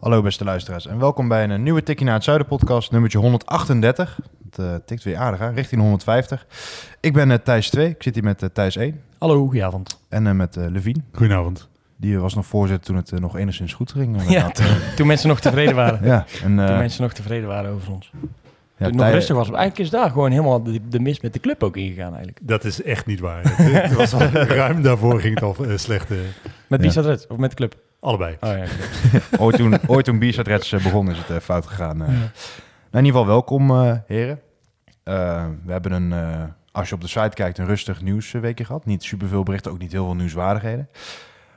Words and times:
Hallo 0.00 0.22
beste 0.22 0.44
luisteraars 0.44 0.86
en 0.86 0.98
welkom 0.98 1.28
bij 1.28 1.44
een 1.48 1.62
nieuwe 1.62 1.82
Tikkie 1.82 2.06
naar 2.06 2.14
het 2.14 2.24
Zuiden 2.24 2.46
podcast, 2.46 2.90
nummertje 2.90 3.18
138. 3.18 4.18
Het 4.44 4.58
eh, 4.58 4.74
tikt 4.86 5.02
weer 5.04 5.16
aardig 5.16 5.40
aan, 5.40 5.54
richting 5.54 5.80
150. 5.80 6.46
Ik 7.00 7.12
ben 7.12 7.30
eh, 7.30 7.38
Thijs 7.38 7.70
2, 7.70 7.88
ik 7.88 8.02
zit 8.02 8.14
hier 8.14 8.24
met 8.24 8.42
eh, 8.42 8.48
Thijs 8.52 8.76
1 8.76 9.00
Hallo, 9.18 9.40
goedenavond. 9.44 10.00
en 10.08 10.26
eh, 10.26 10.32
met 10.32 10.56
eh 10.56 10.64
Levine. 10.68 11.00
Goedenavond. 11.12 11.68
Die 11.96 12.18
was 12.18 12.34
nog 12.34 12.46
voorzitter 12.46 12.86
toen 12.86 12.96
het 12.96 13.12
eh, 13.12 13.18
nog 13.18 13.36
enigszins 13.36 13.72
goed 13.74 13.92
ging. 13.92 14.30
Ja, 14.30 14.50
toen, 14.50 14.66
toen 14.96 15.06
mensen 15.06 15.28
nog 15.28 15.40
tevreden 15.40 15.74
waren. 15.74 16.04
ja, 16.12 16.26
en, 16.44 16.58
eh, 16.60 16.66
Toen 16.66 16.76
mensen 16.78 17.02
nog 17.02 17.12
tevreden 17.12 17.48
waren 17.48 17.70
over 17.70 17.92
ons. 17.92 18.10
ja, 18.12 18.20
toen 18.76 18.86
het 18.86 18.94
nog 18.94 19.08
rustig 19.08 19.36
was. 19.36 19.46
Eigenlijk 19.46 19.78
is 19.78 19.90
daar 19.90 20.10
gewoon 20.10 20.30
helemaal 20.30 20.62
de, 20.62 20.80
de 20.88 21.00
mis 21.00 21.20
met 21.20 21.32
de 21.32 21.40
club 21.40 21.62
ook 21.62 21.76
ingegaan 21.76 22.08
eigenlijk. 22.14 22.38
Dat 22.42 22.64
is 22.64 22.82
echt 22.82 23.06
niet 23.06 23.20
waar. 23.20 23.42
Het, 23.42 23.82
het 23.82 23.92
was 23.92 24.14
al, 24.14 24.20
ruim 24.60 24.82
daarvoor 24.82 25.20
ging 25.20 25.34
het 25.34 25.42
al 25.44 25.56
eh, 25.66 25.76
slecht. 25.76 26.10
eh, 26.10 26.16
Met 26.66 26.80
Ja. 26.80 26.86
Bisa 26.86 27.00
Red, 27.00 27.26
of 27.28 27.36
met 27.36 27.50
de 27.50 27.56
club. 27.56 27.76
Allebei. 28.00 28.36
Oh 28.40 28.50
ja, 28.56 28.64
ooit 29.44 29.56
toen, 29.56 29.78
ooit 29.86 30.04
toen 30.04 30.18
Reds 30.20 30.72
eh, 30.72 30.82
begon 30.82 31.10
is 31.10 31.18
het 31.18 31.30
eh, 31.30 31.36
fout 31.36 31.66
gegaan. 31.66 32.02
eh. 32.02 32.08
Nou, 32.08 32.18
in 32.90 33.04
ieder 33.04 33.10
geval 33.20 33.26
welkom 33.26 33.70
heren. 34.06 34.40
We 35.64 35.72
hebben 35.72 35.92
een, 35.92 36.14
als 36.72 36.88
je 36.88 36.94
op 36.94 37.00
de 37.00 37.08
site 37.08 37.28
kijkt, 37.34 37.58
een 37.58 37.66
rustig 37.66 38.02
nieuwsweekje 38.02 38.64
gehad. 38.64 38.86
Niet 38.86 39.02
superveel 39.02 39.42
berichten, 39.42 39.72
ook 39.72 39.78
niet 39.78 39.92
heel 39.92 40.04
veel 40.04 40.14
nieuwswaardigheden. 40.14 40.88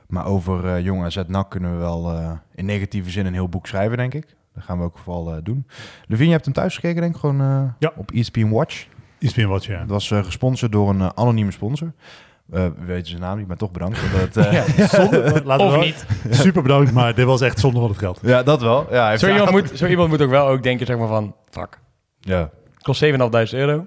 Maar 0.06 0.26
over 0.26 0.80
Jong 0.80 1.04
AZ 1.04 1.22
NAC 1.26 1.50
kunnen 1.50 1.72
we 1.72 1.76
wel 1.78 2.18
in 2.54 2.64
negatieve 2.64 3.10
zin 3.10 3.26
een 3.26 3.32
heel 3.32 3.48
boek 3.48 3.66
schrijven, 3.66 3.96
denk 3.96 4.14
ik. 4.14 4.26
Dat 4.54 4.64
gaan 4.64 4.78
we 4.78 4.84
ook 4.84 4.98
vooral 4.98 5.42
doen. 5.42 5.66
Levine, 6.06 6.26
je 6.26 6.32
hebt 6.32 6.44
hem 6.44 6.54
thuis 6.54 6.74
gekeken, 6.74 7.00
denk 7.00 7.14
ik, 7.14 7.20
gewoon 7.20 7.38
Ja. 7.78 7.92
op 7.96 8.10
ESPN 8.10 8.48
Watch. 8.48 8.86
Iets 9.18 9.34
meer 9.34 9.48
wat, 9.48 9.64
ja. 9.64 9.78
Het 9.80 9.90
was 9.90 10.08
gesponsord 10.08 10.72
door 10.72 10.88
een 10.90 11.16
anonieme 11.16 11.50
sponsor. 11.50 11.92
Eh, 12.52 12.64
we 12.78 12.84
weten 12.84 13.06
zijn 13.06 13.20
naam 13.20 13.38
niet, 13.38 13.46
maar 13.46 13.56
toch 13.56 13.70
bedankt. 13.70 13.98
voor 13.98 14.18
dat, 14.20 14.36
eh, 14.46 14.52
Ja. 14.76 14.86
Zonde, 14.86 15.18
laten 15.44 15.70
we 15.70 15.76
Of 15.76 15.84
niet. 15.84 16.06
Super 16.40 16.62
bedankt, 16.62 16.92
maar 16.92 17.14
dit 17.14 17.24
was 17.24 17.40
echt 17.40 17.58
zonde 17.58 17.80
van 17.80 17.88
het 17.88 17.98
geld. 17.98 18.18
ja, 18.22 18.42
dat 18.42 18.60
wel. 18.62 18.86
Ja, 18.90 19.16
Zo 19.16 19.28
iemand, 19.28 19.50
moet, 19.50 19.70
zo 19.74 19.86
iemand 19.86 20.08
moet 20.08 20.22
ook 20.22 20.30
wel 20.30 20.46
ook 20.48 20.62
denken 20.62 20.86
zeg 20.86 20.98
maar 20.98 21.08
van, 21.08 21.34
fuck, 21.50 21.78
Ja. 22.20 22.50
kost 22.82 23.04
7.500 23.04 23.10
euro. 23.54 23.86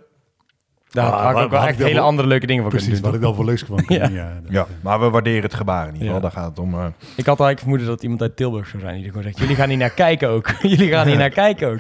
Daar 0.90 1.12
Ah, 1.12 1.22
had 1.24 1.32
ik 1.38 1.44
ook 1.44 1.52
wel 1.52 1.62
echt 1.68 1.78
hele 1.78 1.94
wel- 1.94 2.04
andere 2.04 2.28
leuke 2.28 2.46
dingen 2.48 2.62
van 2.62 2.72
Precies, 2.72 2.88
kunnen 2.88 3.04
wat 3.12 3.14
doen. 3.14 3.22
ik 3.22 3.28
dan 3.28 3.36
voor 3.36 3.46
leuks 3.46 3.64
van 3.68 3.86
kon. 3.86 3.96
Ja. 3.98 4.08
ja. 4.08 4.42
ja, 4.50 4.66
maar 4.82 5.00
we 5.00 5.10
waarderen 5.10 5.42
het 5.44 5.54
gebaar 5.54 5.88
in 5.88 5.94
ieder 5.94 6.08
geval. 6.08 6.16
Ja. 6.16 6.22
Daar 6.22 6.32
gaat 6.44 6.50
het 6.50 6.60
om. 6.60 6.74
eh. 6.74 6.86
Ik 6.96 7.26
had 7.26 7.40
eigenlijk 7.40 7.60
vermoeden 7.60 7.88
dat 7.88 8.04
iemand 8.04 8.22
uit 8.22 8.36
Tilburg 8.36 8.68
zou 8.68 8.82
zijn. 8.84 8.96
Die 9.02 9.08
gewoon 9.08 9.24
zegt, 9.24 9.38
jullie 9.38 9.56
gaan 9.56 9.70
hier 9.70 9.78
naar 9.78 9.90
kijken 9.90 10.30
ook. 10.30 10.50
jullie 10.62 10.90
gaan 10.90 11.08
hier 11.08 11.18
naar 11.18 11.30
kijken 11.30 11.70
ook. 11.70 11.80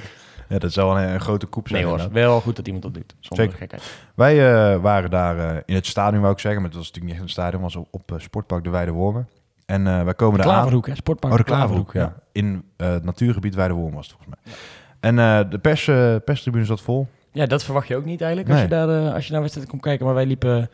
Ja, 0.49 0.57
dat 0.57 0.73
zou 0.73 0.93
wel 0.93 1.03
een, 1.03 1.13
een 1.13 1.19
grote 1.21 1.45
koep 1.45 1.67
zijn. 1.67 1.81
Nee 1.81 1.91
hoor, 1.91 1.99
inderdaad. 1.99 2.23
wel 2.23 2.41
goed 2.41 2.55
dat 2.55 2.65
iemand 2.65 2.83
dat 2.83 2.93
doet. 2.93 3.15
Zonder 3.19 3.45
Zeker. 3.45 3.59
gekheid. 3.61 3.83
Wij 4.15 4.71
eh, 4.73 4.81
waren 4.81 5.09
daar 5.09 5.39
eh, 5.39 5.61
in 5.65 5.75
het 5.75 5.85
stadion, 5.85 6.21
wou 6.21 6.33
ik 6.33 6.39
zeggen. 6.39 6.61
Maar 6.61 6.69
het 6.69 6.79
was 6.79 6.87
natuurlijk 6.87 7.13
niet 7.13 7.23
echt 7.23 7.35
een 7.35 7.41
stadion. 7.41 7.61
Was 7.61 7.75
op, 7.75 7.87
op 7.91 8.11
eh, 8.11 8.19
Sportpark 8.19 8.63
de 8.63 8.69
Weide 8.69 8.91
Wormen. 8.91 9.27
En 9.65 9.83
wij 10.05 10.13
komen 10.13 10.37
daar 10.37 10.47
aan. 10.47 10.53
Klaverhoek 10.53 10.87
hè, 10.87 10.95
Sportpark 10.95 11.33
Oh, 11.33 11.39
de 11.39 11.45
Klaverhoek, 11.45 11.93
ja. 11.93 12.15
In 12.31 12.63
het 12.77 13.03
natuurgebied 13.03 13.55
Weide 13.55 13.73
Wormen 13.73 13.93
was 13.95 14.07
het 14.07 14.15
volgens 14.15 14.35
mij. 14.43 14.53
En 14.99 15.49
de 15.49 15.57
pers, 15.57 15.85
perstribune 16.23 16.65
zat 16.65 16.81
vol. 16.81 17.07
Ja, 17.31 17.45
dat 17.45 17.63
verwacht 17.63 17.87
je 17.87 17.95
ook 17.95 18.05
niet 18.05 18.21
eigenlijk 18.21 18.51
als, 18.51 18.59
Nee. 18.59 18.79
je, 18.79 18.87
daar, 18.87 19.13
als 19.13 19.25
je 19.25 19.31
naar 19.31 19.41
wedstrijd 19.41 19.69
komt 19.69 19.81
kijken. 19.81 20.05
Maar 20.05 20.15
wij 20.15 20.25
liepen 20.25 20.69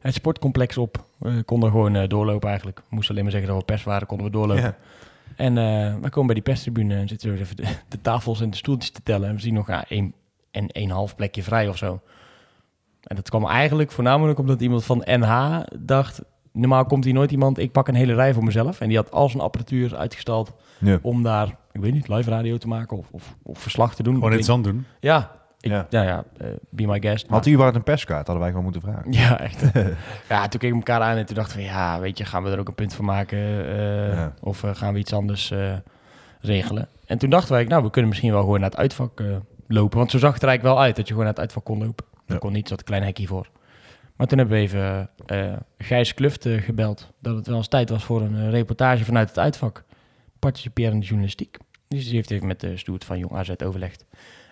het 0.00 0.14
sportcomplex 0.14 0.76
op. 0.76 1.04
We 1.18 1.42
konden 1.42 1.70
gewoon 1.70 2.08
doorlopen 2.08 2.48
eigenlijk. 2.48 2.78
We 2.78 2.84
moesten 2.88 3.10
alleen 3.10 3.22
maar 3.22 3.32
zeggen 3.32 3.50
dat 3.50 3.58
we 3.60 3.64
pers 3.64 3.84
waren, 3.84 4.06
konden 4.06 4.26
we 4.26 4.32
doorlopen. 4.32 4.62
Ja. 4.62 4.76
En 5.38 5.58
eh 5.58 5.94
we 6.00 6.10
komen 6.10 6.26
bij 6.26 6.34
die 6.34 6.44
perstribune 6.44 6.94
en 6.94 7.08
zitten 7.08 7.32
we 7.32 7.38
even 7.38 7.56
de, 7.56 7.62
de 7.88 8.00
tafels 8.00 8.40
en 8.40 8.50
de 8.50 8.56
stoeltjes 8.56 8.90
te 8.90 9.02
tellen. 9.02 9.28
En 9.28 9.34
we 9.34 9.40
zien 9.40 9.54
nog 9.54 9.66
ja, 9.66 9.84
één 9.88 10.14
en 10.50 10.68
één 10.68 10.90
half 10.90 11.16
plekje 11.16 11.42
vrij 11.42 11.68
of 11.68 11.76
zo. 11.76 12.00
En 13.02 13.16
dat 13.16 13.28
kwam 13.28 13.46
eigenlijk 13.46 13.90
voornamelijk 13.90 14.38
omdat 14.38 14.60
iemand 14.60 14.84
van 14.84 15.02
NH 15.04 15.60
dacht... 15.78 16.22
Normaal 16.52 16.84
komt 16.84 17.04
hier 17.04 17.14
nooit 17.14 17.30
iemand, 17.30 17.58
ik 17.58 17.72
pak 17.72 17.88
een 17.88 17.94
hele 17.94 18.14
rij 18.14 18.34
voor 18.34 18.44
mezelf. 18.44 18.80
En 18.80 18.88
die 18.88 18.96
had 18.96 19.10
al 19.10 19.28
zijn 19.28 19.42
apparatuur 19.42 19.96
uitgestald 19.96 20.52
Ja. 20.78 20.98
om 21.02 21.22
daar, 21.22 21.56
ik 21.72 21.80
weet 21.80 21.92
niet, 21.92 22.08
live 22.08 22.30
radio 22.30 22.56
te 22.56 22.68
maken 22.68 22.96
of, 22.96 23.08
of, 23.10 23.36
of 23.42 23.58
verslag 23.58 23.94
te 23.94 24.02
doen. 24.02 24.14
Gewoon 24.14 24.32
Ik 24.32 24.38
interessant 24.38 24.74
doen. 24.74 24.86
Ja, 25.00 25.32
ik, 25.60 25.70
Ja. 25.70 25.86
ja. 25.90 26.02
ja, 26.02 26.24
eh, 26.36 26.46
be 26.70 26.86
my 26.86 27.00
guest. 27.00 27.26
Had 27.28 27.42
hij 27.44 27.52
überhaupt 27.52 27.78
een 27.78 27.84
perskaart? 27.84 28.26
Hadden 28.26 28.38
wij 28.38 28.48
gewoon 28.48 28.64
moeten 28.64 28.80
vragen. 28.82 29.12
Ja, 29.12 29.40
echt. 29.48 29.62
ja, 30.28 30.40
toen 30.48 30.60
keken 30.60 30.68
we 30.68 30.74
elkaar 30.84 31.00
aan 31.00 31.16
en 31.16 31.26
toen 31.26 31.34
dachten 31.36 31.56
we, 31.56 31.62
ja, 31.62 32.00
weet 32.00 32.18
je, 32.18 32.24
gaan 32.24 32.42
we 32.42 32.50
er 32.50 32.58
ook 32.58 32.68
een 32.68 32.74
punt 32.74 32.94
van 32.94 33.04
maken? 33.04 33.38
eh, 33.38 34.12
Ja. 34.12 34.34
Of 34.40 34.64
eh, 34.64 34.74
gaan 34.74 34.92
we 34.92 34.98
iets 34.98 35.12
anders 35.12 35.52
regelen? 36.40 36.88
En 37.06 37.18
toen 37.18 37.30
dachten 37.30 37.52
wij, 37.52 37.64
nou, 37.64 37.82
we 37.82 37.90
kunnen 37.90 38.10
misschien 38.10 38.32
wel 38.32 38.40
gewoon 38.40 38.60
naar 38.60 38.70
het 38.70 38.78
uitvak 38.78 39.22
lopen. 39.66 39.98
Want 39.98 40.10
zo 40.10 40.18
zag 40.18 40.32
het 40.32 40.42
er 40.42 40.48
eigenlijk 40.48 40.76
wel 40.78 40.86
uit, 40.86 40.96
dat 40.96 41.04
je 41.06 41.12
gewoon 41.12 41.24
naar 41.24 41.34
het 41.34 41.42
uitvak 41.42 41.64
kon 41.64 41.78
lopen. 41.78 42.04
Dat 42.14 42.22
Ja. 42.26 42.36
kon 42.38 42.52
niet, 42.52 42.68
zat 42.68 42.78
een 42.78 42.84
klein 42.84 43.02
hekje 43.02 43.26
voor. 43.26 43.48
Maar 44.16 44.26
toen 44.26 44.38
hebben 44.38 44.56
we 44.56 44.62
even 44.62 45.10
Gijs 45.78 46.14
Kluft 46.14 46.46
gebeld. 46.48 47.10
Dat 47.20 47.36
het 47.36 47.46
wel 47.46 47.56
eens 47.56 47.68
tijd 47.68 47.90
was 47.90 48.04
voor 48.04 48.20
een 48.20 48.50
reportage 48.50 49.04
vanuit 49.04 49.28
het 49.28 49.38
uitvak. 49.38 49.84
Participerende 50.38 51.04
journalistiek. 51.06 51.56
Dus 51.88 52.04
die 52.04 52.14
heeft 52.14 52.30
even 52.30 52.46
met 52.46 52.60
de 52.60 52.76
stoet 52.76 53.04
van 53.04 53.18
Jong 53.18 53.32
AZ 53.32 53.50
overlegd. 53.64 54.04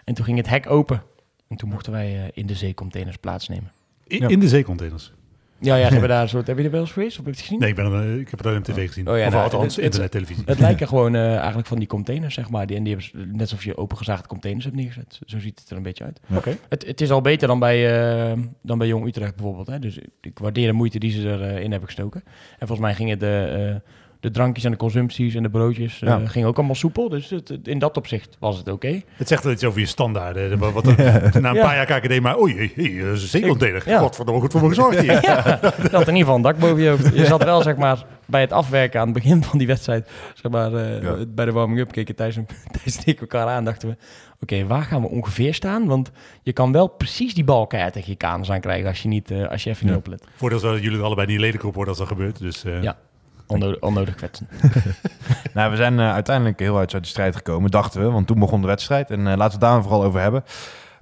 En 0.07 0.15
toen 0.15 0.25
ging 0.25 0.37
het 0.37 0.49
hek 0.49 0.71
open. 0.71 1.03
En 1.49 1.57
toen 1.57 1.69
mochten 1.69 1.93
wij 1.93 2.07
eh, 2.17 2.29
in 2.33 2.47
de 2.47 2.55
zeecontainers 2.55 3.17
plaatsnemen. 3.17 3.71
In, 4.07 4.21
Ja. 4.21 4.29
in 4.29 4.41
de 4.41 4.49
zeecontainers. 4.49 5.13
Ja, 5.59 5.77
ja, 5.77 5.85
ze 5.87 5.91
hebben 5.93 6.09
daar 6.15 6.23
een 6.23 6.29
soort... 6.29 6.47
Heb 6.47 6.59
je 6.59 6.65
er 6.65 6.71
wel 6.71 6.81
eens 6.81 6.93
geweest? 6.93 7.11
Of 7.19 7.25
heb 7.25 7.25
je 7.25 7.31
het 7.31 7.41
gezien? 7.41 7.59
Nee, 7.59 7.69
ik, 7.69 7.75
ben, 7.75 7.85
er, 7.93 8.03
eh, 8.13 8.19
ik 8.19 8.29
heb 8.31 8.45
het 8.45 8.57
op 8.57 8.65
tv 8.65 8.87
gezien. 8.87 9.09
Oh 9.09 9.19
ja, 9.19 9.27
of 9.27 9.33
nou, 9.33 9.45
althans, 9.45 9.65
het- 9.65 9.75
het- 9.77 9.85
internet, 9.85 10.11
televisie. 10.11 10.43
Het 10.47 10.59
lijken 10.59 10.89
gewoon 10.93 11.15
eh, 11.15 11.37
eigenlijk 11.37 11.67
van 11.69 11.79
die 11.79 11.89
containers, 11.89 12.35
zeg 12.35 12.51
maar. 12.51 12.67
Die, 12.67 12.77
en 12.77 12.83
die 12.85 12.97
hebben 12.97 13.31
net 13.33 13.41
alsof 13.41 13.65
je 13.65 13.77
opengezaagde 13.77 14.29
containers 14.29 14.65
hebt 14.65 14.77
neergezet. 14.77 15.19
Zo 15.27 15.39
ziet 15.39 15.59
het 15.61 15.71
er 15.71 15.77
een 15.77 15.83
beetje 15.83 16.05
uit. 16.05 16.21
Oké. 16.37 16.57
Het, 16.69 16.87
het 16.87 17.01
is 17.01 17.11
al 17.11 17.21
beter 17.21 17.49
dan 17.49 17.59
bij, 17.59 18.01
eh, 18.33 18.39
dan 18.63 18.79
bij 18.79 18.87
Jong 18.87 19.07
Utrecht 19.07 19.35
bijvoorbeeld. 19.37 19.67
Hè? 19.67 19.79
Dus 19.79 19.99
ik 20.21 20.39
waardeer 20.39 20.67
de 20.67 20.73
moeite 20.73 20.99
die 20.99 21.11
ze 21.11 21.29
erin 21.31 21.63
in 21.63 21.71
hebben 21.71 21.89
gestoken. 21.89 22.23
En 22.59 22.67
volgens 22.67 22.81
mij 22.81 22.95
gingen 22.95 23.19
de, 23.19 23.81
eh, 23.83 23.91
de 24.27 24.33
drankjes 24.33 24.65
en 24.65 24.71
de 24.71 24.77
consumpties 24.77 25.35
en 25.35 25.43
de 25.43 25.49
broodjes 25.51 26.03
eh, 26.03 26.09
Ja. 26.09 26.27
gingen 26.27 26.49
ook 26.49 26.57
allemaal 26.57 26.75
soepel. 26.75 27.09
Dus 27.09 27.31
het, 27.31 27.49
het- 27.49 27.69
in 27.69 27.79
dat 27.79 27.97
opzicht 27.97 28.37
was 28.39 28.57
het 28.59 28.69
oké. 28.69 29.01
Het 29.17 29.29
zegt 29.29 29.45
wel 29.45 29.53
iets 29.53 29.65
over 29.65 29.81
je 29.81 29.87
standaarden. 29.87 30.59
Wat, 30.59 30.73
wat 30.73 30.85
na 30.97 31.25
een 31.49 31.55
Ja. 31.55 31.63
paar 31.63 31.75
jaar 31.89 32.01
KKD, 32.01 32.21
maar 32.21 32.39
oei, 32.39 32.57
hey, 32.57 32.73
hey, 32.75 33.05
dat 33.05 33.17
is 33.17 33.23
een 33.23 33.29
zeecontainer. 33.29 33.83
Ja. 33.87 33.99
Godverdomme, 33.99 34.41
goed 34.41 34.53
voor 34.53 34.61
me 34.63 34.69
gezorgd 34.69 35.01
hier. 35.01 35.13
Ja, 35.13 35.59
je 35.63 35.89
had 35.91 35.93
in 35.93 35.99
ieder 35.99 36.17
geval 36.17 36.35
een 36.37 36.43
dak 36.43 36.59
boven 36.59 36.83
je 36.83 36.89
hoofd. 36.89 37.15
Je 37.15 37.25
zat 37.27 37.45
wel, 37.45 37.63
zeg 37.63 37.77
maar, 37.77 38.05
bij 38.27 38.41
het 38.41 38.53
afwerken 38.53 39.01
aan 39.01 39.07
het 39.07 39.15
begin 39.15 39.43
van 39.45 39.59
die 39.59 39.67
wedstrijd. 39.67 40.11
Zeg 40.35 40.53
maar, 40.53 40.75
eh, 40.75 41.03
Ja. 41.03 41.17
bij 41.29 41.45
de 41.45 41.53
warming-up 41.53 41.93
keken 41.93 42.15
Thijs 42.17 42.37
en, 42.37 42.47
Thijs 42.83 42.97
en 42.97 43.03
ik 43.05 43.21
elkaar 43.21 43.47
aan. 43.47 43.65
Dachten 43.65 43.89
we, 43.89 43.97
oké, 44.41 44.67
waar 44.67 44.83
gaan 44.83 45.01
we 45.03 45.09
ongeveer 45.09 45.55
staan? 45.55 45.87
Want 45.87 46.11
je 46.43 46.53
kan 46.53 46.73
wel 46.73 46.87
precies 46.87 47.35
die 47.35 47.45
bal 47.45 47.67
keihard 47.67 47.93
tegen 47.95 48.11
je 48.11 48.17
kanus 48.17 48.51
aan 48.51 48.61
krijgen 48.61 48.89
als 48.89 49.03
je, 49.03 49.09
niet, 49.09 49.31
eh, 49.31 49.49
als 49.49 49.65
je 49.65 49.71
even 49.71 49.87
Ja. 49.87 49.93
niet 49.93 50.01
oplet. 50.01 50.25
Voordeel 50.37 50.59
is 50.59 50.65
wel 50.65 50.73
dat 50.73 50.83
jullie 50.83 50.99
er 50.99 51.05
allebei 51.05 51.27
niet 51.27 51.41
lelijk 51.41 51.65
op 51.65 51.75
worden 51.75 51.89
als 51.89 51.99
dat 51.99 52.09
gebeurt. 52.09 52.39
Dus, 52.39 52.65
eh, 52.65 52.83
Ja. 52.83 52.97
Onnodig, 53.47 53.81
onnodig 53.81 54.15
kwetsen. 54.15 54.49
Nou, 55.55 55.71
we 55.71 55.77
zijn 55.77 55.99
eh, 56.01 56.13
uiteindelijk 56.13 56.59
heel 56.59 56.79
uit 56.79 56.95
uit 56.95 57.03
de 57.03 57.09
strijd 57.09 57.37
gekomen, 57.37 57.71
dachten 57.71 58.01
we. 58.01 58.11
Want 58.11 58.27
toen 58.27 58.39
begon 58.39 58.61
de 58.61 58.67
wedstrijd. 58.67 59.11
En 59.11 59.19
eh, 59.19 59.25
laten 59.25 59.59
we 59.59 59.67
het 59.67 59.73
daar 59.73 59.83
vooral 59.83 60.05
over 60.05 60.21
hebben. 60.21 60.45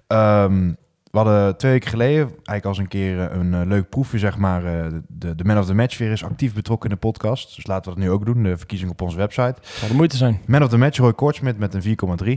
Ehm, 0.07 0.73
we 1.11 1.19
hadden 1.21 1.57
twee 1.57 1.73
weken 1.73 1.91
geleden 1.91 2.27
eigenlijk 2.29 2.65
als 2.65 2.79
een 2.79 2.89
keer 2.89 3.21
eh, 3.31 3.37
een 3.39 3.69
leuk 3.69 3.89
proefje, 3.89 4.19
zeg 4.19 4.37
maar. 4.37 4.65
eh, 4.65 4.87
de, 5.09 5.35
de 5.35 5.45
Man 5.45 5.59
of 5.59 5.67
the 5.67 5.75
Match 5.75 5.99
weer 5.99 6.11
is 6.13 6.25
actief 6.25 6.55
betrokken 6.55 6.91
in 6.91 6.95
de 6.95 7.01
podcast. 7.01 7.55
Dus 7.55 7.67
laten 7.67 7.91
we 7.93 7.99
dat 7.99 8.07
nu 8.09 8.11
ook 8.13 8.25
doen. 8.25 8.43
De 8.43 8.57
verkiezing 8.57 8.91
op 8.91 9.01
onze 9.01 9.17
website. 9.17 9.55
Zal 9.63 9.89
de 9.89 9.95
moeite 9.95 10.17
zijn. 10.17 10.41
Man 10.47 10.63
of 10.63 10.69
the 10.69 10.79
Match, 10.79 10.99
Roy 10.99 11.13
Kortsmit 11.13 11.59
met 11.59 11.75
een 11.75 11.83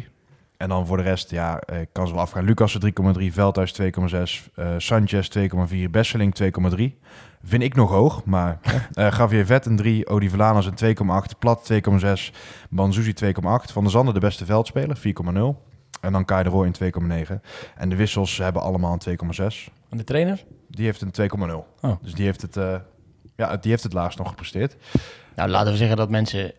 4,3. 0.01 0.07
En 0.57 0.69
dan 0.69 0.85
voor 0.87 0.97
de 0.97 1.03
rest, 1.03 1.31
ja, 1.31 1.59
eh, 1.59 1.77
kan 1.91 2.07
ze 2.07 2.13
wel 2.13 2.21
afgaan. 2.21 2.43
Lucas 2.43 2.73
een 2.73 2.79
3,3, 2.79 3.33
Veldhuis 3.33 3.71
2,6, 3.71 4.49
eh 4.55 4.67
Sanchez 4.77 5.27
2,4, 5.27 5.89
Besseling 5.91 6.35
2,3. 6.35 6.97
Vind 7.43 7.63
ik 7.63 7.75
nog 7.75 7.89
hoog, 7.89 8.25
maar 8.25 8.59
eh 8.93 9.11
Javier 9.17 9.45
Vet 9.45 9.65
een 9.65 9.75
3, 9.75 10.07
Odi 10.07 10.29
Valanas 10.29 10.65
een 10.65 10.95
2,8, 11.31 11.37
Plat 11.39 11.71
2,6, 11.73 12.35
Banzuzi 12.69 13.13
2,8. 13.25 13.31
Van 13.71 13.83
der 13.83 13.91
Zanden 13.91 14.13
de 14.13 14.19
beste 14.19 14.45
veldspeler, 14.45 14.97
4,0. 14.97 15.03
En 16.01 16.11
dan 16.11 16.25
Kai 16.25 16.43
de 16.43 16.49
Roy 16.49 16.71
een 16.71 17.25
2,9. 17.27 17.33
En 17.75 17.89
de 17.89 17.95
wissels 17.95 18.37
hebben 18.37 18.61
allemaal 18.61 18.97
een 18.99 19.17
2,6. 19.39 19.73
En 19.89 19.97
de 19.97 20.03
trainer? 20.03 20.45
Die 20.67 20.85
heeft 20.85 21.01
een 21.01 21.29
2,0. 21.49 21.53
Oh. 21.81 21.95
Dus 22.01 22.13
die 22.13 22.25
heeft 22.25 22.41
het, 22.41 22.57
eh, 22.57 22.75
ja, 23.35 23.57
die 23.57 23.71
heeft 23.71 23.83
het 23.83 23.93
laagst 23.93 24.17
nog 24.17 24.29
gepresteerd. 24.29 24.75
Nou, 25.35 25.49
laten 25.49 25.71
we 25.71 25.77
zeggen 25.77 25.97
dat 25.97 26.09
mensen 26.09 26.53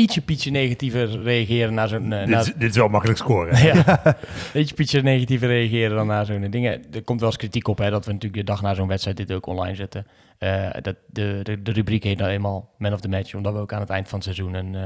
ietsje 0.00 0.20
pietje 0.20 0.50
negatiever 0.50 1.22
reageren 1.22 1.74
naar 1.74 1.88
zo'n... 1.88 2.12
eh, 2.12 2.18
Dit, 2.18 2.28
naar- 2.28 2.40
is- 2.40 2.52
dit 2.56 2.70
is 2.70 2.76
wel 2.76 2.88
makkelijk 2.88 3.18
scoren. 3.18 3.62
ja, 3.64 4.00
ietsje 4.54 4.74
pietje 4.74 5.02
negatiever 5.02 5.48
reageren 5.48 5.96
dan 5.96 6.06
naar 6.06 6.26
zo'n 6.26 6.50
dingen. 6.50 6.84
Er 6.92 7.02
komt 7.02 7.20
wel 7.20 7.28
eens 7.28 7.38
kritiek 7.38 7.68
op, 7.68 7.78
hè, 7.78 7.90
dat 7.90 8.04
we 8.06 8.12
natuurlijk 8.12 8.40
de 8.46 8.52
dag 8.52 8.62
na 8.62 8.74
zo'n 8.74 8.88
wedstrijd 8.88 9.16
dit 9.16 9.32
ook 9.32 9.46
online 9.46 9.74
zetten. 9.76 10.06
Eh, 10.38 10.68
dat 10.82 10.96
de, 11.06 11.40
de, 11.42 11.62
de 11.62 11.72
rubriek 11.72 12.02
heet 12.04 12.18
nou 12.18 12.30
eenmaal 12.30 12.70
Man 12.78 12.92
of 12.92 13.00
the 13.00 13.08
Match, 13.08 13.34
omdat 13.34 13.52
we 13.52 13.58
ook 13.58 13.72
aan 13.72 13.80
het 13.80 13.90
eind 13.90 14.08
van 14.08 14.18
het 14.18 14.34
seizoen 14.34 14.54
een, 14.54 14.74
eh, 14.74 14.82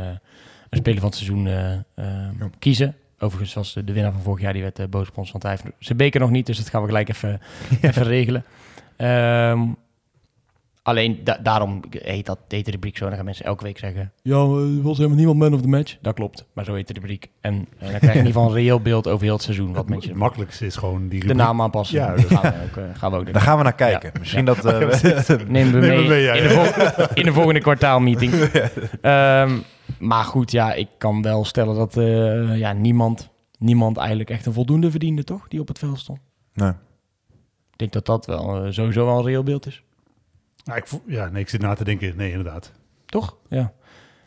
een 0.71 0.79
speler 0.79 1.01
van 1.01 1.09
het 1.09 1.19
seizoen 1.19 1.47
eh, 1.47 1.73
eh, 1.95 2.45
kiezen. 2.59 2.95
Overigens 3.19 3.55
was 3.55 3.73
de, 3.73 3.85
de 3.85 3.93
winnaar 3.93 4.13
van 4.13 4.21
vorig 4.23 4.41
jaar, 4.43 4.53
die 4.53 4.63
werd 4.63 4.91
boos 4.91 5.09
op 5.09 5.17
ons, 5.19 5.31
want 5.31 5.43
hij 5.43 5.53
heeft 5.53 5.75
zijn 5.79 5.99
beker 5.99 6.21
nog 6.21 6.31
niet, 6.31 6.47
dus 6.47 6.57
dat 6.57 6.69
gaan 6.69 6.81
we 6.81 6.87
gelijk 6.87 7.09
even, 7.09 7.41
even 7.83 8.03
regelen. 8.03 8.45
Ehm, 8.97 9.61
alleen 10.85 11.21
da- 11.25 11.39
daarom 11.43 11.81
heet, 11.91 12.27
dat, 12.27 12.39
heet 12.49 12.65
de 12.65 12.71
rubriek 12.71 12.97
zo. 12.97 13.07
Dan 13.07 13.15
gaan 13.17 13.25
mensen 13.25 13.45
elke 13.45 13.65
week 13.65 13.79
zeggen... 13.79 14.13
Ja, 14.23 14.35
er 14.37 14.83
was 14.83 14.97
helemaal 14.97 15.17
niemand 15.17 15.39
man 15.39 15.55
of 15.55 15.61
the 15.61 15.69
match. 15.69 15.97
Dat 16.01 16.15
klopt, 16.15 16.47
maar 16.53 16.65
zo 16.65 16.75
heet 16.75 16.87
de 16.87 16.93
rubriek. 16.93 17.31
En, 17.41 17.55
eh, 17.55 17.89
dan 17.91 17.99
krijg 17.99 18.01
je 18.03 18.09
in 18.09 18.17
ieder 18.17 18.33
geval 18.33 18.47
een 18.49 18.55
reëel 18.55 18.81
beeld 18.81 19.09
over 19.09 19.25
heel 19.25 19.33
het 19.35 19.43
seizoen. 19.43 19.67
Wat 19.69 19.77
Het 19.77 19.89
mensen 19.89 20.17
makkelijkste 20.17 20.67
is 20.67 20.77
gewoon 20.77 21.01
die 21.01 21.09
de 21.09 21.27
rubriek. 21.27 21.37
naam 21.37 21.61
aanpassen. 21.63 21.99
Ja, 21.99 22.15
dat 22.15 22.25
gaan 22.25 22.43
we 22.53 22.63
ook, 22.69 22.77
eh, 22.77 22.85
gaan 22.95 23.11
we 23.11 23.17
ook 23.17 23.25
doen. 23.25 23.33
Daar 23.33 23.43
gaan 23.43 23.57
we 23.57 23.63
naar 23.63 23.75
kijken. 23.75 24.11
Ja. 24.13 24.19
Misschien 24.19 24.47
Ja. 24.47 24.55
dat... 24.55 24.65
eh, 24.65 24.79
we- 25.27 25.45
Nemen 25.49 25.73
we 25.81 25.87
mee, 25.87 26.03
we 26.03 26.09
mee, 26.09 26.23
ja, 26.23 26.33
in, 26.33 26.43
de 26.49 27.09
in 27.15 27.25
de 27.25 27.33
volgende 27.33 27.61
kwartaalmeeting. 27.61 28.33
Ehm, 29.01 29.51
maar 29.99 30.25
goed, 30.25 30.51
ja, 30.51 30.73
ik 30.73 30.89
kan 30.99 31.23
wel 31.23 31.45
stellen 31.45 31.75
dat 31.75 31.97
eh, 31.97 32.57
ja, 32.59 32.73
niemand, 32.73 33.31
niemand 33.59 33.97
eigenlijk 33.97 34.31
echt 34.31 34.47
een 34.47 34.53
voldoende 34.53 34.91
verdiende, 34.91 35.25
toch? 35.25 35.49
Die 35.49 35.61
op 35.61 35.69
het 35.69 35.79
veld 35.79 35.99
stond. 35.99 36.19
nee. 36.55 36.71
Ik 37.71 37.81
denk 37.81 37.93
dat 37.93 38.07
dat 38.07 38.27
wel 38.27 38.73
sowieso 38.73 39.07
wel 39.07 39.19
een 39.19 39.25
reëel 39.25 39.43
beeld 39.43 39.67
is. 39.67 39.83
Nou, 40.65 40.79
ik, 40.79 40.87
ja, 41.07 41.29
nee, 41.29 41.43
ik 41.43 41.49
zit 41.49 41.61
na 41.61 41.75
te 41.75 41.85
denken. 41.85 42.17
Nee, 42.17 42.31
inderdaad. 42.31 42.73
Toch? 43.07 43.37
Ja. 43.49 43.73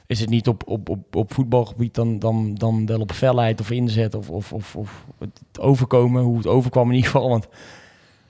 Is 0.07 0.19
het 0.19 0.30
niet 0.30 0.48
op, 0.48 0.68
op, 0.68 0.89
op, 0.89 1.16
op 1.16 1.34
voetbalgebied 1.34 1.95
dan, 1.95 2.19
dan, 2.19 2.56
dan 2.56 2.86
wel 2.86 3.00
op 3.00 3.12
felheid 3.12 3.60
of 3.60 3.72
inzet 3.72 4.13
of, 4.16 4.30
of, 4.30 4.54
of, 4.54 4.75
of 4.75 5.06
het 5.19 5.60
overkomen, 5.60 6.24
hoe 6.24 6.38
het 6.38 6.48
overkwam 6.48 6.89
in 6.89 6.95
ieder 6.95 7.12
geval? 7.12 7.30
Want, 7.30 7.48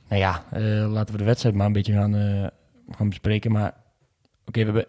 nou 0.07 0.21
ja, 0.21 0.44
eh, 0.51 0.92
laten 0.92 1.12
we 1.12 1.18
de 1.18 1.24
wedstrijd 1.24 1.56
maar 1.56 1.65
een 1.65 1.74
beetje 1.74 1.94
gaan, 1.94 2.15
eh, 2.15 2.48
gaan 2.95 3.09
bespreken. 3.09 3.51
Maar 3.51 3.74
oké, 4.45 4.60
we 4.60 4.65
hebben 4.65 4.86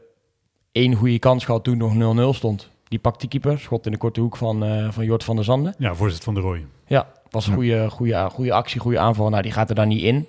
één 0.73 0.95
goede 0.95 1.19
kans 1.19 1.45
gehad 1.45 1.65
toen 1.65 1.77
nog 1.77 1.95
0-0 1.95 2.35
stond. 2.35 2.71
Die 2.89 2.99
pakt 2.99 3.21
die 3.21 3.29
keeper, 3.29 3.59
schot 3.59 3.87
in 3.87 3.93
de 3.93 3.99
korte 3.99 4.21
hoek 4.21 4.37
van, 4.37 4.65
eh 4.65 4.91
van 4.91 5.05
Jort 5.05 5.25
van 5.25 5.37
der 5.37 5.45
Zanden. 5.45 5.75
Ja, 5.79 5.95
voorzitter 5.95 6.25
van 6.25 6.35
de 6.35 6.41
Roy. 6.41 6.67
Ja, 6.87 7.09
was 7.31 7.47
een 7.47 7.55
goede, 7.55 7.91
goede, 7.91 8.31
goede 8.31 8.53
actie, 8.53 8.81
goede 8.81 8.99
aanval. 8.99 9.29
Nou, 9.29 9.43
die 9.43 9.53
gaat 9.53 9.69
er 9.69 9.75
dan 9.75 9.89
niet 9.89 10.03
in. 10.03 10.27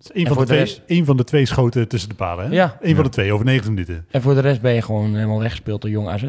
Is 0.00 0.10
een 0.12 0.24
En 0.24 0.26
van, 0.26 0.36
de 0.38 0.44
twee, 0.44 0.58
rest? 0.58 0.82
één 0.86 1.04
van 1.04 1.16
de 1.16 1.24
twee 1.24 1.46
schoten 1.46 1.88
tussen 1.88 2.08
de 2.08 2.14
palen. 2.14 2.44
Hè? 2.46 2.50
Ja. 2.54 2.78
Eén 2.80 2.94
van 2.94 3.04
de 3.04 3.10
twee, 3.10 3.32
over 3.32 3.44
90 3.44 3.70
minuten. 3.70 4.06
en 4.10 4.22
voor 4.22 4.34
de 4.34 4.40
rest 4.40 4.60
ben 4.60 4.72
je 4.74 4.82
gewoon 4.82 5.14
helemaal 5.14 5.38
weggespeeld 5.38 5.80
door 5.82 5.90
Jong 5.90 6.08
AZ. 6.08 6.24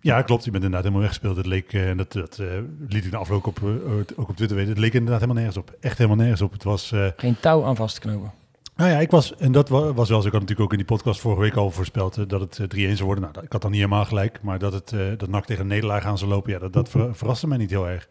Ja, 0.00 0.22
klopt. 0.22 0.44
Je 0.44 0.50
bent 0.50 0.64
inderdaad 0.64 0.80
helemaal 0.92 1.00
weggespeeld. 1.08 1.36
Het 1.36 1.46
leek, 1.46 1.72
eh, 1.72 1.88
en 1.88 1.96
dat, 1.96 2.12
dat 2.12 2.38
eh, 2.38 2.46
liet 2.88 3.04
ik 3.04 3.10
de 3.10 3.16
afloop 3.16 3.46
op, 3.46 3.58
eh, 3.62 3.70
ook 4.16 4.28
op 4.28 4.36
Twitter 4.36 4.56
weten, 4.56 4.72
het 4.72 4.80
leek 4.80 4.92
inderdaad 4.92 5.20
helemaal 5.20 5.42
nergens 5.42 5.56
op. 5.64 5.76
Echt 5.80 5.96
helemaal 5.98 6.18
nergens 6.18 6.42
op. 6.42 6.52
Het 6.52 6.64
was... 6.64 6.92
Geen 7.16 7.36
touw 7.40 7.64
aan 7.64 7.76
vast 7.76 7.94
te 7.94 8.00
knopen. 8.00 8.32
Nou 8.76 8.90
ja, 8.90 8.98
ik 8.98 9.10
was, 9.10 9.34
en 9.36 9.52
dat 9.52 9.68
wa- 9.68 9.92
was 9.92 10.08
wel 10.08 10.20
zo. 10.20 10.26
Ik 10.26 10.32
had 10.32 10.40
natuurlijk 10.42 10.60
ook 10.72 10.78
in 10.78 10.86
die 10.86 10.96
podcast 10.96 11.20
vorige 11.20 11.40
week 11.40 11.54
al 11.54 11.70
voorspeld 11.70 12.28
dat 12.30 12.40
het 12.40 12.58
eh, 12.58 12.88
3-1 12.90 12.92
zou 12.92 13.04
worden. 13.04 13.20
Nou, 13.22 13.32
dat- 13.34 13.42
ik 13.44 13.52
had 13.52 13.62
dan 13.62 13.70
niet 13.70 13.80
helemaal 13.80 14.04
gelijk, 14.04 14.38
maar 14.42 14.58
dat 14.58 14.72
het 14.72 14.94
dat 15.18 15.28
NAC 15.28 15.44
tegen 15.46 15.62
een 15.62 15.68
nederlaag 15.68 16.04
aan 16.04 16.18
zou 16.18 16.30
lopen, 16.30 16.52
ja, 16.52 16.58
dat, 16.58 16.72
dat 16.72 16.88
ver- 16.88 17.14
verraste 17.16 17.46
mij 17.48 17.58
niet 17.58 17.70
heel 17.70 17.88
erg. 17.88 18.08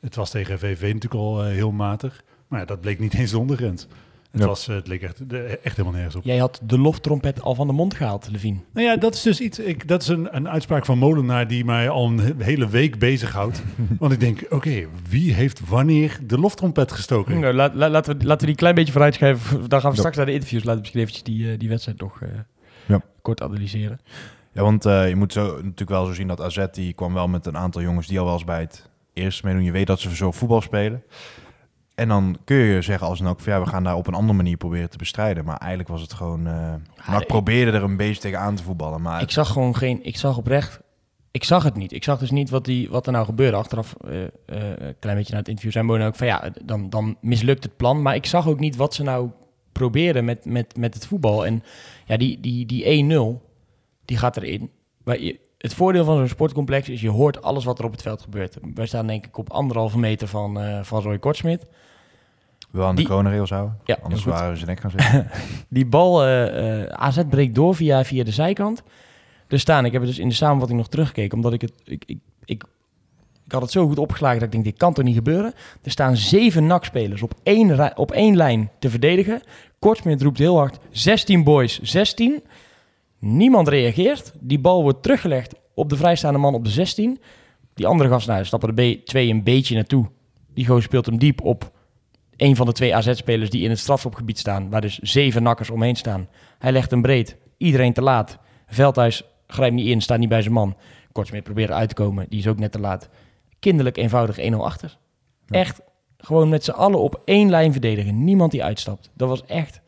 Het 0.00 0.14
was 0.14 0.30
tegen 0.30 0.58
VV 0.58 0.80
natuurlijk 0.82 1.14
al 1.14 1.42
heel 1.44 1.70
matig, 1.72 2.22
maar 2.48 2.60
ja, 2.60 2.66
dat 2.66 2.80
bleek 2.80 2.98
niet 2.98 3.14
eens 3.14 3.30
de 3.30 3.38
ondergrens. 3.38 3.86
Het, 4.30 4.40
Ja. 4.40 4.46
was, 4.50 4.68
eh, 4.68 4.74
het 4.74 4.86
leek 4.88 5.02
echt, 5.02 5.20
echt 5.62 5.76
helemaal 5.76 5.92
nergens 5.92 6.14
op. 6.14 6.24
Jij 6.24 6.36
had 6.38 6.60
de 6.64 6.78
loftrompet 6.78 7.40
al 7.42 7.54
van 7.54 7.66
de 7.66 7.72
mond 7.72 7.94
gehaald, 7.94 8.28
Levine. 8.30 8.58
Nou 8.72 8.86
ja, 8.86 8.96
dat 8.96 9.14
is 9.14 9.22
dus 9.22 9.40
iets. 9.40 9.58
Ik, 9.58 9.88
dat 9.88 10.02
is 10.02 10.08
een, 10.08 10.36
een 10.36 10.48
uitspraak 10.48 10.84
van 10.84 10.98
Molenaar 10.98 11.48
die 11.48 11.64
mij 11.64 11.88
al 11.88 12.06
een 12.06 12.18
he- 12.18 12.32
hele 12.44 12.68
week 12.68 12.98
bezighoudt. 12.98 13.62
Want 13.98 14.12
ik 14.12 14.20
denk, 14.20 14.46
oké, 14.50 14.86
wie 15.08 15.32
heeft 15.32 15.68
wanneer 15.68 16.18
de 16.26 16.38
loftrompet 16.38 16.92
gestoken? 16.92 17.40
Nou, 17.40 17.54
laat, 17.54 17.74
laat- 17.74 17.90
laten, 17.90 18.18
we, 18.18 18.24
laten 18.24 18.40
we 18.40 18.46
die 18.46 18.54
klein 18.56 18.74
beetje 18.74 18.92
vooruitschuiven. 18.92 19.68
Dan 19.68 19.80
gaan 19.80 19.90
we 19.90 19.96
straks 19.96 20.16
naar 20.16 20.26
de 20.26 20.32
interviews. 20.32 20.62
Laten 20.64 20.74
we 20.74 20.80
misschien 20.80 21.00
eventjes 21.00 21.24
die, 21.24 21.52
eh, 21.52 21.58
die 21.58 21.68
wedstrijd 21.68 22.00
nog 22.00 22.22
eh, 22.22 22.28
Ja. 22.86 23.00
kort 23.22 23.42
analyseren. 23.42 24.00
Ja, 24.52 24.62
want 24.62 24.84
eh, 24.86 25.08
je 25.08 25.16
moet 25.16 25.32
zo, 25.32 25.46
natuurlijk 25.54 25.90
wel 25.90 26.04
zo 26.06 26.12
zien 26.12 26.26
dat 26.28 26.40
AZ 26.40 26.64
die 26.72 26.92
kwam 26.92 27.14
wel 27.14 27.28
met 27.28 27.46
een 27.46 27.56
aantal 27.56 27.82
jongens 27.82 28.06
die 28.06 28.18
al 28.18 28.24
wel 28.24 28.34
eens 28.34 28.44
bij 28.44 28.60
het 28.60 28.88
eerste 29.12 29.46
meedoen. 29.46 29.62
Je 29.64 29.72
weet 29.72 29.86
dat 29.86 30.00
ze 30.00 30.16
zo 30.16 30.30
voetbal 30.32 30.60
spelen. 30.60 31.02
En 31.96 32.08
dan 32.08 32.38
kun 32.44 32.56
je 32.56 32.82
zeggen 32.82 33.06
als 33.06 33.20
NAC 33.20 33.40
van 33.40 33.52
ja, 33.52 33.60
we 33.60 33.66
gaan 33.66 33.84
daar 33.84 33.96
op 33.96 34.06
een 34.06 34.14
andere 34.14 34.36
manier 34.36 34.56
proberen 34.56 34.90
te 34.90 34.96
bestrijden. 34.98 35.44
Maar 35.44 35.56
eigenlijk 35.56 35.90
was 35.90 36.00
het 36.00 36.12
gewoon... 36.12 36.46
eh 36.46 36.74
NAC 37.06 37.20
ik- 37.20 37.26
probeerde 37.26 37.70
er 37.70 37.82
een 37.82 37.96
beetje 37.96 38.20
tegen 38.20 38.38
aan 38.40 38.54
te 38.54 38.62
voetballen. 38.62 39.02
Maar 39.02 39.22
Ik 39.22 39.30
zag 39.30 39.48
gewoon 39.48 39.76
geen... 39.76 40.04
Ik 40.04 40.16
zag 40.16 40.36
oprecht... 40.36 40.80
Ik 41.30 41.44
zag 41.44 41.62
het 41.62 41.76
niet. 41.76 41.92
Ik 41.92 42.04
zag 42.04 42.18
dus 42.18 42.30
niet 42.30 42.50
wat, 42.50 42.64
die, 42.64 42.88
wat 42.90 43.06
er 43.06 43.12
nou 43.12 43.24
gebeurde. 43.24 43.56
Achteraf, 43.56 43.94
eh, 44.04 44.22
eh, 44.24 44.28
een 44.46 44.98
klein 44.98 45.16
beetje 45.16 45.32
na 45.32 45.38
het 45.38 45.48
interview, 45.48 45.72
zijn 45.72 45.86
Bono 45.86 46.06
ook 46.06 46.16
van... 46.16 46.26
Ja, 46.26 46.50
dan, 46.64 46.90
dan 46.90 47.16
mislukt 47.20 47.62
het 47.64 47.76
plan. 47.76 48.02
Maar 48.02 48.14
ik 48.14 48.26
zag 48.26 48.48
ook 48.48 48.58
niet 48.60 48.76
wat 48.76 48.94
ze 48.94 49.02
nou 49.02 49.30
probeerden 49.72 50.24
met, 50.24 50.44
met, 50.44 50.76
met 50.76 50.94
het 50.94 51.06
voetbal. 51.06 51.46
En 51.46 51.62
ja, 52.06 52.16
die, 52.16 52.40
die, 52.40 52.66
die 52.66 53.04
1-0, 53.40 53.42
die 54.04 54.16
gaat 54.16 54.36
erin. 54.36 54.70
Maar 55.04 55.20
je, 55.20 55.38
het 55.58 55.74
voordeel 55.74 56.04
van 56.04 56.16
zo'n 56.16 56.28
sportcomplex 56.28 56.88
is... 56.88 57.00
Je 57.00 57.10
hoort 57.10 57.42
alles 57.42 57.64
wat 57.64 57.78
er 57.78 57.84
op 57.84 57.92
het 57.92 58.02
veld 58.02 58.22
gebeurt. 58.22 58.56
Wij 58.74 58.86
staan 58.86 59.06
denk 59.06 59.26
ik 59.26 59.38
op 59.38 59.50
anderhalve 59.50 59.98
meter 59.98 60.28
van, 60.28 60.58
van 60.84 61.02
Roy 61.02 61.18
Kortsmit. 61.18 61.66
Wel 62.70 62.86
aan 62.86 62.96
de 62.96 63.02
kroonrails 63.02 63.50
houden. 63.50 63.78
Ja, 63.84 63.98
Anders 64.02 64.24
waren 64.24 64.52
we 64.52 64.58
ze 64.58 64.64
nek 64.64 64.80
gaan 64.80 64.90
zitten. 64.90 65.30
Die 65.68 65.86
bal, 65.86 66.24
eh, 66.24 66.82
eh, 66.82 66.88
AZ 66.88 67.18
breekt 67.28 67.54
door 67.54 67.74
via, 67.74 68.04
via 68.04 68.24
de 68.24 68.30
zijkant. 68.30 68.82
Er 69.48 69.60
staan, 69.60 69.84
ik 69.84 69.92
heb 69.92 70.00
het 70.00 70.10
dus 70.10 70.18
in 70.18 70.28
de 70.28 70.34
samenvatting 70.34 70.78
nog 70.78 70.88
teruggekeken, 70.88 71.36
omdat 71.36 71.52
ik 71.52 71.60
het, 71.60 71.72
ik, 71.84 72.04
ik, 72.06 72.18
ik, 72.44 72.64
ik 73.44 73.52
had 73.52 73.62
het 73.62 73.70
zo 73.70 73.86
goed 73.86 73.98
opgeslagen 73.98 74.38
dat 74.38 74.46
ik 74.46 74.52
denk, 74.52 74.64
dit 74.64 74.76
kan 74.76 74.94
toch 74.94 75.04
niet 75.04 75.14
gebeuren. 75.14 75.54
Er 75.82 75.90
staan 75.90 76.16
zeven 76.16 76.66
NAC-spelers 76.66 77.22
op 77.22 77.34
één, 77.42 77.96
op 77.96 78.12
één 78.12 78.36
lijn 78.36 78.70
te 78.78 78.90
verdedigen. 78.90 79.40
Kortsmit 79.78 80.22
roept 80.22 80.38
heel 80.38 80.56
hard, 80.56 80.78
16 80.90 81.44
boys, 81.44 81.80
16. 81.82 82.42
Niemand 83.18 83.68
reageert. 83.68 84.32
Die 84.40 84.58
bal 84.58 84.82
wordt 84.82 85.02
teruggelegd 85.02 85.54
op 85.74 85.88
de 85.88 85.96
vrijstaande 85.96 86.38
man 86.38 86.54
op 86.54 86.64
de 86.64 86.70
16. 86.70 87.18
Die 87.74 87.86
andere 87.86 88.08
gast, 88.08 88.26
nou, 88.26 88.38
daar 88.38 88.46
stappen 88.46 88.74
de 88.74 88.96
B2 88.98 89.12
een 89.12 89.42
beetje 89.42 89.74
naartoe. 89.74 90.06
Die 90.54 90.66
gozer 90.66 90.82
speelt 90.82 91.06
hem 91.06 91.18
diep 91.18 91.42
op 91.42 91.70
een 92.36 92.56
van 92.56 92.66
de 92.66 92.72
twee 92.72 92.94
AZ-spelers 92.94 93.50
die 93.50 93.62
in 93.62 93.70
het 93.70 93.78
strafschopgebied 93.78 94.38
staan, 94.38 94.70
waar 94.70 94.80
dus 94.80 94.98
zeven 94.98 95.42
nakkers 95.42 95.70
omheen 95.70 95.96
staan. 95.96 96.28
Hij 96.58 96.72
legt 96.72 96.90
hem 96.90 97.02
breed, 97.02 97.36
iedereen 97.56 97.92
te 97.92 98.02
laat. 98.02 98.38
Veldhuis 98.66 99.22
grijpt 99.46 99.74
niet 99.74 99.86
in, 99.86 100.00
staat 100.00 100.18
niet 100.18 100.28
bij 100.28 100.42
zijn 100.42 100.54
man. 100.54 100.76
Kortsmit 101.12 101.42
probeert 101.44 101.68
eruit 101.68 101.88
te 101.88 101.94
komen, 101.94 102.26
die 102.28 102.38
is 102.38 102.46
ook 102.46 102.58
net 102.58 102.72
te 102.72 102.80
laat. 102.80 103.08
Kinderlijk 103.58 103.96
eenvoudig 103.96 104.38
1-0 104.52 104.54
achter. 104.56 104.96
Echt 105.48 105.80
gewoon 106.18 106.48
met 106.48 106.64
z'n 106.64 106.70
allen 106.70 106.98
op 106.98 107.22
één 107.24 107.50
lijn 107.50 107.72
verdedigen. 107.72 108.24
Niemand 108.24 108.50
die 108.50 108.64
uitstapt. 108.64 109.10
Dat 109.14 109.28
was 109.28 109.44
echt 109.44 109.80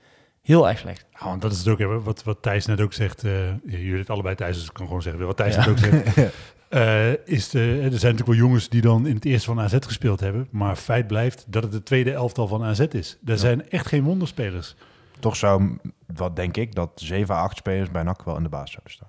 heel 0.42 0.68
erg 0.68 0.78
slecht. 0.78 1.06
Ja, 1.20 1.26
want 1.26 1.42
dat 1.42 1.52
is 1.52 1.58
het 1.58 1.68
ook, 1.68 2.02
wat, 2.04 2.22
wat 2.22 2.42
Thijs 2.42 2.66
net 2.66 2.80
ook 2.80 2.92
zegt. 2.92 3.24
eh, 3.24 3.50
jullie 3.64 3.98
het 3.98 4.10
allebei 4.10 4.34
Thijs, 4.34 4.56
dus 4.56 4.66
ik 4.66 4.72
kan 4.72 4.86
gewoon 4.86 5.02
zeggen 5.02 5.26
wat 5.26 5.36
Thijs 5.36 5.56
net 5.56 5.68
ook 5.68 5.78
zegt. 5.78 6.16
eh, 6.68 7.26
is 7.26 7.48
de, 7.48 7.60
er 7.60 7.78
zijn 7.78 7.90
natuurlijk 7.90 8.26
wel 8.26 8.34
jongens 8.34 8.68
die 8.68 8.80
dan 8.80 9.06
in 9.06 9.14
het 9.14 9.24
eerste 9.24 9.46
van 9.46 9.60
AZ 9.60 9.76
gespeeld 9.80 10.20
hebben. 10.20 10.48
Maar 10.50 10.76
feit 10.76 11.06
blijft 11.06 11.44
dat 11.48 11.62
het 11.62 11.72
de 11.72 11.82
tweede 11.82 12.12
elftal 12.12 12.46
van 12.46 12.64
AZ 12.64 12.80
is. 12.80 13.18
Er 13.24 13.38
zijn 13.38 13.70
echt 13.70 13.86
geen 13.86 14.02
wonderspelers. 14.02 14.74
Toch 15.20 15.36
zou, 15.36 15.78
wat 16.14 16.36
denk 16.36 16.56
ik, 16.56 16.74
dat 16.74 16.90
7 16.94 17.34
à 17.34 17.42
8 17.42 17.56
spelers 17.56 17.90
bij 17.90 18.02
NAC 18.02 18.22
wel 18.22 18.36
in 18.36 18.42
de 18.42 18.48
baas 18.48 18.70
zouden 18.70 18.92
staan. 18.92 19.08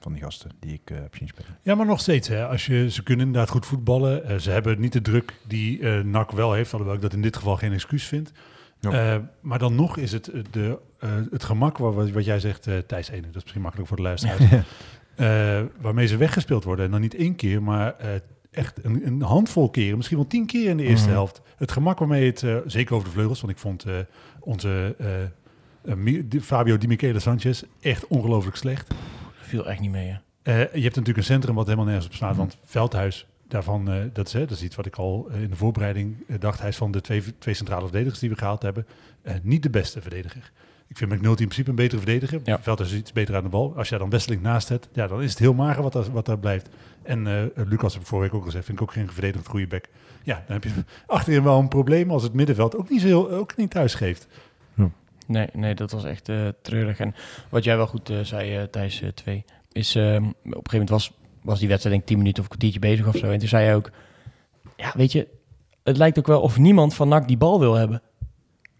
Van 0.00 0.12
die 0.12 0.22
gasten 0.22 0.50
die 0.60 0.72
ik 0.72 0.90
eh, 0.90 0.96
heb 0.96 1.16
zien 1.16 1.28
spelen. 1.28 1.58
Ja, 1.62 1.74
maar 1.74 1.86
nog 1.86 2.00
steeds. 2.00 2.28
Hè, 2.28 2.46
als 2.46 2.66
je, 2.66 2.90
ze 2.90 3.02
kunnen 3.02 3.26
inderdaad 3.26 3.50
goed 3.50 3.66
voetballen. 3.66 4.24
Eh, 4.24 4.36
ze 4.36 4.50
hebben 4.50 4.80
niet 4.80 4.92
de 4.92 5.02
druk 5.02 5.34
die 5.46 5.80
eh 5.80 6.04
NAC 6.04 6.30
wel 6.30 6.52
heeft. 6.52 6.72
Alhoewel 6.72 6.96
ik 6.96 7.02
dat 7.02 7.12
in 7.12 7.22
dit 7.22 7.36
geval 7.36 7.56
geen 7.56 7.72
excuus 7.72 8.04
vind. 8.04 8.32
Ja. 8.80 9.14
Eh, 9.14 9.20
maar 9.40 9.58
dan 9.58 9.74
nog 9.74 9.96
is 9.96 10.12
het 10.12 10.28
eh, 10.28 10.42
de, 10.50 10.78
eh, 10.98 11.10
het 11.30 11.44
gemak, 11.44 11.78
waar, 11.78 11.92
wat, 11.92 12.10
wat 12.10 12.24
jij 12.24 12.40
zegt, 12.40 12.66
eh 12.66 12.78
Thijs 12.78 13.08
Ene. 13.08 13.20
Dat 13.20 13.36
is 13.36 13.42
misschien 13.42 13.62
makkelijk 13.62 13.88
voor 13.88 13.96
de 13.96 14.02
luisteraars. 14.02 14.40
Eh, 15.20 15.60
waarmee 15.80 16.06
ze 16.06 16.16
weggespeeld 16.16 16.64
worden. 16.64 16.84
En 16.84 16.90
dan 16.90 17.00
niet 17.00 17.14
één 17.14 17.34
keer, 17.36 17.62
maar 17.62 17.96
eh, 17.96 18.08
echt 18.50 18.84
een, 18.84 19.06
een 19.06 19.22
handvol 19.22 19.70
keren. 19.70 19.96
Misschien 19.96 20.16
wel 20.16 20.26
tien 20.26 20.46
keer 20.46 20.68
in 20.68 20.76
de 20.76 20.82
eerste 20.82 21.06
Mhm. 21.06 21.14
helft. 21.16 21.40
Het 21.56 21.72
gemak 21.72 21.98
waarmee 21.98 22.26
het, 22.26 22.42
eh, 22.42 22.56
zeker 22.66 22.94
over 22.94 23.06
de 23.08 23.14
vleugels. 23.14 23.40
Want 23.40 23.52
ik 23.52 23.58
vond 23.58 23.84
onze 24.40 24.96
Fabio 26.40 26.78
Di 26.78 26.86
Michele 26.86 27.18
Sanchez 27.18 27.62
echt 27.80 28.06
ongelooflijk 28.06 28.56
slecht. 28.56 28.88
Dat 28.88 28.98
viel 29.40 29.68
echt 29.68 29.80
niet 29.80 29.90
mee. 29.90 30.18
Hè. 30.42 30.52
Je 30.52 30.62
hebt 30.62 30.72
natuurlijk 30.96 31.16
een 31.16 31.22
centrum 31.24 31.54
wat 31.54 31.64
helemaal 31.64 31.86
nergens 31.86 32.06
op 32.06 32.14
staat. 32.14 32.36
Want 32.36 32.56
Veldhuis, 32.64 33.26
daarvan, 33.48 33.90
dat, 34.12 34.26
is, 34.26 34.32
hè, 34.32 34.40
dat 34.40 34.50
is 34.50 34.62
iets 34.62 34.76
wat 34.76 34.86
ik 34.86 34.96
al 34.96 35.28
in 35.42 35.50
de 35.50 35.56
voorbereiding 35.56 36.16
dacht. 36.38 36.60
Hij 36.60 36.68
is 36.68 36.76
van 36.76 36.90
de 36.90 37.00
twee, 37.00 37.22
twee 37.38 37.54
centrale 37.54 37.82
verdedigers 37.82 38.20
die 38.20 38.30
we 38.30 38.36
gehaald 38.36 38.62
hebben. 38.62 38.86
niet 39.42 39.62
de 39.62 39.70
beste 39.70 40.00
verdediger. 40.00 40.52
Ik 40.90 40.96
vind 40.96 41.10
McNulty 41.10 41.40
in 41.40 41.48
principe 41.48 41.70
een 41.70 41.76
betere 41.76 42.00
verdediger. 42.00 42.40
Ja. 42.44 42.62
Veldhuis 42.62 42.92
is 42.92 42.98
iets 42.98 43.12
beter 43.12 43.36
aan 43.36 43.42
de 43.42 43.48
bal. 43.48 43.72
Als 43.76 43.84
je 43.84 43.90
daar 43.90 43.98
dan 44.00 44.10
Westeling 44.10 44.42
naast 44.42 44.68
hebt, 44.68 44.88
ja, 44.92 45.06
dan 45.06 45.22
is 45.22 45.30
het 45.30 45.38
heel 45.38 45.54
mager 45.54 45.82
wat 45.82 45.92
daar, 45.92 46.12
wat 46.12 46.26
daar 46.26 46.38
blijft. 46.38 46.68
En 47.02 47.26
eh, 47.26 47.64
Lucas 47.66 47.92
heb 47.92 48.02
ik 48.02 48.08
vorige 48.08 48.30
week 48.30 48.40
ook 48.40 48.46
gezegd, 48.46 48.64
vind 48.64 48.78
ik 48.80 48.84
ook 48.84 48.92
geen 48.92 49.10
verdedigend 49.10 49.46
goede 49.46 49.66
back. 49.66 49.84
Ja, 50.22 50.42
dan 50.46 50.54
heb 50.60 50.64
je 50.64 50.70
achterin 51.06 51.42
wel 51.42 51.58
een 51.58 51.68
probleem 51.68 52.10
als 52.10 52.22
het 52.22 52.32
middenveld 52.32 52.76
ook 52.76 52.90
niet, 52.90 53.00
zo 53.00 53.06
heel, 53.06 53.30
ook 53.30 53.56
niet 53.56 53.70
thuis 53.70 53.94
geeft. 53.94 54.28
Nee, 55.30 55.48
nee, 55.52 55.74
dat 55.74 55.90
was 55.90 56.04
echt 56.04 56.28
eh, 56.28 56.48
treurig. 56.62 56.98
En 56.98 57.14
wat 57.48 57.64
jij 57.64 57.76
wel 57.76 57.86
goed 57.86 58.10
eh, 58.10 58.20
zei, 58.20 58.56
eh 58.56 58.62
Thijs 58.62 59.02
2, 59.14 59.44
is, 59.72 59.94
ehm, 59.94 60.24
op 60.24 60.34
een 60.44 60.52
gegeven 60.52 60.62
moment 60.72 60.90
was, 60.90 61.12
was 61.42 61.58
die 61.58 61.68
wedstrijd 61.68 61.96
denk 61.96 62.00
ik 62.00 62.06
10 62.06 62.18
minuten 62.18 62.42
of 62.42 62.50
een 62.50 62.56
kwartiertje 62.56 62.88
bezig 62.88 63.06
of 63.06 63.16
zo. 63.16 63.30
En 63.30 63.38
toen 63.38 63.48
zei 63.48 63.64
hij 63.64 63.74
ook, 63.74 63.90
ja, 64.76 64.92
weet 64.96 65.12
je, 65.12 65.28
het 65.82 65.96
lijkt 65.96 66.18
ook 66.18 66.26
wel 66.26 66.40
of 66.40 66.58
niemand 66.58 66.94
van 66.94 67.08
NAC 67.08 67.28
die 67.28 67.36
bal 67.36 67.60
wil 67.60 67.74
hebben. 67.74 68.02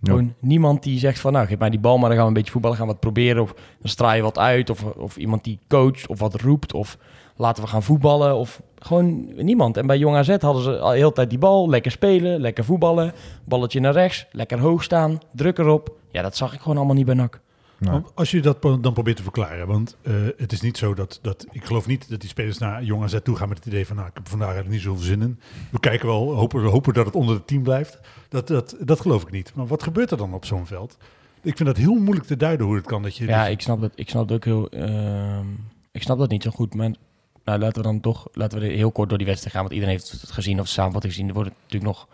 Gewoon 0.02 0.34
niemand 0.38 0.82
die 0.82 0.98
zegt 0.98 1.20
van, 1.20 1.32
nou, 1.32 1.46
geef 1.46 1.58
mij 1.58 1.70
die 1.70 1.80
bal, 1.80 1.98
maar 1.98 2.08
dan 2.08 2.12
gaan 2.12 2.22
we 2.22 2.28
een 2.28 2.36
beetje 2.36 2.52
voetballen, 2.52 2.76
gaan 2.76 2.86
we 2.86 2.92
wat 2.92 3.00
proberen. 3.00 3.42
Of 3.42 3.52
dan 3.52 3.90
straal 3.90 4.14
je 4.14 4.22
wat 4.22 4.38
uit, 4.38 4.70
of, 4.70 4.82
of 4.84 5.16
iemand 5.16 5.44
die 5.44 5.58
coacht, 5.68 6.06
of 6.06 6.18
wat 6.18 6.40
roept, 6.40 6.74
of 6.74 6.98
laten 7.36 7.62
we 7.62 7.68
gaan 7.68 7.82
voetballen, 7.82 8.36
of 8.36 8.62
gewoon 8.78 9.28
niemand. 9.36 9.76
En 9.76 9.86
bij 9.86 9.98
Jong 9.98 10.16
AZ 10.16 10.36
hadden 10.38 10.62
ze 10.62 10.78
al 10.78 10.92
de 10.92 11.12
tijd 11.12 11.30
die 11.30 11.38
bal, 11.38 11.68
lekker 11.68 11.90
spelen, 11.90 12.40
lekker 12.40 12.64
voetballen, 12.64 13.12
balletje 13.44 13.80
naar 13.80 13.92
rechts, 13.92 14.26
lekker 14.32 14.58
hoog 14.58 14.82
staan, 14.82 15.18
druk 15.32 15.58
erop. 15.58 15.94
Ja, 16.10 16.22
dat 16.22 16.36
zag 16.36 16.52
ik 16.54 16.60
gewoon 16.60 16.76
allemaal 16.76 16.96
niet 16.96 17.06
bij 17.06 17.14
NAC. 17.14 17.40
Nou, 17.80 17.92
Want 17.92 18.14
Als 18.14 18.30
je 18.30 18.40
dat 18.40 18.62
dan 18.62 18.92
probeert 18.92 19.16
te 19.16 19.22
verklaren, 19.22 19.66
want 19.66 19.96
eh, 20.02 20.14
het 20.36 20.52
is 20.52 20.60
niet 20.60 20.78
zo 20.78 20.94
dat, 20.94 21.18
dat... 21.22 21.46
Ik 21.50 21.64
geloof 21.64 21.86
niet 21.86 22.10
dat 22.10 22.20
die 22.20 22.28
spelers 22.28 22.58
naar 22.58 22.82
Jong 22.82 23.02
AZ 23.02 23.16
toe 23.22 23.36
gaan 23.36 23.48
met 23.48 23.56
het 23.58 23.66
idee 23.66 23.86
van... 23.86 23.96
nou, 23.96 24.08
ik 24.08 24.14
heb 24.14 24.28
vandaag 24.28 24.48
eigenlijk 24.48 24.76
niet 24.76 24.86
zoveel 24.86 25.04
zin 25.06 25.22
in. 25.22 25.40
We 25.70 25.80
kijken 25.80 26.06
wel, 26.06 26.34
hopen, 26.34 26.62
we 26.62 26.68
hopen 26.68 26.94
dat 26.94 27.06
het 27.06 27.14
onder 27.14 27.34
het 27.34 27.46
team 27.46 27.62
blijft. 27.62 28.00
Dat, 28.28 28.46
dat, 28.48 28.76
dat 28.80 29.00
geloof 29.00 29.22
ik 29.22 29.30
niet. 29.30 29.52
Maar 29.54 29.66
wat 29.66 29.82
gebeurt 29.82 30.10
er 30.10 30.16
dan 30.16 30.34
op 30.34 30.44
zo'n 30.44 30.66
veld? 30.66 30.96
Ik 31.42 31.56
vind 31.56 31.68
dat 31.68 31.76
heel 31.78 31.94
moeilijk 31.94 32.26
te 32.26 32.36
duiden 32.36 32.66
hoe 32.66 32.74
het 32.76 32.86
kan 32.86 33.02
dat 33.02 33.16
je... 33.16 33.26
Ja, 33.26 33.42
dat- 33.42 33.52
ik 33.52 33.60
snap 33.60 33.80
dat, 33.80 33.92
ik 33.94 34.08
snap 34.08 34.28
dat 34.28 34.36
ook 34.36 34.44
heel. 34.44 34.68
ehm, 34.70 35.46
ik 35.92 36.02
snap 36.02 36.18
dat 36.18 36.30
niet 36.30 36.42
zo 36.42 36.50
goed. 36.50 36.74
Maar 36.74 36.90
nou, 37.44 37.58
laten 37.58 37.76
we 37.76 37.88
dan 37.88 38.00
toch 38.00 38.28
laten 38.32 38.60
we 38.60 38.66
heel 38.66 38.92
kort 38.92 39.08
door 39.08 39.18
die 39.18 39.26
wedstrijd 39.26 39.54
gaan. 39.54 39.64
Want 39.64 39.74
iedereen 39.74 39.94
heeft 39.96 40.10
het 40.20 40.32
gezien 40.32 40.60
of 40.60 40.66
de 40.66 40.72
samenvatting 40.72 41.12
gezien. 41.12 41.28
Er 41.28 41.34
worden 41.34 41.52
natuurlijk 41.62 41.92
nog 41.92 42.08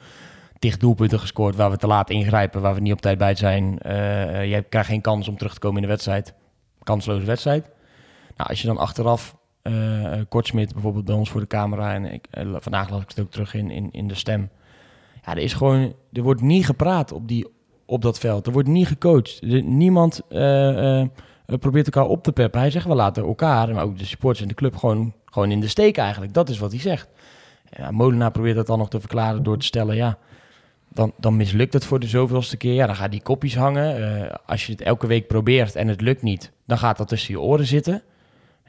dicht 0.59 0.81
doelpunten 0.81 1.19
gescoord 1.19 1.57
waar 1.57 1.71
we 1.71 1.77
te 1.77 1.87
laat 1.87 2.11
ingrijpen, 2.11 2.61
waar 2.61 2.75
we 2.75 2.81
niet 2.81 2.93
op 2.93 3.01
tijd 3.01 3.19
bij 3.19 3.35
zijn. 3.35 3.79
Eh 3.79 4.17
eh, 4.41 4.51
je 4.51 4.63
krijgt 4.63 4.89
geen 4.89 5.01
kans 5.01 5.29
om 5.29 5.37
terug 5.37 5.55
te 5.55 5.59
komen 5.59 5.77
in 5.77 5.83
de 5.83 5.89
wedstrijd. 5.89 6.35
Kansloze 6.83 7.27
wedstrijd. 7.27 7.71
Nou, 8.37 8.51
als 8.51 8.61
je 8.61 8.67
dan 8.67 8.79
achteraf 8.79 9.37
eh 9.63 10.13
eh, 10.13 10.21
Kortsmit 10.29 10.73
bijvoorbeeld 10.73 11.05
bij 11.05 11.15
ons 11.15 11.31
voor 11.31 11.41
de 11.41 11.47
camera 11.47 11.95
en 11.95 12.13
ik, 12.13 12.27
vandaag 12.53 12.91
las 12.91 13.03
ik 13.03 13.09
het 13.09 13.21
ook 13.21 13.31
terug 13.31 13.55
in, 13.55 13.71
in, 13.71 13.89
in 13.91 14.09
de 14.09 14.15
stem. 14.15 14.51
Ja, 15.25 15.33
er 15.33 15.43
is 15.43 15.55
gewoon, 15.55 15.95
er 16.13 16.23
wordt 16.23 16.41
niet 16.41 16.67
gepraat 16.67 17.13
op, 17.13 17.29
die, 17.29 17.47
op 17.87 18.03
dat 18.03 18.19
veld. 18.19 18.47
Er 18.47 18.53
wordt 18.53 18.69
niet 18.69 18.87
gecoacht. 18.87 19.43
Niemand 19.63 20.23
probeert 21.47 21.87
elkaar 21.87 22.07
op 22.07 22.23
te 22.23 22.33
peppen. 22.33 22.61
Hij 22.61 22.71
zegt, 22.71 22.87
we 22.87 22.95
laten 22.95 23.25
elkaar, 23.25 23.75
maar 23.75 23.85
ook 23.85 23.99
de 23.99 24.05
supporters 24.05 24.43
en 24.43 24.49
de 24.49 24.55
club, 24.55 24.77
gewoon, 24.77 25.13
gewoon 25.25 25.51
in 25.51 25.61
de 25.61 25.69
steek 25.69 25.97
eigenlijk. 25.97 26.35
Dat 26.35 26.49
is 26.49 26.59
wat 26.59 26.71
hij 26.71 26.81
zegt. 26.81 27.09
Ja, 27.71 27.91
Molenaar 27.91 28.31
probeert 28.31 28.57
dat 28.57 28.67
dan 28.67 28.79
nog 28.79 28.89
te 28.89 29.01
verklaren 29.01 29.43
door 29.43 29.59
te 29.59 29.67
stellen, 29.67 29.97
ja, 29.97 30.19
dan, 30.89 31.13
dan 31.19 31.37
mislukt 31.37 31.73
het 31.73 31.85
voor 31.85 32.01
de 32.01 32.07
zoveelste 32.07 32.57
keer. 32.57 32.73
Ja, 32.75 32.87
dan 32.87 32.97
gaan 32.97 33.11
die 33.11 33.23
kopjes 33.23 33.57
hangen. 33.57 34.21
Eh, 34.27 34.35
als 34.47 34.67
je 34.67 34.73
het 34.73 34.81
elke 34.81 35.07
week 35.07 35.27
probeert 35.27 35.75
en 35.77 35.89
het 35.89 36.01
lukt 36.01 36.23
niet, 36.23 36.53
dan 36.67 36.79
gaat 36.79 36.97
dat 36.99 37.09
tussen 37.09 37.35
je 37.35 37.41
oren 37.41 37.67
zitten. 37.67 38.03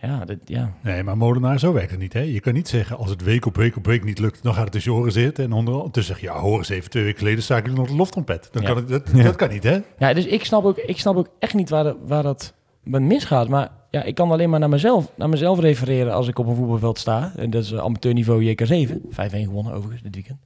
Ja, 0.01 0.25
dat, 0.25 0.37
ja. 0.45 0.73
Nee, 0.83 1.03
maar 1.03 1.17
Molenaar, 1.17 1.59
zo 1.59 1.73
werkt 1.73 1.91
het 1.91 1.99
niet. 1.99 2.13
Hè? 2.13 2.19
Je 2.19 2.39
kan 2.39 2.53
niet 2.53 2.67
zeggen, 2.67 2.97
als 2.97 3.09
het 3.09 3.23
week 3.23 3.45
op 3.45 3.55
week 3.55 3.75
op 3.77 3.85
week 3.85 4.03
niet 4.03 4.19
lukt... 4.19 4.43
dan 4.43 4.53
gaat 4.53 4.63
het 4.63 4.71
tussen 4.71 4.91
je 4.91 4.97
oren 4.97 5.11
zitten. 5.11 5.43
En 5.43 5.51
ondertussen 5.51 6.15
zeg 6.15 6.23
je, 6.23 6.29
ja, 6.33 6.39
hoor 6.41 6.57
eens 6.57 6.69
even, 6.69 6.89
twee 6.89 7.03
weken 7.03 7.17
geleden 7.19 7.43
sta 7.43 7.57
ik 7.57 7.73
nog 7.73 7.87
de 7.87 7.95
loftrompet. 7.95 8.49
Dan 8.51 8.61
Ja. 8.61 8.67
kan 8.67 8.77
het, 8.77 8.87
dat, 8.87 9.07
dat 9.23 9.35
kan 9.35 9.49
niet, 9.49 9.63
hè? 9.63 9.77
Ja, 9.97 10.13
dus 10.13 10.25
ik 10.25 10.45
snap 10.45 10.65
ook, 10.65 10.77
ik 10.77 10.99
snap 10.99 11.15
ook 11.15 11.27
echt 11.39 11.53
niet 11.53 11.69
waar, 11.69 11.83
de- 11.83 11.95
waar 12.05 12.23
dat 12.23 12.53
misgaat. 12.83 13.47
Maar 13.47 13.69
ja, 13.91 14.03
ik 14.03 14.15
kan 14.15 14.31
alleen 14.31 14.49
maar 14.49 14.59
naar 14.59 14.69
mezelf, 14.69 15.11
naar 15.15 15.29
mezelf 15.29 15.59
refereren 15.59 16.13
als 16.13 16.27
ik 16.27 16.39
op 16.39 16.47
een 16.47 16.55
voetbalveld 16.55 16.99
sta. 16.99 17.31
En 17.35 17.49
dat 17.49 17.63
is 17.63 17.71
eh, 17.71 17.79
amateurniveau 17.79 18.55
JK7. 18.55 18.91
5-1 18.91 19.43
gewonnen 19.43 19.73
overigens 19.73 20.01
dit 20.01 20.15
weekend. 20.15 20.37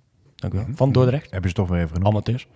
Dank 0.42 0.54
u 0.54 0.58
wel. 0.58 0.66
Van 0.76 0.92
Dordrecht. 0.92 1.32
Heb 1.32 1.44
je 1.44 1.50
ze 1.50 1.56
toch 1.56 1.68
weer 1.68 1.78
even 1.78 1.90
genoemd? 1.90 2.08
Amateurs. 2.08 2.48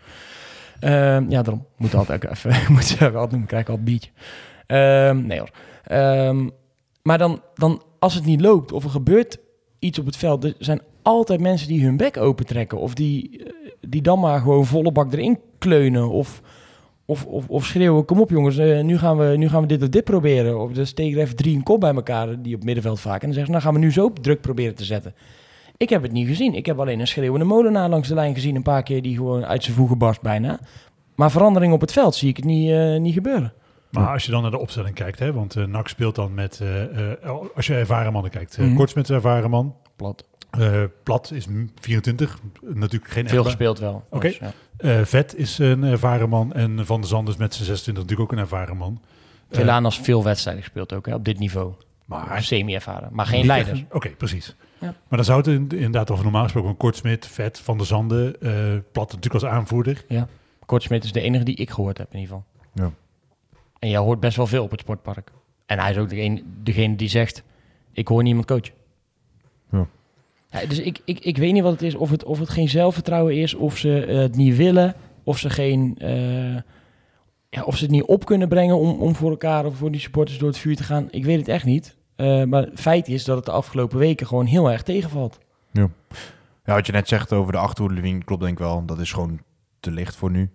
Ehm, 0.80 1.30
ja, 1.30 1.42
daarom. 1.42 1.66
Moet 1.78 1.96
altijd 1.96 2.26
even, 2.32 2.74
moet 2.74 2.86
ze 2.86 3.06
altijd 3.06 3.32
noemen, 3.32 3.48
krijg 3.48 3.64
ik 3.64 3.70
al 3.70 3.78
een 3.78 3.84
biertje. 3.84 4.12
Ehm, 4.68 5.26
nee 5.26 5.40
hoor. 5.40 5.50
Ehm, 5.84 6.50
maar 7.04 7.18
dan, 7.18 7.42
dan, 7.54 7.82
als 8.00 8.14
het 8.14 8.26
niet 8.26 8.42
loopt 8.42 8.72
of 8.72 8.84
er 8.84 8.90
gebeurt 8.90 9.38
iets 9.80 10.00
op 10.00 10.06
het 10.06 10.18
veld, 10.18 10.44
er 10.44 10.56
zijn 10.60 10.82
altijd 11.02 11.40
mensen 11.40 11.68
die 11.68 11.84
hun 11.84 11.98
bek 11.98 12.18
opentrekken. 12.18 12.78
Of 12.80 12.94
die, 12.94 13.44
eh, 13.44 13.52
die 13.82 14.02
dan 14.02 14.20
maar 14.20 14.40
gewoon 14.40 14.66
volle 14.66 14.92
bak 14.92 15.14
erin 15.14 15.40
kleunen. 15.58 16.10
Of, 16.10 16.42
of, 17.06 17.26
of, 17.26 17.48
of 17.48 17.66
schreeuwen, 17.66 18.06
kom 18.06 18.22
op 18.22 18.30
jongens, 18.30 18.58
eh, 18.58 18.84
nu, 18.84 18.98
gaan 18.98 19.18
we, 19.18 19.38
nu 19.38 19.50
gaan 19.50 19.62
we 19.62 19.68
dit 19.68 19.82
of 19.82 19.90
dit 19.90 20.04
proberen. 20.04 20.62
Of 20.62 20.72
dan 20.72 20.86
steken 20.86 21.18
er 21.18 21.24
even 21.24 21.36
drie 21.36 21.56
een 21.56 21.64
kop 21.64 21.80
bij 21.80 21.94
elkaar, 21.94 22.42
die 22.42 22.56
op 22.56 22.64
middenveld 22.64 23.00
vaak. 23.00 23.22
En 23.22 23.28
dan 23.28 23.34
zeggen 23.34 23.46
ze, 23.46 23.52
nou 23.52 23.64
gaan 23.64 23.74
we 23.74 23.80
nu 23.80 23.92
zo 23.92 24.14
druk 24.22 24.42
proberen 24.42 24.76
te 24.76 24.86
zetten. 24.86 25.14
Ik 25.78 25.90
heb 25.90 26.02
het 26.02 26.12
niet 26.12 26.28
gezien. 26.28 26.54
Ik 26.54 26.66
heb 26.66 26.80
alleen 26.80 27.00
een 27.00 27.08
schreeuwende 27.08 27.46
molenaar 27.46 27.90
langs 27.90 28.08
de 28.08 28.14
lijn 28.14 28.34
gezien. 28.34 28.56
Een 28.56 28.62
paar 28.62 28.84
keer 28.84 29.02
die 29.02 29.16
gewoon 29.16 29.46
uit 29.46 29.64
zijn 29.64 29.76
voegen 29.76 29.98
barst 29.98 30.22
bijna. 30.22 30.60
Maar 31.16 31.32
verandering 31.32 31.74
op 31.74 31.82
het 31.82 31.92
veld 31.92 32.16
zie 32.16 32.30
ik 32.30 32.36
het 32.36 32.46
niet, 32.46 32.72
eh, 32.72 32.96
niet 32.98 33.14
gebeuren. 33.14 33.54
Maar 33.92 34.08
als 34.12 34.26
je 34.26 34.32
dan 34.32 34.42
naar 34.42 34.52
de 34.52 34.58
opstelling 34.60 34.96
kijkt, 34.96 35.20
hè, 35.20 35.34
want 35.34 35.56
eh 35.56 35.66
NAC 35.66 35.88
speelt 35.88 36.16
dan 36.16 36.34
met... 36.34 36.60
eh, 36.62 37.32
als 37.56 37.68
je 37.68 37.76
ervaren 37.76 38.12
mannen 38.14 38.32
kijkt, 38.32 38.58
Mhm. 38.58 38.76
Kortsmit 38.76 39.10
is 39.10 39.16
ervaren 39.16 39.50
man. 39.50 39.76
Plat. 39.96 40.26
Plat 41.04 41.32
is 41.32 41.48
m- 41.48 41.66
24, 41.80 42.40
natuurlijk 42.74 43.12
geen 43.12 43.30
Veel 43.30 43.44
gespeeld 43.44 43.80
wel. 43.80 44.04
Oké. 44.10 44.28
Dus, 44.28 44.40
ja. 44.78 45.06
Vet 45.06 45.36
is 45.36 45.58
een 45.58 45.84
ervaren 45.84 46.30
man 46.30 46.54
en 46.54 46.86
Van 46.86 47.00
der 47.00 47.10
Zanders 47.10 47.38
met 47.38 47.54
zijn 47.54 47.66
26 47.66 48.04
natuurlijk 48.04 48.32
ook 48.32 48.38
een 48.38 48.44
ervaren 48.44 48.78
man. 48.78 49.02
Eh, 49.50 49.58
Velanas 49.58 50.00
veel 50.00 50.24
wedstrijden 50.24 50.64
gespeeld 50.64 50.94
ook 50.94 51.06
hè, 51.06 51.14
op 51.14 51.26
dit 51.26 51.40
niveau. 51.40 51.74
maar 52.06 52.44
Semi-ervaren, 52.44 53.10
maar 53.12 53.26
geen 53.26 53.38
niet 53.38 53.48
leider. 53.48 53.74
echt- 53.74 53.84
Oké, 53.94 54.10
precies. 54.10 54.56
Ja. 54.80 54.88
Maar 54.88 55.18
dan 55.18 55.24
zou 55.24 55.38
het 55.38 55.48
in- 55.48 55.70
inderdaad 55.72 56.12
over 56.12 56.24
normaal 56.24 56.44
gesproken 56.44 56.70
een 56.70 56.78
Kortsmit, 56.78 57.28
Vet, 57.28 57.60
Van 57.60 57.78
der 57.78 57.86
Zanden, 57.86 58.42
eh, 58.42 58.52
Plat 58.92 59.12
natuurlijk 59.14 59.44
als 59.44 59.46
aanvoerder. 59.54 60.06
Kortsmit 60.66 61.04
is 61.04 61.12
de 61.12 61.22
enige 61.22 61.44
die 61.44 61.56
ik 61.56 61.70
gehoord 61.70 61.98
heb 61.98 62.14
in 62.14 62.20
ieder 62.20 62.36
geval. 62.36 62.46
Ja. 62.86 62.92
En 63.80 63.90
jij 63.90 64.00
hoort 64.00 64.20
best 64.20 64.38
wel 64.38 64.48
veel 64.48 64.64
op 64.64 64.72
het 64.72 64.80
sportpark. 64.80 65.32
En 65.66 65.80
hij 65.80 65.92
is 65.92 65.98
ook 65.98 66.10
degene, 66.10 66.42
degene 66.64 66.96
die 66.96 67.08
zegt, 67.10 67.44
ik 67.92 68.08
hoor 68.08 68.24
niemand 68.24 68.48
coachen. 68.48 68.74
Ja. 69.72 69.88
Ja, 70.50 70.66
dus 70.66 70.80
ik, 70.80 71.02
ik, 71.06 71.20
ik 71.20 71.38
weet 71.38 71.54
niet 71.54 71.64
wat 71.64 71.72
het 71.72 71.82
is. 71.82 71.96
Of 71.96 72.10
het, 72.10 72.24
of 72.24 72.40
het 72.40 72.50
geen 72.50 72.70
zelfvertrouwen 72.70 73.36
is, 73.38 73.54
of 73.54 73.78
ze 73.78 74.06
eh, 74.06 74.18
het 74.18 74.36
niet 74.36 74.56
willen, 74.56 74.96
of 75.24 75.38
ze 75.38 75.50
geen... 75.50 75.96
eh, 75.98 76.56
ja, 77.50 77.64
of 77.64 77.78
ze 77.78 77.84
het 77.84 77.92
niet 77.92 78.04
op 78.04 78.26
kunnen 78.26 78.48
brengen 78.48 78.78
om, 78.78 78.90
om 79.00 79.16
voor 79.16 79.30
elkaar 79.30 79.66
of 79.66 79.76
voor 79.76 79.92
die 79.92 80.02
supporters 80.02 80.38
door 80.38 80.48
het 80.48 80.58
vuur 80.58 80.76
te 80.76 80.84
gaan. 80.84 81.08
Ik 81.12 81.26
weet 81.26 81.38
het 81.40 81.48
echt 81.48 81.66
niet. 81.66 81.95
Eh, 82.16 82.44
maar 82.44 82.70
feit 82.76 83.08
is 83.08 83.24
dat 83.24 83.36
het 83.36 83.46
de 83.46 83.52
afgelopen 83.52 83.98
weken 83.98 84.28
gewoon 84.28 84.46
heel 84.46 84.72
erg 84.72 84.84
tegenvalt. 84.84 85.40
Ja, 86.66 86.74
wat 86.74 86.86
je 86.86 86.92
net 86.92 87.08
zegt 87.08 87.34
over 87.34 87.52
de 87.52 87.58
achterhoede, 87.58 88.18
klopt 88.24 88.42
denk 88.42 88.54
ik 88.54 88.66
wel. 88.66 88.86
Dat 88.86 89.00
is 89.00 89.12
gewoon 89.12 89.40
te 89.80 89.92
licht 89.92 90.16
voor 90.16 90.32
nu. 90.32 90.50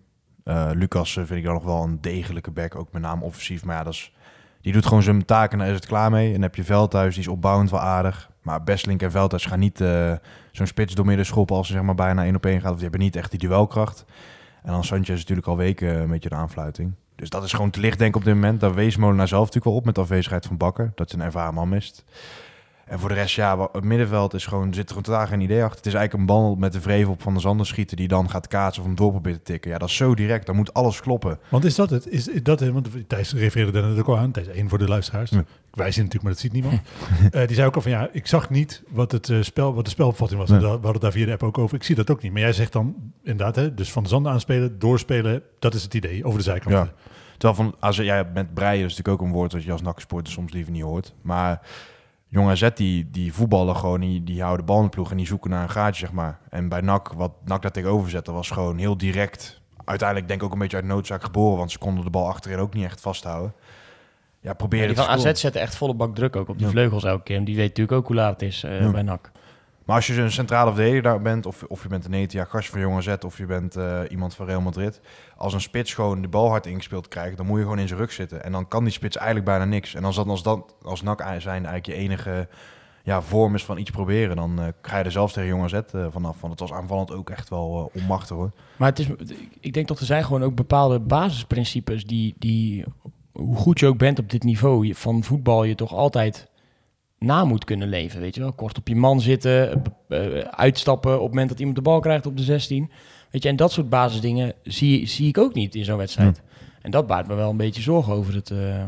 Eh, 0.44 0.70
Lucas 0.74 1.16
eh, 1.16 1.24
vind 1.24 1.38
ik 1.38 1.44
dan 1.44 1.54
nog 1.54 1.64
wel 1.64 1.82
een 1.82 2.00
degelijke 2.00 2.50
back, 2.50 2.74
ook 2.74 2.92
met 2.92 3.02
name 3.02 3.24
offensief. 3.24 3.64
Maar 3.64 3.76
ja, 3.76 3.82
dat 3.82 3.92
is, 3.92 4.12
die 4.60 4.72
doet 4.72 4.86
gewoon 4.86 5.02
zijn 5.02 5.24
taken 5.24 5.52
en 5.52 5.58
daar 5.58 5.68
is 5.68 5.74
het 5.74 5.86
klaar 5.86 6.10
mee. 6.10 6.26
En 6.26 6.32
dan 6.32 6.42
heb 6.42 6.54
je 6.54 6.64
Veldhuis, 6.64 7.14
die 7.14 7.22
is 7.22 7.28
opbouwend 7.28 7.70
wel 7.70 7.80
aardig. 7.80 8.30
Maar 8.42 8.64
Bestlink 8.64 9.02
en 9.02 9.10
Veldhuis 9.10 9.46
gaan 9.46 9.58
niet 9.58 9.78
zo'n 10.52 10.66
spits 10.66 10.94
door 10.94 11.06
midden 11.06 11.26
schoppen 11.26 11.56
als 11.56 11.66
ze 11.66 11.72
zeg 11.72 11.82
maar 11.82 11.94
bijna 11.94 12.24
één 12.24 12.36
op 12.36 12.46
één 12.46 12.60
gaat. 12.60 12.70
Of 12.70 12.74
die 12.74 12.82
hebben 12.82 13.00
niet 13.00 13.16
echt 13.16 13.30
die 13.30 13.40
duelkracht. 13.40 14.04
En 14.62 14.72
dan 14.72 14.84
Sanchez 14.84 15.08
is 15.08 15.20
natuurlijk 15.20 15.46
al 15.46 15.56
weken 15.56 16.00
een 16.00 16.08
beetje 16.08 16.28
de 16.28 16.34
aanfluiting. 16.34 16.94
Dus 17.20 17.30
dat 17.30 17.44
is 17.44 17.52
gewoon 17.52 17.70
te 17.70 17.80
licht 17.80 17.98
denk 17.98 18.10
ik 18.10 18.16
op 18.16 18.24
dit 18.24 18.34
moment. 18.34 18.60
Daar 18.60 18.74
wees 18.74 18.96
Molenaar 18.96 19.28
zelf 19.28 19.40
natuurlijk 19.40 19.66
wel 19.66 19.74
op 19.74 19.84
met 19.84 19.94
de 19.94 20.00
afwezigheid 20.00 20.46
van 20.46 20.56
Bakker. 20.56 20.92
Dat 20.94 21.10
hij 21.10 21.20
een 21.20 21.26
ervaren 21.26 21.54
man 21.54 21.68
mist. 21.68 22.04
En 22.90 22.98
voor 22.98 23.08
de 23.08 23.14
rest, 23.14 23.34
ja, 23.34 23.68
het 23.72 23.84
middenveld 23.84 24.34
is 24.34 24.46
gewoon, 24.46 24.74
zit 24.74 24.82
er 24.82 24.88
gewoon 24.88 25.02
totaal 25.02 25.26
geen 25.26 25.40
idee 25.40 25.62
achter. 25.62 25.76
Het 25.76 25.86
is 25.86 25.94
eigenlijk 25.94 26.22
een 26.22 26.36
bal 26.36 26.54
met 26.54 26.72
de 26.72 26.80
vrevel 26.80 27.12
op 27.12 27.22
Van 27.22 27.32
der 27.32 27.42
Zanden 27.42 27.66
schieten... 27.66 27.96
die 27.96 28.08
dan 28.08 28.30
gaat 28.30 28.48
kaatsen 28.48 28.82
of 28.82 28.88
hem 28.88 28.96
door 28.96 29.10
probeert 29.10 29.36
te 29.36 29.42
tikken. 29.42 29.70
Ja, 29.70 29.78
dat 29.78 29.88
is 29.88 29.96
zo 29.96 30.14
direct. 30.14 30.46
Dan 30.46 30.56
moet 30.56 30.74
alles 30.74 31.00
kloppen. 31.00 31.38
Want 31.48 31.64
is 31.64 31.74
dat 31.74 31.90
het? 31.90 32.08
Is, 32.08 32.28
dat 32.42 32.60
het? 32.60 32.72
Want 32.72 32.88
Thijs 33.06 33.32
refereerde 33.32 33.72
daar 33.72 33.90
net 33.90 33.98
ook 33.98 34.06
al 34.06 34.18
aan. 34.18 34.30
Thijs 34.30 34.46
één 34.46 34.68
voor 34.68 34.78
de 34.78 34.88
luisteraars. 34.88 35.30
Ja. 35.30 35.44
Wij 35.70 35.90
zien 35.90 36.04
natuurlijk, 36.04 36.22
maar 36.22 36.32
dat 36.32 36.40
ziet 36.40 36.52
niemand. 36.52 36.80
Eh, 37.30 37.46
die 37.46 37.56
zei 37.56 37.66
ook 37.66 37.74
al 37.74 37.82
van 37.82 37.90
ja, 37.90 38.08
ik 38.12 38.26
zag 38.26 38.50
niet 38.50 38.82
wat, 38.88 39.12
het, 39.12 39.28
eh, 39.28 39.42
spel, 39.42 39.74
wat 39.74 39.84
de 39.84 39.90
spelopvatting 39.90 40.40
was. 40.40 40.50
We 40.50 40.66
hadden 40.66 40.92
het 40.92 41.00
daar 41.00 41.12
via 41.12 41.26
de 41.26 41.32
app 41.32 41.42
ook 41.42 41.58
over. 41.58 41.76
Ik 41.76 41.82
zie 41.82 41.94
dat 41.94 42.10
ook 42.10 42.22
niet. 42.22 42.32
Maar 42.32 42.40
jij 42.40 42.52
zegt 42.52 42.72
dan 42.72 42.94
inderdaad, 43.22 43.56
hè, 43.56 43.74
dus 43.74 43.92
van 43.92 44.02
de 44.02 44.08
zanden 44.08 44.32
aanspelen, 44.32 44.78
doorspelen. 44.78 45.42
Dat 45.58 45.74
is 45.74 45.82
het 45.82 45.94
idee, 45.94 46.24
over 46.24 46.38
de 46.38 46.44
zijkant. 46.44 46.74
Ja. 46.74 46.92
Terwijl 47.38 47.54
van, 47.54 47.74
als 47.80 47.96
jij 47.96 48.24
met 48.34 48.54
breien 48.54 48.84
is 48.84 48.96
natuurlijk 48.96 49.20
ook 49.20 49.26
een 49.26 49.34
woord... 49.34 49.50
dat 49.50 49.62
je 49.62 49.72
als 49.72 49.82
naksporter 49.82 50.32
soms 50.32 50.52
liever 50.52 50.72
niet 50.72 50.82
hoort. 50.82 51.14
Maar 51.22 51.60
Jong 52.32 52.48
AZ, 52.48 52.68
die, 52.74 53.10
die 53.10 53.32
voetballen 53.32 53.76
gewoon... 53.76 54.00
Die, 54.00 54.24
die 54.24 54.40
houden 54.42 54.66
de 54.66 54.72
bal 54.72 54.78
in 54.78 54.84
de 54.84 54.90
ploeg 54.90 55.10
en 55.10 55.16
die 55.16 55.26
zoeken 55.26 55.50
naar 55.50 55.62
een 55.62 55.70
gaatje, 55.70 56.00
zeg 56.00 56.12
maar. 56.14 56.38
En 56.50 56.68
bij 56.68 56.80
NAC, 56.80 57.12
wat 57.12 57.32
NAC 57.44 57.62
daar 57.62 57.70
tegenover 57.70 58.10
zette... 58.10 58.32
was 58.32 58.50
gewoon 58.50 58.78
heel 58.78 58.96
direct. 58.96 59.60
Uiteindelijk 59.84 60.28
denk 60.28 60.40
ik 60.40 60.46
ook 60.46 60.52
een 60.52 60.58
beetje 60.58 60.76
uit 60.76 60.86
noodzaak 60.86 61.22
geboren... 61.24 61.58
want 61.58 61.70
ze 61.70 61.78
konden 61.78 62.04
de 62.04 62.10
bal 62.10 62.26
achterin 62.28 62.58
ook 62.58 62.74
niet 62.74 62.84
echt 62.84 63.00
vasthouden. 63.00 63.52
Ja, 64.40 64.52
probeer 64.52 64.80
Ja, 64.80 64.86
het 64.86 64.94
die 64.96 65.04
van 65.04 65.12
te 65.14 65.18
scoren. 65.20 65.34
AZ 65.36 65.40
zetten 65.42 65.60
echt 65.60 65.76
volle 65.76 65.94
bak 65.94 66.14
druk 66.14 66.36
ook 66.36 66.48
op 66.48 66.56
die 66.56 66.64
Ja. 66.66 66.72
vleugels 66.72 67.04
elke 67.04 67.22
keer. 67.22 67.36
En 67.36 67.44
die 67.44 67.56
weet 67.56 67.68
natuurlijk 67.68 67.96
ook 67.98 68.06
hoe 68.06 68.16
laat 68.16 68.32
het 68.40 68.42
is 68.42 68.62
eh, 68.62 68.80
Ja. 68.80 68.90
bij 68.90 69.02
NAC. 69.02 69.30
Maar 69.84 69.96
als 69.96 70.06
je 70.06 70.20
een 70.20 70.32
centrale 70.32 70.74
verdediger 70.74 71.22
bent, 71.22 71.46
of, 71.46 71.62
of 71.68 71.82
je 71.82 71.88
bent 71.88 72.04
een 72.04 72.14
ETA 72.14 72.44
gast 72.44 72.68
van 72.68 72.80
Jong 72.80 72.96
AZ, 72.96 73.16
of 73.24 73.38
je 73.38 73.46
bent 73.46 73.76
eh, 73.76 74.00
iemand 74.08 74.34
van 74.34 74.46
Real 74.46 74.60
Madrid, 74.60 75.00
als 75.36 75.52
een 75.52 75.60
spits 75.60 75.94
gewoon 75.94 76.22
de 76.22 76.28
bal 76.28 76.48
hard 76.48 76.66
ingespeeld 76.66 77.08
krijgt, 77.08 77.36
dan 77.36 77.46
moet 77.46 77.56
je 77.56 77.62
gewoon 77.62 77.78
in 77.78 77.88
zijn 77.88 78.00
rug 78.00 78.12
zitten. 78.12 78.44
En 78.44 78.52
dan 78.52 78.68
kan 78.68 78.84
die 78.84 78.92
spits 78.92 79.16
eigenlijk 79.16 79.46
bijna 79.46 79.64
niks. 79.64 79.94
En 79.94 80.04
als 80.04 80.16
dat 80.16 80.26
als, 80.26 80.42
dat, 80.42 80.74
als 80.82 81.02
NAC 81.02 81.20
zijn 81.20 81.66
eigenlijk 81.66 81.86
je 81.86 81.94
enige 81.94 82.48
ja, 83.02 83.22
vorm 83.22 83.54
is 83.54 83.64
van 83.64 83.78
iets 83.78 83.90
proberen, 83.90 84.36
dan 84.36 84.60
eh 84.60 84.66
ga 84.82 84.98
je 84.98 85.04
er 85.04 85.12
zelfs 85.12 85.32
tegen 85.32 85.48
Jong 85.48 85.62
AZ 85.62 85.72
eh, 85.72 86.06
vanaf. 86.10 86.40
Want 86.40 86.52
het 86.52 86.68
was 86.68 86.78
aanvallend 86.78 87.12
ook 87.12 87.30
echt 87.30 87.48
wel 87.48 87.90
onmachtig 87.94 88.36
hoor. 88.36 88.50
Maar 88.76 88.88
het 88.88 88.98
is, 88.98 89.06
ik 89.60 89.72
denk 89.72 89.88
dat 89.88 89.98
er 89.98 90.06
zijn 90.06 90.24
gewoon 90.24 90.42
ook 90.42 90.54
bepaalde 90.54 91.00
basisprincipes 91.00 92.04
die, 92.04 92.34
die 92.38 92.84
hoe 93.32 93.56
goed 93.56 93.80
je 93.80 93.86
ook 93.86 93.98
bent 93.98 94.18
op 94.18 94.30
dit 94.30 94.42
niveau, 94.42 94.94
van 94.94 95.22
voetbal 95.22 95.64
je 95.64 95.74
toch 95.74 95.92
altijd 95.92 96.49
na 97.24 97.44
moet 97.44 97.64
kunnen 97.64 97.88
leven, 97.88 98.20
weet 98.20 98.34
je 98.34 98.40
wel. 98.40 98.52
Kort 98.52 98.78
op 98.78 98.88
je 98.88 98.96
man 98.96 99.20
zitten, 99.20 99.82
eh, 100.08 100.38
uitstappen 100.38 101.14
op 101.14 101.20
het 101.20 101.28
moment 101.28 101.48
dat 101.48 101.58
iemand 101.58 101.76
de 101.76 101.82
bal 101.82 102.00
krijgt 102.00 102.26
op 102.26 102.36
de 102.36 102.42
16. 102.42 102.90
Weet 103.30 103.42
je, 103.42 103.48
en 103.48 103.56
dat 103.56 103.72
soort 103.72 103.88
basisdingen 103.88 104.54
zie, 104.62 105.06
zie 105.06 105.28
ik 105.28 105.38
ook 105.38 105.54
niet 105.54 105.74
in 105.74 105.84
zo'n 105.84 105.96
wedstrijd. 105.96 106.42
En 106.82 106.90
dat 106.90 107.06
baart 107.06 107.26
me 107.26 107.34
wel 107.34 107.50
een 107.50 107.56
beetje 107.56 107.82
zorgen 107.82 108.12
over 108.12 108.34
het, 108.34 108.50
eh, 108.50 108.84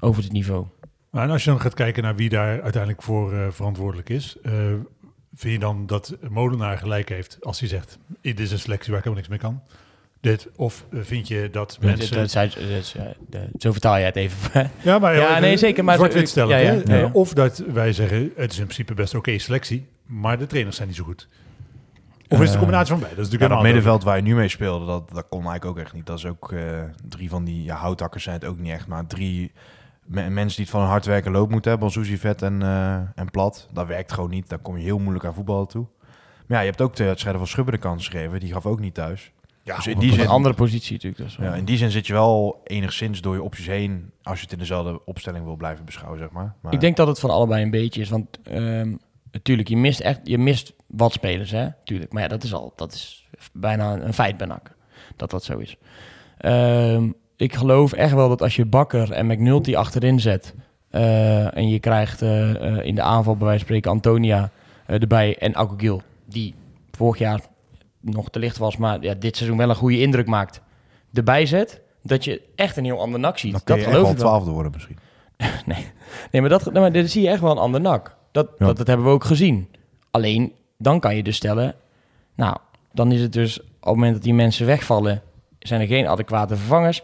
over 0.00 0.22
het 0.22 0.32
niveau. 0.32 0.66
Maar 1.10 1.24
en 1.24 1.30
als 1.30 1.44
je 1.44 1.50
dan 1.50 1.60
gaat 1.60 1.74
kijken 1.74 2.02
naar 2.02 2.16
wie 2.16 2.28
daar 2.28 2.62
uiteindelijk 2.62 3.02
voor 3.02 3.32
eh, 3.32 3.46
verantwoordelijk 3.50 4.08
is, 4.08 4.36
vind 5.34 5.52
je 5.52 5.58
dan 5.58 5.86
dat 5.86 6.16
Molenaar 6.28 6.78
gelijk 6.78 7.08
heeft 7.08 7.38
als 7.40 7.60
hij 7.60 7.68
zegt, 7.68 7.98
dit 8.20 8.40
is 8.40 8.52
een 8.52 8.58
selectie 8.58 8.90
waar 8.90 8.98
ik 8.98 9.04
helemaal 9.04 9.28
niks 9.28 9.42
mee 9.42 9.50
kan? 9.50 9.62
Dit, 10.22 10.48
of 10.56 10.84
eh, 10.92 10.98
vind 11.02 11.28
je 11.28 11.40
dat 11.40 11.52
Dat, 11.52 11.78
mensen... 11.80 12.16
dat, 12.16 12.30
zijn- 12.30 12.48
dat 12.48 12.94
eh, 12.96 13.02
de- 13.28 13.48
zo 13.58 13.72
vertaal 13.72 13.94
jij 13.96 14.04
het 14.04 14.16
even. 14.16 14.70
ja, 14.82 14.98
maar 14.98 15.16
Ja, 15.16 15.38
nee, 15.38 15.56
zeker, 15.56 15.84
maar- 15.84 15.96
zwart-wit 15.96 16.28
stellen. 16.28 16.58
Ja, 16.58 16.72
ja, 16.72 16.72
ja, 16.86 16.96
ja. 16.96 17.02
Eh, 17.02 17.14
Of 17.14 17.32
dat 17.32 17.58
wij 17.72 17.92
zeggen, 17.92 18.32
het 18.36 18.52
is 18.52 18.58
in 18.58 18.64
principe 18.64 18.94
best 18.94 19.14
oké 19.14 19.38
selectie, 19.38 19.86
maar 20.06 20.38
de 20.38 20.46
trainers 20.46 20.76
zijn 20.76 20.88
niet 20.88 20.96
zo 20.96 21.04
goed. 21.04 21.28
Of 22.28 22.38
is 22.38 22.44
het 22.44 22.52
een 22.52 22.58
combinatie 22.58 22.90
van 22.90 22.98
beide? 23.00 23.16
Dat 23.16 23.26
is 23.26 23.32
Ja, 23.32 23.38
natuurlijk 23.38 23.40
dat 23.40 23.40
helemaal 23.50 23.62
middenveld 23.62 24.02
waar 24.04 24.16
je 24.16 24.22
nu 24.22 24.34
mee 24.34 24.48
speelde, 24.48 24.86
dat, 24.86 25.10
dat 25.12 25.26
kon 25.28 25.44
eigenlijk 25.46 25.64
ook 25.64 25.78
echt 25.84 25.92
niet. 25.92 26.06
Dat 26.06 26.18
is 26.18 26.26
ook 26.26 26.52
eh, 26.52 26.60
drie 27.08 27.28
van 27.28 27.44
die 27.44 27.62
ja, 27.62 27.76
houtakkers 27.76 28.24
zijn 28.24 28.36
het 28.36 28.44
ook 28.44 28.58
niet 28.58 28.72
echt, 28.72 28.86
maar 28.86 29.06
drie 29.06 29.52
me- 30.04 30.28
mensen 30.30 30.56
die 30.56 30.64
het 30.64 30.74
van 30.74 30.80
een 30.82 30.88
hard 30.88 31.04
werken 31.04 31.32
loop 31.32 31.50
moeten 31.50 31.70
hebben, 31.70 31.90
Suzy 31.90 32.16
Vet 32.16 32.42
en, 32.42 32.62
eh, 32.62 32.94
en 32.94 33.30
Plat. 33.30 33.68
Dat 33.72 33.86
werkt 33.86 34.12
gewoon 34.12 34.30
niet. 34.30 34.48
Daar 34.48 34.58
kom 34.58 34.76
je 34.76 34.82
heel 34.84 34.98
moeilijk 34.98 35.24
aan 35.24 35.34
voetballen 35.34 35.68
toe. 35.68 35.86
Maar 36.46 36.56
ja, 36.58 36.60
je 36.60 36.70
hebt 36.70 36.80
ook 36.82 36.96
de 36.96 37.04
wedstrijden 37.04 37.40
van 37.40 37.50
Schubber 37.50 37.74
de 37.74 37.80
kans 37.80 38.08
gegeven. 38.08 38.40
Die 38.40 38.52
gaf 38.52 38.66
ook 38.66 38.80
niet 38.80 38.94
thuis. 38.94 39.32
Ja, 39.64 39.76
dus 39.76 39.86
in 39.86 39.98
die 39.98 40.10
Op 40.10 40.14
een 40.16 40.20
zin, 40.22 40.30
andere 40.30 40.54
positie 40.54 40.92
natuurlijk. 40.92 41.36
Wel- 41.36 41.48
ja, 41.48 41.54
in 41.54 41.64
die 41.64 41.76
zin 41.76 41.90
zit 41.90 42.06
je 42.06 42.12
wel 42.12 42.60
enigszins 42.64 43.20
door 43.20 43.34
je 43.34 43.42
opties 43.42 43.66
heen, 43.66 44.10
als 44.22 44.36
je 44.38 44.42
het 44.44 44.52
in 44.52 44.58
dezelfde 44.58 45.04
opstelling 45.04 45.44
wil 45.44 45.56
blijven 45.56 45.84
beschouwen, 45.84 46.18
zeg 46.18 46.30
maar. 46.30 46.54
maar 46.60 46.72
Ik 46.72 46.80
denk 46.80 46.96
dat 46.96 47.06
het 47.06 47.18
van 47.20 47.30
allebei 47.30 47.62
een 47.62 47.70
beetje 47.70 48.00
is. 48.00 48.08
Want 48.08 48.26
ehm, 48.44 48.94
natuurlijk, 49.32 49.68
je 49.68 49.76
mist 49.76 50.00
echt 50.00 50.20
je 50.24 50.38
mist 50.38 50.72
wat 50.86 51.12
spelers, 51.12 51.50
hè? 51.50 51.66
Tuurlijk. 51.84 52.12
Maar 52.12 52.22
ja, 52.22 52.28
dat 52.28 52.42
is 52.44 52.54
al 52.54 52.72
dat 52.76 52.92
is 52.92 53.28
bijna 53.52 53.92
een 54.00 54.12
feit 54.14 54.36
bij 54.36 54.46
NAC. 54.46 54.74
Dat 55.16 55.30
dat 55.30 55.44
zo 55.44 55.58
is. 55.58 55.76
Ehm, 56.38 57.10
ik 57.36 57.54
geloof 57.54 57.92
echt 57.92 58.12
wel 58.14 58.28
dat 58.28 58.42
als 58.42 58.56
je 58.56 58.64
Bakker 58.66 59.12
en 59.12 59.26
McNulty 59.26 59.76
achterin 59.76 60.20
zet. 60.20 60.54
eh, 60.90 61.56
en 61.56 61.68
je 61.68 61.78
krijgt 61.78 62.22
eh, 62.22 62.50
eh, 62.78 62.86
in 62.86 62.94
de 62.94 63.02
aanval 63.02 63.36
bij 63.36 63.46
wijze 63.46 63.58
van 63.64 63.68
spreken 63.68 63.90
Antonia 63.90 64.50
erbij 64.86 65.38
en 65.38 65.54
Akugil. 65.54 66.02
Die 66.26 66.54
vorig 66.90 67.18
jaar 67.18 67.40
nog 68.02 68.30
te 68.30 68.38
licht 68.38 68.58
was, 68.58 68.76
maar 68.76 69.02
ja, 69.02 69.14
dit 69.14 69.36
seizoen 69.36 69.58
wel 69.58 69.68
een 69.68 69.74
goede 69.74 70.00
indruk 70.00 70.26
maakt. 70.26 70.60
Erbij 71.12 71.46
zet, 71.46 71.80
dat 72.02 72.24
je 72.24 72.42
echt 72.54 72.76
een 72.76 72.84
heel 72.84 73.00
ander 73.00 73.20
NAC 73.20 73.38
ziet. 73.38 73.52
dan 73.52 73.60
dat 73.64 73.78
je 73.78 73.84
geloof 73.84 74.02
wel 74.02 74.14
twaalfde 74.14 74.50
worden 74.50 74.72
misschien. 74.74 74.98
Nee, 75.66 75.86
nee 76.30 76.40
maar, 76.40 76.50
dat, 76.50 76.72
nee, 76.72 76.80
maar 76.82 76.92
dit 76.92 77.10
zie 77.10 77.22
je 77.22 77.28
echt 77.28 77.40
wel 77.40 77.50
een 77.50 77.58
ander 77.58 77.80
nak. 77.80 78.16
Dat, 78.32 78.48
Ja. 78.58 78.66
dat, 78.66 78.76
dat 78.76 78.86
hebben 78.86 79.06
we 79.06 79.12
ook 79.12 79.24
gezien. 79.24 79.68
Alleen, 80.10 80.52
dan 80.78 81.00
kan 81.00 81.16
je 81.16 81.22
dus 81.22 81.36
stellen... 81.36 81.74
Nou, 82.34 82.56
dan 82.92 83.12
is 83.12 83.20
het 83.20 83.32
dus 83.32 83.60
op 83.60 83.66
het 83.80 83.94
moment 83.94 84.12
dat 84.12 84.22
die 84.22 84.34
mensen 84.34 84.66
wegvallen... 84.66 85.22
zijn 85.58 85.80
er 85.80 85.86
geen 85.86 86.06
adequate 86.06 86.56
vervangers. 86.56 87.02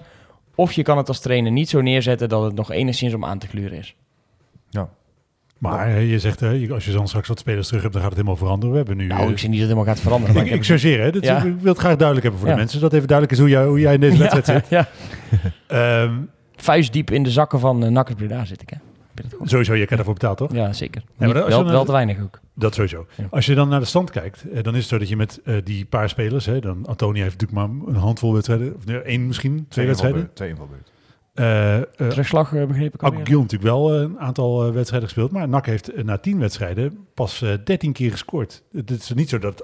Of 0.54 0.72
je 0.72 0.82
kan 0.82 0.96
het 0.96 1.08
als 1.08 1.20
trainer 1.20 1.52
niet 1.52 1.68
zo 1.68 1.80
neerzetten... 1.80 2.28
dat 2.28 2.42
het 2.42 2.54
nog 2.54 2.70
enigszins 2.70 3.14
om 3.14 3.24
aan 3.24 3.38
te 3.38 3.46
gluren 3.46 3.78
is. 3.78 3.94
Ja. 4.70 4.88
Maar 5.58 6.00
je 6.00 6.18
zegt, 6.18 6.42
eh, 6.42 6.70
als 6.70 6.84
je 6.84 6.92
dan 6.92 7.08
straks 7.08 7.28
wat 7.28 7.38
spelers 7.38 7.66
terug 7.66 7.82
hebt, 7.82 7.94
dan 7.94 8.02
gaat 8.02 8.10
het 8.12 8.20
helemaal 8.20 8.40
veranderen. 8.44 8.70
We 8.72 8.76
hebben 8.78 8.96
nu... 8.96 9.06
Nou, 9.06 9.22
eh, 9.22 9.28
ik 9.30 9.38
zie 9.38 9.48
niet 9.48 9.58
dat 9.58 9.68
het 9.68 9.76
helemaal 9.76 9.94
gaat 9.94 10.02
veranderen. 10.02 10.34
Maar 10.34 10.44
ik, 10.44 10.50
ik 10.50 10.56
ik 10.62 10.66
heb... 10.68 10.78
chargeer, 10.80 11.00
hè? 11.02 11.10
Dat, 11.10 11.24
Ja. 11.24 11.36
Ik 11.42 11.54
wil 11.60 11.72
het 11.72 11.80
graag 11.80 11.96
duidelijk 11.96 12.22
hebben 12.22 12.38
voor 12.40 12.48
Ja. 12.48 12.54
de 12.54 12.60
mensen. 12.60 12.80
Dat 12.80 12.92
even 12.92 13.08
duidelijk 13.08 13.38
is 13.38 13.44
hoe 13.44 13.54
jij, 13.54 13.64
hoe 13.66 13.80
jij 13.80 13.94
in 13.94 14.00
deze 14.00 14.18
wedstrijd 14.28 14.46
ja, 14.46 14.54
zit. 14.58 14.68
ja. 14.68 14.88
Ehm, 16.02 16.14
Vuist 16.56 16.92
diep 16.92 17.10
in 17.10 17.22
de 17.22 17.30
zakken 17.30 17.60
van 17.60 17.84
uh, 17.84 17.90
Nakkers 17.90 18.16
Breda 18.16 18.44
zit 18.44 18.62
ik, 18.62 18.70
hè? 18.70 18.76
Sowieso, 19.44 19.74
je 19.74 19.86
kan 19.86 19.98
ervoor 19.98 20.12
betaald, 20.12 20.36
toch? 20.36 20.52
Ja, 20.52 20.72
zeker. 20.72 21.02
maar 21.16 21.28
Niet- 21.28 21.36
wel, 21.36 21.48
dan- 21.48 21.66
wel 21.70 21.84
te 21.84 21.92
weinig 21.92 22.20
ook. 22.22 22.40
Dat 22.54 22.74
sowieso. 22.74 23.06
Ja. 23.14 23.24
Als 23.30 23.46
je 23.46 23.54
dan 23.54 23.68
naar 23.68 23.80
de 23.80 23.86
stand 23.86 24.10
kijkt, 24.10 24.44
eh, 24.52 24.62
dan 24.62 24.72
is 24.74 24.80
het 24.80 24.88
zo 24.88 24.98
dat 24.98 25.08
je 25.08 25.16
met 25.16 25.40
die 25.64 25.84
paar 25.84 26.08
spelers, 26.08 26.46
hè, 26.46 26.60
dan 26.60 26.86
Antonia 26.86 27.22
heeft 27.22 27.40
natuurlijk 27.40 27.68
maar 27.68 27.86
een 27.94 28.00
handvol 28.00 28.32
wedstrijden, 28.32 28.74
of 28.76 28.84
nee, 28.84 28.98
één 29.02 29.26
misschien, 29.26 29.66
twee 29.68 29.86
wedstrijden. 29.86 30.20
invalbeurten, 30.20 30.34
Twee 30.34 30.48
invalbeurten. 30.48 30.86
Eh 31.38 31.76
eh 31.76 31.84
Terugslag 31.96 32.54
eh, 32.54 32.66
begreep 32.66 32.94
ik. 32.94 33.02
Akugil 33.02 33.40
natuurlijk 33.40 33.70
wel 33.70 33.94
een 33.94 34.18
aantal 34.18 34.72
wedstrijden 34.72 35.08
gespeeld, 35.08 35.30
maar 35.30 35.48
NAC 35.48 35.66
heeft 35.66 36.04
na 36.04 36.18
tien 36.18 36.38
wedstrijden 36.38 37.06
pas 37.14 37.42
eh 37.42 37.52
13 37.64 37.92
keer 37.92 38.10
gescoord. 38.10 38.62
Het 38.72 38.90
is 38.90 39.12
niet 39.14 39.28
zo 39.28 39.38
dat 39.38 39.62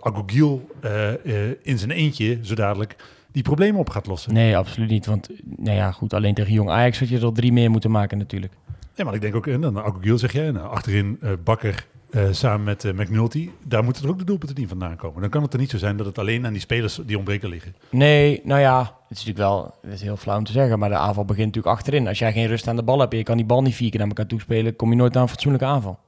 eh, 0.81 1.13
eh, 1.13 1.57
in 1.63 1.79
zijn 1.79 1.91
eentje 1.91 2.39
zo 2.43 2.55
dadelijk 2.55 2.97
die 3.33 3.43
problemen 3.43 3.81
op 3.81 3.91
gaat 3.91 4.07
lossen. 4.07 4.33
Nee, 4.33 4.57
absoluut 4.57 4.91
niet. 4.91 5.07
Want, 5.07 5.29
nou 5.57 5.77
ja, 5.77 5.93
goed, 5.93 6.13
alleen 6.13 6.35
tegen 6.35 6.53
Jong 6.53 6.71
Ajax 6.71 6.99
had 6.99 7.09
je 7.09 7.17
er 7.17 7.25
al 7.25 7.33
drie 7.33 7.53
meer 7.53 7.71
moeten 7.71 7.91
maken 7.91 8.19
natuurlijk. 8.19 8.53
Ja, 8.95 9.05
maar 9.05 9.15
ik 9.15 9.21
denk 9.21 9.35
ook, 9.35 9.47
en 9.47 9.61
dan 9.61 9.85
Akugil 9.85 10.19
zeg 10.19 10.33
jij, 10.33 10.51
nou, 10.51 10.69
achterin 10.69 11.19
Bakker 11.45 11.87
eh, 12.15 12.27
samen 12.31 12.65
met 12.65 12.85
eh, 12.85 12.93
McNulty, 12.93 13.51
daar 13.67 13.85
moeten 13.85 14.05
er 14.05 14.11
ook 14.11 14.19
de 14.19 14.25
doelpunten 14.25 14.59
niet 14.59 14.69
vandaan 14.69 14.97
komen. 14.97 15.21
Dan 15.21 15.31
kan 15.31 15.43
het 15.43 15.53
er 15.53 15.59
niet 15.59 15.71
zo 15.71 15.79
zijn 15.79 15.97
dat 15.97 16.07
het 16.07 16.19
alleen 16.19 16.47
aan 16.47 16.53
die 16.53 16.61
spelers 16.61 17.01
die 17.07 17.17
ontbreken 17.17 17.49
liggen. 17.49 17.75
Nee, 17.91 18.41
nou 18.45 18.61
ja, 18.61 18.79
het 19.09 19.19
is 19.19 19.25
natuurlijk 19.25 19.39
wel 19.39 19.75
is 19.93 20.03
heel 20.03 20.17
flauw 20.17 20.39
om 20.39 20.45
te 20.45 20.53
zeggen, 20.53 20.79
maar 20.79 20.89
de 20.89 20.95
aanval 20.95 21.25
begint 21.25 21.47
natuurlijk 21.47 21.75
achterin. 21.75 22.09
Als 22.09 22.19
jij 22.19 22.33
geen 22.33 22.47
rust 22.47 22.69
aan 22.69 22.77
de 22.77 22.83
bal 22.83 22.99
hebt 22.99 23.13
je 23.13 23.23
kan 23.23 23.37
die 23.37 23.47
bal 23.47 23.63
niet 23.63 23.75
vier 23.75 23.91
keer 23.91 23.99
naar 23.99 24.09
elkaar 24.09 24.27
toespelen, 24.27 24.77
kom 24.77 24.91
je 24.91 24.97
nooit 24.97 25.17
aan 25.17 25.23
een 25.23 25.29
fatsoenlijke 25.29 25.67
aanval. 25.67 25.99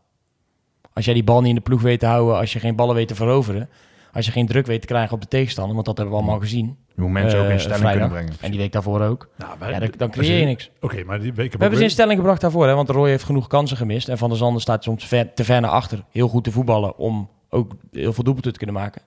Als 0.92 1.04
jij 1.04 1.14
die 1.14 1.24
bal 1.24 1.40
niet 1.40 1.48
in 1.48 1.54
de 1.54 1.60
ploeg 1.60 1.82
weet 1.82 2.00
te 2.00 2.06
houden, 2.06 2.36
als 2.36 2.52
je 2.52 2.60
geen 2.60 2.76
ballen 2.76 2.94
weet 2.94 3.08
te 3.08 3.14
veroveren, 3.14 3.68
als 4.16 4.26
je 4.26 4.32
geen 4.32 4.46
druk 4.46 4.66
weet 4.66 4.80
te 4.80 4.86
krijgen 4.86 5.14
op 5.14 5.20
de 5.20 5.28
tegenstander, 5.28 5.74
want 5.74 5.86
dat 5.86 5.96
hebben 5.96 6.14
we 6.14 6.20
allemaal 6.20 6.40
gezien. 6.40 6.76
Je 6.94 7.02
moet 7.02 7.10
mensen 7.10 7.38
ook 7.38 7.46
eh, 7.46 7.52
in 7.52 7.60
stelling 7.60 7.80
vrijdag. 7.80 8.08
kunnen 8.08 8.24
brengen. 8.24 8.42
En 8.42 8.50
die 8.50 8.60
week 8.60 8.72
daarvoor 8.72 9.00
ook. 9.00 9.28
Nou, 9.36 9.72
Ja, 9.72 9.78
dan, 9.78 9.90
dan 9.96 10.10
creëer 10.10 10.38
je 10.38 10.44
niks. 10.44 10.70
Oké, 10.80 11.04
maar 11.04 11.20
die, 11.20 11.32
heb 11.36 11.52
We 11.52 11.58
hebben 11.58 11.78
ze 11.78 11.84
in 11.84 11.90
stelling 11.90 12.18
gebracht 12.18 12.40
daarvoor, 12.40 12.66
hè, 12.66 12.74
want 12.74 12.88
Roy 12.88 13.08
heeft 13.08 13.24
genoeg 13.24 13.46
kansen 13.46 13.76
gemist. 13.76 14.08
En 14.08 14.18
Van 14.18 14.28
der 14.28 14.38
Zanden 14.38 14.60
staat 14.60 14.84
soms 14.84 15.06
ver, 15.06 15.34
te 15.34 15.44
ver 15.44 15.60
naar 15.60 15.70
achter. 15.70 16.04
Heel 16.10 16.28
goed 16.28 16.44
te 16.44 16.52
voetballen 16.52 16.98
om 16.98 17.30
ook 17.50 17.72
heel 17.92 18.12
veel 18.12 18.24
doelpunten 18.24 18.52
te 18.52 18.58
kunnen 18.58 18.76
maken. 18.76 19.02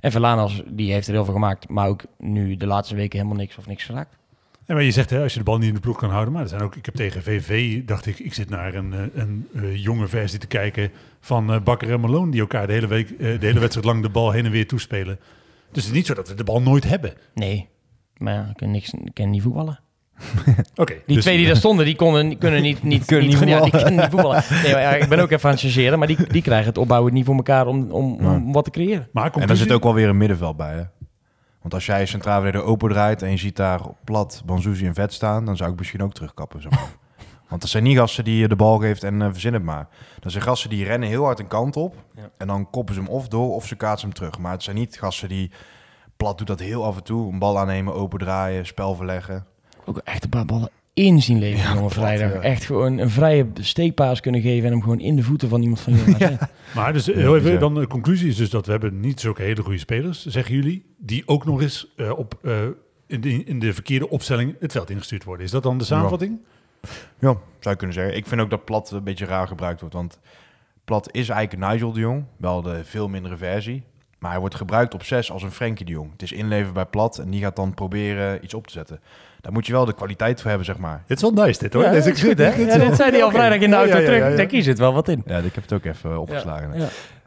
En 0.00 0.10
Verlanas, 0.10 0.62
die 0.66 0.92
heeft 0.92 1.06
er 1.06 1.12
heel 1.12 1.24
veel 1.24 1.34
gemaakt, 1.34 1.68
maar 1.68 1.88
ook 1.88 2.02
nu 2.18 2.56
de 2.56 2.66
laatste 2.66 2.94
weken 2.94 3.18
helemaal 3.18 3.38
niks 3.38 3.56
of 3.56 3.66
niks 3.66 3.84
geraakt. 3.84 4.16
Ja, 4.66 4.74
maar 4.74 4.82
je 4.82 4.90
zegt, 4.90 5.10
hè, 5.10 5.22
als 5.22 5.32
je 5.32 5.38
de 5.38 5.44
bal 5.44 5.58
niet 5.58 5.68
in 5.68 5.74
de 5.74 5.80
ploeg 5.80 5.98
kan 5.98 6.10
houden, 6.10 6.32
maar 6.32 6.42
er 6.42 6.48
zijn 6.48 6.62
ook, 6.62 6.76
ik 6.76 6.84
heb 6.84 6.94
tegen 6.94 7.22
VV, 7.22 7.82
dacht 7.84 8.06
ik, 8.06 8.18
ik 8.18 8.34
zit 8.34 8.50
naar 8.50 8.74
een, 8.74 8.92
eh, 8.92 9.00
een 9.14 9.48
eh, 9.54 9.76
jonge 9.76 10.06
versie 10.06 10.38
te 10.38 10.46
kijken 10.46 10.90
van 11.20 11.52
eh, 11.52 11.60
Bakker 11.60 11.92
en 11.92 12.00
Malone, 12.00 12.30
die 12.30 12.40
elkaar 12.40 12.66
de 12.66 12.72
hele, 12.72 12.86
week, 12.86 13.18
de 13.18 13.36
hele 13.40 13.60
wedstrijd 13.60 13.86
lang 13.86 14.02
de 14.02 14.08
bal 14.08 14.30
heen 14.30 14.44
en 14.44 14.50
weer 14.50 14.66
toespelen. 14.66 15.18
Dus 15.72 15.84
het 15.84 15.84
is 15.84 15.90
niet 15.90 16.06
zo 16.06 16.14
dat 16.14 16.28
we 16.28 16.34
de 16.34 16.44
bal 16.44 16.62
nooit 16.62 16.84
hebben. 16.84 17.12
Nee, 17.34 17.68
maar 18.16 18.34
ja, 18.34 18.48
ik 18.50 18.56
kan, 18.56 18.70
niks, 18.70 18.92
ik 18.92 19.14
kan 19.14 19.30
niet 19.30 19.42
voetballen. 19.42 19.80
Oké, 20.74 20.94
Die 21.06 21.14
dus- 21.14 21.24
twee 21.24 21.36
die 21.36 21.46
daar 21.46 21.56
stonden, 21.56 21.84
die 21.84 21.96
konden, 21.96 22.38
kunnen 22.38 22.62
niet, 22.62 22.82
niet, 22.82 23.04
Kunnen 23.04 23.28
niet, 23.28 23.40
niet 23.40 23.48
ja, 23.48 23.60
die 23.60 23.70
kunnen 23.70 23.94
niet 23.94 24.10
voetballen. 24.10 24.42
Nee, 24.62 24.72
maar 24.72 24.82
ja, 24.82 24.94
ik 24.94 25.08
ben 25.08 25.18
ook 25.18 25.30
even 25.30 25.44
aan 25.44 25.54
het 25.54 25.60
chargeren, 25.60 25.98
maar 25.98 26.08
die, 26.08 26.16
die 26.28 26.42
krijgen 26.42 26.66
het 26.66 26.78
opbouwen 26.78 27.12
niet 27.12 27.24
voor 27.24 27.36
elkaar 27.36 27.66
om, 27.66 27.90
om, 27.90 28.26
om 28.26 28.52
wat 28.52 28.64
te 28.64 28.70
creëren. 28.70 29.08
Maar 29.12 29.24
En 29.24 29.30
daar 29.30 29.30
conclusie, 29.30 29.64
zit 29.66 29.72
ook 29.72 29.82
wel 29.82 29.94
weer 29.94 30.08
een 30.08 30.16
middenveld 30.16 30.56
bij, 30.56 30.74
hè? 30.74 30.82
Want 31.66 31.78
als 31.78 31.86
jij 31.86 32.06
centraal 32.06 32.42
weer 32.42 32.62
open 32.62 32.88
draait 32.88 33.22
en 33.22 33.30
je 33.30 33.36
ziet 33.36 33.56
daar 33.56 33.80
plat 34.04 34.42
Banzuzi 34.44 34.86
en 34.86 34.94
Vet 34.94 35.12
staan, 35.12 35.44
dan 35.44 35.56
zou 35.56 35.70
ik 35.70 35.78
misschien 35.78 36.02
ook 36.02 36.12
terugkappen. 36.12 36.62
Zeg 36.62 36.70
maar. 36.70 36.88
Want 37.48 37.60
dat 37.60 37.70
zijn 37.70 37.82
niet 37.82 37.96
gasten 37.96 38.24
die 38.24 38.36
je 38.36 38.48
de 38.48 38.56
bal 38.56 38.78
geeft 38.78 39.04
en 39.04 39.22
eh 39.22 39.28
verzin 39.30 39.52
het 39.52 39.62
maar. 39.62 39.88
Dat 40.20 40.32
zijn 40.32 40.44
gasten 40.44 40.70
die 40.70 40.84
rennen 40.84 41.08
heel 41.08 41.24
hard 41.24 41.38
een 41.38 41.46
kant 41.46 41.76
op 41.76 41.94
Ja. 42.16 42.30
en 42.36 42.46
dan 42.46 42.70
koppen 42.70 42.94
ze 42.94 43.00
hem 43.00 43.08
of 43.10 43.28
door 43.28 43.54
of 43.54 43.66
ze 43.66 43.76
kaatsen 43.76 44.08
hem 44.08 44.16
terug. 44.16 44.38
Maar 44.38 44.52
het 44.52 44.62
zijn 44.62 44.76
niet 44.76 44.98
gasten 44.98 45.28
die... 45.28 45.50
Plat 46.16 46.38
doet 46.38 46.46
dat 46.46 46.60
heel 46.60 46.84
af 46.84 46.96
en 46.96 47.02
toe. 47.02 47.32
Een 47.32 47.38
bal 47.38 47.58
aannemen, 47.58 47.94
open 47.94 48.18
draaien, 48.18 48.66
spel 48.66 48.94
verleggen. 48.94 49.46
Ook 49.84 49.98
echt 49.98 50.24
een 50.24 50.30
paar 50.30 50.44
ballen 50.44 50.70
in 50.96 51.22
zien 51.22 51.38
leven, 51.38 51.58
jongen, 51.58 51.78
plat, 51.78 51.92
vrijdag. 51.92 52.32
ja. 52.32 52.40
Echt 52.40 52.64
gewoon 52.64 52.98
een 52.98 53.10
vrije 53.10 53.46
steekpaas 53.54 54.20
kunnen 54.20 54.40
geven 54.40 54.64
en 54.64 54.70
hem 54.70 54.82
gewoon 54.82 55.00
in 55.00 55.16
de 55.16 55.22
voeten 55.22 55.48
van 55.48 55.62
iemand 55.62 55.80
van 55.80 55.94
Jong 55.94 56.22
AZ. 56.22 56.36
maar 56.74 56.92
dus 56.92 57.06
heel 57.06 57.36
even, 57.36 57.60
dan 57.60 57.74
de 57.74 57.86
conclusie 57.86 58.28
is 58.28 58.36
dus 58.36 58.50
dat 58.50 58.66
we 58.66 58.72
hebben 58.72 59.00
niet 59.00 59.20
zulke 59.20 59.42
hele 59.42 59.62
goede 59.62 59.78
spelers, 59.78 60.26
zeggen 60.26 60.54
jullie, 60.54 60.86
die 60.98 61.22
ook 61.26 61.44
nog 61.44 61.62
eens 61.62 61.92
eh, 61.96 62.18
op, 62.18 62.38
eh, 62.42 62.52
in, 63.06 63.20
de, 63.20 63.44
in 63.44 63.58
de 63.58 63.74
verkeerde 63.74 64.08
opstelling 64.08 64.56
het 64.60 64.72
veld 64.72 64.90
ingestuurd 64.90 65.24
worden. 65.24 65.44
Is 65.44 65.50
dat 65.50 65.62
dan 65.62 65.78
de 65.78 65.84
samenvatting? 65.84 66.40
Ja, 67.18 67.28
zou 67.28 67.40
je 67.60 67.76
kunnen 67.76 67.96
zeggen. 67.96 68.16
Ik 68.16 68.26
vind 68.26 68.40
ook 68.40 68.50
dat 68.50 68.64
Plat 68.64 68.90
een 68.90 69.04
beetje 69.04 69.24
raar 69.24 69.48
gebruikt 69.48 69.80
wordt. 69.80 69.94
Want 69.94 70.18
Plat 70.84 71.08
is 71.12 71.28
eigenlijk 71.28 71.72
Nigel 71.72 71.92
de 71.92 72.00
Jong. 72.00 72.24
Wel 72.36 72.62
de 72.62 72.84
veel 72.84 73.08
mindere 73.08 73.36
versie. 73.36 73.82
Maar 74.18 74.30
hij 74.30 74.40
wordt 74.40 74.54
gebruikt 74.54 74.94
op 74.94 75.02
6 75.02 75.30
als 75.30 75.42
een 75.42 75.50
Frenkie 75.50 75.86
de 75.86 75.92
Jong. 75.92 76.12
Het 76.12 76.22
is 76.22 76.32
inleven 76.32 76.72
bij 76.72 76.86
Plat 76.86 77.18
en 77.18 77.30
die 77.30 77.40
gaat 77.40 77.56
dan 77.56 77.74
proberen 77.74 78.44
iets 78.44 78.54
op 78.54 78.66
te 78.66 78.72
zetten. 78.72 79.00
Daar 79.46 79.54
moet 79.54 79.66
je 79.66 79.72
wel 79.72 79.84
de 79.84 79.92
kwaliteit 79.94 80.40
voor 80.40 80.48
hebben, 80.48 80.66
zeg 80.66 80.78
maar. 80.78 81.02
Het 81.06 81.16
is 81.22 81.22
wel 81.30 81.44
nice 81.44 81.58
dit 81.58 81.72
hoor. 81.72 81.82
Ja, 81.82 81.92
dat 81.92 82.06
is 82.06 82.20
goed, 82.22 82.38
hè? 82.38 82.50
dit 82.56 82.66
is 82.66 82.74
Ja, 82.74 82.78
dit 82.78 82.96
zei 82.96 83.10
hij 83.10 83.22
al 83.24 83.30
vrijdag 83.30 83.58
in 83.58 83.70
de 83.70 83.76
Ja, 83.76 83.76
auto 83.76 83.92
ja, 83.94 83.98
ja, 84.00 84.04
terug. 84.06 84.20
ja, 84.20 84.28
ja. 84.28 84.36
Daar 84.36 84.46
kies 84.46 84.66
het 84.66 84.78
wel 84.78 84.92
wat 84.92 85.08
in. 85.08 85.22
Ja, 85.26 85.36
ik 85.38 85.54
heb 85.54 85.62
het 85.62 85.72
ook 85.72 85.84
even 85.84 86.20
opgeslagen. 86.20 86.78
Ja. 86.80 86.86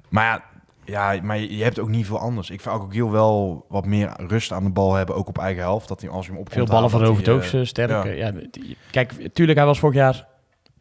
Maar 0.10 0.44
ja, 0.86 1.12
ja, 1.12 1.22
maar 1.24 1.38
je 1.40 1.64
hebt 1.64 1.80
ook 1.80 1.90
niet 1.90 2.06
veel 2.06 2.20
anders. 2.20 2.50
Ik 2.50 2.62
vind 2.62 2.76
ook 2.76 2.94
Giel 2.94 3.12
wel 3.12 3.66
wat 3.70 3.86
meer 3.86 4.12
rust 4.28 4.52
aan 4.52 4.64
de 4.64 4.70
bal 4.70 4.94
hebben, 4.94 5.16
ook 5.16 5.28
op 5.28 5.38
eigen 5.38 5.62
helft. 5.64 5.88
Dat 5.88 6.02
hij 6.02 6.10
als 6.10 6.26
je 6.26 6.32
hem 6.32 6.42
op 6.42 6.52
Veel 6.52 6.66
ballen 6.66 7.28
ook, 7.28 7.44
zo 7.44 7.66
sterk. 7.66 7.90
ja. 7.90 8.04
eh, 8.06 8.18
Ja. 8.18 8.32
die- 8.32 8.78
kijk, 8.92 9.14
tuurlijk, 9.34 9.58
hij 9.58 9.68
was 9.68 9.80
vorig 9.80 9.96
jaar 9.96 10.28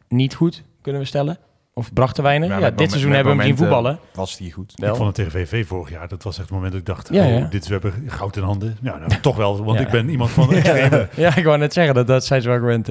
niet 0.07 0.35
goed, 0.35 0.63
kunnen 0.81 1.01
we 1.01 1.07
stellen. 1.07 1.37
Of 1.79 1.93
bracht 1.93 2.15
te 2.15 2.21
weinig. 2.21 2.59
Ja, 2.59 2.71
dit 2.71 2.89
seizoen 2.89 3.11
hebben 3.11 3.33
we 3.33 3.39
hem 3.39 3.47
zien 3.47 3.57
voetballen. 3.57 3.99
Was 4.13 4.37
hij 4.37 4.49
goed. 4.49 4.71
Ik 4.71 4.83
Wel. 4.83 4.95
vond 4.95 5.07
het 5.07 5.15
tegen 5.15 5.31
VV 5.47 5.67
vorig 5.67 5.89
jaar. 5.89 6.07
Dat 6.07 6.23
was 6.23 6.33
echt 6.37 6.43
het 6.45 6.51
moment 6.55 6.71
dat 6.71 6.81
ik 6.81 6.87
dacht, 6.87 7.09
Ja, 7.11 7.25
oh, 7.25 7.37
ja. 7.37 7.45
dit 7.45 7.61
is, 7.61 7.67
we 7.67 7.73
hebben 7.73 8.03
goud 8.07 8.35
in 8.35 8.43
handen. 8.43 8.77
Ja, 8.81 8.97
nou, 8.97 9.21
toch 9.21 9.35
wel, 9.35 9.63
want 9.63 9.79
Ja. 9.79 9.85
ik 9.85 9.91
ben 9.91 10.09
iemand 10.09 10.29
van 10.29 10.51
extreme. 10.53 11.07
Ja, 11.15 11.35
ik 11.35 11.43
wou 11.43 11.57
net 11.57 11.73
zeggen, 11.73 11.93
dat, 11.93 12.07
dat 12.07 12.25
zijn 12.25 12.41
ze 12.41 12.47
wel 12.49 12.57
gewend. 12.59 12.89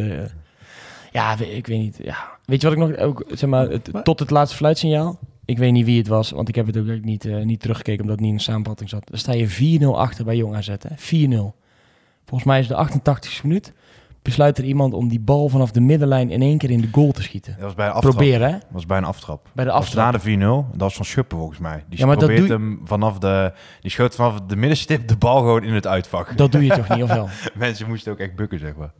ja. 1.13 1.39
Ik 1.39 1.67
weet 1.67 1.79
niet. 1.79 1.99
Ja. 2.03 2.17
Weet 2.45 2.61
je 2.61 2.69
wat 2.69 2.77
ik 2.77 2.83
nog... 2.89 2.97
Ook, 3.07 3.25
zeg 3.29 3.49
maar, 3.51 3.69
het, 3.69 3.93
Maar- 3.93 4.03
tot 4.03 4.19
het 4.21 4.31
laatste 4.31 4.57
fluitsignaal. 4.57 5.19
Ik 5.45 5.59
weet 5.59 5.73
niet 5.73 5.85
wie 5.85 5.99
het 5.99 6.09
was, 6.09 6.31
want 6.31 6.49
ik 6.49 6.55
heb 6.55 6.67
het 6.67 6.77
ook 6.79 6.87
eigenlijk 6.87 7.25
niet, 7.25 7.35
eh, 7.35 7.45
niet 7.45 7.61
teruggekeken 7.61 8.01
omdat 8.01 8.15
het 8.17 8.25
niet 8.25 8.31
in 8.33 8.37
de 8.39 8.43
samenvatting 8.51 8.89
zat. 8.91 9.03
Dan 9.11 9.19
sta 9.19 9.33
je 9.33 9.49
4-0 9.49 9.99
achter 9.99 10.25
bij 10.25 10.37
Jong 10.37 10.55
AZ. 10.57 10.67
hè. 10.69 10.77
4-0. 10.97 11.55
Volgens 12.25 12.45
mij 12.49 12.61
is 12.61 12.67
de 12.67 12.75
88e 12.75 13.43
minuut. 13.43 13.73
Besluit 14.29 14.59
er 14.59 14.65
iemand 14.65 14.95
om 14.95 15.09
die 15.09 15.21
bal 15.21 15.49
vanaf 15.49 15.71
de 15.71 15.81
middenlijn 15.81 16.31
in 16.31 16.43
één 16.43 16.59
keer 16.59 16.71
in 16.71 16.81
de 16.81 16.89
goal 16.93 17.13
te 17.13 17.23
schieten. 17.23 17.53
Dat 17.55 17.63
was 17.65 17.75
bij 17.75 17.87
een 17.87 17.93
aftrap. 17.93 18.13
Proberen, 18.15 18.47
hè? 18.47 18.53
Dat 18.53 18.67
was 18.71 18.87
bij 18.87 18.99
een 18.99 19.05
aftrap. 19.05 19.49
Bij 19.53 19.65
de 19.65 19.71
Dat 19.71 19.79
was 19.79 19.89
aftrap. 19.97 20.13
na 20.13 20.19
de 20.19 20.65
4-0. 20.67 20.71
Dat 20.71 20.81
was 20.81 20.95
van 20.95 21.05
Schuppen 21.05 21.39
volgens 21.39 21.59
mij. 21.59 21.85
Die 21.89 21.99
Ja, 21.99 22.07
maar 22.07 22.17
dat 22.17 22.25
probeert 22.25 22.49
doe- 22.49 22.57
hem 22.57 22.81
vanaf 22.85 23.19
de... 23.19 23.53
Die 23.81 23.91
schoot 23.91 24.15
vanaf 24.15 24.41
de 24.41 24.57
middenstip 24.57 25.09
de 25.09 25.17
bal 25.17 25.37
gewoon 25.39 25.63
in 25.65 25.75
het 25.75 25.87
uitvak. 25.87 26.37
Dat 26.37 26.53
doe 26.53 26.65
je 26.65 26.75
toch 26.75 26.89
niet, 26.89 27.03
of 27.03 27.09
wel? 27.13 27.29
Mensen 27.55 27.89
moesten 27.89 28.13
ook 28.13 28.19
echt 28.19 28.37
bukken, 28.37 28.59
zeg 28.59 28.77
maar. 28.77 28.93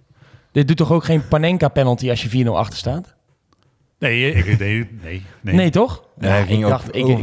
Dit 0.53 0.69
doet 0.69 0.77
toch 0.77 0.93
ook 0.93 1.05
geen 1.05 1.29
Panenka-penalty 1.29 2.11
als 2.11 2.23
je 2.23 2.45
4-0 2.45 2.49
achter 2.49 2.79
staat? 2.79 3.15
Nee, 3.99 4.33
ik, 4.33 4.59
nee, 4.59 4.89
nee, 5.03 5.23
nee. 5.41 5.55
Nee, 5.55 5.71
toch? 5.71 6.05
Nee, 6.17 6.31
hij 6.31 6.47
ging 6.47 6.63
ik 6.63 6.69
dacht, 6.69 6.87
ik, 6.89 7.07
ik, 7.07 7.19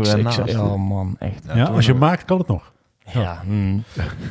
ik, 0.47 0.57
oh 0.57 0.75
man, 0.75 1.15
echt. 1.19 1.43
Ja, 1.53 1.63
als 1.65 1.85
je 1.85 1.93
maakt, 1.93 2.25
kan 2.25 2.37
het 2.37 2.47
nog. 2.47 2.73
Ja, 3.13 3.41
hmm. 3.45 3.83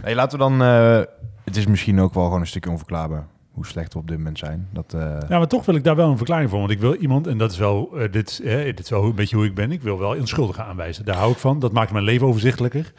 Hey, 0.02 0.14
laten 0.14 0.38
we 0.38 0.44
dan... 0.44 0.62
eh, 0.62 1.00
het 1.44 1.56
is 1.56 1.66
misschien 1.66 2.00
ook 2.00 2.14
wel 2.14 2.24
gewoon 2.24 2.40
een 2.40 2.46
stukje 2.46 2.70
onverklaarbaar 2.70 3.26
hoe 3.54 3.66
slecht 3.66 3.92
we 3.92 3.98
op 3.98 4.08
dit 4.08 4.16
moment 4.16 4.38
zijn. 4.38 4.68
Dat, 4.72 4.94
eh, 4.94 5.00
Ja, 5.28 5.38
maar 5.38 5.46
toch 5.48 5.64
wil 5.66 5.74
ik 5.74 5.84
daar 5.84 5.96
wel 5.96 6.10
een 6.10 6.16
verklaring 6.16 6.50
voor. 6.50 6.58
Want 6.58 6.70
ik 6.70 6.80
wil 6.80 6.94
iemand, 6.94 7.26
en 7.26 7.38
dat 7.38 7.50
is 7.52 7.58
wel, 7.58 7.90
eh, 7.98 8.12
dit, 8.12 8.40
eh, 8.44 8.64
dit 8.64 8.80
is 8.80 8.90
wel 8.90 9.04
een 9.04 9.14
beetje 9.14 9.36
hoe 9.36 9.44
ik 9.44 9.54
ben. 9.54 9.72
Ik 9.72 9.82
wil 9.82 9.98
wel 9.98 10.16
een 10.16 10.26
schuldige 10.26 10.62
aanwijzen. 10.62 11.04
Daar 11.04 11.16
hou 11.16 11.32
ik 11.32 11.38
van. 11.38 11.58
Dat 11.58 11.72
maakt 11.72 11.92
mijn 11.92 12.04
leven 12.04 12.26
overzichtelijker. 12.26 12.92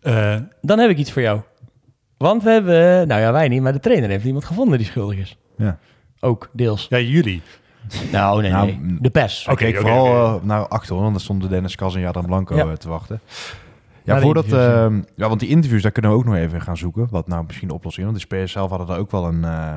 Eh, 0.00 0.36
Dan 0.60 0.78
heb 0.78 0.90
ik 0.90 0.98
iets 0.98 1.12
voor 1.12 1.22
jou. 1.22 1.40
Want 2.16 2.42
we 2.42 2.50
hebben, 2.50 3.08
nou 3.08 3.20
ja, 3.20 3.32
wij 3.32 3.48
niet, 3.48 3.62
maar 3.62 3.72
de 3.72 3.80
trainer 3.80 4.10
heeft 4.10 4.24
iemand 4.24 4.44
gevonden 4.44 4.78
die 4.78 4.86
schuldig 4.86 5.18
is. 5.18 5.38
Ja. 5.56 5.78
Ook, 6.20 6.50
deels. 6.52 6.86
ja, 6.88 6.98
jullie. 6.98 7.42
Nou, 8.12 8.42
nee, 8.42 8.50
Nou, 8.50 8.66
nee. 8.66 8.78
mm. 8.82 8.98
De 9.00 9.10
pers. 9.10 9.46
Oké, 9.48 9.56
Kijk 9.56 9.74
oké, 9.78 9.80
vooral 9.88 10.40
naar 10.44 10.68
achter, 10.68 10.96
want 10.96 11.10
daar 11.10 11.20
stonden 11.20 11.50
Dennis 11.50 11.74
Kas 11.76 11.94
en 11.94 12.00
Jadran 12.00 12.26
Blanco 12.26 12.56
Ja. 12.56 12.76
te 12.76 12.88
wachten. 12.88 13.20
Ja, 14.04 14.20
voordat, 14.20 14.46
ja. 14.46 15.28
want 15.28 15.40
die 15.40 15.48
interviews, 15.48 15.82
daar 15.82 15.92
kunnen 15.92 16.10
we 16.10 16.16
ook 16.16 16.24
nog 16.24 16.34
even 16.34 16.60
gaan 16.60 16.76
zoeken. 16.76 17.06
Wat 17.10 17.28
nou 17.28 17.44
misschien 17.46 17.68
de 17.68 17.74
oplossing 17.74 18.06
is. 18.06 18.12
Want 18.12 18.22
de 18.22 18.28
spelers 18.28 18.52
zelf 18.52 18.68
hadden 18.70 18.86
daar 18.86 18.98
ook 18.98 19.10
wel 19.10 19.24
een, 19.26 19.44
eh, 19.44 19.74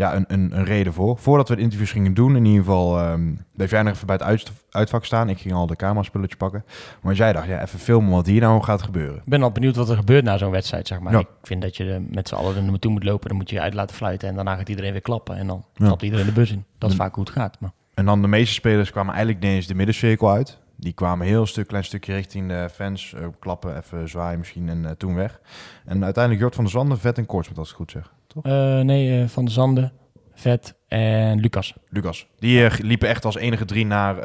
ja, 0.00 0.14
een, 0.14 0.24
een, 0.28 0.56
een 0.58 0.64
reden 0.64 0.92
voor. 0.92 1.18
Voordat 1.18 1.48
we 1.48 1.56
de 1.56 1.62
interviews 1.62 1.90
gingen 1.92 2.14
doen, 2.14 2.36
in 2.36 2.44
ieder 2.44 2.64
geval, 2.64 2.98
ehm 2.98 3.34
bleef 3.56 3.70
jij 3.70 3.82
nog 3.82 3.94
even 3.94 4.06
bij 4.06 4.16
het 4.16 4.24
uit, 4.24 4.52
uitvak 4.70 5.04
staan. 5.04 5.28
Ik 5.28 5.38
ging 5.38 5.54
al 5.54 5.66
de 5.66 5.76
cameraspulletjes 5.76 6.36
pakken. 6.38 6.64
Maar 7.02 7.14
jij 7.14 7.32
dacht, 7.32 7.46
ja, 7.46 7.62
even 7.62 7.78
filmen 7.78 8.10
wat 8.10 8.26
hier 8.26 8.40
nou 8.40 8.62
gaat 8.62 8.82
gebeuren. 8.82 9.16
Ik 9.16 9.22
ben 9.24 9.42
al 9.42 9.50
benieuwd 9.52 9.76
wat 9.76 9.88
er 9.90 9.96
gebeurt 9.96 10.24
na 10.24 10.38
zo'n 10.38 10.50
wedstrijd, 10.50 10.86
zeg 10.86 11.00
maar. 11.00 11.12
Ja. 11.12 11.18
Ik 11.18 11.26
vind 11.42 11.62
dat 11.62 11.76
je 11.76 11.84
er 11.92 12.02
met 12.10 12.28
z'n 12.28 12.34
allen 12.34 12.56
er 12.56 12.62
naartoe 12.62 12.90
moet 12.92 13.04
lopen. 13.04 13.28
Dan 13.28 13.36
moet 13.36 13.50
je 13.50 13.56
je 13.56 13.62
uit 13.62 13.74
laten 13.74 13.96
fluiten. 13.96 14.28
En 14.28 14.34
daarna 14.34 14.56
gaat 14.56 14.68
iedereen 14.68 14.92
weer 14.92 15.00
klappen. 15.00 15.36
En 15.36 15.46
dan 15.46 15.64
Ja. 15.74 15.86
stapt 15.86 16.02
iedereen 16.02 16.26
de 16.26 16.32
bus 16.32 16.50
in. 16.52 16.64
Dat 16.78 16.90
is 16.90 16.96
vaak 16.96 17.14
hoe 17.14 17.24
het 17.24 17.32
gaat. 17.32 17.56
Maar 17.60 17.70
En 17.94 18.04
dan 18.04 18.22
de 18.22 18.28
meeste 18.28 18.54
spelers 18.54 18.90
kwamen 18.90 19.14
eigenlijk 19.14 19.44
niet 19.44 19.52
eens 19.52 19.66
de 19.66 19.74
middencirkel 19.74 20.30
uit. 20.30 20.58
Die 20.76 20.92
kwamen 20.92 21.26
heel 21.26 21.46
stuk, 21.46 21.66
klein 21.66 21.84
stukje 21.84 22.14
richting 22.14 22.48
de 22.48 22.68
fans. 22.72 23.14
eh, 23.14 23.26
klappen, 23.38 23.76
even 23.76 24.08
zwaaien 24.08 24.38
misschien 24.38 24.68
en 24.68 24.84
eh, 24.84 24.90
toen 24.90 25.14
weg. 25.14 25.40
En 25.84 26.04
uiteindelijk 26.04 26.42
Jort 26.42 26.54
van 26.54 26.64
der 26.64 26.72
Zanden, 26.72 26.98
vet 26.98 27.18
en 27.18 27.26
Kortsmit 27.26 27.58
als 27.58 27.70
ik 27.72 27.76
het 27.78 27.82
goed 27.90 28.02
zeg. 28.02 28.12
Toch? 28.34 28.44
Eh, 28.44 28.80
nee, 28.80 29.22
eh, 29.22 29.28
Van 29.28 29.44
der 29.44 29.54
Zanden, 29.54 29.92
Vet 30.34 30.74
en 30.88 31.40
Lucas. 31.40 31.74
Lucas. 31.88 32.26
Die 32.38 32.64
eh, 32.64 32.78
liepen 32.78 33.08
echt 33.08 33.24
als 33.24 33.36
enige 33.36 33.64
drie 33.64 33.86
naar, 33.86 34.16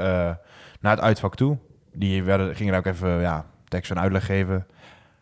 naar 0.80 0.92
het 0.92 1.00
uitvak 1.00 1.36
toe. 1.36 1.58
Die 1.94 2.24
werden, 2.24 2.56
gingen 2.56 2.72
daar 2.72 2.82
ook 2.86 2.94
even 2.94 3.20
ja, 3.20 3.46
tekst 3.68 3.92
en 3.92 4.00
uitleg 4.00 4.26
geven. 4.26 4.68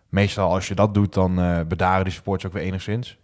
Meestal 0.10 0.54
als 0.54 0.68
je 0.68 0.76
dat 0.76 0.94
doet, 0.94 1.14
dan 1.14 1.66
bedaren 1.68 2.04
die 2.04 2.14
supporters 2.14 2.46
ook 2.46 2.54
weer 2.54 2.68
enigszins. 2.68 3.18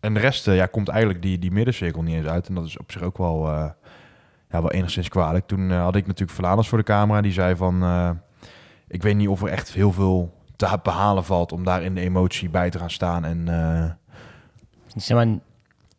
En 0.00 0.14
de 0.14 0.20
rest 0.20 0.46
ja, 0.46 0.66
komt 0.66 0.88
eigenlijk 0.88 1.22
die, 1.22 1.38
die 1.38 1.50
middencirkel 1.50 2.02
niet 2.02 2.14
eens 2.14 2.26
uit. 2.26 2.48
En 2.48 2.54
dat 2.54 2.66
is 2.66 2.78
op 2.78 2.92
zich 2.92 3.02
ook 3.02 3.18
wel, 3.18 3.48
ja, 3.48 3.76
wel 4.48 4.70
enigszins 4.70 5.08
kwalijk. 5.08 5.46
Toen 5.46 5.70
had 5.70 5.96
ik 5.96 6.06
natuurlijk 6.06 6.38
Verladers 6.38 6.68
voor 6.68 6.78
de 6.78 6.84
camera. 6.84 7.20
Die 7.20 7.32
zei 7.32 7.56
van, 7.56 7.84
ik 8.88 9.02
weet 9.02 9.16
niet 9.16 9.28
of 9.28 9.42
er 9.42 9.48
echt 9.48 9.72
heel 9.72 9.92
veel 9.92 10.34
te 10.56 10.78
behalen 10.82 11.24
valt 11.24 11.52
om 11.52 11.64
daar 11.64 11.82
in 11.82 11.94
de 11.94 12.00
emotie 12.00 12.50
bij 12.50 12.70
te 12.70 12.78
gaan 12.78 12.90
staan. 12.90 13.24
En 13.24 13.48
Zeg 14.96 15.16
maar 15.16 15.38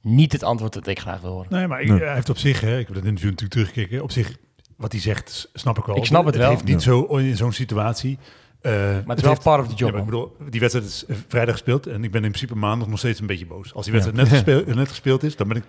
niet 0.01 0.32
het 0.32 0.43
antwoord 0.43 0.73
dat 0.73 0.88
ik 0.88 0.99
graag 0.99 1.21
wil 1.21 1.32
horen. 1.32 1.47
Nee, 1.49 1.67
maar 1.67 1.82
ik, 1.82 1.88
Nee. 1.89 1.99
hij 1.99 2.13
heeft 2.13 2.29
op 2.29 2.38
zich, 2.38 2.62
hè, 2.62 2.77
ik 2.79 2.86
heb 2.86 2.95
dat 2.95 3.06
interview 3.06 3.29
natuurlijk 3.32 3.51
teruggekeken. 3.51 4.03
Op 4.03 4.12
zich, 4.12 4.38
wat 4.77 4.91
hij 4.91 5.01
zegt, 5.01 5.49
snap 5.53 5.77
ik 5.77 5.86
wel. 5.86 5.97
Ik 5.97 6.06
snap 6.06 6.25
het 6.25 6.36
wel. 6.36 6.49
heeft 6.49 6.63
niet 6.63 6.82
zo 6.82 7.01
in 7.17 7.38
zo'n 7.38 7.51
situatie. 7.51 8.17
eh, 8.62 8.71
Maar 8.71 9.03
het 9.06 9.17
is 9.17 9.23
wel 9.23 9.38
part 9.43 9.62
of 9.62 9.67
the 9.67 9.75
job. 9.75 9.91
Ja, 9.93 9.99
ik 9.99 10.06
bedoel, 10.06 10.36
die 10.49 10.60
wedstrijd 10.60 10.88
is 10.88 11.06
eh, 11.06 11.15
vrijdag 11.27 11.53
gespeeld 11.53 11.88
en 11.88 12.03
ik 12.03 12.12
ben 12.12 12.23
in 12.23 12.29
principe 12.32 12.56
maandag 12.56 12.88
nog 12.88 12.97
steeds 12.99 13.19
een 13.19 13.27
beetje 13.27 13.45
boos. 13.45 13.73
Als 13.73 13.84
die 13.86 13.93
wedstrijd 13.93 14.19
net, 14.21 14.29
gespeeld, 14.29 14.75
net 14.75 14.88
gespeeld 14.89 15.23
is, 15.23 15.36
dan 15.36 15.47
ben 15.47 15.58
ik 15.58 15.63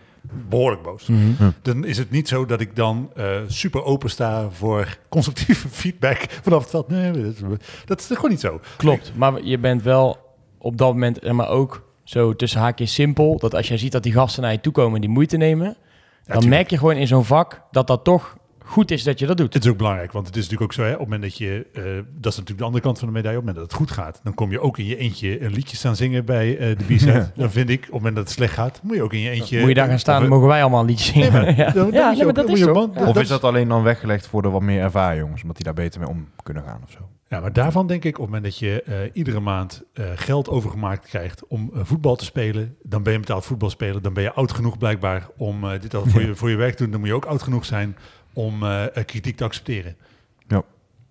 behoorlijk 0.48 0.82
boos. 0.82 1.06
Mhm. 1.06 1.50
Dan 1.62 1.84
is 1.84 1.98
het 1.98 2.10
niet 2.10 2.28
zo 2.28 2.46
dat 2.46 2.60
ik 2.60 2.76
dan 2.76 3.10
eh, 3.16 3.26
super 3.46 3.84
open 3.84 4.10
sta 4.10 4.50
voor 4.50 4.98
constructieve 5.08 5.68
feedback 5.68 6.26
vanaf 6.42 6.60
het 6.60 6.70
veld. 6.70 6.88
Nee, 6.88 7.10
dat 7.12 7.24
is, 7.34 7.40
dat 7.84 8.00
is 8.00 8.06
gewoon 8.06 8.30
niet 8.30 8.40
zo. 8.40 8.60
Klopt, 8.76 9.12
maar 9.16 9.42
je 9.42 9.58
bent 9.58 9.82
wel 9.82 10.18
op 10.58 10.78
dat 10.78 10.92
moment, 10.92 11.18
eh, 11.18 11.32
maar 11.32 11.48
ook 11.48 11.92
zo 12.04 12.36
tussen 12.36 12.60
haakjes 12.60 12.94
simpel, 12.94 13.38
dat 13.38 13.54
als 13.54 13.68
jij 13.68 13.78
ziet 13.78 13.92
dat 13.92 14.02
die 14.02 14.12
gasten 14.12 14.42
naar 14.42 14.52
je 14.52 14.60
toe 14.60 14.72
komen 14.72 14.94
en 14.94 15.00
die 15.00 15.10
moeite 15.10 15.36
nemen, 15.36 15.76
dan 16.24 16.48
merk 16.48 16.70
je 16.70 16.78
gewoon 16.78 16.96
in 16.96 17.06
zo'n 17.06 17.24
vak 17.24 17.62
dat 17.70 17.86
dat 17.86 18.04
toch 18.04 18.36
goed 18.66 18.90
is 18.90 19.02
dat 19.02 19.18
je 19.18 19.26
dat 19.26 19.36
doet. 19.36 19.54
Het 19.54 19.64
is 19.64 19.70
ook 19.70 19.76
belangrijk, 19.76 20.12
want 20.12 20.26
het 20.26 20.36
is 20.36 20.42
natuurlijk 20.42 20.70
ook 20.70 20.76
zo, 20.76 20.82
hè, 20.82 20.92
op 20.92 20.98
het 20.98 21.08
moment 21.08 21.22
dat 21.22 21.38
je, 21.38 21.66
eh, 21.72 21.82
dat 21.82 22.32
is 22.32 22.38
natuurlijk 22.38 22.58
de 22.58 22.64
andere 22.64 22.82
kant 22.84 22.98
van 22.98 23.08
de 23.08 23.14
medaille, 23.14 23.38
op 23.38 23.44
het 23.46 23.54
moment 23.54 23.70
dat 23.72 23.78
het 23.80 23.88
goed 23.88 23.98
gaat, 24.04 24.20
dan 24.22 24.34
kom 24.34 24.50
je 24.50 24.60
ook 24.60 24.78
in 24.78 24.86
je 24.86 24.96
eentje 24.96 25.42
een 25.44 25.52
liedje 25.52 25.76
staan 25.76 25.96
zingen 25.96 26.24
bij 26.24 26.58
eh, 26.58 26.78
de 26.78 26.84
B-side. 26.94 27.30
Dan 27.36 27.50
vind 27.50 27.68
ik, 27.70 27.78
op 27.78 27.84
het 27.84 27.92
moment 27.92 28.14
dat 28.16 28.24
het 28.24 28.32
slecht 28.34 28.54
gaat, 28.54 28.80
moet 28.82 28.96
je 28.96 29.02
ook 29.02 29.12
in 29.12 29.20
je 29.20 29.30
eentje... 29.30 29.58
Moet 29.58 29.68
je 29.68 29.74
daar 29.74 29.88
gaan 29.88 29.98
staan, 29.98 30.20
dan 30.20 30.30
mogen 30.30 30.48
wij 30.48 30.60
allemaal 30.60 30.80
een 30.80 30.86
liedje 30.86 31.12
zingen. 31.12 31.32
Nee, 31.32 31.42
maar- 31.42 31.56
ja, 31.66 31.70
dan- 31.70 31.90
dan 31.90 31.92
ja 32.00 32.08
moet 32.08 32.16
je 32.18 32.24
nee, 32.24 32.32
maar 32.32 32.42
ook- 32.42 32.48
dat 32.48 32.56
is 32.56 32.60
zo. 32.64 32.90
Ja. 32.94 33.06
of 33.08 33.20
is 33.20 33.28
dat 33.28 33.44
alleen 33.44 33.68
dan 33.68 33.82
weggelegd 33.82 34.26
voor 34.26 34.42
de 34.42 34.48
wat 34.48 34.62
meer 34.62 34.80
ervaren 34.82 35.18
jongens? 35.18 35.40
Omdat 35.42 35.56
die 35.56 35.64
daar 35.64 35.74
beter 35.74 36.00
mee 36.00 36.08
om 36.08 36.28
kunnen 36.42 36.62
gaan 36.62 36.80
of 36.84 36.90
zo? 36.90 36.98
Ja, 37.28 37.40
maar 37.40 37.52
daarvan 37.52 37.86
denk 37.86 38.04
ik, 38.04 38.18
op 38.18 38.24
het 38.24 38.32
moment 38.32 38.44
dat 38.44 38.58
je 38.58 38.82
eh, 38.82 38.96
iedere 39.12 39.40
maand 39.40 39.82
eh, 39.92 40.04
geld 40.14 40.48
overgemaakt 40.48 41.06
krijgt 41.08 41.46
om 41.46 41.70
voetbal 41.74 42.16
te 42.16 42.24
spelen, 42.24 42.76
dan 42.82 43.02
ben 43.02 43.12
je 43.12 43.18
betaald 43.18 43.44
voetbal 43.44 43.70
spelen, 43.70 44.02
dan 44.02 44.12
ben 44.14 44.22
je 44.22 44.32
oud 44.32 44.52
genoeg 44.52 44.78
blijkbaar 44.78 45.28
om 45.36 45.64
eh, 45.64 45.80
dit 45.80 45.94
al 45.94 46.06
voor, 46.06 46.20
je, 46.20 46.34
voor 46.34 46.50
je 46.50 46.56
werk 46.56 46.74
te 46.76 46.82
doen. 46.82 46.90
Dan 46.90 47.00
moet 47.00 47.08
je 47.08 47.14
ook 47.14 47.24
oud 47.24 47.42
genoeg 47.42 47.64
zijn 47.64 47.96
om 48.34 48.62
eh, 48.62 48.96
eh, 48.96 49.04
kritiek 49.04 49.36
te 49.36 49.44
accepteren. 49.44 49.96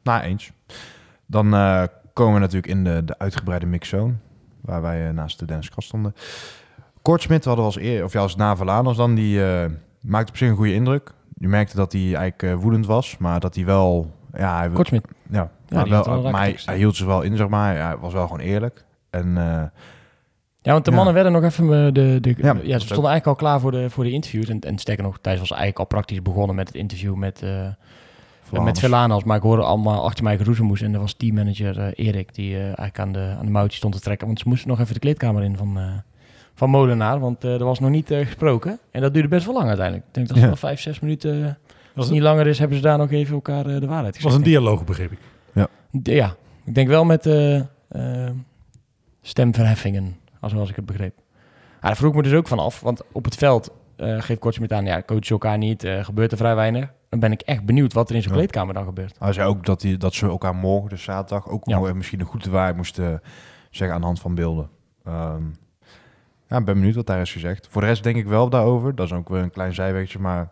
Nou, 0.04 0.22
eens. 0.24 0.52
Dan 1.26 1.54
eh, 1.54 1.84
komen 2.14 2.34
we 2.34 2.40
natuurlijk 2.40 2.68
in 2.68 2.84
de, 2.84 3.06
de 3.06 3.18
uitgebreide 3.18 3.66
mixzone, 3.66 4.14
waar 4.62 4.82
wij 4.82 5.12
naast 5.12 5.40
de 5.40 5.46
Dennis 5.46 5.70
Kast 5.70 5.88
stonden. 5.88 6.16
Kortsmit 7.04 7.46
hadden 7.46 7.66
we 7.66 7.72
als 7.72 7.80
eer, 7.80 8.04
of 8.04 8.14
ja, 8.14 8.20
als 8.20 8.36
na 8.36 8.56
Verlaanders 8.56 8.98
dan, 8.98 9.16
die 9.16 9.46
eh, 9.46 9.70
maakte 10.02 10.32
op 10.32 10.38
zich 10.38 10.50
een 10.50 10.56
goede 10.56 10.74
indruk. 10.74 11.12
Je 11.38 11.48
merkte 11.48 11.76
dat 11.76 11.92
hij 11.92 12.16
eigenlijk 12.16 12.62
woedend 12.62 12.86
was, 12.86 13.18
maar 13.18 13.40
dat 13.40 13.56
hij 13.56 13.66
wel... 13.66 14.12
Ja, 14.34 14.58
hij, 14.58 14.70
Kortsmit. 14.70 15.08
ja, 15.30 15.52
maar, 15.70 15.90
wel 15.90 16.32
maar 16.32 16.54
hij, 16.66 16.78
hield 16.78 16.96
zich 16.96 17.06
wel 17.06 17.22
in, 17.22 17.38
zeg 17.38 17.48
maar. 17.48 17.76
Ja, 17.76 17.88
hij 17.88 17.98
was 17.98 18.14
wel 18.14 18.24
gewoon 18.24 18.40
eerlijk. 18.40 18.86
En 19.10 19.38
eh, 19.38 19.64
Ja, 20.64 20.72
want 20.72 20.86
de 20.86 20.92
Ja. 20.92 20.96
mannen 20.98 21.14
werden 21.14 21.32
nog 21.32 21.44
even... 21.44 21.64
eh, 21.86 21.94
De, 21.94 22.18
de, 22.22 22.36
Ja, 22.38 22.54
ja, 22.54 22.54
ze 22.54 22.74
ook- 22.74 22.80
stonden 22.82 23.12
eigenlijk 23.12 23.28
al 23.28 23.36
klaar 23.36 23.60
voor 23.60 23.72
de, 23.72 23.90
voor 23.90 24.04
de 24.04 24.12
interviews. 24.12 24.48
En, 24.50 24.60
en 24.60 24.78
sterker 24.78 25.04
nog, 25.04 25.18
Thijs 25.22 25.40
was 25.40 25.50
eigenlijk 25.50 25.80
al 25.80 25.86
praktisch 25.86 26.22
begonnen 26.22 26.56
met 26.56 26.68
het 26.68 26.78
interview 26.78 27.16
met, 27.16 27.42
eh 27.42 27.68
met. 28.64 28.80
Velanas. 28.80 29.24
Maar 29.24 29.38
ik 29.38 29.44
hoorde 29.44 29.64
allemaal 29.64 30.04
achter 30.04 30.24
mij 30.24 30.38
geroezemoes. 30.38 30.82
En 30.82 30.94
er 30.94 31.00
was 31.00 31.14
teammanager 31.14 31.80
eh 31.80 32.06
Erik 32.08 32.36
die 32.36 32.56
eh, 32.56 32.62
eigenlijk 32.64 33.00
aan 33.00 33.12
de, 33.12 33.36
aan 33.40 33.46
de 33.46 33.52
mouwtjes 33.52 33.78
stond 33.78 33.94
te 33.94 34.00
trekken. 34.00 34.28
Want 34.28 34.40
ze 34.40 34.48
moesten 34.48 34.68
nog 34.70 34.80
even 34.80 34.94
de 34.94 35.00
kleedkamer 35.00 35.44
in 35.44 35.58
van, 35.58 35.78
eh, 35.78 35.84
van 36.54 36.70
Molenaar. 36.70 37.20
Want 37.20 37.44
eh, 37.44 37.54
er 37.54 37.64
was 37.66 37.80
nog 37.80 37.90
niet 37.90 38.08
gesproken. 38.08 38.80
En 38.92 39.02
dat 39.02 39.14
duurde 39.14 39.28
best 39.28 39.46
wel 39.46 39.54
lang 39.56 39.68
uiteindelijk. 39.68 40.08
Ik 40.08 40.14
denk 40.14 40.28
dat 40.28 40.36
ze 40.38 40.42
Ja. 40.44 40.48
wel 40.50 40.58
vijf, 40.60 40.80
zes 40.80 41.00
minuten... 41.00 41.44
Als 41.46 41.56
was 41.96 42.06
het 42.06 42.14
niet 42.14 42.24
langer 42.24 42.48
is, 42.48 42.60
hebben 42.60 42.78
ze 42.78 42.84
daar 42.84 42.98
nog 42.98 43.12
even 43.12 43.34
elkaar 43.34 43.66
eh, 43.66 43.80
de 43.80 43.88
waarheid 43.88 44.06
Het 44.06 44.16
gezegd. 44.16 44.24
was 44.24 44.34
een 44.36 44.44
dialoog, 44.44 44.84
begreep 44.86 45.12
ik. 45.12 45.20
D- 46.02 46.08
Ja, 46.08 46.36
ik 46.66 46.76
denk 46.76 46.88
wel 46.88 47.06
met 47.06 47.26
stemverheffingen, 49.22 50.16
als, 50.44 50.52
zoals 50.52 50.70
ik 50.70 50.76
het 50.76 50.86
begreep. 50.86 51.14
Ah, 51.76 51.82
daar 51.82 51.96
vroeg 51.96 52.10
ik 52.10 52.16
me 52.16 52.24
dus 52.24 52.34
ook 52.34 52.48
van 52.48 52.60
af, 52.60 52.80
want 52.80 53.02
op 53.12 53.26
het 53.26 53.36
veld 53.36 53.72
eh, 53.96 54.22
geeft 54.22 54.40
Kortsmit 54.40 54.74
aan, 54.74 54.86
ja, 54.86 55.02
coachen 55.06 55.30
elkaar 55.30 55.58
niet, 55.58 55.84
eh, 55.84 56.04
gebeurt 56.04 56.32
er 56.32 56.38
vrij 56.38 56.56
weinig. 56.56 56.94
Dan 57.10 57.20
ben 57.20 57.32
ik 57.32 57.42
echt 57.42 57.66
benieuwd 57.66 57.94
wat 57.94 58.10
er 58.10 58.16
in 58.16 58.22
zo'n 58.22 58.32
Ja. 58.32 58.38
kleedkamer 58.38 58.74
dan 58.74 58.86
gebeurt. 58.86 59.16
Hij 59.20 59.34
zei 59.34 59.48
ook 59.48 59.66
dat, 59.66 59.82
hij, 59.82 59.98
dat 59.98 60.14
ze 60.14 60.28
elkaar 60.28 60.56
morgen, 60.56 60.90
dus 60.90 61.04
zaterdag, 61.04 61.48
ook 61.50 61.68
Ja. 61.68 61.76
nog 61.76 61.84
even 61.86 61.98
misschien 61.98 62.20
een 62.20 62.26
goede 62.26 62.50
waarheid 62.50 62.76
moesten 62.76 63.22
zeggen 63.70 63.96
aan 63.96 64.02
de 64.02 64.08
hand 64.08 64.20
van 64.20 64.36
beelden. 64.36 64.70
Ehm, 65.04 65.44
ja, 66.48 66.62
ben 66.62 66.76
benieuwd 66.76 66.96
wat 66.96 67.08
daar 67.08 67.22
is 67.22 67.32
gezegd. 67.32 67.68
Voor 67.72 67.82
de 67.82 67.88
rest 67.88 68.04
denk 68.04 68.16
ik 68.16 68.28
wel 68.28 68.50
daarover. 68.50 68.96
Dat 68.96 69.06
is 69.06 69.14
ook 69.14 69.30
weer 69.30 69.42
een 69.42 69.52
klein 69.52 69.74
zijwegje, 69.74 70.20
maar 70.20 70.50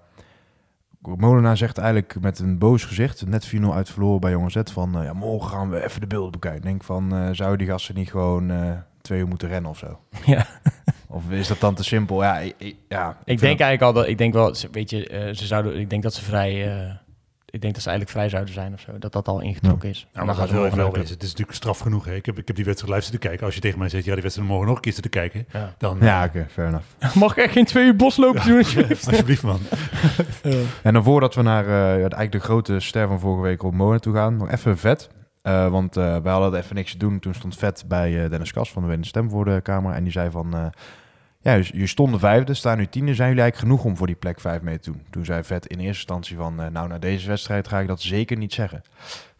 Molenaar 1.01 1.57
zegt 1.57 1.77
eigenlijk 1.77 2.17
met 2.21 2.39
een 2.39 2.57
boos 2.57 2.85
gezicht, 2.85 3.25
net 3.27 3.45
4-0 3.47 3.73
uit 3.73 3.89
verloren 3.89 4.19
bij 4.19 4.31
Jongen 4.31 4.51
Z, 4.51 4.61
van 4.71 4.97
eh, 4.97 5.03
ja, 5.03 5.13
morgen 5.13 5.49
gaan 5.49 5.69
we 5.69 5.83
even 5.83 6.01
de 6.01 6.07
beelden 6.07 6.31
bekijken. 6.31 6.59
Ik 6.59 6.65
denk 6.65 6.83
van, 6.83 7.15
eh 7.15 7.29
zouden 7.31 7.57
die 7.57 7.67
gasten 7.67 7.95
niet 7.95 8.09
gewoon 8.09 8.51
eh, 8.51 8.71
twee 9.01 9.19
uur 9.19 9.27
moeten 9.27 9.47
rennen 9.47 9.71
of 9.71 9.77
zo? 9.77 9.99
Ja. 10.25 10.45
Of 11.07 11.29
is 11.29 11.47
dat 11.47 11.59
dan 11.59 11.75
te 11.75 11.83
simpel? 11.83 12.23
Ja, 12.23 12.39
ik, 12.39 12.53
ik- 12.57 12.75
ja, 12.89 13.09
Ik 13.09 13.25
denk 13.25 13.39
dat- 13.39 13.47
eigenlijk 13.67 13.81
al 13.81 13.93
dat, 13.93 14.07
ik 14.07 14.17
denk 14.17 14.33
wel, 14.33 14.55
ze- 14.55 14.67
weet 14.71 14.89
je, 14.89 15.07
eh, 15.07 15.35
ze 15.35 15.45
zouden, 15.45 15.79
ik 15.79 15.89
denk 15.89 16.03
dat 16.03 16.13
ze 16.13 16.23
vrij, 16.23 16.71
eh, 16.79 16.91
ik 17.49 17.61
denk 17.61 17.73
dat 17.73 17.83
ze 17.83 17.89
eigenlijk 17.89 18.17
vrij 18.17 18.29
zouden 18.29 18.53
zijn 18.53 18.73
of 18.73 18.79
zo. 18.79 18.97
Dat 18.99 19.11
dat 19.13 19.27
al 19.27 19.39
ingetrokken 19.41 19.89
is. 19.89 20.07
Nou, 20.13 20.25
maar 20.25 20.35
dat 20.35 20.49
wel 20.49 20.65
even 20.65 20.77
wezen. 20.91 20.99
Het 21.13 21.23
is 21.23 21.29
natuurlijk 21.29 21.57
straf 21.57 21.79
genoeg. 21.79 22.05
Hè? 22.05 22.13
Ik, 22.15 22.25
heb, 22.25 22.37
ik 22.37 22.47
heb 22.47 22.55
die 22.55 22.65
wedstrijd 22.65 22.93
live 22.93 23.05
zitten 23.09 23.29
kijken. 23.29 23.45
Als 23.45 23.55
je 23.55 23.61
tegen 23.61 23.79
mij 23.79 23.89
zegt, 23.89 24.05
ja, 24.05 24.13
die 24.13 24.21
wedstrijd 24.21 24.49
morgen 24.49 24.67
nog 24.67 24.75
een 24.75 24.81
keer 24.81 24.93
zitten 24.93 25.11
kijken. 25.11 25.45
Ja. 25.53 25.73
Dan, 25.77 25.97
Ja, 26.01 26.23
oké, 26.25 26.45
fair 26.51 26.67
enough. 26.67 26.85
Mag 27.15 27.31
ik 27.37 27.43
echt 27.43 27.53
geen 27.53 27.65
twee 27.65 27.85
uur 27.85 27.95
bos 27.95 28.17
lopen 28.17 28.45
doen? 28.47 28.57
alsjeblieft 29.07 29.43
man. 29.43 29.59
En 30.83 30.93
dan 30.93 31.03
voordat 31.03 31.35
we 31.35 31.41
naar 31.41 31.63
eh, 31.65 31.71
ja, 31.71 31.95
eigenlijk 31.97 32.31
de 32.31 32.39
grote 32.39 32.79
ster 32.79 33.07
van 33.07 33.19
vorige 33.19 33.41
week 33.41 33.63
op 33.63 33.73
Molen 33.73 34.01
toe 34.01 34.13
gaan, 34.13 34.37
nog 34.37 34.49
even 34.51 34.77
vet. 34.77 35.09
Eh, 35.41 35.67
want 35.67 35.97
eh, 35.97 36.17
wij 36.17 36.31
hadden 36.31 36.59
even 36.59 36.75
niks 36.75 36.91
te 36.91 36.97
doen. 36.97 37.19
Toen 37.19 37.33
stond 37.33 37.57
vet 37.57 37.83
bij 37.87 38.23
eh, 38.23 38.29
Dennis 38.29 38.51
Kas 38.53 38.71
van 38.71 38.81
de 38.81 38.87
Winnende 38.87 39.07
Stem 39.09 39.29
voor 39.29 39.45
de 39.45 39.59
Kamer. 39.61 39.93
En 39.93 40.03
die 40.03 40.11
zei 40.11 40.29
van, 40.29 40.71
ja, 41.39 41.53
je, 41.53 41.69
je 41.73 41.87
stonden 41.87 42.19
vijfde, 42.19 42.53
staan 42.53 42.77
nu 42.77 42.87
tiende. 42.87 43.13
Zijn 43.15 43.27
jullie 43.29 43.43
eigenlijk 43.43 43.71
genoeg 43.73 43.91
om 43.91 43.97
voor 43.97 44.07
die 44.07 44.15
plek 44.15 44.39
vijf 44.39 44.61
mee 44.61 44.79
te 44.79 44.91
doen? 44.91 45.01
Toen 45.09 45.25
zei 45.25 45.43
vet 45.43 45.65
in 45.65 45.77
eerste 45.77 45.87
instantie 45.97 46.35
van, 46.37 46.55
nou, 46.55 46.87
na 46.87 46.97
deze 46.99 47.27
wedstrijd 47.27 47.67
ga 47.67 47.79
ik 47.79 47.87
dat 47.87 48.01
zeker 48.01 48.37
niet 48.37 48.53
zeggen. 48.53 48.81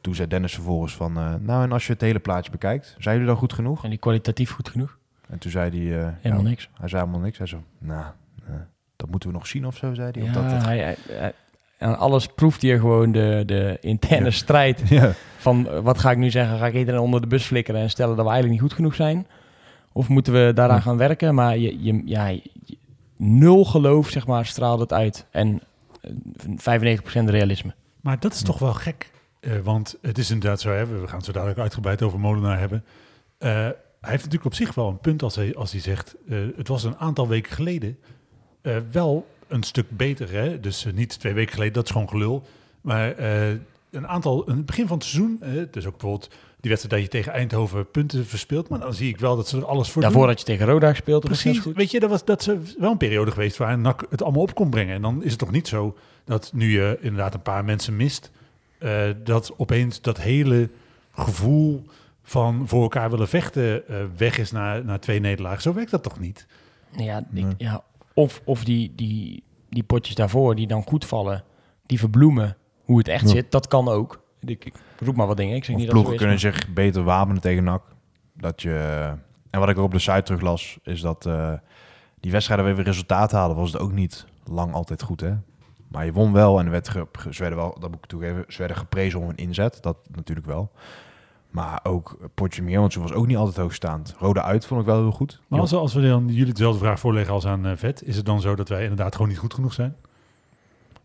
Toen 0.02 0.16
zei 0.16 0.28
Dennis 0.28 0.54
vervolgens 0.54 0.96
van, 0.96 1.14
nou, 1.42 1.64
en 1.64 1.72
als 1.72 1.88
je 1.88 1.94
het 1.94 2.02
hele 2.02 2.20
plaatje 2.20 2.52
bekijkt, 2.52 2.96
zijn 2.98 3.14
jullie 3.16 3.30
dan 3.30 3.40
goed 3.40 3.54
genoeg? 3.54 3.84
En 3.84 3.90
die 3.90 4.00
kwalitatief 4.00 4.52
goed 4.52 4.70
genoeg? 4.70 4.98
En 5.30 5.38
toen 5.38 5.52
zei 5.52 5.70
hij, 5.70 5.80
Helemaal 6.22 6.44
ja, 6.44 6.50
niks. 6.50 6.70
hij 6.80 6.88
zei 6.90 7.02
helemaal 7.02 7.24
niks. 7.26 7.38
Hij 7.38 7.48
zo, 7.48 7.64
nou, 7.80 8.06
dat 8.96 9.10
moeten 9.10 9.30
we 9.30 9.36
nog 9.36 9.48
zien 9.48 9.66
of 9.66 9.78
zo, 9.78 9.94
zei 9.94 10.12
hij. 10.12 10.22
Of 10.22 10.28
Ja, 10.28 10.34
dat, 10.34 10.64
hij, 10.64 10.78
hij- 10.78 10.98
hij- 11.10 11.34
aan 11.82 11.98
alles 11.98 12.28
proeft 12.28 12.62
hij 12.62 12.80
gewoon 12.80 13.12
de, 13.12 13.44
de 13.46 13.78
interne 13.82 14.32
strijd 14.32 14.82
ja. 14.90 15.14
van 15.38 15.70
eh, 15.70 15.80
wat 15.80 15.98
ga 16.00 16.12
ik 16.12 16.18
nu 16.18 16.30
zeggen? 16.30 16.58
Ga 16.58 16.68
ik 16.68 16.74
iedereen 16.76 17.00
onder 17.00 17.22
de 17.22 17.28
bus 17.28 17.44
flikkeren 17.46 17.82
en 17.82 17.90
stellen 17.90 18.16
dat 18.16 18.26
we 18.26 18.32
eigenlijk 18.32 18.62
niet 18.62 18.70
goed 18.70 18.80
genoeg 18.80 18.96
zijn? 18.96 19.28
Of 19.92 20.08
moeten 20.10 20.34
we 20.34 20.52
daaraan 20.56 20.76
Ja. 20.76 20.82
gaan 20.82 20.98
werken? 20.98 21.36
Maar 21.36 21.58
je, 21.58 21.84
je, 21.84 22.02
ja, 22.06 22.28
je- 22.28 22.78
nul 23.18 23.66
geloof, 23.66 24.10
zeg 24.10 24.28
maar, 24.28 24.46
straalt 24.46 24.80
het 24.80 24.94
uit. 24.94 25.26
En 25.32 25.62
eh, 26.02 26.98
95% 26.98 27.02
realisme. 27.26 27.74
Maar 28.02 28.20
dat 28.20 28.34
is 28.34 28.42
toch 28.42 28.60
wel 28.60 28.74
gek. 28.74 29.12
Eh, 29.40 29.52
want 29.64 29.98
het 30.02 30.18
is 30.18 30.32
inderdaad 30.32 30.62
zo, 30.62 30.70
hè, 30.70 30.86
we 30.86 31.08
gaan 31.08 31.16
het 31.18 31.26
zo 31.26 31.32
dadelijk 31.32 31.60
uitgebreid 31.60 32.02
over 32.02 32.20
Molenaar 32.20 32.60
hebben. 32.60 32.84
Eh, 33.38 33.50
hij 33.52 34.10
heeft 34.12 34.24
natuurlijk 34.24 34.46
op 34.46 34.54
zich 34.54 34.74
wel 34.74 34.88
een 34.88 35.00
punt 35.00 35.24
als 35.24 35.36
hij, 35.36 35.56
als 35.56 35.72
hij 35.72 35.82
zegt... 35.82 36.16
eh, 36.30 36.38
het 36.56 36.68
was 36.68 36.84
een 36.84 36.98
aantal 36.98 37.28
weken 37.28 37.52
geleden 37.54 37.98
eh, 38.62 38.76
wel 38.92 39.28
een 39.52 39.64
stuk 39.64 39.86
beter. 39.90 40.32
Hè? 40.32 40.60
Dus 40.60 40.86
eh, 40.86 40.94
niet 40.94 41.20
twee 41.20 41.34
weken 41.34 41.54
geleden, 41.54 41.74
dat 41.74 41.86
is 41.86 41.92
gewoon 41.92 42.10
gelul. 42.10 42.44
Maar 42.82 43.12
eh, 43.16 43.50
een 43.92 44.08
aantal, 44.08 44.50
een 44.50 44.66
begin 44.66 44.88
van 44.88 44.98
het 44.98 45.06
seizoen... 45.06 45.38
eh, 45.42 45.50
dus 45.72 45.86
ook 45.86 45.92
bijvoorbeeld 45.98 46.30
die 46.60 46.70
wedstrijd 46.72 46.90
dat 46.90 47.02
je 47.12 47.18
tegen 47.18 47.34
Eindhoven 47.34 47.92
punten 47.92 48.26
verspeelt... 48.26 48.70
maar 48.70 48.80
dan 48.80 48.94
zie 48.94 49.10
ik 49.10 49.18
wel 49.20 49.36
dat 49.36 49.48
ze 49.48 49.58
er 49.58 49.66
alles 49.66 49.90
voor 49.92 50.02
Daarvoor 50.02 50.20
doen. 50.22 50.30
had 50.30 50.40
je 50.40 50.46
tegen 50.46 50.66
Roda 50.66 50.90
gespeeld. 50.90 51.22
dat 51.22 51.32
was 51.32 51.42
Precies, 51.42 51.62
goed. 51.62 51.76
weet 51.76 51.92
je, 51.92 52.00
dat 52.00 52.10
was 52.10 52.26
dat 52.26 52.40
is 52.48 52.76
wel 52.78 52.92
een 52.92 52.98
periode 52.98 53.32
geweest 53.32 53.58
waar 53.58 53.78
NAC 53.78 54.06
het 54.10 54.24
allemaal 54.24 54.42
op 54.42 54.56
kon 54.56 54.70
brengen. 54.70 54.96
En 54.96 55.02
dan 55.02 55.24
is 55.24 55.30
het 55.30 55.40
toch 55.40 55.52
niet 55.52 55.68
zo 55.68 55.98
dat 56.26 56.52
nu 56.54 56.72
je 56.72 56.98
inderdaad 57.02 57.34
een 57.34 57.42
paar 57.42 57.66
mensen 57.66 57.96
mist, 57.96 58.32
eh, 58.78 59.04
dat 59.24 59.54
opeens 59.58 60.02
dat 60.02 60.18
hele 60.20 60.70
gevoel 61.14 61.86
van 62.24 62.68
voor 62.68 62.82
elkaar 62.82 63.10
willen 63.10 63.28
vechten 63.28 63.88
eh, 63.88 63.96
weg 64.18 64.38
is 64.38 64.52
na, 64.52 64.78
na 64.78 64.98
twee 65.00 65.20
nederlagen. 65.20 65.62
Zo 65.62 65.74
werkt 65.74 65.92
dat 65.92 66.04
toch 66.04 66.20
niet? 66.20 66.46
Ja, 66.98 67.26
ik- 67.34 67.46
ja, 67.58 67.84
of 68.14 68.42
of 68.46 68.64
die, 68.64 68.94
die, 68.96 69.44
die 69.70 69.84
potjes 69.84 70.16
daarvoor 70.16 70.56
die 70.56 70.68
dan 70.68 70.84
goed 70.84 71.06
vallen, 71.06 71.44
die 71.86 72.00
verbloemen 72.00 72.58
hoe 72.84 72.98
het 72.98 73.08
echt 73.08 73.24
Ja. 73.24 73.28
zit. 73.30 73.52
Dat 73.52 73.68
kan 73.68 73.88
ook. 73.88 74.24
Ik, 74.40 74.66
ik 74.66 74.74
roep 75.00 75.16
maar 75.16 75.28
wat 75.28 75.38
dingen. 75.38 75.56
Ik 75.56 75.64
zeg 75.64 75.76
Of 75.76 75.82
niet 75.82 75.92
dat 75.92 76.08
is, 76.12 76.18
kunnen 76.18 76.40
zich 76.40 76.74
beter 76.74 77.04
wapenen 77.04 77.42
tegen 77.42 77.64
NAC. 77.64 77.84
Dat 78.34 78.62
je, 78.62 78.78
en 79.50 79.60
wat 79.60 79.70
ik 79.70 79.78
ook 79.78 79.86
op 79.86 79.92
de 79.92 80.00
site 80.00 80.22
teruglas, 80.24 80.78
is 80.84 81.02
dat 81.02 81.26
eh, 81.26 81.54
die 82.20 82.32
wedstrijden 82.32 82.66
waar 82.66 82.76
we 82.76 82.82
resultaat 82.82 83.32
halen, 83.32 83.56
was 83.56 83.72
het 83.72 83.82
ook 83.82 83.92
niet 83.92 84.26
lang 84.46 84.74
altijd 84.74 85.04
goed. 85.04 85.22
Hè? 85.22 85.34
Maar 85.88 86.06
je 86.06 86.12
won 86.14 86.32
wel 86.34 86.60
en 86.60 86.66
er 86.66 86.72
werd 86.72 86.90
ge, 86.90 87.08
ge- 87.12 87.34
ze 87.34 87.42
werden 87.42 87.60
wel, 87.60 87.76
dat 87.80 87.90
moet 87.90 88.00
ik 88.04 88.06
toegeven, 88.10 88.44
ze 88.48 88.58
werden 88.58 88.78
geprezen 88.78 89.20
om 89.20 89.30
een 89.30 89.36
inzet. 89.36 89.78
Dat 89.82 89.98
natuurlijk 90.12 90.48
wel. 90.48 90.72
Maar 91.52 91.80
ook 91.84 92.18
Potje 92.34 92.62
meer, 92.62 92.80
want 92.80 92.94
ze 92.94 93.00
was 93.00 93.12
ook 93.14 93.28
niet 93.28 93.38
altijd 93.38 93.58
hoogstaand. 93.58 94.16
Rode 94.20 94.42
uit 94.42 94.66
vond 94.66 94.80
ik 94.82 94.86
wel 94.86 95.00
heel 95.02 95.12
goed. 95.12 95.42
Maar 95.48 95.60
als, 95.60 95.74
als 95.74 95.94
we 95.94 96.02
dan 96.02 96.28
jullie 96.28 96.54
dezelfde 96.54 96.80
vraag 96.80 97.00
voorleggen 97.00 97.34
als 97.34 97.46
aan 97.46 97.66
eh, 97.66 97.72
Vet, 97.76 98.04
is 98.08 98.16
het 98.16 98.26
dan 98.26 98.42
zo 98.42 98.56
dat 98.56 98.70
wij 98.70 98.82
inderdaad 98.82 99.14
gewoon 99.16 99.30
niet 99.30 99.38
goed 99.38 99.54
genoeg 99.54 99.74
zijn? 99.74 99.96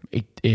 Ik, 0.08 0.24
eh, 0.40 0.50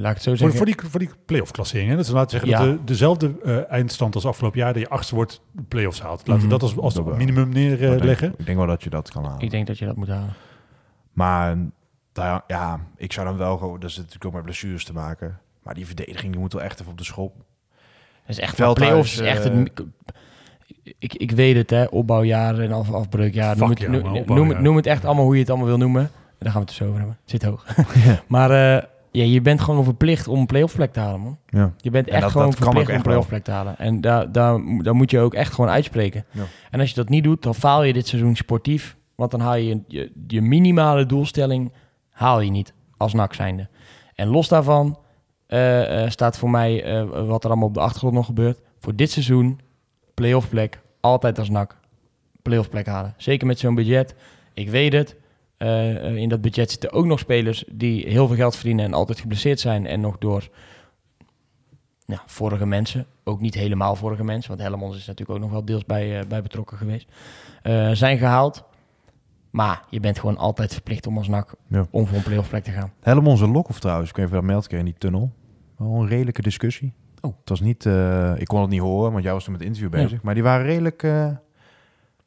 laat 0.00 0.10
ik 0.10 0.14
het 0.14 0.22
zo 0.22 0.28
Voor, 0.30 0.36
zeggen. 0.38 0.56
voor 0.56 0.66
die, 0.66 0.76
voor 0.90 1.00
die 1.00 1.10
play-off 1.26 1.50
klassering. 1.50 1.90
Hè? 1.90 1.96
Dus 1.96 2.08
laten 2.10 2.40
we 2.40 2.46
zeggen 2.46 2.64
Ja. 2.64 2.70
dat 2.70 2.78
de, 2.78 2.84
dezelfde 2.84 3.34
eh, 3.44 3.70
eindstand 3.72 4.14
als 4.14 4.26
afgelopen 4.26 4.58
jaar, 4.58 4.72
dat 4.72 4.82
je 4.82 4.88
achtste 4.88 5.14
wordt, 5.14 5.40
de 5.52 5.62
play-offs 5.62 6.00
haalt. 6.00 6.18
Laten 6.18 6.34
we 6.34 6.40
Mhm. 6.40 6.48
dat 6.48 6.62
als, 6.62 6.76
als 6.76 6.94
Dat 6.94 7.16
minimum 7.16 7.48
neerleggen. 7.48 8.34
Ik 8.38 8.46
denk 8.46 8.58
wel 8.58 8.66
dat 8.66 8.82
je 8.82 8.90
dat 8.90 9.10
kan 9.10 9.24
halen. 9.24 9.40
Ik 9.40 9.50
denk 9.50 9.66
dat 9.66 9.78
je 9.78 9.86
dat 9.86 9.96
moet 9.96 10.08
halen. 10.08 10.34
Maar 11.12 11.56
daar, 12.12 12.42
ja, 12.46 12.80
ik 12.96 13.12
zou 13.12 13.26
dan 13.26 13.36
wel 13.36 13.56
gewoon, 13.58 13.80
dat 13.80 13.90
is 13.90 13.96
natuurlijk 13.96 14.24
ook 14.24 14.32
met 14.32 14.42
blessures 14.42 14.84
te 14.84 14.92
maken. 14.92 15.38
Maar 15.62 15.74
die 15.74 15.86
verdediging 15.86 16.32
die 16.32 16.40
moet 16.40 16.52
wel 16.52 16.62
echt 16.62 16.80
even 16.80 16.92
op 16.92 16.98
de 16.98 17.04
schop. 17.04 17.34
Is 18.26 18.38
echt 18.38 18.54
Veldhuis, 18.54 18.88
play-offs 18.88 19.12
is 19.12 19.20
echt 19.20 19.44
eh, 19.44 19.52
het... 19.54 19.82
Ik, 20.98 21.14
ik 21.14 21.30
weet 21.30 21.56
het, 21.56 21.70
hè. 21.70 21.84
Opbouwjaar 21.84 22.58
en 22.58 22.72
af, 22.72 22.92
afbreukjaar. 22.92 23.56
Noem 23.58 23.70
het, 23.70 23.78
ja, 23.80 23.88
noem, 23.90 24.22
noem, 24.26 24.48
het, 24.48 24.60
noem 24.60 24.76
het 24.76 24.86
echt 24.86 25.04
allemaal 25.04 25.24
hoe 25.24 25.34
je 25.34 25.40
het 25.40 25.48
allemaal 25.50 25.66
wil 25.68 25.76
noemen. 25.76 26.10
Daar 26.38 26.52
gaan 26.52 26.60
we 26.62 26.66
het 26.68 26.78
dus 26.78 26.86
over 26.88 26.98
hebben. 26.98 27.18
Zit 27.24 27.42
hoog. 27.42 27.66
Maar 28.26 28.50
eh, 28.50 28.82
ja, 29.10 29.24
je 29.24 29.40
bent 29.40 29.60
gewoon 29.60 29.84
verplicht 29.84 30.28
om 30.28 30.38
een 30.40 30.46
play-off 30.46 30.74
plek 30.74 30.92
te 30.92 31.00
halen, 31.00 31.20
man. 31.20 31.38
Ja. 31.46 31.72
Je 31.76 31.90
bent 31.90 32.06
En 32.06 32.12
echt 32.12 32.22
dat- 32.22 32.30
gewoon 32.30 32.46
dat 32.46 32.56
verplicht 32.56 32.86
om 32.86 32.88
echt 32.88 32.96
een 32.96 33.02
play-off 33.02 33.28
plek 33.28 33.44
te 33.44 33.50
halen. 33.50 33.78
En 33.78 34.00
daar, 34.00 34.32
daar, 34.32 34.60
daar 34.82 34.94
moet 34.94 35.10
je 35.10 35.18
ook 35.20 35.34
echt 35.34 35.52
gewoon 35.54 35.70
uitspreken. 35.70 36.24
Ja. 36.30 36.42
En 36.70 36.80
als 36.80 36.88
je 36.88 36.94
dat 36.94 37.08
niet 37.08 37.24
doet, 37.24 37.42
dan 37.42 37.54
faal 37.54 37.82
je 37.82 37.92
dit 37.92 38.06
seizoen 38.08 38.36
sportief. 38.36 38.96
Want 39.14 39.30
dan 39.30 39.40
haal 39.40 39.54
je 39.56 39.80
je, 39.86 40.12
je 40.26 40.42
minimale 40.42 41.06
doelstelling 41.06 41.72
haal 42.10 42.40
je 42.40 42.50
niet 42.50 42.72
als 42.96 43.12
NAC 43.12 43.34
zijnde. 43.34 43.68
En 44.14 44.28
los 44.28 44.48
daarvan 44.48 44.98
eh, 45.46 46.02
eh, 46.02 46.10
staat 46.10 46.38
voor 46.38 46.50
mij 46.50 46.84
eh, 46.84 47.26
wat 47.26 47.44
er 47.44 47.50
allemaal 47.50 47.68
op 47.68 47.74
de 47.74 47.80
achtergrond 47.80 48.14
nog 48.14 48.26
gebeurt. 48.26 48.60
Voor 48.78 48.96
dit 48.96 49.10
seizoen, 49.10 49.60
play-off 50.14 50.48
plek, 50.48 50.80
altijd 51.00 51.38
als 51.38 51.50
NAC 51.50 51.76
play-off 52.42 52.70
plek 52.70 52.86
halen. 52.86 53.14
Zeker 53.16 53.46
met 53.46 53.58
zo'n 53.58 53.74
budget. 53.74 54.14
Ik 54.54 54.68
weet 54.68 54.92
het. 54.92 55.16
In 56.16 56.28
dat 56.28 56.40
budget 56.40 56.70
zitten 56.70 56.92
ook 56.92 57.04
nog 57.04 57.18
spelers 57.18 57.64
die 57.72 58.08
heel 58.08 58.26
veel 58.26 58.36
geld 58.36 58.56
verdienen 58.56 58.84
en 58.84 58.94
altijd 58.94 59.20
geblesseerd 59.20 59.60
zijn. 59.60 59.86
En 59.86 60.00
nog 60.00 60.18
door 60.18 60.48
vorige 62.26 62.66
mensen, 62.66 63.06
ook 63.24 63.40
niet 63.40 63.54
helemaal 63.54 63.96
vorige 63.96 64.24
mensen, 64.24 64.50
want 64.50 64.62
Helmond 64.62 64.94
is 64.94 65.06
natuurlijk 65.06 65.38
ook 65.38 65.44
nog 65.44 65.50
wel 65.50 65.64
deels 65.64 65.84
bij, 65.84 66.26
bij 66.26 66.42
betrokken 66.42 66.76
geweest, 66.76 67.08
zijn 67.98 68.18
gehaald. 68.18 68.64
Maar 69.50 69.82
je 69.90 70.00
bent 70.00 70.18
gewoon 70.18 70.36
altijd 70.36 70.72
verplicht 70.72 71.06
om 71.06 71.18
als 71.18 71.28
NAC 71.28 71.54
Ja. 71.66 71.86
om 71.90 72.06
voor 72.06 72.16
een 72.16 72.22
play-off 72.22 72.48
plek 72.48 72.64
te 72.64 72.70
gaan. 72.70 72.92
Helmond 73.00 73.38
zijn 73.38 73.50
Lokhoff 73.50 73.80
trouwens, 73.80 74.10
ik 74.10 74.16
weet 74.16 74.24
even 74.24 74.38
dat 74.38 74.46
meldt 74.46 74.72
in 74.72 74.84
die 74.84 74.94
tunnel. 74.98 75.32
Wel 75.76 75.88
een 75.94 76.08
redelijke 76.08 76.42
discussie. 76.42 76.92
Oh. 77.20 77.34
Het 77.40 77.48
was 77.48 77.60
niet, 77.60 77.86
eh, 77.86 78.32
ik 78.38 78.46
kon 78.46 78.60
het 78.60 78.70
niet 78.70 78.80
horen, 78.80 79.12
want 79.12 79.24
jij 79.24 79.32
was 79.32 79.44
toen 79.44 79.52
met 79.52 79.60
het 79.62 79.70
interview 79.70 79.98
Ja. 79.98 80.04
bezig. 80.04 80.22
Maar 80.22 80.34
die 80.34 80.42
waren 80.42 80.66
redelijk, 80.66 81.02
eh, 81.02 81.28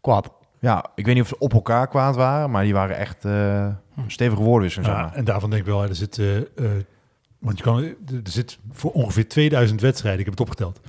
Kwaad. 0.01 0.32
ja, 0.60 0.86
ik 0.95 1.05
weet 1.05 1.13
niet 1.13 1.23
of 1.23 1.29
ze 1.29 1.38
op 1.38 1.53
elkaar 1.53 1.88
kwaad 1.88 2.15
waren, 2.15 2.51
maar 2.51 2.63
die 2.63 2.73
waren 2.73 2.97
echt 2.97 3.25
eh 3.25 3.67
stevige 4.08 4.41
woordenwisseling. 4.41 4.89
zeg 4.91 4.97
Ja, 4.99 5.13
en 5.13 5.23
daarvan 5.25 5.49
denk 5.49 5.62
ik 5.62 5.67
wel, 5.67 5.84
er 5.84 5.95
zit, 5.95 6.17
eh, 6.17 6.38
eh, 6.38 6.45
want 7.39 7.58
je 7.58 7.63
kan, 7.63 7.84
er 7.84 8.21
zit 8.23 8.60
voor 8.71 8.91
ongeveer 8.91 9.27
2000 9.27 9.82
wedstrijden, 9.82 10.19
ik 10.19 10.25
heb 10.25 10.38
het 10.38 10.47
opgeteld, 10.47 10.79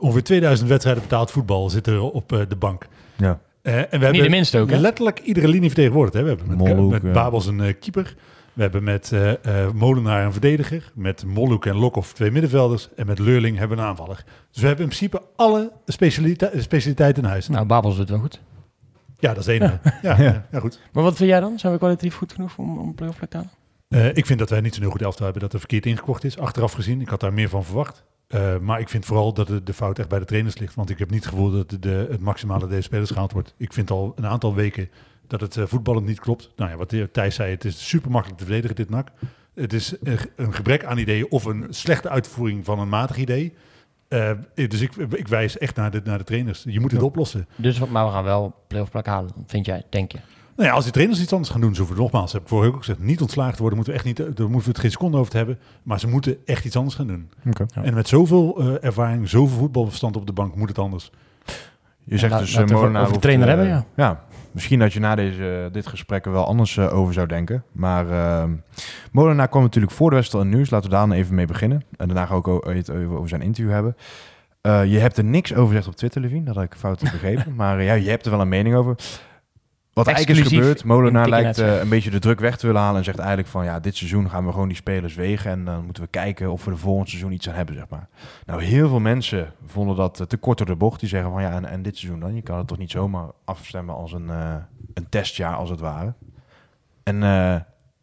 ongeveer 0.00 0.22
2000 0.24 0.68
wedstrijden 0.68 1.02
betaald 1.02 1.30
voetbal 1.30 1.70
zit 1.70 1.86
er 1.86 2.00
op 2.00 2.32
eh, 2.32 2.40
de 2.48 2.56
bank. 2.56 2.86
Ja. 3.16 3.40
Eh, 3.62 3.78
en 3.78 3.98
we 3.98 4.04
hebben 4.04 4.22
de 4.22 4.28
minste 4.28 4.58
ook, 4.58 4.70
hè? 4.70 4.76
letterlijk 4.76 5.18
iedere 5.18 5.48
linie 5.48 5.68
vertegenwoordigd. 5.68 6.14
Hè? 6.14 6.22
We 6.22 6.28
hebben 6.28 6.46
met, 6.46 6.56
Molhoek, 6.56 6.90
met 6.90 7.02
ja. 7.02 7.10
Babels 7.10 7.46
een 7.46 7.60
eh, 7.60 7.74
keeper, 7.80 8.14
we 8.52 8.62
hebben 8.62 8.84
met 8.84 9.12
eh, 9.12 9.64
eh, 9.64 9.72
Molenaar 9.72 10.24
een 10.24 10.32
verdediger, 10.32 10.92
met 10.94 11.24
Molhoek 11.24 11.66
en 11.66 11.76
Lokhoff 11.76 12.12
twee 12.12 12.30
middenvelders 12.30 12.88
en 12.96 13.06
met 13.06 13.18
Leurling 13.18 13.58
hebben 13.58 13.76
we 13.76 13.82
een 13.82 13.88
aanvaller. 13.88 14.24
Dus 14.50 14.60
we 14.60 14.66
hebben 14.66 14.84
in 14.84 14.90
principe 14.90 15.22
alle 15.36 15.72
specialite 15.86 16.52
specialiteiten 16.56 17.22
in 17.22 17.28
huis. 17.28 17.48
Nou, 17.48 17.66
Babels 17.66 17.96
doet 17.96 18.02
het 18.02 18.10
wel 18.10 18.20
goed. 18.20 18.40
Ja, 19.18 19.34
dat 19.34 19.46
is 19.46 19.46
enige. 19.46 19.80
Ja, 20.02 20.20
ja. 20.20 20.46
ja, 20.50 20.60
goed. 20.60 20.80
Maar 20.92 21.02
wat 21.02 21.16
vind 21.16 21.30
jij 21.30 21.40
dan? 21.40 21.58
Zijn 21.58 21.72
we 21.72 21.78
kwalitatief 21.78 22.14
goed 22.14 22.32
genoeg 22.32 22.58
om, 22.58 22.78
om 22.78 22.88
een 22.88 22.94
play-off 22.94 23.18
plek 23.18 23.30
te 23.30 23.36
halen? 23.36 23.52
Eh, 23.90 24.16
ik 24.16 24.26
vind 24.26 24.38
dat 24.38 24.50
wij 24.50 24.60
niet 24.60 24.72
zo'n 24.74 24.82
heel 24.82 24.90
goed 24.92 25.02
elftal 25.02 25.24
hebben 25.24 25.42
dat 25.42 25.52
er 25.52 25.58
verkeerd 25.58 25.86
ingekocht 25.86 26.24
is. 26.24 26.38
Achteraf 26.38 26.72
gezien, 26.72 27.00
ik 27.00 27.08
had 27.08 27.20
daar 27.20 27.32
meer 27.32 27.48
van 27.48 27.64
verwacht. 27.64 28.04
Eh, 28.26 28.58
maar 28.58 28.80
ik 28.80 28.88
vind 28.88 29.04
vooral 29.04 29.32
dat 29.32 29.46
de, 29.46 29.62
de 29.62 29.72
fout 29.72 29.98
echt 29.98 30.08
bij 30.08 30.18
de 30.18 30.24
trainers 30.24 30.58
ligt. 30.58 30.74
Want 30.74 30.90
ik 30.90 30.98
heb 30.98 31.10
niet 31.10 31.24
het 31.24 31.32
gevoel 31.32 31.50
dat 31.50 31.70
de, 31.70 31.78
de- 31.78 32.06
het 32.10 32.20
maximale 32.20 32.66
deze 32.66 32.82
spelers 32.82 33.10
gehaald 33.10 33.32
wordt. 33.32 33.54
Ik 33.56 33.72
vind 33.72 33.90
al 33.90 34.12
een 34.16 34.26
aantal 34.26 34.54
weken 34.54 34.88
dat 35.26 35.40
het 35.40 35.56
eh, 35.56 35.64
voetballend 35.66 36.06
niet 36.06 36.20
klopt. 36.20 36.50
Nou 36.56 36.70
ja, 36.70 36.76
wat 36.76 36.94
Thijs 37.12 37.34
zei, 37.34 37.50
het 37.50 37.64
is 37.64 37.88
super 37.88 38.10
makkelijk 38.10 38.38
te 38.40 38.44
verdedigen, 38.46 38.76
dit 38.76 38.90
NAC. 38.90 39.08
Het 39.54 39.72
is 39.72 39.94
een, 40.36 40.52
gebrek 40.52 40.84
aan 40.84 40.98
ideeën 40.98 41.26
of 41.30 41.44
een 41.44 41.66
slechte 41.70 42.08
uitvoering 42.08 42.64
van 42.64 42.78
een 42.78 42.88
matig 42.88 43.16
idee. 43.16 43.54
Dus 44.54 44.80
ik, 44.80 44.96
ik 44.96 45.28
wijs 45.28 45.58
echt 45.58 45.76
naar 45.76 45.90
de, 45.90 46.00
naar 46.04 46.18
de 46.18 46.24
trainers. 46.24 46.62
Je 46.68 46.80
moet 46.80 46.90
het 46.90 47.00
Ja. 47.00 47.06
oplossen. 47.06 47.46
Dus, 47.56 47.78
maar 47.78 48.06
we 48.06 48.12
gaan 48.12 48.24
wel 48.24 48.54
play-off 48.68 48.90
plek 48.90 49.06
halen, 49.06 49.30
vind 49.46 49.66
jij, 49.66 49.82
denk 49.90 50.12
je? 50.12 50.18
Nou 50.60 50.72
ja, 50.72 50.78
als 50.78 50.84
die 50.84 50.94
trainers 50.94 51.20
iets 51.20 51.32
anders 51.32 51.50
gaan 51.50 51.60
doen, 51.60 51.74
ze 51.74 51.80
hoeven 51.80 51.98
nogmaals, 51.98 52.32
heb 52.32 52.42
ik 52.42 52.48
vorige 52.48 52.66
week 52.66 52.76
ook 52.76 52.84
gezegd, 52.84 53.02
niet 53.06 53.20
ontslagen 53.20 53.52
te 53.54 53.60
worden, 53.60 53.76
moeten 53.76 53.94
we 53.94 54.00
echt 54.00 54.08
niet, 54.08 54.36
daar 54.36 54.50
moeten 54.50 54.60
we 54.60 54.68
het 54.68 54.78
geen 54.78 54.90
seconde 54.90 55.16
over 55.16 55.30
te 55.30 55.36
hebben. 55.36 55.58
Maar 55.82 56.00
ze 56.00 56.08
moeten 56.08 56.36
echt 56.44 56.64
iets 56.64 56.76
anders 56.76 56.94
gaan 56.94 57.06
doen. 57.06 57.30
Ja. 57.42 57.82
En 57.82 57.94
met 57.94 58.08
zoveel 58.08 58.60
eh, 58.60 58.84
ervaring, 58.84 59.28
zoveel 59.28 59.58
voetbalverstand 59.58 60.16
op 60.16 60.26
de 60.26 60.32
bank, 60.32 60.56
moet 60.56 60.68
het 60.68 60.78
anders. 60.78 61.10
Je 62.04 62.18
zegt 62.18 62.38
dus 62.38 62.54
eh, 62.54 62.66
we 62.66 62.74
over 62.74 62.92
de 62.92 62.98
hoeft, 62.98 63.20
trainer 63.20 63.48
eh, 63.48 63.54
hebben, 63.54 63.72
ja. 63.72 63.84
Ja, 63.96 64.24
misschien 64.50 64.78
dat 64.78 64.92
je 64.92 65.00
na 65.00 65.14
deze, 65.14 65.68
dit 65.72 65.86
gesprek 65.86 66.26
er 66.26 66.32
wel 66.32 66.46
anders 66.46 66.76
eh, 66.76 66.96
over 66.96 67.12
zou 67.12 67.26
denken. 67.26 67.64
Maar 67.72 68.10
ehm, 68.10 68.50
Molenaar 69.12 69.48
kwam 69.48 69.62
natuurlijk 69.62 69.92
voor 69.92 70.10
de 70.10 70.16
wedstrijd 70.16 70.44
in 70.44 70.50
nieuws. 70.50 70.70
Laten 70.70 70.90
we 70.90 70.96
daar 70.96 71.06
dan 71.06 71.16
even 71.16 71.34
mee 71.34 71.46
beginnen. 71.46 71.82
En 71.96 72.06
daarna 72.06 72.26
ga 72.26 72.36
ik 72.36 72.48
ook 72.48 72.64
het 72.64 72.90
over 72.90 73.16
over 73.16 73.28
zijn 73.28 73.42
interview 73.42 73.72
hebben. 73.72 73.96
Eh, 74.60 74.84
je 74.84 74.98
hebt 74.98 75.16
er 75.16 75.24
niks 75.24 75.54
over 75.54 75.68
gezegd 75.68 75.86
op 75.86 75.96
Twitter, 75.96 76.20
Levine. 76.20 76.44
Dat 76.44 76.54
had 76.54 76.64
ik 76.64 76.74
fout 76.74 77.00
begrepen. 77.12 77.54
maar 77.54 77.78
eh, 77.78 77.84
ja, 77.84 77.92
je 77.92 78.08
hebt 78.08 78.24
er 78.24 78.30
wel 78.30 78.40
een 78.40 78.48
mening 78.48 78.74
over. 78.74 78.96
Wat 79.92 80.06
eigenlijk 80.06 80.46
is 80.46 80.52
gebeurd, 80.52 80.84
Molenaar 80.84 81.28
lijkt 81.28 81.58
eh, 81.58 81.80
een 81.80 81.88
beetje 81.88 82.10
de 82.10 82.18
druk 82.18 82.40
weg 82.40 82.56
te 82.56 82.66
willen 82.66 82.80
halen 82.80 82.98
en 82.98 83.04
zegt 83.04 83.18
eigenlijk 83.18 83.48
van 83.48 83.64
ja, 83.64 83.80
dit 83.80 83.96
seizoen 83.96 84.30
gaan 84.30 84.46
we 84.46 84.52
gewoon 84.52 84.68
die 84.68 84.76
spelers 84.76 85.14
wegen 85.14 85.50
en 85.50 85.64
dan 85.64 85.84
moeten 85.84 86.02
we 86.02 86.08
kijken 86.08 86.52
of 86.52 86.64
we 86.64 86.70
de 86.70 86.76
volgend 86.76 87.08
seizoen 87.08 87.32
iets 87.32 87.48
aan 87.48 87.54
hebben, 87.54 87.74
zeg 87.74 87.88
maar. 87.88 88.08
Nou, 88.46 88.62
heel 88.62 88.88
veel 88.88 89.00
mensen 89.00 89.52
vonden 89.66 89.96
dat 89.96 90.20
eh, 90.20 90.26
te 90.26 90.36
kort 90.36 90.58
door 90.58 90.66
de 90.66 90.76
bocht. 90.76 91.00
Die 91.00 91.08
zeggen 91.08 91.30
van 91.30 91.42
ja, 91.42 91.50
en, 91.50 91.64
en 91.64 91.82
dit 91.82 91.96
seizoen 91.96 92.20
dan? 92.20 92.34
Je 92.34 92.42
kan 92.42 92.58
het 92.58 92.66
toch 92.66 92.78
niet 92.78 92.90
zomaar 92.90 93.26
afstemmen 93.44 93.94
als 93.94 94.12
een, 94.12 94.30
eh, 94.30 94.54
een 94.94 95.08
testjaar 95.08 95.54
als 95.54 95.70
het 95.70 95.80
ware. 95.80 96.14
En 97.02 97.22
eh, 97.22 97.60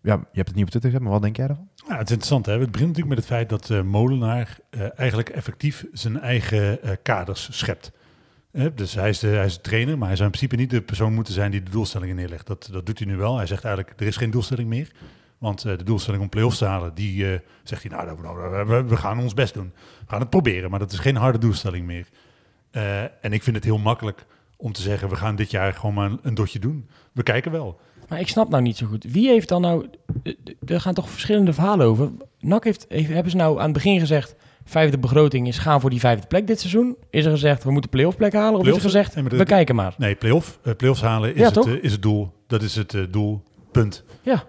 ja, 0.07 0.13
je 0.13 0.37
hebt 0.37 0.47
het 0.47 0.55
niet 0.55 0.65
op 0.65 0.69
Twitter 0.69 0.89
gezet, 0.89 1.01
maar 1.01 1.11
wat 1.11 1.21
denk 1.21 1.37
jij 1.37 1.47
daarvan? 1.47 1.69
Ja, 1.75 1.97
het 1.97 2.09
is 2.09 2.15
interessant. 2.15 2.45
Hè? 2.45 2.51
Het 2.51 2.71
begint 2.71 2.89
natuurlijk 2.89 3.15
met 3.15 3.17
het 3.17 3.27
feit 3.27 3.49
dat 3.49 3.69
eh, 3.69 3.81
Molenaar 3.81 4.57
eh, 4.69 4.81
eigenlijk 4.95 5.29
effectief 5.29 5.85
zijn 5.91 6.19
eigen 6.19 6.81
eh, 6.81 6.91
kaders 7.03 7.47
schept. 7.51 7.91
Dus 8.75 8.93
hij 8.93 9.09
is, 9.09 9.19
de, 9.19 9.27
hij 9.27 9.45
is 9.45 9.55
de 9.55 9.61
trainer, 9.61 9.97
maar 9.97 10.07
hij 10.07 10.15
zou 10.17 10.29
in 10.31 10.37
principe 10.37 10.61
niet 10.61 10.69
de 10.69 10.81
persoon 10.81 11.13
moeten 11.13 11.33
zijn 11.33 11.51
die 11.51 11.63
de 11.63 11.71
doelstellingen 11.71 12.15
neerlegt. 12.15 12.47
Dat, 12.47 12.69
dat 12.71 12.85
doet 12.85 12.97
hij 12.99 13.07
nu 13.07 13.15
wel. 13.15 13.37
Hij 13.37 13.45
zegt 13.45 13.63
eigenlijk, 13.63 13.99
er 13.99 14.07
is 14.07 14.17
geen 14.17 14.31
doelstelling 14.31 14.69
meer. 14.69 14.91
Want 15.37 15.65
eh, 15.65 15.77
de 15.77 15.83
doelstelling 15.83 16.23
om 16.23 16.29
play-offs 16.29 16.57
te 16.57 16.65
halen, 16.65 16.93
die 16.93 17.31
eh, 17.33 17.39
zegt 17.63 17.81
hij, 17.83 17.91
nou, 17.91 18.07
dat- 18.07 18.21
nou, 18.21 18.87
we, 18.87 18.97
gaan 18.97 19.19
ons 19.19 19.33
best 19.33 19.53
doen. 19.53 19.73
We 19.99 20.05
gaan 20.07 20.19
het 20.19 20.29
proberen, 20.29 20.69
maar 20.69 20.79
dat 20.79 20.91
is 20.91 20.99
geen 20.99 21.15
harde 21.15 21.37
doelstelling 21.37 21.85
meer. 21.85 22.07
Eh, 22.71 23.01
en 23.03 23.33
ik 23.33 23.43
vind 23.43 23.55
het 23.55 23.65
heel 23.65 23.77
makkelijk 23.77 24.25
om 24.55 24.71
te 24.71 24.81
zeggen, 24.81 25.09
we 25.09 25.15
gaan 25.15 25.35
dit 25.35 25.51
jaar 25.51 25.73
gewoon 25.73 25.93
maar 25.93 26.11
een, 26.21 26.33
dotje 26.35 26.59
doen. 26.59 26.89
We 27.11 27.23
kijken 27.23 27.51
wel. 27.51 27.79
Maar 28.09 28.19
ik 28.19 28.27
snap 28.27 28.49
nou 28.49 28.63
niet 28.63 28.77
zo 28.77 28.85
goed. 28.87 29.03
Wie 29.03 29.27
heeft 29.27 29.47
dan 29.47 29.61
nou... 29.61 29.87
Er 30.65 30.81
gaan 30.81 30.93
toch 30.93 31.09
verschillende 31.09 31.53
verhalen 31.53 31.85
over. 31.87 32.11
NAC 32.39 32.63
heeft, 32.63 32.85
heeft- 32.89 33.09
hebben 33.09 33.31
ze 33.31 33.37
nou 33.37 33.57
aan 33.57 33.63
het 33.63 33.73
begin 33.73 33.99
gezegd... 33.99 34.35
vijfde 34.67 34.97
begroting 34.97 35.47
is 35.47 35.57
gaan 35.57 35.81
voor 35.81 35.89
die 35.89 35.99
vijfde 35.99 36.27
plek 36.27 36.47
dit 36.47 36.59
seizoen? 36.59 36.95
Is 37.09 37.25
er 37.25 37.31
gezegd, 37.31 37.63
we 37.63 37.71
moeten 37.71 37.89
play-off 37.89 38.17
plek 38.17 38.33
halen? 38.33 38.59
Of 38.59 38.67
is 38.67 38.75
er 38.75 38.81
gezegd, 38.81 39.13
Nee, 39.13 39.23
maar 39.23 39.31
de- 39.31 39.37
we 39.37 39.45
kijken 39.45 39.75
maar? 39.75 39.93
Nee, 39.97 40.15
play-off. 40.15 40.59
play-offs 40.77 41.01
halen 41.01 41.35
is, 41.35 41.39
Ja, 41.39 41.47
het, 41.47 41.65
eh, 41.67 41.73
is 41.83 41.91
het 41.91 42.01
doel. 42.01 42.31
Dat 42.47 42.61
is 42.61 42.75
het 42.75 42.93
eh, 42.93 43.01
doel. 43.11 43.41
Punt. 43.71 44.03
Ja. 44.21 44.43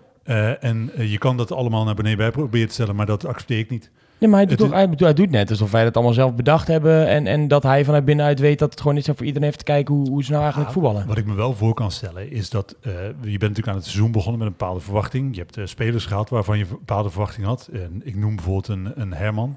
En 0.60 0.90
je 0.96 1.18
kan 1.18 1.36
dat 1.36 1.52
allemaal 1.52 1.84
naar 1.84 1.94
beneden 1.94 2.18
bij 2.18 2.30
proberen 2.30 2.68
te 2.68 2.74
stellen, 2.74 2.96
maar 2.96 3.06
dat 3.06 3.26
accepteer 3.26 3.58
ik 3.58 3.70
niet. 3.70 3.90
Nee, 4.20 4.30
maar 4.30 4.38
hij 4.38 4.48
doet, 4.48 4.58
Het 4.58 4.68
toch, 4.68 4.76
hij, 4.78 4.88
doet- 4.88 5.00
hij 5.00 5.14
doet 5.14 5.30
net 5.30 5.50
alsof 5.50 5.70
wij 5.70 5.84
dat 5.84 5.94
allemaal 5.94 6.14
zelf 6.14 6.34
bedacht 6.34 6.68
hebben... 6.68 7.06
En, 7.08 7.26
en 7.26 7.48
dat 7.48 7.62
hij 7.62 7.84
vanuit 7.84 8.04
binnenuit 8.04 8.40
weet 8.40 8.58
dat 8.58 8.70
het 8.70 8.80
gewoon 8.80 8.94
niet 8.94 9.04
zo 9.04 9.12
voor 9.16 9.26
iedereen 9.26 9.46
heeft 9.46 9.58
te 9.58 9.64
kijken... 9.64 9.94
hoe, 9.94 10.08
hoe 10.08 10.24
ze 10.24 10.30
nou 10.30 10.42
eigenlijk 10.42 10.70
Ah, 10.72 10.76
voetballen. 10.76 11.06
Wat 11.06 11.18
ik 11.18 11.26
me 11.26 11.34
wel 11.34 11.54
voor 11.54 11.74
kan 11.74 11.90
stellen 11.90 12.30
is 12.30 12.50
dat 12.50 12.74
je 12.82 13.12
bent 13.22 13.40
natuurlijk 13.40 13.68
aan 13.68 13.74
het 13.74 13.84
seizoen 13.84 14.12
begonnen 14.12 14.38
met 14.38 14.48
een 14.48 14.54
bepaalde 14.58 14.80
verwachting. 14.80 15.34
Je 15.36 15.44
hebt 15.46 15.68
spelers 15.70 16.06
gehaald 16.06 16.28
waarvan 16.28 16.58
je 16.58 16.64
een 16.64 16.70
bepaalde 16.70 17.10
verwachting 17.10 17.46
had. 17.46 17.68
En 17.72 18.00
ik 18.04 18.16
noem 18.16 18.34
bijvoorbeeld 18.36 18.68
een, 18.68 18.92
een 18.94 19.12
Herman, 19.12 19.56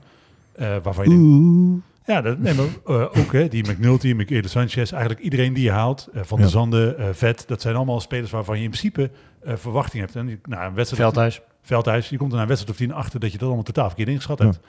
eh, 0.56 0.76
waarvan 0.84 1.04
je 1.04 1.10
denkt... 1.10 1.90
Ja, 2.06 2.22
dat, 2.22 2.40
nee, 2.40 2.54
maar 2.54 2.66
eh, 2.86 3.02
ook 3.22 3.34
hè, 3.34 3.48
die 3.48 3.72
McNulty, 3.72 4.14
Michael 4.14 4.48
Sanchez, 4.48 4.92
eigenlijk 4.92 5.22
iedereen 5.22 5.54
die 5.54 5.64
je 5.64 5.72
haalt, 5.72 6.08
eh, 6.14 6.22
Van 6.24 6.38
Ja. 6.38 6.44
der 6.44 6.52
Zanden, 6.52 6.98
eh, 6.98 7.06
Vet, 7.12 7.44
dat 7.48 7.62
zijn 7.62 7.76
allemaal 7.76 8.00
spelers 8.00 8.32
waarvan 8.32 8.58
je 8.58 8.64
in 8.64 8.70
principe 8.70 9.12
eh, 9.44 9.54
verwachting 9.56 10.02
hebt. 10.04 10.16
En 10.16 10.26
die- 10.26 10.40
nou, 10.44 10.66
een 10.68 10.74
wedstrijd 10.74 11.04
Veldhuis. 11.04 11.42
Veldhuis, 11.62 12.10
je 12.10 12.18
komt 12.18 12.30
er 12.32 12.36
na 12.36 12.42
een 12.42 12.48
wedstrijd 12.48 12.80
of 12.80 12.86
tien 12.86 12.94
achter 12.96 13.20
dat 13.20 13.32
je 13.32 13.38
dat 13.38 13.48
allemaal 13.48 13.64
totaal 13.66 13.88
verkeerd 13.88 14.08
ingeschat 14.10 14.40
Ja. 14.40 14.46
hebt. 14.46 14.60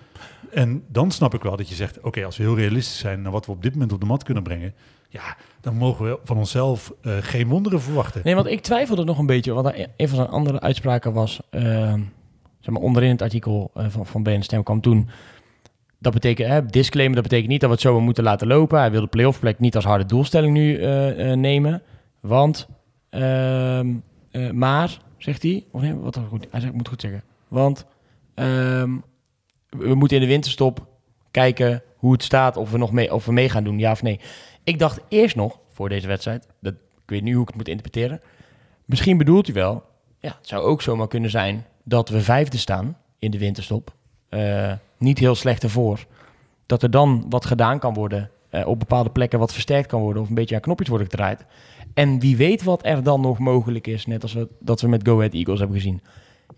En 0.51 0.85
dan 0.89 1.11
snap 1.11 1.35
ik 1.35 1.43
wel 1.43 1.57
dat 1.57 1.69
je 1.69 1.75
zegt, 1.75 2.01
oké, 2.01 2.25
als 2.25 2.37
we 2.37 2.43
heel 2.43 2.57
realistisch 2.57 2.99
zijn 2.99 3.23
naar 3.23 3.33
wat 3.33 3.47
we 3.47 3.53
op 3.53 3.63
dit 3.63 3.73
moment 3.73 3.93
op 3.93 4.01
de 4.01 4.07
mat 4.07 4.23
kunnen 4.23 4.43
brengen, 4.43 4.75
ja, 5.09 5.37
dan 5.61 5.75
mogen 5.77 6.05
we 6.05 6.19
van 6.25 6.37
onszelf 6.37 6.93
eh, 7.03 7.13
geen 7.21 7.49
wonderen 7.49 7.81
verwachten. 7.81 8.21
Nee, 8.25 8.35
want 8.35 8.47
ik 8.47 8.61
twijfelde 8.63 9.05
nog 9.05 9.19
een 9.19 9.27
beetje. 9.27 9.53
Want 9.53 9.67
hij- 9.67 9.89
een 9.97 10.09
van 10.09 10.17
zijn 10.17 10.29
andere 10.29 10.61
uitspraken 10.61 11.13
was... 11.13 11.41
eh, 11.51 11.63
zeg 12.61 12.75
maar 12.75 12.83
onderin 12.83 13.11
het 13.11 13.23
artikel 13.23 13.71
van, 13.75 14.07
van 14.07 14.23
BN 14.23 14.41
Stem 14.41 14.63
kwam 14.63 14.81
toen... 14.81 15.09
Dat 16.03 16.13
betekent, 16.13 16.49
hè, 16.49 16.67
disclaimer, 16.67 17.15
dat 17.15 17.23
betekent 17.23 17.49
niet 17.51 17.61
dat 17.61 17.69
we 17.69 17.75
het 17.75 17.85
zo 17.85 18.01
moeten 18.01 18.25
laten 18.25 18.47
lopen. 18.47 18.79
Hij 18.79 18.91
wil 18.91 19.01
de 19.01 19.07
playoff 19.07 19.41
plek 19.41 19.59
niet 19.59 19.77
als 19.77 19.85
harde 19.85 20.05
doelstelling 20.05 20.53
nu 20.55 20.77
eh, 20.77 21.31
eh, 21.31 21.39
nemen. 21.39 21.83
Want, 22.21 22.69
ehm, 23.11 23.95
eh, 24.31 24.51
maar, 24.51 24.99
zegt 25.19 25.43
hij, 25.43 25.65
of 25.71 25.81
nee, 25.81 25.95
wat 25.95 26.21
goed, 26.29 26.47
hij 26.51 26.61
zegt, 26.61 26.73
moet 26.73 26.89
goed 26.89 27.01
zeggen. 27.01 27.23
Want 27.49 27.87
ehm, 28.35 28.91
we 29.69 29.95
moeten 29.95 30.17
in 30.17 30.23
de 30.23 30.29
winterstop 30.29 30.87
kijken 31.31 31.83
hoe 31.97 32.13
het 32.13 32.23
staat, 32.23 32.57
of 32.57 32.71
we 32.71 32.79
nog 32.79 32.93
mee, 32.93 33.15
of 33.15 33.25
we 33.25 33.33
mee 33.33 33.49
gaan 33.49 33.65
doen, 33.65 33.79
ja 33.79 33.91
of 33.91 34.03
nee. 34.03 34.21
Ik 34.65 34.79
dacht 34.79 35.01
eerst 35.09 35.37
nog, 35.37 35.59
voor 35.71 35.89
deze 35.89 36.07
wedstrijd, 36.07 36.49
dat, 36.61 36.75
ik 36.75 37.11
weet 37.11 37.23
niet 37.23 37.33
hoe 37.33 37.43
ik 37.43 37.49
het 37.49 37.57
moet 37.57 37.69
interpreteren. 37.69 38.21
Misschien 38.85 39.19
bedoelt 39.19 39.47
hij 39.47 39.55
wel, 39.55 39.83
ja, 40.21 40.37
het 40.39 40.49
zou 40.49 40.63
ook 40.63 40.83
zomaar 40.83 41.09
kunnen 41.09 41.31
zijn 41.31 41.67
dat 41.85 42.09
we 42.09 42.21
vijfde 42.21 42.59
staan 42.59 42.97
in 43.19 43.31
de 43.31 43.39
winterstop. 43.39 43.95
Eh, 44.29 44.73
niet 45.03 45.19
heel 45.19 45.35
slecht 45.35 45.63
ervoor. 45.63 46.07
Dat 46.67 46.83
er 46.83 46.91
dan 46.91 47.27
wat 47.29 47.45
gedaan 47.45 47.79
kan 47.79 47.95
worden, 47.95 48.31
eh, 48.51 48.67
op 48.67 48.79
bepaalde 48.79 49.11
plekken 49.11 49.39
wat 49.39 49.53
versterkt 49.53 49.89
kan 49.89 50.01
worden, 50.01 50.23
of 50.23 50.29
een 50.29 50.35
beetje 50.35 50.55
aan 50.55 50.61
knopjes 50.61 50.89
worden 50.89 51.11
gedraaid. 51.11 51.45
En 51.95 52.21
wie 52.21 52.37
weet 52.37 52.63
wat 52.63 52.87
er 52.87 53.03
dan 53.03 53.21
nog 53.21 53.39
mogelijk 53.39 53.87
is, 53.87 54.07
net 54.07 54.23
als 54.23 54.33
we, 54.33 54.49
dat 54.61 54.81
we 54.81 54.89
met 54.89 55.07
Go 55.09 55.17
Ahead 55.17 55.35
Eagles 55.35 55.59
hebben 55.59 55.77
gezien. 55.77 56.03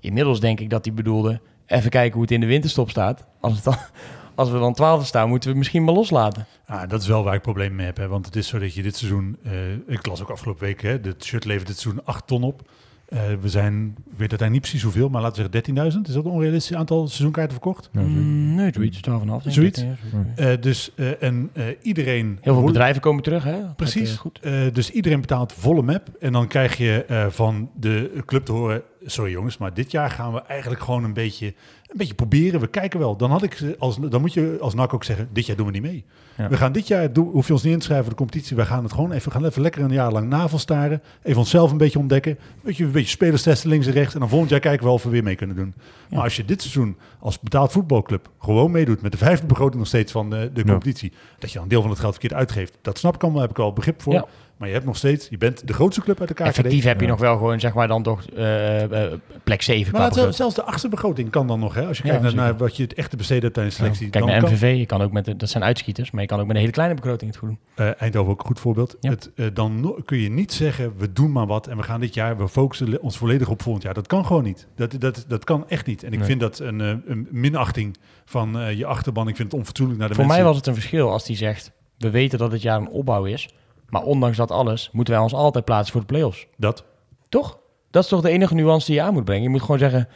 Inmiddels 0.00 0.40
denk 0.40 0.60
ik 0.60 0.70
dat 0.70 0.84
hij 0.84 0.94
bedoelde, 0.94 1.40
even 1.66 1.90
kijken 1.90 2.12
hoe 2.12 2.22
het 2.22 2.30
in 2.30 2.40
de 2.40 2.46
winterstop 2.46 2.90
staat. 2.90 3.26
Als, 3.40 3.54
het 3.54 3.64
dan, 3.64 3.76
als 4.34 4.50
we 4.50 4.58
dan 4.58 4.74
twaalfde 4.74 5.06
staan, 5.06 5.28
moeten 5.28 5.50
we 5.50 5.58
misschien 5.58 5.84
maar 5.84 5.94
loslaten. 5.94 6.46
Ah, 6.66 6.88
dat 6.88 7.00
is 7.00 7.08
wel 7.08 7.24
waar 7.24 7.34
ik 7.34 7.42
problemen 7.42 7.76
mee 7.76 7.86
heb. 7.86 7.96
Hè? 7.96 8.08
Want 8.08 8.26
het 8.26 8.36
is 8.36 8.48
zo 8.48 8.58
dat 8.58 8.74
je 8.74 8.82
dit 8.82 8.96
seizoen, 8.96 9.36
eh, 9.42 9.72
ik 9.86 10.06
las 10.06 10.22
ook 10.22 10.30
afgelopen 10.30 10.64
week, 10.64 10.82
hè, 10.82 10.90
het 10.90 11.24
shirt 11.24 11.44
levert 11.44 11.66
dit 11.66 11.78
seizoen 11.78 12.04
8 12.04 12.26
ton 12.26 12.42
op. 12.42 12.62
Eh, 13.08 13.20
we 13.40 13.48
zijn, 13.48 13.86
ik 13.86 13.94
weet 14.04 14.18
uiteindelijk 14.18 14.50
niet 14.50 14.60
precies 14.60 14.82
hoeveel, 14.82 15.08
maar 15.08 15.22
laten 15.22 15.44
we 15.44 15.48
zeggen 15.52 15.92
13.000. 15.92 16.00
Is 16.08 16.12
dat 16.14 16.24
een 16.24 16.30
onrealistisch 16.30 16.76
aantal 16.76 17.06
seizoenkaarten 17.06 17.52
verkocht? 17.52 17.88
Mm, 17.92 18.54
nee, 18.54 18.70
zoiets, 18.72 19.00
12,5. 19.00 19.02
denk 19.26 19.44
ik. 19.44 19.52
Zoiets? 19.52 19.80
Ja, 19.80 19.94
zoiets. 20.10 20.40
Eh, 20.40 20.60
dus, 20.60 20.90
eh, 20.94 21.22
en 21.22 21.50
eh, 21.52 21.64
iedereen... 21.82 22.38
Heel 22.40 22.54
veel 22.54 22.64
bedrijven 22.64 23.00
komen 23.02 23.22
terug, 23.22 23.44
hè? 23.44 23.60
Dat, 23.60 23.76
Precies. 23.76 24.16
goed. 24.16 24.38
Eh, 24.42 24.52
dus 24.72 24.90
iedereen 24.90 25.20
betaalt 25.20 25.52
volle 25.52 25.82
map. 25.82 26.08
En 26.20 26.32
dan 26.32 26.46
krijg 26.48 26.76
je 26.76 27.04
eh, 27.04 27.26
van 27.28 27.70
de 27.80 28.22
club 28.26 28.44
te 28.44 28.52
horen... 28.52 28.82
Sorry 29.06 29.30
jongens, 29.30 29.58
maar 29.58 29.74
dit 29.74 29.90
jaar 29.90 30.10
gaan 30.10 30.32
we 30.32 30.42
eigenlijk 30.42 30.82
gewoon 30.82 31.04
een 31.04 31.12
beetje, 31.12 31.54
een 31.94 32.00
beetje 32.00 32.14
proberen. 32.14 32.60
We 32.60 32.66
kijken 32.66 32.98
wel. 32.98 33.16
Dan, 33.16 33.30
had 33.30 33.42
ik, 33.42 33.54
ze 33.54 33.76
als, 33.78 33.98
dan 34.00 34.20
moet 34.20 34.32
je 34.32 34.56
als 34.60 34.74
NAC 34.74 34.94
ook 34.94 35.04
zeggen... 35.04 35.28
Dit 35.32 35.46
jaar 35.46 35.56
doen 35.56 35.66
we 35.66 35.72
niet 35.72 35.82
mee. 35.82 36.04
Ja. 36.36 36.48
We 36.48 36.56
gaan 36.56 36.72
dit 36.72 36.88
jaar... 36.88 37.12
Doen, 37.12 37.30
hoef 37.30 37.46
je 37.46 37.52
ons 37.52 37.62
niet 37.62 37.72
in 37.72 37.78
te 37.78 37.84
schrijven 37.84 38.06
voor 38.06 38.14
de 38.14 38.20
competitie. 38.22 38.56
We 38.56 38.64
gaan 38.64 38.82
het 38.82 38.92
gewoon 38.92 39.12
even, 39.12 39.24
we 39.32 39.38
gaan 39.38 39.44
even 39.44 39.62
lekker 39.62 39.82
een 39.82 39.92
jaar 39.92 40.12
lang 40.12 40.28
navelstaren. 40.28 41.02
Even 41.22 41.38
onszelf 41.38 41.70
een 41.70 41.76
beetje 41.76 41.98
ontdekken. 41.98 42.38
Weet 42.62 42.76
je, 42.76 42.84
een 42.84 42.90
beetje 42.90 43.08
spelers 43.08 43.42
testen 43.42 43.70
links 43.70 43.86
en 43.86 43.92
rechts. 43.92 44.14
En 44.14 44.20
dan 44.20 44.28
volgend 44.28 44.50
jaar 44.50 44.60
kijken 44.60 44.80
we 44.80 44.86
wel 44.86 44.94
of 44.94 45.02
we 45.02 45.10
weer 45.10 45.22
mee 45.22 45.36
kunnen 45.36 45.56
doen. 45.56 45.74
Ja. 45.76 45.82
Maar 46.14 46.24
als 46.24 46.36
je 46.36 46.44
dit 46.44 46.60
seizoen 46.60 46.96
als 47.18 47.40
betaald 47.40 47.72
voetbalclub... 47.72 48.28
gewoon 48.38 48.70
meedoet 48.70 49.02
met 49.02 49.12
de 49.12 49.18
vijfde 49.18 49.46
begroting 49.46 49.78
nog 49.78 49.86
steeds 49.86 50.12
van 50.12 50.30
de, 50.30 50.50
de 50.52 50.60
Ja. 50.60 50.66
competitie... 50.70 51.12
dat 51.38 51.48
je 51.48 51.54
dan 51.54 51.62
een 51.62 51.68
deel 51.68 51.80
van 51.80 51.90
het 51.90 51.98
geld 52.00 52.12
verkeerd 52.12 52.34
uitgeeft. 52.34 52.78
Dat 52.82 52.98
snap 52.98 53.14
ik 53.14 53.22
allemaal, 53.22 53.40
heb 53.40 53.50
ik 53.50 53.56
wel 53.56 53.72
begrip 53.72 54.02
voor. 54.02 54.28
Maar 54.56 54.68
je 54.68 54.74
hebt 54.74 54.86
nog 54.86 54.96
steeds, 54.96 55.28
je 55.28 55.38
bent 55.38 55.66
de 55.66 55.72
grootste 55.72 56.00
club 56.02 56.18
uit 56.20 56.28
de 56.28 56.34
KKD. 56.34 56.46
Effectief 56.46 56.84
heb 56.84 56.98
je 57.00 57.04
Ja. 57.04 57.10
nog 57.10 57.20
wel 57.20 57.36
gewoon, 57.36 57.60
zeg 57.60 57.74
maar, 57.74 57.88
dan 57.88 58.02
toch 58.02 58.24
eh, 58.24 58.82
eh, 59.12 59.12
plek 59.44 59.62
7 59.62 59.92
Maar 59.92 60.12
zelfs 60.32 60.54
de 60.54 60.62
achtste 60.62 60.88
begroting 60.88 61.30
kan 61.30 61.46
dan 61.46 61.60
nog, 61.60 61.74
hè? 61.74 61.86
Als 61.86 61.98
je 61.98 62.06
Ja, 62.06 62.16
kijkt 62.18 62.34
naar, 62.34 62.56
wat 62.56 62.76
je 62.76 62.82
het 62.82 62.94
echte 62.94 63.16
besteed 63.16 63.42
hebt 63.42 63.54
tijdens 63.54 63.76
de 63.76 63.82
selectie. 63.82 64.10
Kijk 64.10 64.24
naar 64.24 64.40
kan 64.40 64.52
MVV, 64.52 64.74
je 64.78 64.86
kan 64.86 65.02
ook 65.02 65.12
met, 65.12 65.24
de- 65.24 65.36
dat 65.36 65.48
zijn 65.48 65.64
uitschieters, 65.64 66.10
maar 66.10 66.20
je 66.22 66.26
kan 66.28 66.40
ook 66.40 66.46
met 66.46 66.54
een 66.54 66.60
hele 66.60 66.72
kleine 66.72 66.94
begroting 66.94 67.30
het 67.30 67.38
goed 67.40 67.48
doen. 67.48 67.58
eh, 67.74 68.02
Eindhoven 68.02 68.32
ook 68.32 68.40
een 68.40 68.46
goed 68.46 68.60
voorbeeld. 68.60 68.96
Ja. 69.00 69.10
Het, 69.10 69.30
dan 69.56 69.80
no- 69.80 69.98
kun 70.04 70.18
je 70.18 70.30
niet 70.30 70.52
zeggen, 70.52 70.92
we 70.96 71.12
doen 71.12 71.32
maar 71.32 71.46
wat 71.46 71.66
en 71.66 71.76
we 71.76 71.82
gaan 71.82 72.00
dit 72.00 72.14
jaar, 72.14 72.36
we 72.36 72.48
focussen 72.48 73.00
ons 73.02 73.16
volledig 73.16 73.48
op 73.48 73.62
volgend 73.62 73.84
jaar. 73.84 73.94
Dat 73.94 74.06
kan 74.06 74.26
gewoon 74.26 74.42
niet. 74.44 74.66
Dat, 74.76 75.00
dat, 75.00 75.24
dat 75.28 75.44
kan 75.44 75.68
echt 75.68 75.86
niet. 75.86 76.02
En 76.02 76.12
ik 76.12 76.18
Nee. 76.18 76.26
vind 76.28 76.40
dat 76.40 76.58
een, 76.58 76.78
een 76.80 77.28
minachting 77.30 77.96
van 78.24 78.58
eh, 78.58 78.72
je 78.78 78.86
achterban. 78.86 79.28
Ik 79.28 79.36
vind 79.36 79.50
het 79.50 79.60
onfatsoenlijk 79.60 79.98
naar 79.98 80.08
de 80.08 80.14
Voor 80.14 80.24
mensen. 80.24 80.42
mij 80.42 80.50
was 80.52 80.58
het 80.60 80.66
een 80.68 80.74
verschil 80.80 81.10
als 81.10 81.24
die 81.24 81.36
zegt, 81.36 81.72
we 81.98 82.10
weten 82.10 82.38
dat 82.38 82.52
het 82.52 82.62
jaar 82.62 82.80
een 82.80 82.88
opbouw 82.88 83.24
is, 83.24 83.48
maar 83.94 84.02
ondanks 84.02 84.36
dat 84.36 84.50
alles 84.50 84.88
moeten 84.92 85.14
wij 85.14 85.22
ons 85.22 85.34
altijd 85.34 85.64
plaatsen 85.64 85.92
voor 85.92 86.00
de 86.00 86.06
play-offs. 86.06 86.46
Dat. 86.56 86.84
Toch? 87.28 87.58
Dat 87.90 88.02
is 88.02 88.08
toch 88.08 88.20
de 88.20 88.30
enige 88.30 88.54
nuance 88.54 88.86
die 88.86 88.94
je 88.94 89.02
aan 89.02 89.12
moet 89.12 89.24
brengen. 89.24 89.42
Je 89.42 89.48
moet 89.48 89.60
gewoon 89.60 89.78
zeggen, 89.78 90.08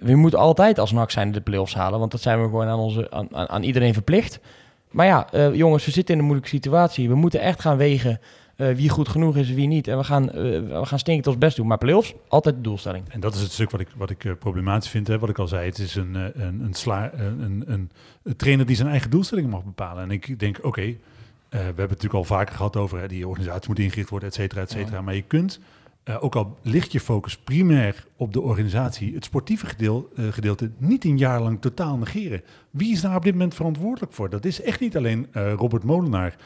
we 0.00 0.16
moeten 0.16 0.38
altijd 0.38 0.78
als 0.78 0.92
NAC 0.92 1.10
zijn 1.10 1.32
de 1.32 1.40
play-offs 1.40 1.74
halen, 1.74 1.98
want 1.98 2.10
dat 2.10 2.20
zijn 2.20 2.42
we 2.42 2.44
gewoon 2.44 2.66
aan, 2.66 2.78
onze, 2.78 3.10
aan, 3.10 3.48
aan, 3.48 3.62
iedereen 3.62 3.92
verplicht. 3.92 4.40
Maar 4.90 5.06
ja, 5.06 5.32
eh, 5.32 5.54
jongens, 5.54 5.84
we 5.84 5.90
zitten 5.90 6.14
in 6.14 6.20
een 6.20 6.26
moeilijke 6.26 6.54
situatie. 6.56 7.08
We 7.08 7.14
moeten 7.14 7.40
echt 7.40 7.60
gaan 7.60 7.76
wegen 7.76 8.20
eh, 8.56 8.74
wie 8.74 8.88
goed 8.88 9.08
genoeg 9.08 9.36
is 9.36 9.48
en 9.48 9.54
wie 9.54 9.66
niet. 9.66 9.88
En 9.88 9.96
we 9.96 10.04
gaan, 10.04 10.30
eh, 10.30 10.34
we 10.34 10.80
gaan 10.82 10.98
stinkend 10.98 11.26
ons 11.26 11.38
best 11.38 11.56
doen. 11.56 11.66
Maar 11.66 11.78
play-offs, 11.78 12.14
altijd 12.28 12.54
de 12.54 12.60
doelstelling. 12.60 13.04
En 13.08 13.20
dat 13.20 13.34
is 13.34 13.40
het 13.40 13.52
stuk 13.52 13.70
wat 13.70 13.80
ik, 13.80 13.88
wat 13.96 14.10
ik 14.10 14.38
problematisch 14.38 14.90
vind. 14.90 15.06
Hè. 15.06 15.18
Wat 15.18 15.28
ik 15.28 15.38
al 15.38 15.48
zei, 15.48 15.66
het 15.66 15.78
is 15.78 15.94
een, 15.94 16.14
een, 16.14 16.60
een, 16.60 16.74
sla, 16.74 17.12
een, 17.12 17.42
een, 17.42 17.64
een, 17.66 17.90
een 18.22 18.36
trainer 18.36 18.66
die 18.66 18.76
zijn 18.76 18.88
eigen 18.88 19.10
doelstellingen 19.10 19.50
mag 19.50 19.64
bepalen. 19.64 20.02
En 20.02 20.10
ik 20.10 20.38
denk, 20.38 20.58
oké, 20.62 20.96
we 21.48 21.56
hebben 21.56 21.74
het 21.76 21.88
natuurlijk 21.88 22.14
al 22.14 22.24
vaker 22.24 22.54
gehad 22.54 22.76
over 22.76 22.98
hè, 22.98 23.08
die 23.08 23.28
organisatie 23.28 23.68
moet 23.68 23.78
ingericht 23.78 24.10
worden, 24.10 24.28
et 24.28 24.34
cetera, 24.34 24.60
et 24.60 24.70
cetera. 24.70 25.00
Maar 25.00 25.14
je 25.14 25.22
kunt, 25.22 25.60
eh, 26.02 26.24
ook 26.24 26.36
al 26.36 26.58
ligt 26.62 26.92
je 26.92 27.00
focus 27.00 27.36
primair 27.36 28.06
op 28.16 28.32
de 28.32 28.40
organisatie, 28.40 29.14
het 29.14 29.24
sportieve 29.24 29.66
gedeel, 29.66 30.10
eh, 30.16 30.24
gedeelte 30.30 30.70
niet 30.78 31.04
een 31.04 31.18
jaar 31.18 31.40
lang 31.42 31.60
totaal 31.60 31.96
negeren. 31.96 32.42
Wie 32.70 32.92
is 32.92 33.00
daar 33.00 33.16
op 33.16 33.24
dit 33.24 33.32
moment 33.32 33.54
verantwoordelijk 33.54 34.12
voor? 34.12 34.30
Dat 34.30 34.44
is 34.44 34.60
echt 34.62 34.80
niet 34.80 34.96
alleen 34.96 35.26
eh, 35.32 35.52
Robert 35.52 35.84
Molenaar. 35.84 36.36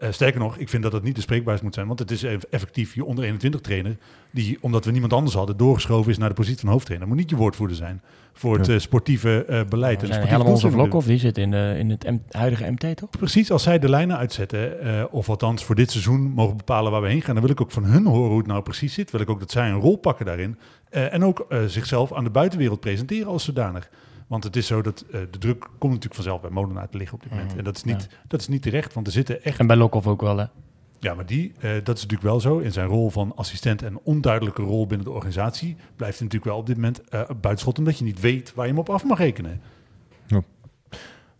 Eh, 0.00 0.10
sterker 0.12 0.40
nog, 0.40 0.56
ik 0.56 0.68
vind 0.68 0.82
dat 0.82 0.92
het 0.92 1.02
niet 1.02 1.14
de 1.14 1.20
spreekbaarheid 1.20 1.62
moet 1.64 1.74
zijn, 1.74 1.86
want 1.86 1.98
het 1.98 2.10
is 2.10 2.22
eff- 2.22 2.44
effectief 2.50 2.94
je 2.94 3.04
onder 3.04 3.24
21 3.24 3.60
trainer, 3.60 3.96
die, 4.30 4.58
omdat 4.60 4.84
we 4.84 4.90
niemand 4.90 5.12
anders 5.12 5.34
hadden, 5.34 5.56
doorgeschoven 5.56 6.10
is 6.10 6.18
naar 6.18 6.28
de 6.28 6.34
positie 6.34 6.60
van 6.60 6.68
hoofdtrainer. 6.68 7.08
Moet 7.08 7.16
niet 7.16 7.30
je 7.30 7.36
woordvoerder 7.36 7.76
zijn 7.76 8.02
voor 8.32 8.56
het 8.58 8.66
Ja. 8.66 8.74
eh, 8.74 8.78
sportieve 8.80 9.44
eh, 9.44 9.60
beleid. 9.68 10.02
En 10.02 10.08
helemaal 10.08 10.30
onze 10.30 10.46
doelstellingen. 10.46 10.80
Vlokhoff, 10.80 11.06
die 11.06 11.18
zit 11.18 11.38
in, 11.38 11.50
de, 11.50 11.74
in 11.78 11.90
het 11.90 12.04
M- 12.10 12.18
huidige 12.36 12.70
MT, 12.70 12.96
toch? 12.96 13.10
Precies, 13.10 13.50
als 13.50 13.62
zij 13.62 13.78
de 13.78 13.88
lijnen 13.88 14.16
uitzetten, 14.16 14.80
eh, 14.80 15.04
of 15.10 15.28
althans 15.28 15.64
voor 15.64 15.74
dit 15.74 15.90
seizoen 15.90 16.20
mogen 16.20 16.56
bepalen 16.56 16.92
waar 16.92 17.02
we 17.02 17.08
heen 17.08 17.22
gaan, 17.22 17.34
dan 17.34 17.42
wil 17.42 17.52
ik 17.52 17.60
ook 17.60 17.70
van 17.72 17.84
hun 17.84 18.06
horen 18.06 18.28
hoe 18.28 18.38
het 18.38 18.46
nou 18.46 18.62
precies 18.62 18.94
zit. 18.94 19.10
Wil 19.10 19.20
ik 19.20 19.30
ook 19.30 19.40
dat 19.40 19.50
zij 19.50 19.68
een 19.68 19.80
rol 19.80 19.96
pakken 19.96 20.26
daarin. 20.26 20.58
Eh, 20.90 21.12
en 21.14 21.24
ook 21.24 21.46
zichzelf 21.66 22.12
aan 22.12 22.24
de 22.24 22.30
buitenwereld 22.30 22.80
presenteren 22.80 23.26
als 23.32 23.44
zodanig. 23.44 23.90
Want 24.30 24.44
het 24.44 24.56
is 24.56 24.66
zo 24.66 24.82
dat 24.82 25.00
eh, 25.00 25.20
de 25.30 25.38
druk 25.38 25.60
komt 25.60 25.92
natuurlijk 25.92 26.14
vanzelf 26.14 26.40
bij 26.40 26.50
Molenaar 26.50 26.88
te 26.88 26.96
liggen 26.98 27.16
op 27.16 27.22
dit 27.22 27.30
moment. 27.32 27.48
Mhm, 27.48 27.58
En 27.58 27.64
dat 27.64 27.76
is, 27.76 27.84
niet, 27.84 28.08
dat 28.28 28.40
is 28.40 28.48
niet 28.48 28.62
terecht, 28.62 28.94
want 28.94 29.06
er 29.06 29.12
zitten 29.12 29.44
echt... 29.44 29.58
En 29.58 29.66
bij 29.66 29.76
Lokhoff 29.76 30.06
ook 30.06 30.20
wel, 30.20 30.36
hè? 30.38 30.44
Ja, 30.98 31.14
maar 31.14 31.26
die, 31.26 31.52
eh, 31.60 31.70
dat 31.84 31.96
is 31.96 32.02
natuurlijk 32.02 32.22
wel 32.22 32.40
zo. 32.40 32.58
In 32.58 32.72
zijn 32.72 32.86
rol 32.86 33.10
van 33.10 33.36
assistent 33.36 33.82
en 33.82 33.98
onduidelijke 34.02 34.62
rol 34.62 34.86
binnen 34.86 35.06
de 35.06 35.12
organisatie 35.12 35.76
blijft 35.96 36.18
hij 36.18 36.26
natuurlijk 36.26 36.44
wel 36.52 36.56
op 36.60 36.66
dit 36.66 36.76
moment 36.76 37.08
eh 37.08 37.22
buitenschot, 37.40 37.78
omdat 37.78 37.98
je 37.98 38.04
niet 38.04 38.20
weet 38.20 38.54
waar 38.54 38.64
je 38.66 38.70
hem 38.72 38.80
op 38.80 38.90
af 38.90 39.04
mag 39.04 39.18
rekenen. 39.18 39.60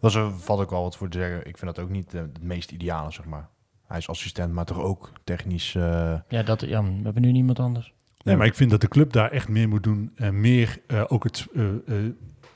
Dat 0.00 0.10
is, 0.14 0.18
valt 0.36 0.60
ook 0.60 0.70
wel 0.70 0.82
wat 0.82 0.96
voor 0.96 1.08
te 1.08 1.18
zeggen. 1.18 1.38
Ik 1.38 1.58
vind 1.58 1.74
dat 1.74 1.84
ook 1.84 1.90
niet 1.90 2.12
het 2.12 2.42
meest 2.42 2.70
ideale, 2.70 3.10
zeg 3.12 3.24
maar. 3.24 3.48
Hij 3.86 3.98
is 3.98 4.08
assistent, 4.08 4.52
maar 4.52 4.64
toch 4.64 4.78
ook 4.80 5.12
technisch... 5.24 5.74
eh, 5.74 6.14
Ja, 6.28 6.42
dat, 6.42 6.60
ja, 6.60 6.82
we 6.84 7.00
hebben 7.02 7.22
nu 7.22 7.32
niemand 7.32 7.58
anders. 7.58 7.92
Nee, 8.24 8.36
maar 8.36 8.46
ik 8.46 8.54
vind 8.54 8.70
dat 8.70 8.80
de 8.80 8.88
club 8.88 9.12
daar 9.12 9.30
echt 9.30 9.48
meer 9.48 9.68
moet 9.68 9.82
doen. 9.82 10.10
En 10.14 10.40
meer 10.40 10.80
eh, 10.86 11.04
ook 11.08 11.24
het. 11.24 11.46
eh, 11.54 11.64
eh, 11.68 11.74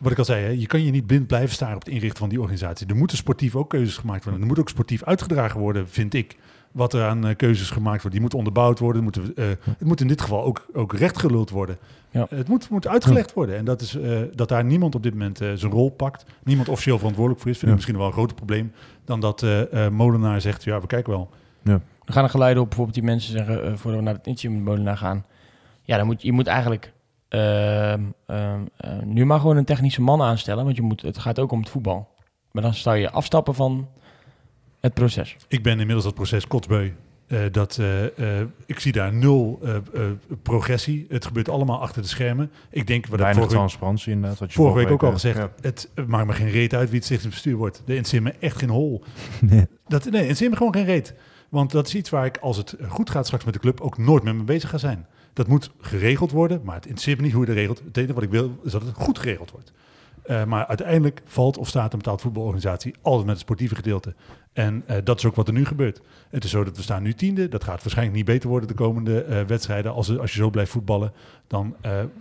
wat 0.05 0.13
ik 0.13 0.19
al 0.19 0.25
zei, 0.25 0.45
hè, 0.45 0.51
je 0.51 0.67
kan 0.67 0.85
je 0.85 0.91
niet 0.91 1.07
blind 1.07 1.27
blijven 1.27 1.55
staren 1.55 1.75
op 1.77 1.85
het 1.85 1.95
inrichten 1.95 2.19
van 2.19 2.29
die 2.29 2.41
organisatie. 2.41 2.87
Er 2.87 2.97
moeten 2.97 3.17
sportief 3.17 3.57
ook 3.57 3.71
keuzes 3.71 3.97
gemaakt 3.97 4.23
worden. 4.25 4.43
Er 4.43 4.49
moet 4.49 4.59
ook 4.59 4.69
sportief 4.69 5.03
uitgedragen 5.05 5.61
worden, 5.61 5.89
vind 5.89 6.15
ik. 6.15 6.37
Wat 6.73 6.93
er 6.93 7.05
aan 7.05 7.27
eh, 7.27 7.37
keuzes 7.37 7.71
gemaakt 7.71 7.97
wordt. 7.97 8.11
Die 8.11 8.21
moeten 8.21 8.39
onderbouwd 8.39 8.79
worden. 8.79 9.03
Moeten, 9.03 9.33
eh, 9.37 9.47
het 9.65 9.85
moet 9.85 10.01
in 10.01 10.07
dit 10.07 10.21
geval 10.21 10.45
ook, 10.45 10.67
ook 10.73 10.93
rechtgeluld 10.93 11.51
worden. 11.51 11.77
Ja. 12.11 12.27
Het 12.29 12.49
moet, 12.49 12.69
moet 12.71 12.87
uitgelegd 12.87 13.33
worden. 13.33 13.57
En 13.57 13.65
dat 13.65 13.81
is 13.81 13.95
eh, 13.97 14.19
dat 14.35 14.49
daar 14.49 14.65
niemand 14.65 14.95
op 14.95 15.03
dit 15.03 15.13
moment 15.13 15.41
eh, 15.41 15.49
zijn 15.55 15.73
rol 15.73 15.91
pakt. 15.91 16.25
Niemand 16.45 16.69
officieel 16.69 16.97
verantwoordelijk 16.99 17.43
voor 17.43 17.51
is. 17.51 17.59
Vind 17.59 17.73
ik 17.73 17.79
Ja. 17.79 17.85
misschien 17.85 17.97
wel 17.97 18.07
een 18.07 18.13
groter 18.13 18.37
probleem. 18.37 18.73
Dan 19.05 19.21
dat 19.21 19.43
eh, 19.43 19.87
eh, 19.87 19.93
Molenaar 19.93 20.41
zegt, 20.41 20.65
ja, 20.65 20.81
we 20.81 20.87
kijken 20.87 21.13
wel. 21.13 21.31
Er 22.05 22.13
gaan 22.13 22.25
er 22.25 22.31
geluiden 22.31 22.63
op, 22.63 22.69
bijvoorbeeld 22.69 22.97
die 22.99 23.07
mensen 23.07 23.33
zeggen, 23.33 23.65
eh, 23.65 23.73
voordat 23.75 24.01
we 24.01 24.07
naar 24.07 24.15
het 24.23 24.43
met 24.43 24.65
Molenaar 24.65 24.97
gaan. 24.97 25.25
Ja, 25.83 25.97
dan 25.97 26.07
moet, 26.07 26.23
je 26.23 26.33
moet 26.33 26.47
eigenlijk 26.47 26.85
eh, 26.85 26.93
nu 29.05 29.25
maar 29.25 29.41
gewoon 29.41 29.57
een 29.57 29.65
technische 29.65 30.03
man 30.03 30.23
aanstellen, 30.23 30.65
want 30.65 30.77
je 30.77 30.83
moet, 30.83 31.03
het 31.03 31.19
gaat 31.19 31.39
ook 31.39 31.53
om 31.53 31.61
het 31.61 31.69
voetbal. 31.69 32.09
Maar 32.51 32.63
dan 32.63 32.75
zou 32.75 32.97
je 32.97 33.11
afstappen 33.11 33.55
van 33.55 33.89
het 34.81 34.95
proces. 34.95 35.37
Ik 35.49 35.63
ben 35.63 35.73
inmiddels 35.73 36.05
dat 36.05 36.15
proces 36.15 36.47
kotsbeu. 36.47 36.93
Eh, 37.27 37.41
dat, 37.51 37.79
eh, 37.79 38.41
eh, 38.41 38.47
ik 38.67 38.81
zie 38.81 38.93
daar 38.93 39.15
nul 39.15 39.61
eh, 39.63 39.77
eh, 39.77 39.83
progressie. 40.43 41.07
Het 41.09 41.27
gebeurt 41.27 41.49
allemaal 41.49 41.81
achter 41.81 42.03
de 42.03 42.09
schermen. 42.09 42.51
Ik 42.71 42.87
denk, 42.87 43.07
wat 43.07 43.19
weinig 43.19 43.39
vorige, 43.39 43.57
transparantie 43.57 44.13
inderdaad. 44.13 44.39
Wat 44.39 44.53
je 44.53 44.57
vorige 44.57 44.77
week 44.77 44.91
ook 44.91 45.03
al 45.03 45.09
eh, 45.09 45.15
gezegd, 45.15 45.37
ja. 45.37 45.51
het 45.61 45.91
maakt 46.07 46.27
me 46.27 46.33
geen 46.33 46.51
reet 46.51 46.75
uit 46.75 46.89
wie 46.89 46.97
het 46.97 47.05
stichtingsbestuur 47.05 47.57
wordt. 47.57 47.83
De 47.85 48.21
me 48.21 48.31
echt 48.31 48.59
geen 48.59 48.71
hol. 48.71 49.03
Nee. 49.41 49.67
Dat, 49.87 50.11
nee, 50.11 50.49
me 50.49 50.57
gewoon 50.57 50.75
geen 50.75 50.85
reet. 50.85 51.15
Want 51.49 51.71
dat 51.71 51.87
is 51.87 51.95
iets 51.95 52.11
waar 52.11 52.27
ik, 52.27 52.37
als 52.37 52.57
het 52.57 52.77
goed 52.89 53.11
gaat 53.11 53.27
straks 53.27 53.45
met 53.45 53.55
de 53.55 53.61
club, 53.61 53.81
ook 53.81 53.99
nooit 53.99 54.23
mee 54.23 54.35
bezig 54.35 54.71
ga 54.71 54.79
zijn. 54.79 55.07
Dat 55.35 55.47
moet 55.47 55.71
geregeld 55.81 56.31
worden, 56.31 56.61
maar 56.65 56.75
het 56.75 56.85
interesseert 56.85 57.19
me 57.19 57.25
niet 57.25 57.33
hoe 57.33 57.41
je 57.41 57.47
dat 57.47 57.57
regelt. 57.57 57.83
Het 57.85 57.97
enige 57.97 58.15
wat 58.15 58.23
ik 58.23 58.31
wil, 58.31 58.59
is 58.63 58.73
dat 58.73 58.83
het 58.83 58.95
goed 58.95 59.19
geregeld 59.19 59.51
wordt. 59.51 59.73
Eh, 60.25 60.45
maar 60.45 60.67
uiteindelijk 60.67 61.23
valt 61.25 61.59
of 61.59 61.69
staat 61.69 61.93
een 61.93 61.99
betaald 61.99 62.21
voetbalorganisatie 62.21 62.95
altijd 63.03 63.25
met 63.25 63.35
het 63.35 63.43
sportieve 63.45 63.75
gedeelte. 63.75 64.15
En 64.53 64.83
eh, 64.87 64.97
dat 65.05 65.19
is 65.19 65.25
ook 65.25 65.35
wat 65.35 65.49
er 65.49 65.55
nu 65.55 65.65
gebeurt. 65.65 66.01
Het 66.31 66.45
is 66.45 66.51
zo 66.51 66.65
dat 66.65 66.77
we 66.77 66.83
staan 66.83 67.03
nu 67.03 67.15
tiende. 67.15 67.49
Dat 67.49 67.65
gaat 67.65 67.83
waarschijnlijk 67.83 68.17
niet 68.17 68.27
beter 68.27 68.49
worden 68.49 68.69
de 68.69 68.75
komende 68.75 69.23
eh, 69.23 69.43
wedstrijden. 69.43 69.93
Als, 69.93 70.19
als 70.19 70.33
je 70.33 70.39
zo 70.39 70.51
blijft 70.51 70.71
voetballen, 70.71 71.13
dan 71.47 71.77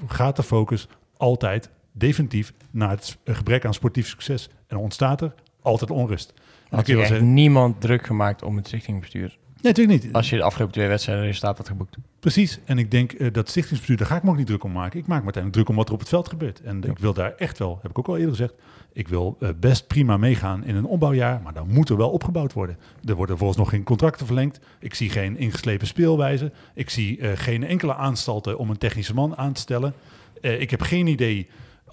gaat 0.07 0.35
de 0.35 0.43
focus 0.43 0.87
altijd 1.17 1.69
definitief 1.91 2.53
naar 2.71 2.89
het 2.89 3.17
gebrek 3.25 3.65
aan 3.65 3.73
sportief 3.73 4.07
succes. 4.07 4.49
En 4.67 4.77
ontstaat 4.77 5.21
er 5.21 5.33
altijd 5.61 5.91
onrust. 5.91 6.33
Had 6.69 6.87
je 6.87 6.97
echt 6.97 7.07
zeggen, 7.07 7.33
niemand 7.33 7.81
druk 7.81 8.05
gemaakt 8.05 8.43
om 8.43 8.55
het 8.55 8.67
stichtingbestuur. 8.67 9.37
Nee, 9.63 9.73
natuurlijk 9.73 10.03
niet. 10.03 10.13
Als 10.13 10.29
je 10.29 10.35
de 10.35 10.43
afgelopen 10.43 10.73
twee 10.73 10.87
wedstrijden 10.87 11.25
resultaat 11.25 11.57
had 11.57 11.67
geboekt. 11.67 11.97
Precies. 12.19 12.59
En 12.65 12.77
ik 12.77 12.91
denk 12.91 13.11
eh, 13.11 13.33
dat 13.33 13.49
stichtingsbestuur, 13.49 13.97
daar 13.97 14.07
ga 14.07 14.15
ik 14.15 14.23
me 14.23 14.29
ook 14.29 14.37
niet 14.37 14.47
druk 14.47 14.63
om 14.63 14.71
maken. 14.71 14.99
Ik 14.99 15.07
maak 15.07 15.17
me 15.19 15.23
uiteindelijk 15.23 15.53
druk 15.53 15.69
om 15.69 15.75
wat 15.75 15.87
er 15.87 15.93
op 15.93 15.99
het 15.99 16.09
veld 16.09 16.29
gebeurt. 16.29 16.61
En 16.61 16.83
ik 16.83 16.99
wil 16.99 17.13
daar 17.13 17.33
echt 17.37 17.59
wel, 17.59 17.79
heb 17.81 17.91
ik 17.91 17.99
ook 17.99 18.07
al 18.07 18.15
eerder 18.17 18.31
gezegd, 18.31 18.53
ik 18.93 19.07
wil 19.07 19.37
eh, 19.39 19.49
best 19.59 19.87
prima 19.87 20.17
meegaan 20.17 20.63
in 20.63 20.75
een 20.75 20.85
opbouwjaar, 20.85 21.41
maar 21.41 21.53
dan 21.53 21.67
moet 21.69 21.89
er 21.89 21.97
wel 21.97 22.09
opgebouwd 22.09 22.53
worden. 22.53 22.77
Er 23.05 23.15
worden 23.15 23.37
volgens 23.37 23.59
nog 23.59 23.69
geen 23.69 23.83
contracten 23.83 24.25
verlengd. 24.25 24.59
Ik 24.79 24.93
zie 24.93 25.09
geen 25.09 25.37
ingeslepen 25.37 25.87
speelwijze. 25.87 26.51
Ik 26.73 26.89
zie 26.89 27.19
eh, 27.19 27.31
geen 27.35 27.63
enkele 27.63 27.95
aanstalten 27.95 28.57
om 28.57 28.69
een 28.69 28.77
technische 28.77 29.13
man 29.13 29.37
aan 29.37 29.53
te 29.53 29.61
stellen. 29.61 29.93
Ik 30.41 30.69
heb 30.69 30.81
geen 30.81 31.07
idee. 31.07 31.47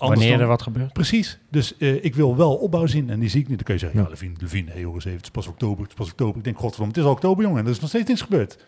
Wanneer 0.08 0.30
dan- 0.30 0.40
er 0.40 0.46
wat 0.46 0.62
gebeurt. 0.62 0.92
Precies. 0.92 1.38
Dus 1.50 1.76
eh, 1.76 2.04
ik 2.04 2.14
wil 2.14 2.36
wel 2.36 2.54
opbouw 2.56 2.86
zien 2.86 3.10
en 3.10 3.20
die 3.20 3.28
zie 3.28 3.40
ik 3.40 3.48
niet. 3.48 3.56
Dan 3.56 3.64
kun 3.64 3.74
je 3.74 3.80
zeggen, 3.80 3.98
ja, 3.98 4.04
Ja. 4.04 4.10
Levine, 4.10 4.34
Levine, 4.40 4.70
hey 4.70 4.80
jongens, 4.80 5.04
even, 5.04 5.16
het 5.16 5.26
is 5.26 5.32
pas 5.32 5.46
oktober, 5.46 5.80
het 5.82 5.88
is 5.90 5.96
pas 5.96 6.10
oktober. 6.10 6.36
Ik 6.36 6.44
denk, 6.44 6.56
godverdomme, 6.58 6.92
het 6.92 7.02
is 7.02 7.08
al 7.08 7.14
oktober, 7.14 7.42
jongen, 7.44 7.58
en 7.58 7.64
er 7.64 7.70
is 7.70 7.80
nog 7.80 7.88
steeds 7.88 8.08
niets 8.08 8.22
gebeurd. 8.22 8.64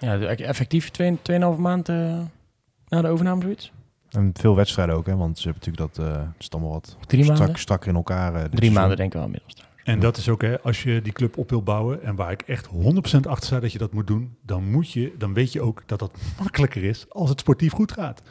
Ja, 0.00 0.16
de- 0.18 0.26
effectief 0.26 0.90
2,5 0.90 1.58
maand 1.58 1.88
eh, 1.88 2.20
na 2.88 3.00
de 3.02 3.08
overname 3.08 3.42
zoiets. 3.42 3.72
En 4.10 4.30
veel 4.34 4.56
wedstrijden 4.56 4.94
ook, 4.94 5.06
hè, 5.06 5.16
want 5.16 5.38
ze 5.38 5.48
hebben 5.48 5.62
natuurlijk 5.66 5.94
dat... 5.96 6.06
eh 6.06 6.16
het 6.22 6.34
is 6.38 6.50
allemaal 6.50 6.70
wat 6.72 6.96
Drie 7.06 7.22
strak, 7.24 7.38
maanden? 7.38 7.58
strakker 7.58 7.88
in 7.88 7.94
elkaar. 7.96 8.32
Drie 8.32 8.48
seizoen. 8.50 8.72
maanden 8.72 8.96
denk 8.96 9.08
ik 9.08 9.14
wel 9.14 9.24
inmiddels. 9.24 9.62
En 9.84 9.94
Ja. 9.94 10.00
dat 10.00 10.16
is 10.16 10.28
ook, 10.28 10.42
hè, 10.42 10.60
als 10.60 10.82
je 10.82 11.02
die 11.02 11.12
club 11.12 11.38
op 11.38 11.50
wil 11.50 11.62
bouwen 11.62 12.02
en 12.02 12.14
waar 12.16 12.30
ik 12.32 12.42
echt 12.42 12.66
100% 12.66 13.26
achter 13.26 13.46
sta 13.46 13.60
dat 13.60 13.72
je 13.72 13.78
dat 13.78 13.92
moet 13.92 14.06
doen, 14.06 14.36
dan, 14.42 14.70
moet 14.70 14.90
je, 14.92 15.14
dan 15.18 15.34
weet 15.34 15.52
je 15.52 15.60
ook 15.60 15.82
dat 15.86 15.98
dat 15.98 16.10
makkelijker 16.38 16.84
is 16.84 17.06
als 17.08 17.28
het 17.30 17.40
sportief 17.40 17.72
goed 17.72 17.92
gaat. 17.92 18.22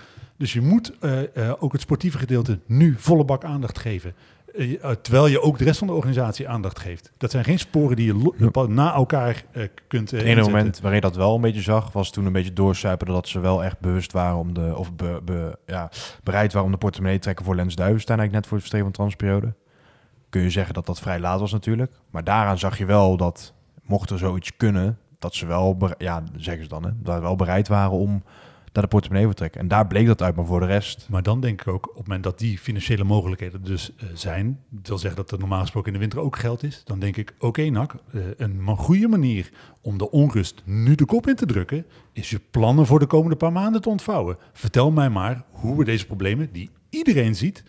Dus 0.44 0.54
je 0.54 0.62
moet 0.62 0.91
eh, 1.00 1.36
eh, 1.50 1.54
ook 1.60 1.72
het 1.72 1.82
sportieve 1.82 2.18
gedeelte 2.18 2.60
nu 2.66 2.96
volle 2.98 3.26
bak 3.26 3.44
aandacht 3.44 3.80
geven. 3.80 4.14
Eh, 4.56 4.91
terwijl 5.02 5.28
je 5.28 5.41
ook 5.41 5.58
de 5.58 5.64
rest 5.64 5.78
van 5.78 5.88
de 5.88 5.94
organisatie 5.94 6.48
aandacht 6.50 6.80
geeft. 6.80 7.12
Dat 7.18 7.32
zijn 7.32 7.44
geen 7.44 7.60
sporen 7.60 7.96
die 7.96 8.06
je 8.06 8.34
Ja. 8.54 8.66
na 8.68 8.94
elkaar 8.94 9.44
kunt 9.88 10.12
Het 10.12 10.22
ene 10.22 10.41
moment 10.41 10.80
waarin 10.80 11.00
je 11.02 11.08
dat 11.08 11.16
wel 11.16 11.36
een 11.36 11.41
beetje 11.41 11.62
zag, 11.62 11.91
was 11.91 12.12
toen 12.12 12.26
een 12.26 12.32
beetje 12.32 12.54
doorsuipen 12.54 13.08
dat 13.08 13.28
ze 13.28 13.39
wel 13.39 13.64
echt 13.64 13.80
bewust 13.80 14.12
waren 14.12 14.38
om 14.38 14.54
de, 14.54 14.74
of 14.76 14.94
be- 14.96 15.22
be- 15.26 15.58
ja, 15.66 15.91
bereid 16.24 16.52
waren 16.54 16.66
om 16.68 16.72
de 16.74 16.80
portemonnee 16.80 17.18
te 17.18 17.24
trekken 17.24 17.46
voor 17.46 17.56
Lens 17.56 17.76
Duivenstein 17.76 18.20
eigenlijk 18.20 18.50
net 18.50 18.54
voor 18.54 18.58
het 18.62 18.68
verstreken 18.68 18.94
van 18.96 19.06
de 19.06 19.12
transperiode. 19.16 19.54
Kun 20.30 20.41
je 20.41 20.50
zeggen 20.50 20.74
dat 20.74 20.86
dat 20.86 21.00
vrij 21.00 21.20
laat 21.20 21.39
was 21.39 21.52
natuurlijk. 21.52 21.91
Maar 22.10 22.24
daaraan 22.24 22.60
zag 22.60 22.78
je 22.78 22.86
wel 22.86 23.18
dat, 23.18 23.54
mocht 23.84 24.10
er 24.10 24.18
zoiets 24.18 24.58
kunnen, 24.58 24.98
dat 25.20 25.36
ze 25.36 25.46
wel, 25.46 25.78
ja, 25.98 26.24
zeggen 26.36 26.64
ze 26.64 26.70
dan, 26.70 26.84
hè, 26.84 26.89
dat 27.02 27.16
ze 27.16 27.22
wel 27.22 27.36
bereid 27.36 27.68
waren 27.68 27.91
om 27.98 28.24
daar 28.74 28.84
de 28.84 28.90
portemonnee 28.90 29.26
voor 29.26 29.34
trekken. 29.34 29.62
En 29.62 29.68
daar 29.68 29.88
bleek 29.88 30.06
dat 30.06 30.22
uit, 30.22 30.36
maar 30.36 30.46
voor 30.46 30.60
de 30.60 30.66
rest... 30.66 31.08
Maar 31.10 31.24
dan 31.24 31.40
denk 31.40 31.62
ik 31.62 31.68
ook, 31.68 31.90
op 31.90 31.96
het 31.96 32.08
moment 32.08 32.24
dat 32.24 32.40
die 32.40 32.60
financiële 32.60 33.04
mogelijkheden 33.04 33.64
dus 33.64 33.96
eh, 33.96 34.08
zijn, 34.14 34.60
dat 34.70 34.88
wil 34.88 34.98
zeggen 34.98 35.22
dat 35.22 35.32
er 35.32 35.40
normaal 35.40 35.62
gesproken 35.62 35.88
in 35.88 35.94
de 35.94 36.00
winter 36.00 36.20
ook 36.20 36.38
geld 36.38 36.64
is, 36.64 36.82
dan 36.86 37.00
denk 37.00 37.18
ik, 37.18 37.34
oké 37.40 37.70
Nak, 37.70 37.96
eh, 38.12 38.22
een 38.38 38.68
goede 38.78 39.08
manier 39.08 39.50
om 39.82 39.98
de 39.98 40.12
onrust 40.12 40.62
nu 40.66 40.96
de 40.96 41.06
kop 41.06 41.28
in 41.28 41.36
te 41.36 41.46
drukken, 41.46 41.86
is 42.12 42.30
je 42.30 42.42
plannen 42.52 42.86
voor 42.86 43.00
de 43.00 43.06
komende 43.06 43.36
paar 43.36 43.52
maanden 43.52 43.82
te 43.82 43.90
ontvouwen. 43.90 44.38
Vertel 44.54 44.92
mij 44.92 45.10
maar 45.10 45.44
hoe 45.52 45.78
we 45.78 45.84
deze 45.84 46.06
problemen, 46.06 46.52
die 46.52 46.70
iedereen 46.90 47.36
ziet, 47.36 47.64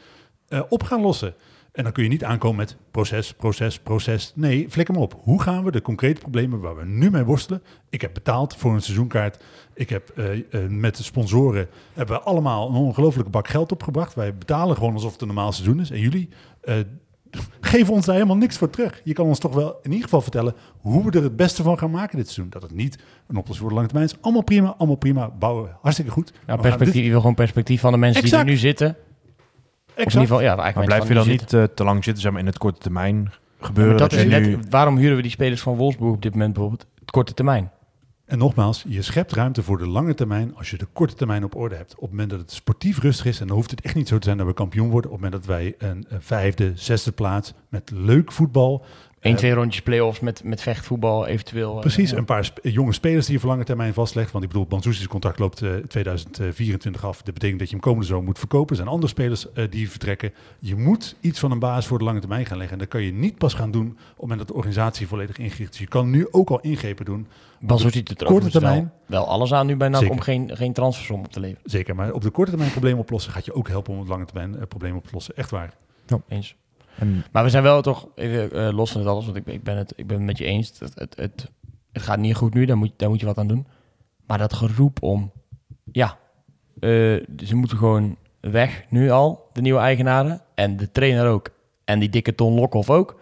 eh, 0.49 0.63
op 0.69 0.83
gaan 0.83 1.01
lossen. 1.01 1.35
En 1.75 1.83
dan 1.83 1.93
kun 1.93 2.03
je 2.03 2.09
niet 2.09 2.25
aankomen 2.25 2.57
met 2.57 2.77
proces, 2.91 3.33
proces, 3.33 3.79
proces. 3.79 4.33
Nee, 4.35 4.66
flik 4.70 4.87
hem 4.87 4.97
op. 4.97 5.20
Hoe 5.22 5.43
gaan 5.43 5.64
we 5.64 5.70
de 5.70 5.83
concrete 5.83 6.20
problemen 6.20 6.61
waar 6.61 6.77
we 6.77 6.85
nu 6.85 7.11
mee 7.11 7.25
worstelen? 7.25 7.62
Ik 7.91 8.01
heb 8.01 8.14
betaald 8.14 8.57
voor 8.57 8.75
een 8.75 8.83
seizoenkaart. 8.83 9.45
Ik 9.75 9.89
heb 9.89 10.09
eh, 10.09 10.33
eh, 10.33 10.68
met 10.68 10.97
de 10.97 11.03
sponsoren 11.03 11.68
hebben 11.93 12.16
we 12.16 12.22
allemaal 12.22 12.68
een 12.68 12.75
ongelofelijke 12.75 13.31
bak 13.31 13.49
geld 13.49 13.72
opgebracht. 13.72 14.14
Wij 14.14 14.35
betalen 14.35 14.77
gewoon 14.77 14.93
alsof 14.93 15.12
het 15.12 15.20
een 15.20 15.27
normaal 15.27 15.53
seizoen 15.53 15.81
is. 15.81 15.91
En 15.91 16.01
jullie 16.01 16.29
eh, 16.61 16.77
geven 17.61 17.95
ons 17.95 18.07
daar 18.07 18.14
helemaal 18.14 18.37
niks 18.37 18.57
voor 18.57 18.70
terug. 18.70 19.01
Je 19.05 19.12
kan 19.12 19.27
ons 19.27 19.39
toch 19.39 19.55
wel 19.55 19.79
in 19.83 19.91
ieder 19.91 20.05
geval 20.05 20.20
vertellen 20.20 20.55
hoe 20.79 21.05
we 21.05 21.11
er 21.11 21.22
het 21.22 21.37
beste 21.37 21.62
van 21.62 21.79
gaan 21.79 21.91
maken 21.91 22.16
dit 22.16 22.27
seizoen. 22.31 22.51
Dat 22.51 22.62
het 22.62 22.75
niet 22.75 22.99
een 23.27 23.37
oplossing 23.37 23.59
voor 23.59 23.68
de 23.68 23.75
lange 23.75 23.89
termijn 23.89 24.11
is. 24.11 24.16
Allemaal 24.20 24.43
prima, 24.43 24.75
allemaal 24.79 24.97
prima. 24.97 25.31
Bouwen 25.31 25.77
hartstikke 25.81 26.11
goed. 26.11 26.33
Nou, 26.47 26.61
perspectief, 26.61 27.05
je 27.05 27.11
wil 27.11 27.20
gewoon 27.20 27.35
perspectief 27.35 27.81
van 27.81 27.93
de 27.93 27.99
mensen 27.99 28.22
die 28.22 28.37
er 28.37 28.45
nu 28.45 28.57
zitten. 28.57 28.97
Of 29.97 30.01
in 30.01 30.05
Exact. 30.05 30.22
ieder 30.22 30.36
geval, 30.36 30.40
ja, 30.40 30.62
eigenlijk 30.62 30.76
Maar 30.76 30.84
blijf 30.84 31.09
je 31.09 31.14
dan 31.14 31.28
niet 31.28 31.53
eh, 31.53 31.62
te 31.74 31.84
lang 31.84 32.05
zitten 32.05 32.22
zeg 32.22 32.32
maar, 32.32 32.40
in 32.40 32.47
het 32.47 32.59
korte 32.59 32.80
termijn 32.80 33.32
gebeuren? 33.61 33.92
Maar 33.95 34.09
dat 34.09 34.12
is 34.18 34.24
net, 34.24 34.42
nu- 34.47 34.59
waarom 34.70 34.97
huren 34.97 35.16
we 35.16 35.22
die 35.22 35.30
spelers 35.30 35.61
van 35.61 35.76
Wolfsburg 35.76 36.12
op 36.14 36.22
dit 36.22 36.32
moment 36.32 36.53
bijvoorbeeld? 36.53 36.86
Het 37.01 37.11
korte 37.11 37.34
termijn. 37.34 37.70
En 38.24 38.38
nogmaals, 38.38 38.84
je 38.88 39.03
schept 39.03 39.32
ruimte 39.32 39.62
voor 39.62 39.78
de 39.78 39.86
lange 39.88 40.14
termijn 40.14 40.55
als 40.57 40.70
je 40.70 40.76
de 40.78 40.86
korte 40.92 41.14
termijn 41.14 41.45
op 41.45 41.55
orde 41.55 41.74
hebt. 41.74 41.95
Op 41.95 42.01
het 42.01 42.11
moment 42.11 42.30
dat 42.30 42.38
het 42.40 42.53
sportief 42.53 42.99
rustig 42.99 43.26
is, 43.26 43.40
en 43.40 43.47
dan 43.47 43.57
hoeft 43.57 43.70
het 43.70 43.80
echt 43.80 43.95
niet 43.95 44.09
zo 44.09 44.18
te 44.18 44.24
zijn 44.24 44.38
dat 44.38 44.47
we 44.47 44.53
kampioen 44.53 44.90
worden. 44.90 45.11
Op 45.11 45.20
het 45.22 45.30
moment 45.30 45.47
dat 45.47 45.57
wij 45.57 45.74
een, 45.90 46.05
een 46.09 46.22
vijfde, 46.22 46.72
zesde 46.74 47.12
plaats 47.12 47.53
met 47.68 47.90
leuk 47.95 48.32
voetbal 48.32 48.84
Eén, 49.31 49.37
twee 49.37 49.53
rondjes 49.53 49.83
play-offs 49.83 50.20
met, 50.20 50.45
met 50.45 50.62
vechtvoetbal 50.62 51.27
eventueel. 51.27 51.75
eh, 51.75 51.81
Precies, 51.81 52.11
ja. 52.11 52.16
een 52.16 52.25
paar 52.25 52.45
sp- 52.45 52.59
jonge 52.62 52.93
spelers 52.93 53.25
die 53.27 53.35
je 53.35 53.41
voor 53.41 53.51
lange 53.51 53.64
termijn 53.64 53.95
vastlegt. 53.95 54.31
Want 54.33 54.45
ik 54.45 54.51
bedoel, 54.51 54.66
Banzuzi's 54.66 55.07
contract 55.07 55.39
loopt 55.39 55.62
eh 55.62 55.70
2024 55.77 57.05
af. 57.05 57.22
Dat 57.22 57.35
betekent 57.35 57.59
dat 57.59 57.68
je 57.68 57.75
hem 57.75 57.85
komende 57.85 58.07
zomer 58.07 58.25
moet 58.25 58.39
verkopen. 58.39 58.68
Er 58.70 58.77
zijn 58.77 58.89
andere 58.89 59.09
spelers 59.12 59.53
eh, 59.53 59.70
die 59.70 59.91
vertrekken. 59.91 60.33
Je 60.59 60.77
moet 60.77 61.16
iets 61.20 61.39
van 61.39 61.51
een 61.51 61.59
basis 61.59 61.87
voor 61.87 61.99
de 61.99 62.05
lange 62.05 62.20
termijn 62.20 62.47
gaan 62.47 62.57
leggen. 62.57 62.77
En 62.77 62.83
dat 62.83 62.89
kan 62.93 63.03
je 63.03 63.12
niet 63.12 63.39
pas 63.39 63.55
gaan 63.55 63.70
doen 63.70 63.87
op 63.87 63.97
het 64.09 64.20
moment 64.20 64.39
dat 64.39 64.49
de 64.49 64.55
organisatie 64.55 65.07
volledig 65.07 65.39
ingericht 65.39 65.72
is. 65.72 65.79
Je 65.79 65.87
kan 65.87 66.11
nu 66.11 66.27
ook 66.31 66.51
al 66.51 66.61
ingrepen 66.61 67.05
doen. 67.05 67.27
Ziet 67.77 68.09
het 68.09 68.20
er 68.20 68.27
korte 68.27 68.43
wel, 68.43 68.51
termijn. 68.51 68.93
wel 69.07 69.27
alles 69.29 69.53
aan 69.53 69.66
nu 69.66 69.77
bij 69.77 69.89
NAC 69.89 70.01
Zeker. 70.01 70.14
om 70.14 70.20
geen, 70.20 70.57
geen 70.57 70.72
transfersom 70.72 71.18
op 71.20 71.33
te 71.33 71.41
leveren. 71.41 71.62
Zeker, 71.70 71.95
maar 71.95 72.12
op 72.12 72.22
de 72.22 72.31
korte 72.31 72.51
termijn 72.51 72.72
problemen 72.72 73.01
oplossen 73.01 73.33
gaat 73.33 73.45
je 73.45 73.55
ook 73.55 73.68
helpen 73.68 73.95
om 73.95 74.03
de 74.03 74.09
lange 74.09 74.25
termijn 74.25 74.57
eh, 74.57 74.62
problemen 74.68 74.99
op 74.99 75.05
te 75.07 75.12
lossen. 75.12 75.37
Echt 75.37 75.51
waar. 75.51 75.75
Eens. 76.29 76.57
En 76.99 77.24
Maar 77.32 77.45
we 77.45 77.51
zijn 77.51 77.62
wel 77.62 77.82
toch, 77.82 78.09
even 78.14 78.53
eh, 78.53 78.72
los 78.74 78.90
van 78.92 79.01
het 79.01 79.11
alles, 79.11 79.24
want 79.24 79.36
ik, 79.36 79.45
ben- 79.45 79.55
ik, 79.55 79.62
ben 79.62 79.76
het, 79.76 79.92
ik 79.97 80.07
ben 80.07 80.16
het 80.16 80.26
met 80.26 80.38
je 80.38 80.45
eens. 80.45 80.78
Het, 80.78 80.92
het, 80.95 81.16
het, 81.16 81.51
het 81.92 82.03
gaat 82.03 82.18
niet 82.18 82.34
goed 82.36 82.55
nu, 82.55 82.64
daar 82.64 82.76
moet, 82.76 82.92
daar 82.97 83.09
moet 83.09 83.20
je 83.20 83.26
wat 83.26 83.38
aan 83.38 83.47
doen. 83.49 83.66
Maar 84.26 84.38
dat 84.38 84.53
geroep 84.53 85.03
om, 85.03 85.32
ja, 85.92 86.18
eh, 86.80 86.90
ze 87.45 87.53
moeten 87.55 87.78
gewoon 87.78 88.16
weg 88.40 88.84
nu 88.88 89.11
al, 89.11 89.49
de 89.53 89.61
nieuwe 89.61 89.80
eigenaren. 89.80 90.40
En 90.55 90.76
de 90.76 90.90
trainer 90.92 91.26
ook. 91.26 91.49
En 91.84 91.99
die 91.99 92.09
dikke 92.09 92.34
Ton 92.34 92.55
Lokhoff 92.55 92.90
ook. 92.90 93.20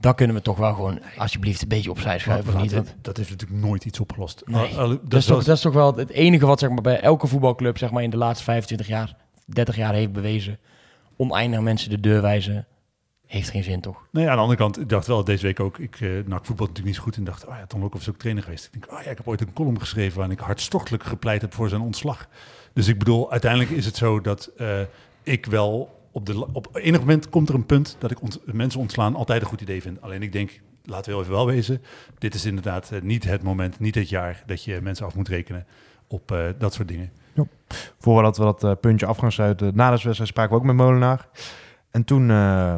Dat 0.00 0.14
kunnen 0.14 0.36
we 0.36 0.42
toch 0.42 0.56
wel 0.58 0.74
gewoon 0.74 1.00
alsjeblieft 1.16 1.62
een 1.62 1.68
beetje 1.68 1.90
opzij 1.90 2.18
schuiven. 2.18 2.56
niet? 2.60 2.70
dat, 2.70 2.94
dat 3.00 3.16
heeft 3.16 3.30
natuurlijk 3.30 3.60
nooit 3.66 3.84
iets 3.84 4.00
opgelost. 4.00 4.42
Nee, 4.46 4.74
Al- 4.74 4.78
al- 4.78 4.88
dat, 5.02 5.20
is 5.20 5.24
toch, 5.24 5.44
dat 5.44 5.56
is 5.56 5.62
toch 5.62 5.72
wel 5.72 5.94
het 5.96 6.10
enige 6.10 6.46
wat 6.46 6.58
zeg 6.58 6.70
maar, 6.70 6.80
bij 6.82 7.00
elke 7.00 7.26
voetbalclub 7.26 7.78
zeg 7.78 7.90
maar, 7.90 8.02
in 8.02 8.10
de 8.10 8.16
laatste 8.16 8.44
25 8.44 8.86
jaar, 8.86 9.16
30 9.46 9.76
jaar 9.76 9.94
heeft 9.94 10.12
bewezen. 10.12 10.58
Oneindig 11.16 11.60
mensen 11.60 11.90
de 11.90 12.00
deur 12.00 12.22
wijzen. 12.22 12.66
Heeft 13.32 13.50
geen 13.50 13.62
zin 13.62 13.80
toch? 13.80 14.06
Nee, 14.10 14.28
aan 14.28 14.34
de 14.34 14.40
andere 14.40 14.58
kant, 14.58 14.80
ik 14.80 14.88
dacht 14.88 15.06
wel 15.06 15.24
deze 15.24 15.42
week 15.42 15.60
ook, 15.60 15.78
ik 15.78 16.00
uh, 16.00 16.26
NAC 16.26 16.46
voetbal 16.46 16.66
natuurlijk 16.66 16.84
niet 16.84 16.94
zo 16.94 17.02
goed 17.02 17.16
en 17.16 17.24
dacht, 17.24 17.46
oh 17.46 17.54
ja, 17.58 17.66
Ton 17.66 17.80
Lokhoff 17.80 18.02
is 18.02 18.08
ook 18.08 18.18
trainer 18.18 18.42
geweest. 18.42 18.64
Ik 18.64 18.72
denk, 18.72 18.92
oh 18.92 19.04
ja, 19.04 19.10
ik 19.10 19.16
heb 19.16 19.28
ooit 19.28 19.40
een 19.40 19.52
column 19.52 19.80
geschreven 19.80 20.16
waarin 20.16 20.36
ik 20.36 20.42
hartstochtelijk 20.42 21.04
gepleit 21.04 21.40
heb 21.40 21.54
voor 21.54 21.68
zijn 21.68 21.80
ontslag. 21.80 22.28
Dus 22.72 22.88
ik 22.88 22.98
bedoel, 22.98 23.30
uiteindelijk 23.30 23.70
is 23.70 23.84
het 23.84 23.96
zo 23.96 24.20
dat 24.20 24.50
uh, 24.56 24.80
ik 25.22 25.46
wel 25.46 26.00
op 26.10 26.26
de 26.26 26.46
op 26.52 26.68
enig 26.72 27.00
moment 27.00 27.28
komt 27.28 27.48
er 27.48 27.54
een 27.54 27.66
punt 27.66 27.96
dat 27.98 28.10
ik 28.10 28.22
ont, 28.22 28.40
mensen 28.44 28.80
ontslaan 28.80 29.16
altijd 29.16 29.42
een 29.42 29.48
goed 29.48 29.60
idee 29.60 29.82
vind. 29.82 30.02
Alleen 30.02 30.22
ik 30.22 30.32
denk, 30.32 30.60
laten 30.84 31.04
we 31.04 31.10
wel 31.10 31.20
even 31.20 31.34
wel 31.34 31.46
wezen, 31.46 31.82
dit 32.18 32.34
is 32.34 32.44
inderdaad 32.44 32.90
uh, 32.92 33.00
niet 33.00 33.24
het 33.24 33.42
moment, 33.42 33.80
niet 33.80 33.94
het 33.94 34.08
jaar 34.08 34.42
dat 34.46 34.64
je 34.64 34.80
mensen 34.80 35.06
af 35.06 35.14
moet 35.14 35.28
rekenen 35.28 35.66
op 36.06 36.32
uh, 36.32 36.44
dat 36.58 36.74
soort 36.74 36.88
dingen. 36.88 37.10
Ja. 37.32 37.44
Voordat 37.98 38.36
we 38.36 38.44
dat 38.44 38.64
uh, 38.64 38.72
puntje 38.80 39.06
af 39.06 39.16
gaan 39.16 39.32
sluiten, 39.32 39.72
na 39.74 39.90
de 39.90 40.02
wedstrijd 40.02 40.28
spraken 40.28 40.52
we 40.52 40.60
ook 40.60 40.66
met 40.66 40.76
Molenaar. 40.76 41.28
En 41.90 42.04
toen, 42.04 42.28
uh, 42.28 42.76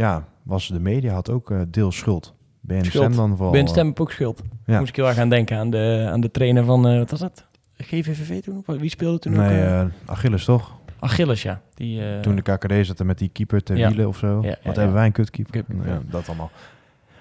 ja, 0.00 0.24
was 0.42 0.68
de 0.68 0.80
media 0.80 1.12
had 1.12 1.30
ook 1.30 1.50
uh, 1.50 1.60
deels 1.68 1.96
schuld. 1.96 2.34
Ben 2.60 2.84
stem 2.84 3.16
dan 3.16 3.30
vooral? 3.30 3.52
Ben 3.52 3.68
stem 3.68 3.92
ook 3.94 4.12
schuld. 4.12 4.42
Ja. 4.66 4.78
Moest 4.78 4.88
ik 4.88 4.96
heel 4.96 5.08
erg 5.08 5.18
aan 5.18 5.28
denken 5.28 5.58
aan 5.58 5.70
de, 5.70 6.08
aan 6.12 6.20
de 6.20 6.30
trainer 6.30 6.64
van, 6.64 6.90
uh, 6.90 6.98
wat 6.98 7.10
was 7.10 7.20
dat? 7.20 7.46
GVVV 7.76 8.42
toen? 8.42 8.64
Wie 8.66 8.90
speelde 8.90 9.18
toen 9.18 9.32
nee, 9.32 9.82
ook? 9.82 9.90
Achilles 10.04 10.44
toch? 10.44 10.78
Achilles, 10.98 11.42
ja. 11.42 11.60
Die. 11.74 12.20
Toen 12.20 12.36
de 12.36 12.42
KKD 12.42 12.86
zette 12.86 13.04
met 13.04 13.18
die 13.18 13.28
keeper 13.28 13.76
ja. 13.76 13.88
wielen 13.88 14.08
of 14.08 14.18
zo. 14.18 14.38
Ja, 14.42 14.56
Wat 14.64 14.76
hebben 14.76 14.94
wij 14.94 15.06
een 15.06 15.12
kutkeeper? 15.12 15.64
Dat 16.10 16.28
allemaal. 16.28 16.50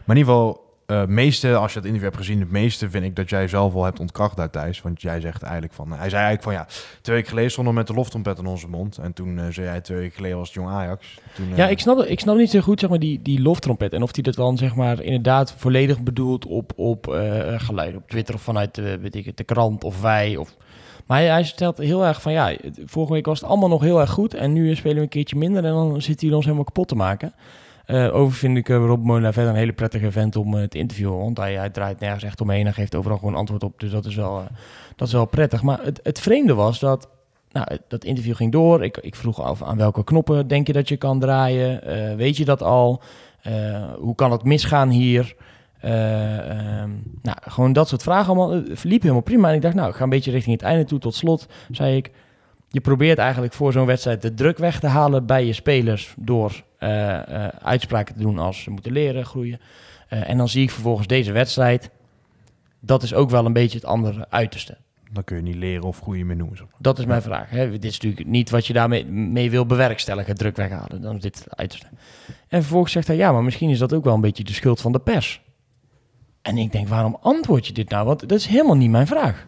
Maar 0.06 0.16
in 0.16 0.22
ieder 0.22 0.34
geval, 0.34 0.69
uh, 0.92 1.06
meeste, 1.06 1.56
als 1.56 1.74
je 1.74 1.78
het 1.78 1.88
interview 1.88 2.10
hebt 2.10 2.26
gezien, 2.26 2.40
het 2.40 2.52
meeste 2.52 2.90
vind 2.90 3.04
ik 3.04 3.16
dat 3.16 3.30
jij 3.30 3.48
zelf 3.48 3.74
al 3.74 3.84
hebt 3.84 4.00
ontkracht 4.00 4.38
daar 4.38 4.50
Thijs. 4.50 4.82
Want 4.82 5.02
jij 5.02 5.20
zegt 5.20 5.44
eigenlijk 5.44 5.74
van, 5.74 5.88
hij 5.92 6.10
zei 6.10 6.24
eigenlijk 6.24 6.44
van 6.44 6.54
ja, 6.54 6.68
twee 7.02 7.16
weken 7.16 7.30
geleden 7.30 7.52
stonden 7.52 7.74
we 7.74 7.80
met 7.80 7.88
de 7.88 7.94
loftrompet 7.94 8.38
in 8.38 8.46
onze 8.46 8.68
mond. 8.68 8.98
En 8.98 9.14
toen 9.14 9.38
uh, 9.38 9.44
zei 9.50 9.68
jij 9.68 9.82
twee 9.82 9.98
weken 9.98 10.16
geleden 10.16 10.38
was 10.38 10.48
het 10.48 10.56
jong 10.56 10.70
Ajax. 10.70 11.20
Toen, 11.36 11.50
uh, 11.50 11.58
ja, 11.58 11.68
ik 11.68 11.80
snap, 11.80 12.00
ik 12.00 12.20
snap 12.20 12.38
niet 12.38 12.50
zo 12.50 12.60
goed 12.60 12.80
zeg 12.80 12.90
maar, 12.90 13.00
die, 13.00 13.22
die 13.22 13.42
loftrompet. 13.42 13.94
En 13.94 14.04
of 14.04 14.14
hij 14.14 14.24
dat 14.24 14.36
dan 14.36 14.58
zeg 14.58 14.76
maar 14.76 15.02
inderdaad 15.02 15.54
volledig 15.58 16.00
bedoelt 16.00 16.46
op, 16.46 16.72
op 16.76 17.06
geluiden 17.58 18.02
op 18.02 18.10
Twitter 18.10 18.36
of 18.36 18.42
vanuit 18.42 18.76
de, 18.76 18.98
weet 19.00 19.16
ik 19.16 19.26
het, 19.26 19.38
de 19.38 19.44
krant 19.44 19.84
of 19.84 20.02
wij. 20.02 20.38
Of... 20.38 20.56
Maar 21.06 21.18
hij, 21.18 21.28
hij 21.28 21.44
stelt 21.44 21.78
heel 21.78 22.06
erg 22.06 22.22
van 22.22 22.32
ja, 22.32 22.56
vorige 22.86 23.14
week 23.14 23.26
was 23.26 23.40
het 23.40 23.50
allemaal 23.50 23.70
nog 23.70 23.82
heel 23.82 24.00
erg 24.00 24.10
goed. 24.10 24.34
En 24.34 24.54
nu 24.54 24.76
spelen 24.76 24.96
we 24.96 25.02
een 25.02 25.10
keertje 25.10 25.36
minder 25.36 25.66
en 25.66 25.72
dan 25.72 26.02
zit 26.02 26.22
hij 26.22 26.32
ons 26.32 26.44
helemaal 26.46 26.66
kapot 26.66 26.88
te 26.88 26.96
maken. 26.96 27.34
Uh, 27.90 28.56
ik 28.56 28.70
uh, 28.70 28.78
Rob 28.78 29.06
Molenaar 29.06 29.34
verder 29.34 29.52
een 29.52 29.58
hele 29.58 29.74
prettige 29.74 30.12
vent 30.12 30.36
om 30.36 30.54
uh, 30.54 30.64
te 30.64 30.78
interviewen. 30.78 31.18
Want 31.18 31.38
hij, 31.38 31.54
hij, 31.54 31.70
draait 31.70 32.00
nergens 32.00 32.24
echt 32.24 32.42
omheen 32.42 32.66
en 32.66 32.74
geeft 32.74 32.96
overal 32.96 33.18
gewoon 33.18 33.36
antwoord 33.36 33.64
op. 33.64 33.80
Dus 33.80 33.92
dat 33.92 34.06
is 34.06 34.16
wel, 34.16 34.44
dat 34.96 35.08
is 35.08 35.14
wel 35.14 35.26
prettig. 35.26 35.62
Maar 35.62 35.80
het, 35.84 36.00
het 36.04 36.20
vreemde 36.20 36.54
was 36.54 36.80
dat... 36.80 37.10
Nou, 37.52 37.68
dat 37.88 38.04
interview 38.04 38.36
ging 38.36 38.52
door. 38.52 38.84
Ik, 38.84 38.98
ik 38.98 39.16
vroeg 39.16 39.42
af 39.42 39.64
aan 39.64 39.78
welke 39.78 40.04
knoppen 40.04 40.48
denk 40.48 40.68
je 40.68 40.74
dat 40.74 40.90
je 40.90 40.98
kan 40.98 41.20
draaien? 41.20 41.82
weet 42.18 42.38
je 42.38 42.46
dat 42.46 42.64
al? 42.64 43.02
hoe 44.00 44.16
kan 44.16 44.32
het 44.32 44.44
misgaan 44.44 44.90
hier? 44.90 45.36
Um, 45.86 47.04
nou, 47.22 47.38
gewoon 47.42 47.74
dat 47.74 47.88
soort 47.88 48.04
vragen 48.04 48.28
allemaal. 48.28 48.52
Het 48.52 48.80
verliep 48.80 49.02
helemaal 49.02 49.22
prima. 49.22 49.50
En 49.50 49.56
ik 49.56 49.62
dacht, 49.62 49.76
nou, 49.76 49.90
ik 49.90 49.96
ga 49.96 50.04
een 50.04 50.10
beetje 50.10 50.32
richting 50.32 50.56
het 50.56 50.66
einde 50.66 50.86
toe. 50.86 51.00
Tot 51.00 51.16
slot 51.16 51.48
zei 51.72 51.96
ik... 51.96 52.12
Je 52.68 52.82
probeert 52.82 53.18
eigenlijk 53.18 53.54
voor 53.54 53.72
zo'n 53.72 53.86
wedstrijd 53.86 54.22
de 54.22 54.34
druk 54.34 54.58
weg 54.58 54.80
te 54.80 54.88
halen 54.88 55.26
bij 55.26 55.46
je 55.46 55.54
spelers 55.54 56.14
door 56.18 56.64
uitspraken 57.62 58.16
te 58.16 58.22
doen 58.22 58.40
als 58.40 58.64
ze 58.64 58.70
moeten 58.70 58.92
leren, 58.92 59.26
groeien. 59.26 59.60
Uh, 60.14 60.30
en 60.30 60.38
dan 60.38 60.50
zie 60.50 60.64
ik 60.64 60.72
vervolgens 60.72 61.08
deze 61.08 61.32
wedstrijd. 61.32 61.90
Dat 62.80 63.04
is 63.04 63.14
ook 63.14 63.30
wel 63.30 63.46
een 63.46 63.54
beetje 63.54 63.78
het 63.78 63.88
andere 63.88 64.26
uiterste. 64.30 64.78
Dan 65.12 65.24
kun 65.24 65.36
je 65.36 65.42
niet 65.42 65.56
leren 65.56 65.84
of 65.84 66.00
groeien 66.00 66.26
meer 66.26 66.36
noemen. 66.36 66.58
Zeg 66.58 66.66
maar. 66.66 66.76
Dat 66.80 67.00
is 67.00 67.06
mijn 67.06 67.22
vraag. 67.22 67.50
Hè. 67.50 67.70
Dit 67.70 67.84
is 67.84 67.94
natuurlijk 67.94 68.28
niet 68.28 68.50
wat 68.50 68.68
je 68.68 68.74
daarmee 68.74 69.06
mee 69.06 69.50
wil 69.50 69.66
bewerkstelligen, 69.66 70.36
druk 70.36 70.56
weghalen. 70.56 71.02
Dan 71.02 71.16
is 71.16 71.22
dit 71.22 71.44
het 71.44 71.56
uiterste. 71.56 71.88
En 72.48 72.62
vervolgens 72.62 72.92
zegt 72.92 73.08
hij, 73.08 73.16
ja, 73.16 73.32
maar 73.32 73.44
misschien 73.44 73.70
is 73.70 73.80
dat 73.80 73.94
ook 73.94 74.04
wel 74.04 74.14
een 74.14 74.22
beetje 74.22 74.44
de 74.44 74.54
schuld 74.54 74.82
van 74.82 74.92
de 74.92 75.00
pers. 75.00 75.42
En 76.42 76.58
ik 76.58 76.72
denk, 76.72 76.88
waarom 76.88 77.18
antwoord 77.22 77.68
je 77.68 77.74
dit 77.74 77.90
nou? 77.90 78.06
Want 78.06 78.20
dat 78.20 78.40
is 78.40 78.46
helemaal 78.46 78.76
niet 78.76 78.90
mijn 78.90 79.08
vraag. 79.08 79.48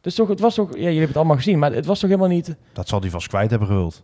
Dus 0.00 0.14
toch, 0.14 0.28
het 0.28 0.40
was 0.40 0.54
toch, 0.54 0.68
ja, 0.68 0.76
jullie 0.76 0.90
hebben 0.90 1.08
het 1.08 1.16
allemaal 1.16 1.36
gezien, 1.36 1.58
maar 1.58 1.72
het 1.72 1.86
was 1.86 1.98
toch 1.98 2.10
helemaal 2.10 2.30
niet. 2.30 2.56
Dat 2.72 2.88
zal 2.88 3.00
die 3.00 3.10
vast 3.10 3.28
kwijt 3.28 3.50
hebben 3.50 3.68
gewild. 3.68 4.02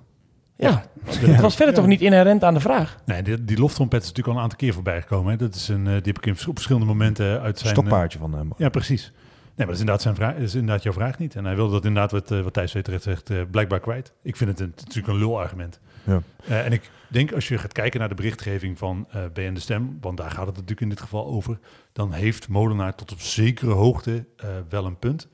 Ja, 0.57 0.69
ja. 1.05 1.29
het 1.29 1.41
was 1.41 1.57
verder 1.57 1.75
ja. 1.75 1.81
toch 1.81 1.89
niet 1.89 2.01
inherent 2.01 2.45
aan 2.45 2.55
de 2.55 2.61
vraag. 2.61 2.97
Nee, 3.05 3.23
die, 3.23 3.45
die 3.45 3.59
loftrompet 3.59 4.03
is 4.03 4.09
natuurlijk 4.09 4.35
al 4.35 4.37
een 4.37 4.43
aantal 4.43 4.59
keer 4.59 4.75
voorbij 4.75 5.01
gekomen. 5.01 5.31
Hè. 5.31 5.37
Dat 5.39 5.55
is 5.55 5.69
een, 5.69 5.87
uh, 5.87 5.93
die 5.93 6.13
heb 6.13 6.19
ik 6.19 6.27
in, 6.27 6.33
op 6.33 6.55
verschillende 6.55 6.87
momenten 6.87 7.41
uit 7.41 7.59
zijn... 7.59 7.73
Stokpaardje 7.73 8.19
van 8.19 8.35
hem. 8.35 8.53
Ja, 8.57 8.69
precies. 8.69 9.13
Nee, 9.57 9.67
maar 9.67 9.75
dat 9.75 9.75
is 9.75 9.81
inderdaad, 9.81 10.03
zijn 10.03 10.15
vraag, 10.15 10.35
is 10.35 10.55
inderdaad 10.55 10.83
jouw 10.83 10.93
vraag 10.93 11.19
niet. 11.19 11.37
En 11.37 11.45
hij 11.45 11.55
wilde 11.55 11.73
dat 11.73 11.85
inderdaad, 11.85 12.11
wat, 12.11 12.31
uh, 12.31 12.41
wat 12.41 12.53
Thijs 12.53 12.73
terecht 12.73 13.03
zegt, 13.03 13.31
uh, 13.31 13.43
blijkbaar 13.51 13.81
kwijt. 13.81 14.13
Ik 14.23 14.37
vind 14.37 14.51
het, 14.51 14.61
een, 14.61 14.73
natuurlijk 14.77 15.07
een 15.07 15.19
lulargument. 15.19 15.81
Ja. 16.05 16.23
Uh, 16.49 16.65
en 16.65 16.73
ik 16.73 16.91
denk 17.09 17.33
als 17.33 17.49
je 17.49 17.59
gaat 17.59 17.73
kijken 17.73 18.01
naar 18.01 18.09
de 18.09 18.15
berichtgeving 18.15 18.79
van 18.79 19.07
uh, 19.15 19.23
BN 19.33 19.53
De 19.53 19.61
Stem, 19.61 19.99
want 20.01 20.17
daar 20.17 20.31
gaat 20.31 20.47
het 20.47 20.55
natuurlijk 20.55 20.81
in 20.81 20.89
dit 20.89 21.01
geval 21.01 21.27
over, 21.27 21.59
dan 21.93 22.13
heeft 22.13 22.49
Molenaar 22.49 22.95
tot 22.95 23.13
op 23.13 23.21
zekere 23.21 23.73
hoogte 23.73 24.11
uh, 24.45 24.51
wel 24.69 24.85
een 24.85 24.99
punt. 24.99 25.29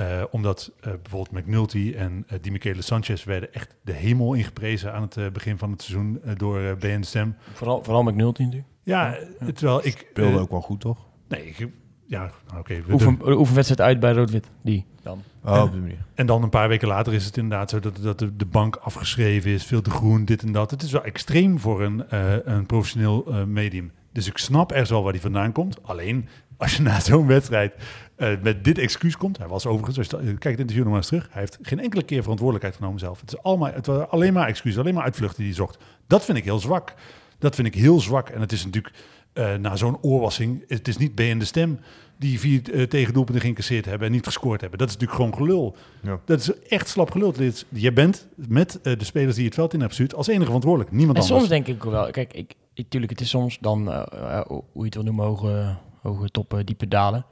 Uh, 0.00 0.22
omdat 0.30 0.72
uh, 0.76 0.92
bijvoorbeeld 1.02 1.44
McNulty 1.44 1.94
en 1.96 2.26
uh, 2.32 2.38
Di 2.40 2.50
Michele 2.50 2.82
Sanchez 2.82 3.24
werden 3.24 3.54
echt 3.54 3.74
de 3.82 3.92
hemel 3.92 4.34
ingeprezen 4.34 4.92
aan 4.92 5.02
het 5.02 5.32
begin 5.32 5.58
van 5.58 5.70
het 5.70 5.82
seizoen 5.82 6.20
door 6.36 6.76
BN 6.78 7.00
De 7.00 7.06
Stem. 7.06 7.36
Vooral, 7.52 7.84
vooral 7.84 8.02
McNulty 8.02 8.42
natuurlijk. 8.42 8.68
Ja, 8.82 9.18
ja. 9.40 9.52
terwijl 9.52 9.86
ik... 9.86 10.06
Speelde 10.10 10.38
ook 10.38 10.50
wel 10.50 10.60
goed, 10.60 10.80
toch? 10.80 11.06
Nee, 11.28 11.46
ik, 11.46 11.68
ja, 12.10 12.30
oké. 12.48 12.58
Okay, 12.58 12.82
Oefen, 12.90 13.18
oefenwedstrijd 13.38 13.80
uit 13.80 14.00
bij 14.00 14.12
Rood-Wit, 14.12 14.50
die 14.62 14.86
dan. 15.02 15.22
Oh, 15.44 15.56
en, 15.56 15.62
op 15.62 15.72
die 15.72 15.80
manier. 15.80 16.04
En 16.14 16.26
dan 16.26 16.42
een 16.42 16.48
paar 16.48 16.68
weken 16.68 16.88
later 16.88 17.12
is 17.14 17.24
het 17.24 17.36
inderdaad 17.36 17.70
zo 17.70 17.80
dat, 17.80 17.96
dat 17.96 18.18
de, 18.18 18.36
de 18.36 18.44
bank 18.44 18.76
afgeschreven 18.76 19.50
is, 19.50 19.64
veel 19.64 19.82
te 19.82 19.90
groen, 19.90 20.24
dit 20.24 20.42
en 20.42 20.52
dat. 20.52 20.70
Het 20.70 20.82
is 20.82 20.92
wel 20.92 21.04
extreem 21.04 21.58
voor 21.58 21.82
een, 21.82 22.04
uh, 22.12 22.32
een 22.44 22.66
professioneel 22.66 23.24
uh, 23.28 23.44
medium. 23.44 23.92
Dus 24.12 24.26
ik 24.26 24.38
snap 24.38 24.70
ergens 24.70 24.90
wel 24.90 25.02
waar 25.02 25.12
die 25.12 25.20
vandaan 25.20 25.52
komt. 25.52 25.82
Alleen, 25.82 26.28
als 26.60 26.76
je 26.76 26.82
na 26.82 27.00
zo'n 27.00 27.26
wedstrijd 27.26 27.74
uh, 28.16 28.28
met 28.42 28.64
dit 28.64 28.78
excuus 28.78 29.16
komt... 29.16 29.38
Hij 29.38 29.46
was 29.46 29.66
overigens, 29.66 29.98
als 29.98 30.22
je 30.24 30.26
kijkt 30.26 30.44
het 30.44 30.58
interview 30.58 30.82
nog 30.82 30.88
maar 30.88 30.96
eens 30.96 31.06
terug... 31.06 31.28
hij 31.30 31.40
heeft 31.40 31.58
geen 31.62 31.80
enkele 31.80 32.02
keer 32.02 32.22
verantwoordelijkheid 32.22 32.76
genomen 32.76 32.98
zelf. 32.98 33.20
Het, 33.20 33.32
is 33.32 33.42
allemaal, 33.42 33.72
het 33.72 33.86
waren 33.86 34.10
alleen 34.10 34.32
maar 34.32 34.48
excuses, 34.48 34.78
alleen 34.78 34.94
maar 34.94 35.04
uitvluchten 35.04 35.38
die 35.38 35.46
hij 35.46 35.56
zocht. 35.56 35.78
Dat 36.06 36.24
vind 36.24 36.38
ik 36.38 36.44
heel 36.44 36.58
zwak. 36.58 36.94
Dat 37.38 37.54
vind 37.54 37.66
ik 37.66 37.74
heel 37.74 38.00
zwak. 38.00 38.28
En 38.28 38.40
het 38.40 38.52
is 38.52 38.64
natuurlijk 38.64 38.94
uh, 39.34 39.54
na 39.54 39.76
zo'n 39.76 39.98
oorwassing... 40.02 40.64
het 40.68 40.88
is 40.88 40.96
niet 40.96 41.14
BN 41.14 41.38
De 41.38 41.44
Stem 41.44 41.78
die 42.18 42.40
vier 42.40 42.72
uh, 42.72 42.82
tegendoelpunten 42.82 43.42
geïncasseerd 43.42 43.84
hebben... 43.84 44.06
en 44.06 44.12
niet 44.12 44.24
gescoord 44.24 44.60
hebben. 44.60 44.78
Dat 44.78 44.88
is 44.88 44.94
natuurlijk 44.94 45.20
gewoon 45.20 45.36
gelul. 45.36 45.76
Ja. 46.02 46.20
Dat 46.24 46.40
is 46.40 46.52
echt 46.68 46.88
slap 46.88 47.10
gelul. 47.10 47.34
Je 47.68 47.92
bent 47.92 48.28
met 48.34 48.78
uh, 48.82 48.98
de 48.98 49.04
spelers 49.04 49.36
die 49.36 49.44
het 49.44 49.54
veld 49.54 49.72
in 49.72 49.80
hebben 49.80 49.96
gestuurd... 49.96 50.18
als 50.18 50.26
enige 50.26 50.44
verantwoordelijk, 50.44 50.90
niemand 50.90 51.18
en 51.18 51.22
anders. 51.22 51.40
soms 51.40 51.50
denk 51.50 51.66
ik 51.66 51.82
wel... 51.82 52.10
Kijk, 52.10 52.32
ik, 52.32 52.54
natuurlijk, 52.74 53.12
het 53.12 53.20
is 53.20 53.28
soms 53.28 53.58
dan, 53.60 53.88
uh, 53.88 54.02
uh, 54.14 54.40
hoe 54.46 54.64
je 54.72 54.84
het 54.84 54.94
wil 54.94 55.04
noemen, 55.04 55.24
hoge, 55.24 55.76
hoge 56.02 56.28
toppen, 56.28 56.66
diepe 56.66 56.88
dalen. 56.88 57.24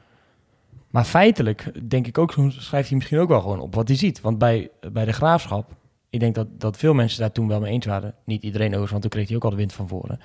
Maar 0.91 1.05
feitelijk 1.05 1.91
denk 1.91 2.07
ik 2.07 2.19
ook, 2.19 2.35
schrijft 2.49 2.89
hij 2.89 2.97
misschien 2.97 3.19
ook 3.19 3.29
wel 3.29 3.41
gewoon 3.41 3.61
op 3.61 3.75
wat 3.75 3.89
hij 3.89 3.97
ziet. 3.97 4.21
Want 4.21 4.39
bij, 4.39 4.71
bij 4.93 5.05
de 5.05 5.12
graafschap, 5.12 5.75
ik 6.11 6.21
denk 6.21 6.35
dat, 6.35 6.47
dat 6.61 6.77
veel 6.77 6.95
mensen 6.95 7.21
daar 7.21 7.33
toen 7.33 7.49
wel 7.49 7.61
mee 7.61 7.73
eens 7.73 7.87
waren. 7.87 8.14
Niet 8.25 8.43
iedereen 8.43 8.66
overigens, 8.66 8.91
want 8.91 9.03
toen 9.03 9.11
kreeg 9.11 9.29
hij 9.29 9.37
ook 9.37 9.45
al 9.45 9.51
de 9.51 9.57
wind 9.57 9.73
van 9.73 9.89
voren. 9.89 10.21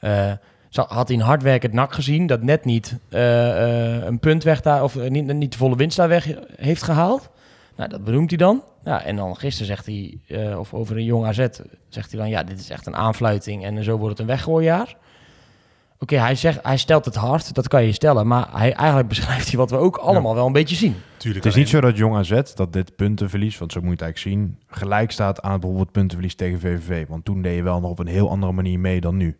Uh, 0.00 0.32
had 0.70 1.08
hij 1.08 1.16
een 1.16 1.22
hardwerkend 1.22 1.72
nak 1.72 1.92
gezien 1.92 2.26
dat 2.26 2.42
net 2.42 2.64
niet 2.64 2.98
uh, 3.10 4.04
een 4.04 4.18
punt 4.18 4.42
weg 4.42 4.60
daar, 4.60 4.82
of 4.82 5.08
niet, 5.08 5.32
niet 5.32 5.52
de 5.52 5.58
volle 5.58 5.76
winst 5.76 5.96
daar 5.96 6.08
weg 6.08 6.28
heeft 6.56 6.82
gehaald. 6.82 7.30
Nou, 7.76 7.88
dat 7.88 8.04
benoemt 8.04 8.30
hij 8.30 8.38
dan. 8.38 8.62
Ja, 8.84 9.02
en 9.02 9.16
dan 9.16 9.36
gisteren 9.36 9.66
zegt 9.66 9.86
hij, 9.86 10.18
of 10.56 10.74
over 10.74 10.96
een 10.96 11.04
jong 11.04 11.26
AZ, 11.26 11.46
zegt 11.88 12.10
hij 12.10 12.20
dan, 12.20 12.28
ja, 12.28 12.42
dit 12.42 12.58
is 12.58 12.70
echt 12.70 12.86
een 12.86 12.96
aanfluiting 12.96 13.64
en 13.64 13.84
zo 13.84 13.96
wordt 13.96 14.10
het 14.10 14.20
een 14.20 14.34
weggooijaar. 14.34 14.96
Oké, 15.98 16.16
hij 16.16 16.34
zegt, 16.34 16.58
hij 16.62 16.76
stelt 16.76 17.04
het 17.04 17.14
hard, 17.14 17.54
dat 17.54 17.68
kan 17.68 17.84
je 17.84 17.92
stellen. 17.92 18.26
Maar 18.26 18.48
hij, 18.52 18.72
eigenlijk 18.72 19.08
beschrijft 19.08 19.48
hij 19.48 19.56
wat 19.56 19.70
we 19.70 19.76
ook 19.76 19.96
allemaal 19.96 20.34
wel 20.34 20.46
een 20.46 20.52
beetje 20.52 20.76
zien. 20.76 20.94
Tuurlijk 21.16 21.44
Het 21.44 21.52
is 21.52 21.58
niet 21.58 21.68
zo 21.68 21.80
dat 21.80 21.96
Jong 21.96 22.16
AZ, 22.16 22.42
dat 22.54 22.72
dit 22.72 22.96
puntenverlies, 22.96 23.58
want 23.58 23.72
zo 23.72 23.80
moet 23.80 23.98
je 23.98 24.04
het 24.04 24.04
eigenlijk 24.04 24.36
zien, 24.36 24.58
gelijk 24.66 25.10
staat 25.10 25.42
aan 25.42 25.60
bijvoorbeeld 25.60 25.92
puntenverlies 25.92 26.34
tegen 26.34 26.60
VVV. 26.60 27.06
Want 27.08 27.24
toen 27.24 27.42
deed 27.42 27.56
je 27.56 27.62
wel 27.62 27.80
nog 27.80 27.90
op 27.90 27.98
een 27.98 28.06
heel 28.06 28.30
andere 28.30 28.52
manier 28.52 28.78
mee 28.78 29.00
dan 29.00 29.16
nu. 29.16 29.36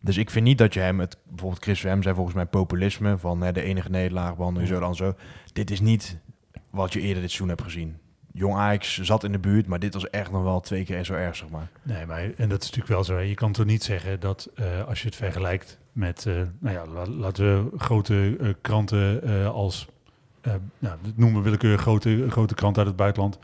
Dus 0.00 0.16
ik 0.16 0.30
vind 0.30 0.44
niet 0.44 0.58
dat 0.58 0.74
je 0.74 0.80
hem, 0.80 1.00
het, 1.00 1.16
bijvoorbeeld 1.28 1.62
Chris 1.62 1.82
hem 1.82 2.02
zei 2.02 2.14
volgens 2.14 2.36
mij 2.36 2.46
populisme, 2.46 3.18
van 3.18 3.42
hè, 3.42 3.52
de 3.52 3.62
enige 3.62 3.90
nederlaag 3.90 4.36
behandelen, 4.36 4.68
zo 4.68 4.80
dan 4.80 4.94
zo. 4.94 5.14
Dit 5.52 5.70
is 5.70 5.80
niet 5.80 6.18
wat 6.70 6.92
je 6.92 7.00
eerder 7.00 7.22
dit 7.22 7.30
seizoen 7.30 7.48
hebt 7.48 7.62
gezien. 7.62 7.96
Jong 8.32 8.54
Ajax 8.54 9.00
zat 9.00 9.24
in 9.24 9.32
de 9.32 9.38
buurt, 9.38 9.66
maar 9.66 9.78
dit 9.78 9.94
was 9.94 10.10
echt 10.10 10.30
nog 10.30 10.42
wel 10.42 10.60
twee 10.60 10.84
keer 10.84 11.04
zo 11.04 11.14
erg, 11.14 11.36
zeg 11.36 11.48
maar. 11.48 11.68
Nee, 11.82 12.06
maar 12.06 12.20
en 12.20 12.48
dat 12.48 12.62
is 12.62 12.70
natuurlijk 12.70 12.88
wel 12.88 13.04
zo. 13.04 13.14
hè. 13.14 13.20
Je 13.20 13.34
kan 13.34 13.52
toch 13.52 13.66
niet 13.66 13.82
zeggen 13.84 14.20
dat 14.20 14.48
eh, 14.54 14.84
als 14.86 15.00
je 15.00 15.06
het 15.06 15.16
vergelijkt 15.16 15.78
met, 15.92 16.26
eh, 16.26 16.34
nou 16.58 16.74
ja, 16.76 16.86
la- 16.86 17.06
laten 17.06 17.64
we 17.70 17.78
grote 17.78 18.36
eh, 18.40 18.48
kranten 18.60 19.22
als, 19.52 19.86
nou, 20.42 20.58
dat 21.02 21.12
noemen 21.16 21.36
we 21.38 21.44
willekeurig 21.44 21.80
grote, 21.80 22.26
grote 22.28 22.54
krant 22.54 22.78
uit 22.78 22.86
het 22.86 22.96
buitenland. 22.96 23.38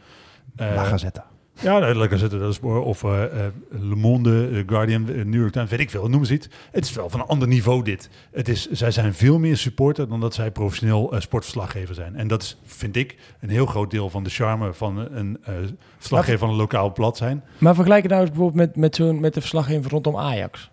La 0.57 0.85
Gazzetta. 0.85 1.27
Ja, 1.63 1.79
lekker 1.95 2.19
zitten, 2.19 2.39
dat 2.41 2.51
is. 2.53 2.61
Of 2.61 3.05
eh, 3.05 3.23
eh, 3.25 3.31
Le 3.71 3.95
Monde, 3.97 4.49
eh, 4.53 4.63
Guardian, 4.67 5.05
New 5.05 5.41
York 5.41 5.53
Times, 5.53 5.71
weet 5.71 5.81
ik 5.81 5.91
veel, 5.91 6.09
noem 6.09 6.25
ze 6.25 6.33
iets. 6.33 6.49
Het 6.71 6.85
is 6.85 6.93
wel 6.93 7.11
van 7.11 7.21
een 7.21 7.27
ander 7.27 7.49
niveau 7.49 7.83
dit. 7.85 8.09
Het 8.33 8.49
is, 8.49 8.71
zij 8.71 8.91
zijn 8.91 9.15
veel 9.15 9.39
meer 9.39 9.57
supporter 9.57 10.09
dan 10.09 10.21
dat 10.21 10.35
zij 10.35 10.51
professioneel 10.51 11.15
sportverslaggever 11.19 11.95
zijn. 11.95 12.17
En 12.17 12.29
dat 12.29 12.43
is, 12.43 12.57
vind 12.65 12.97
ik, 12.97 13.17
een 13.41 13.49
heel 13.51 13.67
groot 13.67 13.91
deel 13.91 14.11
van 14.11 14.25
de 14.25 14.31
charme 14.31 14.73
van 14.73 14.99
een 14.99 15.39
eh, 15.45 15.55
verslaggever 15.99 16.39
van 16.39 16.49
een 16.49 16.55
lokaal 16.57 16.93
blad 16.93 17.17
zijn. 17.17 17.43
Maar 17.59 17.75
vergelijk 17.75 18.03
het 18.03 18.11
nou 18.11 18.23
eens 18.25 18.31
bijvoorbeeld 18.33 18.67
met, 18.67 18.77
met, 18.77 18.97
zo'n, 18.97 19.21
met 19.21 19.35
de 19.35 19.41
verslaggever 19.41 19.91
rondom 19.91 20.17
Ajax. 20.17 20.71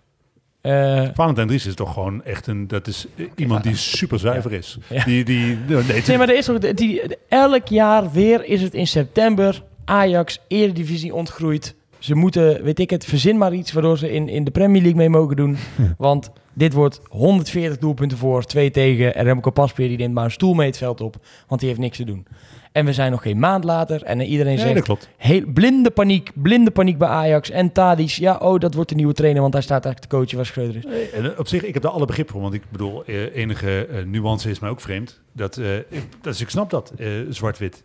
Eh, 0.60 1.08
Valentijn 1.14 1.46
Dries 1.46 1.66
is 1.66 1.74
toch 1.74 1.92
gewoon 1.92 2.24
echt 2.24 2.46
een, 2.46 2.68
dat 2.68 2.86
is 2.86 3.06
iemand 3.34 3.62
die 3.62 3.76
super 3.76 4.18
zuiver 4.18 4.52
is. 4.52 4.78
Ja. 4.88 5.04
Die, 5.04 5.24
die, 5.24 5.58
nee, 5.68 5.76
het- 5.82 6.06
nee, 6.06 6.18
maar 6.18 6.28
er 6.28 6.36
is 6.36 6.50
ook, 6.50 6.76
die, 6.76 7.02
elk 7.28 7.66
jaar 7.68 8.10
weer 8.12 8.44
is 8.44 8.62
het 8.62 8.74
in 8.74 8.86
september 8.86 9.62
Ajax 9.86 10.40
Eredivisie 10.48 11.14
ontgroeid. 11.14 11.74
Ze 11.98 12.14
moeten, 12.14 12.62
weet 12.62 12.78
ik 12.78 12.90
het, 12.90 13.04
verzin 13.04 13.38
maar 13.38 13.54
iets 13.54 13.72
waardoor 13.72 13.98
ze 13.98 14.12
in, 14.12 14.28
in 14.28 14.44
de 14.44 14.50
Premier 14.50 14.82
League 14.82 14.98
mee 14.98 15.08
mogen 15.08 15.36
doen. 15.36 15.56
Want 15.98 16.30
dit 16.52 16.72
wordt 16.72 17.00
140 17.08 17.78
doelpunten 17.78 18.18
voor, 18.18 18.44
2 18.44 18.70
tegen. 18.70 19.14
En 19.14 19.24
Remco 19.24 19.50
Pasveer 19.50 19.88
die 19.88 19.96
neemt 19.96 20.14
maar 20.14 20.24
een 20.24 20.30
stoel 20.30 20.54
mee 20.54 20.66
het 20.66 20.76
veld 20.76 21.00
op, 21.00 21.16
want 21.48 21.60
die 21.60 21.68
heeft 21.68 21.80
niks 21.80 21.96
te 21.96 22.04
doen. 22.04 22.26
En 22.72 22.84
we 22.84 22.92
zijn 22.92 23.10
nog 23.10 23.22
geen 23.22 23.38
maand 23.38 23.64
later 23.64 24.02
en 24.02 24.20
iedereen 24.20 24.58
zegt... 24.58 24.74
dat 24.74 24.82
klopt. 24.82 25.08
Heel, 25.16 25.42
blinde 25.46 25.90
paniek, 25.90 26.30
blinde 26.34 26.70
paniek 26.70 26.98
bij 26.98 27.08
Ajax. 27.08 27.50
En 27.50 27.72
Tadic, 27.72 28.10
ja, 28.10 28.36
oh, 28.36 28.60
dat 28.60 28.74
wordt 28.74 28.88
de 28.88 28.94
nieuwe 28.94 29.12
trainer, 29.12 29.40
want 29.40 29.52
hij 29.52 29.62
staat 29.62 29.84
eigenlijk 29.84 30.12
te 30.12 30.18
coachen 30.18 30.36
waar 30.36 30.46
Schreuder 30.46 30.76
is. 30.76 31.10
En 31.10 31.38
op 31.38 31.48
zich, 31.48 31.64
ik 31.64 31.74
heb 31.74 31.82
daar 31.82 31.92
alle 31.92 32.06
begrip 32.06 32.30
voor. 32.30 32.40
Want 32.40 32.54
ik 32.54 32.62
bedoel, 32.70 33.04
eh, 33.04 33.36
enige 33.36 33.86
eh, 33.86 34.04
nuance 34.04 34.50
is 34.50 34.58
mij 34.58 34.70
ook 34.70 34.80
vreemd. 34.80 35.20
Dat, 35.32 35.56
eh, 35.56 35.76
ik, 35.76 36.02
dus 36.20 36.40
ik 36.40 36.50
snap 36.50 36.70
dat, 36.70 36.92
eh, 36.96 37.08
zwart-wit. 37.28 37.84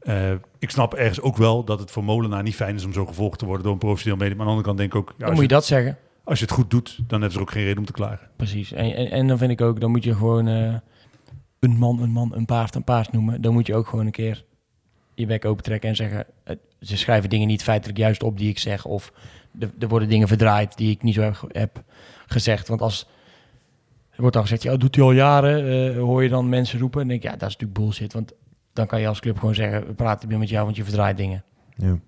Eh, 0.00 0.30
ik 0.58 0.70
snap 0.70 0.94
ergens 0.94 1.20
ook 1.20 1.36
wel 1.36 1.64
dat 1.64 1.80
het 1.80 1.90
voor 1.90 2.04
Molenaar 2.04 2.42
niet 2.42 2.54
fijn 2.54 2.74
is 2.74 2.84
om 2.84 2.92
zo 2.92 3.06
gevolgd 3.06 3.38
te 3.38 3.44
worden 3.44 3.62
door 3.62 3.72
een 3.72 3.78
professioneel 3.78 4.18
medium. 4.18 4.36
Maar 4.36 4.46
aan 4.46 4.52
de 4.52 4.58
andere 4.58 4.76
kant 4.76 4.90
denk 4.92 5.06
ik 5.06 5.10
ook, 5.10 5.14
ja, 5.18 5.24
Dan 5.26 5.34
moet 5.34 5.42
je 5.42 5.48
dat 5.48 5.64
zeggen. 5.64 5.98
als 6.24 6.38
je 6.38 6.44
het 6.44 6.54
goed 6.54 6.70
doet, 6.70 6.96
dan 6.96 7.06
hebben 7.10 7.30
ze 7.30 7.36
er 7.36 7.42
ook 7.42 7.50
geen 7.50 7.62
reden 7.62 7.78
om 7.78 7.84
te 7.84 7.92
klagen. 7.92 8.28
Precies. 8.36 8.72
En, 8.72 8.94
en, 8.94 9.10
en 9.10 9.26
dan 9.26 9.38
vind 9.38 9.50
ik 9.50 9.60
ook, 9.60 9.80
dan 9.80 9.90
moet 9.90 10.04
je 10.04 10.14
gewoon 10.14 10.48
eh, 10.48 10.74
een 11.60 11.76
man, 11.76 12.02
een 12.02 12.10
man, 12.10 12.32
een 12.34 12.44
paard, 12.44 12.74
een 12.74 12.84
paard 12.84 13.12
noemen. 13.12 13.40
Dan 13.40 13.52
moet 13.52 13.66
je 13.66 13.74
ook 13.74 13.86
gewoon 13.88 14.06
een 14.06 14.12
keer 14.12 14.44
je 15.14 15.26
bek 15.26 15.44
opentrekken 15.44 15.88
en 15.88 15.96
zeggen... 15.96 16.26
ze 16.80 16.96
schrijven 16.96 17.30
dingen 17.30 17.48
niet 17.48 17.62
feitelijk 17.62 17.98
juist 17.98 18.22
op 18.22 18.38
die 18.38 18.48
ik 18.48 18.58
zeg. 18.58 18.84
Of 18.84 19.12
er, 19.78 19.88
worden 19.88 20.08
dingen 20.08 20.28
verdraaid 20.28 20.76
die 20.76 20.90
ik 20.90 21.02
niet 21.02 21.14
zo 21.14 21.32
heb 21.48 21.82
gezegd. 22.26 22.68
Want 22.68 22.80
als... 22.80 23.06
Er 24.10 24.20
wordt 24.24 24.34
dan 24.34 24.42
gezegd, 24.42 24.62
ja, 24.62 24.70
dat 24.70 24.80
doet 24.80 24.94
hij 24.94 25.04
al 25.04 25.12
jaren. 25.12 25.92
eh, 25.94 26.00
hoor 26.00 26.22
je 26.22 26.28
dan 26.28 26.48
mensen 26.48 26.78
roepen. 26.78 27.00
En 27.00 27.08
denk 27.08 27.22
ik, 27.22 27.30
ja, 27.30 27.36
dat 27.36 27.48
is 27.48 27.56
natuurlijk 27.56 27.80
bullshit. 27.80 28.12
Want 28.12 28.32
dan 28.78 28.86
kan 28.86 29.00
je 29.00 29.08
als 29.08 29.20
club 29.20 29.38
gewoon 29.38 29.54
zeggen... 29.54 29.86
we 29.86 29.92
praten 29.94 30.28
weer 30.28 30.38
met 30.38 30.48
jou, 30.48 30.64
want 30.64 30.76
je 30.76 30.84
verdraait 30.84 31.16
dingen. 31.16 31.44
Ja. 31.76 31.98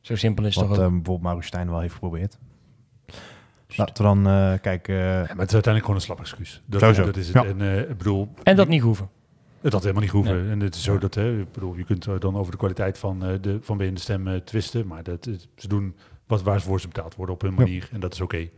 Zo 0.00 0.16
simpel 0.16 0.44
is 0.44 0.54
het 0.54 0.64
Wat 0.66 0.74
toch 0.74 0.84
ook. 0.84 0.90
eh, 0.90 0.94
bijvoorbeeld 0.96 1.22
Maurice 1.22 1.46
Stijn 1.48 1.70
wel 1.70 1.80
heeft 1.80 1.92
geprobeerd. 1.94 2.38
Laten 3.76 3.94
we 3.96 4.02
dan 4.02 4.26
eh, 4.26 4.52
kijken. 4.60 4.94
eh, 4.94 5.00
Ja, 5.02 5.12
maar 5.12 5.20
het 5.28 5.48
is 5.48 5.54
uiteindelijk 5.54 5.80
gewoon 5.84 5.96
een 5.96 6.00
slap 6.06 6.20
excuus. 6.20 6.62
Dat, 6.66 6.80
Sowieso. 6.80 7.04
dat 7.04 7.16
is 7.16 7.26
het. 7.26 7.42
Ja. 7.42 7.44
En 7.48 7.60
eh, 7.60 7.78
ik 7.90 7.96
bedoel, 7.98 8.28
en 8.42 8.56
dat 8.56 8.68
niet 8.68 8.82
hoeven. 8.82 9.08
Het 9.60 9.72
had 9.72 9.82
helemaal 9.82 10.02
niet 10.02 10.12
hoeven. 10.12 10.50
En 10.50 10.60
het 10.60 10.74
is 10.74 10.82
zo 10.82 10.98
dat, 10.98 11.14
hè, 11.14 11.40
ik 11.40 11.52
bedoel, 11.52 11.76
je 11.76 11.84
kunt 11.84 12.20
dan 12.20 12.36
over 12.36 12.52
de 12.52 12.58
kwaliteit 12.58 12.98
van, 12.98 13.24
eh, 13.24 13.34
de, 13.40 13.58
van 13.60 13.78
de 13.78 13.90
stem 13.94 14.28
eh, 14.28 14.34
twisten. 14.36 14.86
Maar 14.86 15.02
dat, 15.02 15.26
is- 15.26 15.48
ze 15.56 15.68
doen 15.68 15.96
wat 16.26 16.42
waar 16.42 16.60
ze 16.60 16.66
voor 16.66 16.80
ze 16.80 16.86
betaald 16.88 17.14
worden 17.14 17.34
op 17.34 17.40
hun 17.40 17.50
Ja. 17.50 17.56
manier. 17.58 17.88
En 17.92 18.00
dat 18.00 18.12
is 18.12 18.20
oké. 18.20 18.48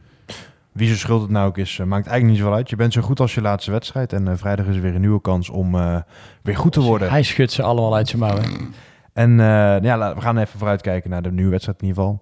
Wie 0.78 0.86
zijn 0.86 0.98
schuld 0.98 1.22
het 1.22 1.30
nou 1.30 1.46
ook 1.48 1.58
is, 1.58 1.78
eh, 1.78 1.86
maakt 1.86 2.06
eigenlijk 2.06 2.26
niet 2.26 2.38
zoveel 2.38 2.54
uit. 2.54 2.70
Je 2.70 2.76
bent 2.76 2.92
zo 2.92 3.00
goed 3.00 3.20
als 3.20 3.34
je 3.34 3.40
laatste 3.40 3.70
wedstrijd. 3.70 4.12
En 4.12 4.28
eh, 4.28 4.36
vrijdag 4.36 4.66
is 4.66 4.76
er 4.76 4.82
weer 4.82 4.94
een 4.94 5.00
nieuwe 5.00 5.20
kans 5.20 5.48
om 5.50 5.74
eh, 5.74 5.96
weer 6.42 6.56
goed 6.56 6.72
te 6.72 6.80
worden. 6.80 7.10
Hij 7.10 7.22
schudt 7.22 7.52
ze 7.52 7.62
allemaal 7.62 7.94
uit 7.94 8.08
zijn 8.08 8.20
mouwen. 8.20 8.44
En 9.12 9.36
ja, 9.82 10.14
we 10.14 10.20
gaan 10.20 10.38
even 10.38 10.58
vooruitkijken 10.58 11.10
naar 11.10 11.22
de 11.22 11.32
nieuwe 11.32 11.50
wedstrijd 11.50 11.82
in 11.82 11.86
ieder 11.88 12.02
geval. 12.02 12.20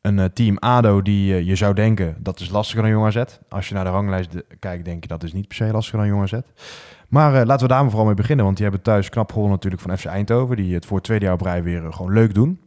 Een 0.00 0.32
team 0.32 0.56
ADO 0.58 1.02
die 1.02 1.44
je 1.44 1.54
zou 1.56 1.74
denken, 1.74 2.16
dat 2.18 2.40
is 2.40 2.50
lastiger 2.50 2.82
dan 2.82 2.90
Jong 2.90 3.06
AZ. 3.06 3.22
Als 3.48 3.68
je 3.68 3.74
naar 3.74 3.84
de 3.84 3.90
ranglijst 3.90 4.32
de- 4.32 4.44
kijkt, 4.58 4.84
denk 4.84 5.02
je 5.02 5.08
dat 5.08 5.22
is 5.22 5.32
niet 5.32 5.48
per 5.48 5.56
se 5.56 5.72
lastiger 5.72 5.98
dan 5.98 6.08
Jong 6.08 6.22
AZ. 6.22 6.32
Maar 7.08 7.46
laten 7.46 7.66
we 7.66 7.72
daar 7.72 7.80
maar 7.80 7.88
vooral 7.88 8.06
mee 8.06 8.14
beginnen. 8.14 8.44
Want 8.44 8.56
die 8.56 8.66
hebben 8.66 8.84
thuis 8.84 9.08
knap 9.08 9.28
gewonnen 9.28 9.52
natuurlijk 9.52 9.82
van 9.82 9.98
FC 9.98 10.04
Eindhoven. 10.04 10.56
Die 10.56 10.74
het 10.74 10.86
voor 10.86 10.96
het 10.96 11.04
tweede 11.04 11.24
jaar 11.24 11.34
op 11.34 11.40
rij 11.40 11.62
weer 11.62 11.92
gewoon 11.92 12.12
leuk 12.12 12.34
doen. 12.34 12.60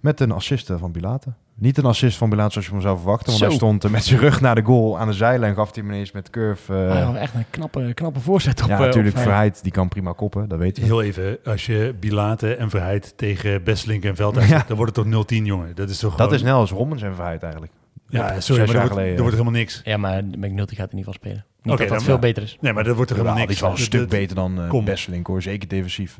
Met 0.00 0.20
een 0.20 0.32
assist 0.32 0.70
eh, 0.70 0.76
van 0.78 0.92
Bilater. 0.92 1.32
Niet 1.60 1.78
een 1.78 1.84
assist 1.84 2.16
van 2.16 2.30
Bilater 2.30 2.52
zoals 2.52 2.66
je 2.66 2.72
hem 2.72 2.82
zou 2.82 2.96
verwachten. 2.96 3.26
Want 3.26 3.38
Zo. 3.38 3.44
hij 3.46 3.54
stond 3.54 3.84
eh, 3.84 3.90
met 3.90 4.04
zijn 4.04 4.20
rug 4.20 4.40
naar 4.40 4.54
de 4.54 4.62
goal 4.62 4.98
aan 4.98 5.06
de 5.06 5.12
zijlijn. 5.12 5.54
Gaf 5.54 5.74
hij 5.74 5.82
hem 5.82 5.92
ineens 5.92 6.12
met 6.12 6.30
curve. 6.30 6.74
eh, 6.74 6.90
Hij 6.92 7.00
had 7.02 7.14
echt 7.14 7.34
een 7.34 7.44
knappe, 7.50 7.94
knappe 7.94 8.20
voorzet 8.20 8.62
op. 8.62 8.68
ja, 8.68 8.74
eh, 8.74 8.80
natuurlijk. 8.80 9.16
op- 9.16 9.22
Verheid, 9.22 9.62
die 9.62 9.72
kan 9.72 9.88
prima 9.88 10.12
koppen. 10.12 10.48
Dat 10.48 10.58
weten 10.58 10.82
we. 10.82 10.88
Heel 10.88 11.02
even, 11.02 11.38
als 11.44 11.66
je 11.66 11.94
Bilate 12.00 12.54
en 12.54 12.70
Verheid 12.70 13.12
tegen 13.16 13.62
Besselink 13.64 14.04
en 14.04 14.16
Veldhuis 14.16 14.48
Ja. 14.48 14.64
dan 14.66 14.76
wordt 14.76 14.96
het 14.96 15.04
toch 15.04 15.24
0-10, 15.40 15.44
jongen. 15.44 15.74
Dat 15.74 15.88
is 15.90 15.98
toch 15.98 16.16
Dat 16.16 16.32
is 16.32 16.40
snel 16.40 16.58
als 16.58 16.70
Rommens 16.70 17.02
en 17.02 17.14
Verheid 17.14 17.42
eigenlijk. 17.42 17.72
Ja, 18.08 18.40
sorry, 18.40 18.66
maar 18.66 18.74
er 18.74 18.88
wordt, 18.88 18.96
er 19.18 19.30
helemaal 19.30 19.52
niks. 19.52 19.80
Ja, 19.84 19.96
maar 19.96 20.24
McNulty 20.24 20.74
gaat 20.74 20.88
er 20.88 20.94
niet 20.94 21.04
van 21.04 21.14
spelen. 21.14 21.44
Niet 21.62 21.72
Oké, 21.74 21.76
dat 21.76 21.78
dat 21.78 21.88
dan 21.88 22.00
veel 22.00 22.12
maar. 22.12 22.20
beter 22.22 22.42
is. 22.42 22.56
Nee, 22.60 22.72
maar 22.72 22.86
er 22.86 22.94
wordt 22.94 23.10
er 23.10 23.16
helemaal 23.16 23.38
niks. 23.38 23.52
is 23.52 23.60
wel 23.60 23.70
een 23.70 23.76
Dat- 23.76 23.84
stuk 23.84 24.00
dat- 24.00 24.08
beter 24.08 24.36
dan 24.36 24.60
eh 24.60 24.68
Kom. 24.68 24.84
Besselink 24.84 25.26
hoor. 25.26 25.42
Zeker 25.42 25.68
defensief. 25.68 26.18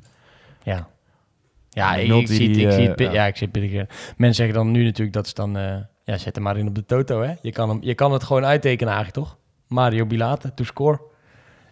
Ja. 0.62 0.88
Ja, 1.70 1.94
ik, 1.94 2.26
zie 2.26 2.50
die, 2.52 2.66
ik 2.66 2.72
zie 2.72 2.80
eh, 2.82 2.86
het, 2.86 2.96
pi- 2.96 3.10
ja. 3.10 3.26
ik 3.26 3.36
zie 3.36 3.46
het 3.46 3.56
eh. 3.56 3.86
Mensen 4.16 4.34
zeggen 4.34 4.54
dan 4.54 4.70
nu 4.70 4.84
natuurlijk 4.84 5.12
dat 5.12 5.26
is 5.26 5.34
dan, 5.34 5.56
eh, 5.56 5.76
ja, 6.04 6.16
zet 6.18 6.34
hem 6.34 6.44
maar 6.44 6.56
in 6.56 6.66
op 6.68 6.74
de 6.74 6.84
toto, 6.84 7.22
hè. 7.22 7.32
Je 7.42 7.52
kan, 7.52 7.68
hem, 7.68 7.78
je 7.82 7.94
kan 7.94 8.12
het 8.12 8.22
gewoon 8.22 8.44
uittekenen 8.44 8.94
eigenlijk, 8.94 9.26
toch? 9.26 9.36
Mario 9.68 10.06
Bilate, 10.06 10.54
to 10.54 10.64
score. 10.64 11.00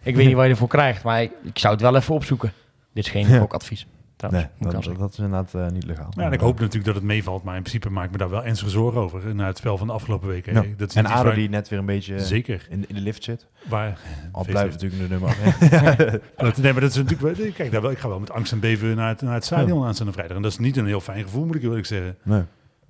Ik 0.03 0.15
weet 0.15 0.25
niet 0.25 0.35
waar 0.37 0.45
je 0.45 0.51
ervoor 0.51 0.67
krijgt, 0.67 1.03
maar 1.03 1.21
ik, 1.21 1.31
ik 1.43 1.59
zou 1.59 1.73
het 1.73 1.81
wel 1.81 1.95
even 1.95 2.15
opzoeken. 2.15 2.53
Dit 2.93 3.05
is 3.05 3.11
geen 3.11 3.27
Ja. 3.27 3.39
trouwens. 3.39 3.87
Nee, 4.27 4.45
dat, 4.59 4.83
dat, 4.97 5.11
is 5.11 5.17
inderdaad 5.17 5.53
eh, 5.53 5.67
niet 5.67 5.85
legaal. 5.85 6.07
Ja, 6.15 6.23
en 6.23 6.31
ik 6.31 6.39
hoop 6.39 6.59
natuurlijk 6.59 6.85
dat 6.85 6.95
het 6.95 7.03
meevalt, 7.03 7.43
maar 7.43 7.55
in 7.55 7.61
principe 7.61 7.89
maak 7.89 8.05
ik 8.05 8.11
me 8.11 8.17
daar 8.17 8.29
wel 8.29 8.43
ernstige 8.45 8.69
zorgen 8.71 9.01
over. 9.01 9.35
Na 9.35 9.45
het 9.45 9.57
spel 9.57 9.77
van 9.77 9.87
de 9.87 9.93
afgelopen 9.93 10.27
weken. 10.27 10.55
Hè. 10.55 10.75
Dat 10.77 10.89
is 10.89 10.95
En 10.95 11.05
ADO 11.05 11.33
die 11.33 11.49
net 11.49 11.69
weer 11.69 11.79
een 11.79 11.85
beetje 11.85 12.19
Zeker. 12.19 12.67
in, 12.69 12.85
in 12.87 12.95
de 12.95 13.01
lift 13.01 13.23
zit. 13.23 13.45
Waar, 13.69 13.99
Al 14.31 14.45
blijft 14.45 14.71
natuurlijk 14.81 15.01
de 15.01 15.07
nummer 15.09 15.29
af. 16.35 16.57
Nee, 16.57 16.71
maar 16.71 16.81
dat 16.81 16.89
is 16.89 16.95
natuurlijk 16.95 17.37
wel- 17.37 17.51
Kijk, 17.51 17.71
daar 17.71 17.81
wel, 17.81 17.91
ik 17.91 17.97
ga 17.97 18.07
wel 18.07 18.19
met 18.19 18.31
angst 18.31 18.51
en 18.51 18.59
beven 18.59 18.95
naar 18.95 19.07
het, 19.09 19.21
naar 19.21 19.33
het 19.33 19.45
stadion 19.45 19.85
aanstaande 19.85 20.13
vrijdag. 20.13 20.35
En 20.35 20.41
dat 20.43 20.51
is 20.51 20.57
niet 20.57 20.77
een 20.77 20.85
heel 20.85 21.01
fijn 21.01 21.23
gevoel, 21.23 21.45
moet 21.45 21.55
ik 21.55 21.63
eerlijk 21.63 21.85
zeggen. 21.85 22.17
nee. 22.23 22.41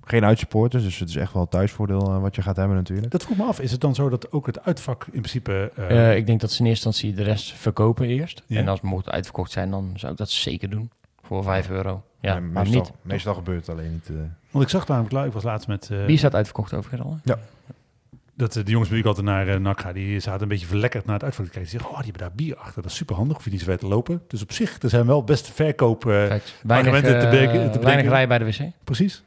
Geen 0.04 0.24
uitsupporters, 0.24 0.82
dus 0.84 0.98
het 0.98 1.08
is 1.08 1.16
echt 1.16 1.32
wel 1.32 1.42
het 1.42 1.50
thuisvoordeel 1.50 2.00
eh, 2.14 2.20
wat 2.20 2.34
je 2.34 2.42
gaat 2.42 2.56
hebben 2.56 2.76
natuurlijk. 2.76 3.10
Dat 3.10 3.22
vroeg 3.22 3.36
me 3.36 3.44
af. 3.44 3.60
Is 3.60 3.70
het 3.72 3.80
dan 3.80 3.94
zo 3.94 4.08
dat 4.08 4.32
ook 4.32 4.46
het 4.46 4.64
uitvak 4.64 5.04
in 5.04 5.10
principe... 5.20 5.72
eh, 5.76 6.10
Eh, 6.10 6.16
ik 6.16 6.26
denk 6.26 6.40
dat 6.40 6.50
ze 6.52 6.60
in 6.62 6.66
eerste 6.68 6.86
instantie 6.86 7.16
de 7.18 7.30
rest 7.30 7.52
verkopen 7.52 8.06
eerst. 8.06 8.42
Ja. 8.46 8.58
En 8.58 8.68
als 8.68 8.80
het 8.80 8.90
mocht 8.90 9.10
uitverkocht 9.10 9.50
zijn, 9.50 9.70
dan 9.70 9.92
zou 9.94 10.12
ik 10.12 10.18
dat 10.18 10.30
zeker 10.30 10.70
doen. 10.70 10.90
Voor 11.30 11.42
5 11.42 11.70
euro. 11.70 12.02
Ja, 12.20 12.32
Nee, 12.32 12.40
maar 12.42 12.62
meestal, 12.62 12.80
niet. 12.80 12.92
meestal 13.02 13.34
gebeurt 13.34 13.66
het 13.66 13.76
alleen 13.76 13.92
niet. 13.92 14.08
eh. 14.08 14.14
want 14.50 14.64
ik 14.64 14.70
zag 14.70 14.86
namelijk, 14.88 15.26
ik 15.26 15.32
was 15.32 15.42
laatst 15.42 15.68
met... 15.68 15.88
eh, 15.90 16.04
Wie 16.04 16.16
staat 16.18 16.34
uitverkocht 16.34 16.74
overigens 16.74 17.02
al? 17.08 17.18
hè? 17.24 17.34
dat 18.34 18.56
eh, 18.56 18.64
de 18.64 18.70
jongens 18.70 18.88
bij 18.90 18.98
wie 19.02 19.08
ik 19.10 19.16
altijd 19.16 19.26
naar 19.36 19.48
uh, 19.48 19.56
NAC 19.56 19.80
ga, 19.80 19.92
die 19.92 20.20
zaten 20.20 20.42
een 20.42 20.48
beetje 20.48 20.66
verlekkerd 20.66 21.04
naar 21.04 21.14
het 21.14 21.24
uitvak 21.24 21.44
te 21.46 21.50
kijken. 21.50 21.70
Die 21.70 21.78
zeggen, 21.80 21.90
oh, 21.98 22.02
die 22.04 22.10
hebben 22.12 22.28
daar 22.28 22.36
bier 22.46 22.56
achter. 22.56 22.82
Dat 22.82 22.90
is 22.90 22.96
super 22.96 23.16
handig, 23.16 23.36
hoef 23.36 23.44
je 23.44 23.50
niet 23.50 23.60
zo 23.60 23.66
ver 23.66 23.78
te 23.78 23.86
lopen. 23.86 24.22
Dus 24.28 24.42
op 24.42 24.52
zich, 24.52 24.82
er 24.82 24.88
zijn 24.88 25.06
wel 25.06 25.24
best 25.24 25.48
verkoop... 25.50 26.06
eh, 26.06 26.26
Kijk, 26.26 26.42
weinig, 26.62 26.92
argumenten 26.92 27.70
te 27.72 27.78
weinig 27.80 28.06
rij 28.08 28.28
bij 28.28 28.38
de 28.38 28.44
wc. 28.44 28.58
precies. 28.84 29.22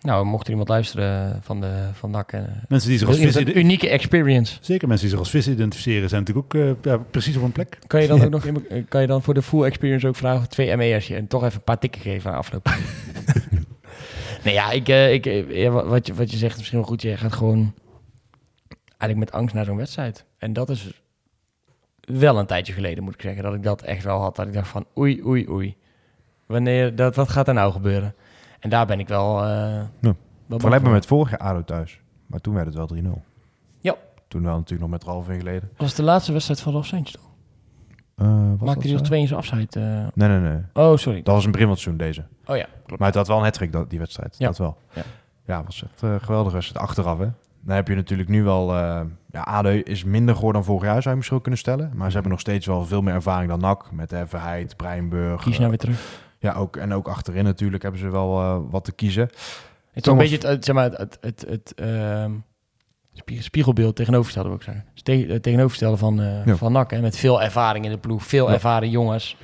Nou, 0.00 0.24
mocht 0.26 0.44
er 0.44 0.50
iemand 0.50 0.68
luisteren 0.68 1.42
van, 1.42 1.60
de, 1.60 1.88
van 1.92 2.10
NAC... 2.10 2.32
eh, 2.32 2.40
Mensen 2.68 2.88
die 2.88 2.98
zich 2.98 3.08
als 3.08 3.16
vis... 3.18 3.34
een 3.34 3.58
unieke 3.58 3.88
experience. 3.88 4.58
Zeker 4.60 4.88
mensen 4.88 5.06
die 5.06 5.16
zich 5.16 5.24
als 5.24 5.30
vis 5.30 5.48
identificeren 5.48 6.08
zijn 6.08 6.22
natuurlijk 6.24 6.54
ook 6.54 6.62
eh, 6.62 6.70
ja, 6.92 6.96
precies 6.96 7.36
op 7.36 7.42
een 7.42 7.52
plek. 7.52 7.78
Kan 7.86 8.02
je 8.02 8.08
dan 8.08 8.22
ook 8.24 8.30
nog 8.30 8.44
eh, 8.44 8.82
kan 8.88 9.00
je 9.00 9.06
dan 9.06 9.22
voor 9.22 9.34
de 9.34 9.42
full 9.42 9.62
experience 9.64 10.06
ook 10.08 10.16
vragen 10.16 10.48
twee 10.48 10.76
ME'ers 10.76 11.10
en 11.10 11.26
toch 11.26 11.44
even 11.44 11.56
een 11.56 11.64
paar 11.64 11.78
tikken 11.78 12.00
geven 12.00 12.30
aan 12.30 12.36
afloop? 12.36 12.68
nee, 14.44 14.54
ja, 14.54 14.70
ik, 14.70 14.88
ik, 14.88 15.24
ja, 15.50 15.70
wat, 15.70 16.06
je, 16.06 16.14
wat 16.14 16.30
je 16.30 16.36
zegt 16.36 16.52
is 16.52 16.58
misschien 16.58 16.78
wel 16.78 16.88
goed. 16.88 17.02
Je 17.02 17.16
gaat 17.16 17.32
gewoon 17.32 17.74
eigenlijk 18.98 19.18
met 19.32 19.32
angst 19.40 19.54
naar 19.54 19.64
zo'n 19.64 19.76
wedstrijd. 19.76 20.24
En 20.38 20.52
dat 20.52 20.70
is 20.70 21.02
wel 22.00 22.38
een 22.38 22.46
tijdje 22.46 22.72
geleden, 22.72 23.04
moet 23.04 23.14
ik 23.14 23.20
zeggen, 23.22 23.42
dat 23.42 23.54
ik 23.54 23.62
dat 23.62 23.82
echt 23.82 24.04
wel 24.04 24.20
had. 24.20 24.36
Dat 24.36 24.46
ik 24.46 24.52
dacht 24.52 24.68
van 24.68 24.86
oei, 24.98 25.22
oei, 25.24 25.48
oei. 25.48 25.76
Wanneer, 26.46 26.96
dat, 26.96 27.14
wat 27.16 27.28
gaat 27.28 27.48
er 27.48 27.54
nou 27.54 27.72
gebeuren? 27.72 28.14
En 28.58 28.70
daar 28.70 28.86
ben 28.86 28.98
ik 29.00 29.08
wel... 29.08 29.34
wel 29.34 29.86
bang 30.00 30.16
Vergelijk 30.48 30.82
me 30.82 30.90
met 30.90 31.06
vorig 31.06 31.30
jaar 31.30 31.38
ADO 31.40 31.64
thuis. 31.64 32.00
Maar 32.26 32.40
toen 32.40 32.54
werd 32.54 32.66
het 32.66 32.74
wel 32.74 32.88
3-0. 32.94 33.26
Toen 34.28 34.42
wel 34.42 34.54
natuurlijk 34.54 34.80
nog 34.80 34.90
met 34.90 35.04
Ralf 35.04 35.28
in 35.28 35.38
geleden. 35.38 35.70
was 35.76 35.94
de 35.94 36.02
laatste 36.02 36.32
wedstrijd 36.32 36.60
van 36.60 36.72
Ralf 36.72 36.86
Saintje 36.86 37.12
toch? 37.18 37.26
Eh, 38.14 38.26
Maakte 38.26 38.80
hij 38.82 38.90
nog 38.90 38.98
zo? 38.98 39.04
twee 39.04 39.20
in 39.20 39.26
zijn 39.26 39.38
afscheid? 39.38 39.76
eh? 39.76 39.82
Nee, 40.14 40.28
nee, 40.28 40.38
nee. 40.38 40.60
Oh, 40.72 40.96
sorry. 40.96 41.22
Dat 41.22 41.34
was 41.34 41.44
een 41.44 41.50
Brimmeltsoen 41.50 41.96
deze. 41.96 42.24
Oh 42.46 42.56
ja, 42.56 42.66
klopt. 42.86 42.98
Maar 42.98 43.08
het 43.08 43.16
had 43.16 43.28
wel 43.28 43.44
een 43.44 43.70
hat 43.72 43.90
die 43.90 43.98
wedstrijd. 43.98 44.34
Ja. 44.38 44.46
Dat 44.46 44.58
wel. 44.58 44.76
Ja. 44.92 45.02
Ja, 45.44 45.62
was 45.64 45.82
echt 45.82 46.02
uh, 46.02 46.14
geweldig 46.20 46.54
als 46.54 46.68
het 46.68 46.78
achteraf, 46.78 47.18
hè. 47.18 47.28
Dan 47.60 47.76
heb 47.76 47.88
je 47.88 47.94
natuurlijk 47.94 48.28
nu 48.28 48.42
wel... 48.42 48.74
ja, 49.30 49.40
ADO 49.44 49.68
is 49.68 50.04
minder 50.04 50.34
geworden 50.34 50.62
dan 50.62 50.70
vorig 50.70 50.88
jaar, 50.88 51.02
zou 51.02 51.08
je 51.10 51.16
misschien 51.16 51.40
kunnen 51.40 51.60
stellen. 51.60 51.90
Maar 51.94 52.06
ze 52.06 52.12
hebben 52.12 52.30
nog 52.30 52.40
steeds 52.40 52.66
wel 52.66 52.84
veel 52.84 53.02
meer 53.02 53.14
ervaring 53.14 53.50
dan 53.50 53.60
NAC. 53.60 53.92
Met 53.92 54.12
uh, 54.12 54.20
Verheid, 54.26 54.76
Breinburg. 54.76 55.42
Kies 55.42 55.58
nou 55.58 55.68
weer 55.68 55.78
terug. 55.78 56.27
Ja, 56.38 56.54
ook, 56.54 56.76
en 56.76 56.92
ook 56.92 57.08
achterin 57.08 57.44
natuurlijk 57.44 57.82
hebben 57.82 58.00
ze 58.00 58.10
wel 58.10 58.40
uh, 58.40 58.58
wat 58.70 58.84
te 58.84 58.92
kiezen. 58.92 59.22
Het 59.22 59.36
is 59.92 60.02
toch 60.02 60.12
een 60.12 60.30
beetje 60.30 60.48
het, 60.48 60.64
zeg 60.64 60.74
maar, 60.74 60.90
het, 60.90 60.98
het, 60.98 61.18
het, 61.20 61.44
het 61.48 61.72
uh, 61.80 62.24
spiegelbeeld 63.38 63.96
tegenovergestelde, 63.96 64.54
ik 64.54 64.62
zeggen. 64.62 64.84
Dus 64.94 65.02
te, 65.02 65.40
tegenovergestelde 65.40 65.96
van, 65.96 66.20
uh, 66.20 66.46
ja. 66.46 66.56
van 66.56 66.72
NAC. 66.72 66.90
Hè, 66.90 67.00
met 67.00 67.16
veel 67.16 67.42
ervaring 67.42 67.84
in 67.84 67.90
de 67.90 67.98
ploeg, 67.98 68.24
veel 68.24 68.46
ja. 68.46 68.52
ervaren 68.52 68.90
jongens, 68.90 69.36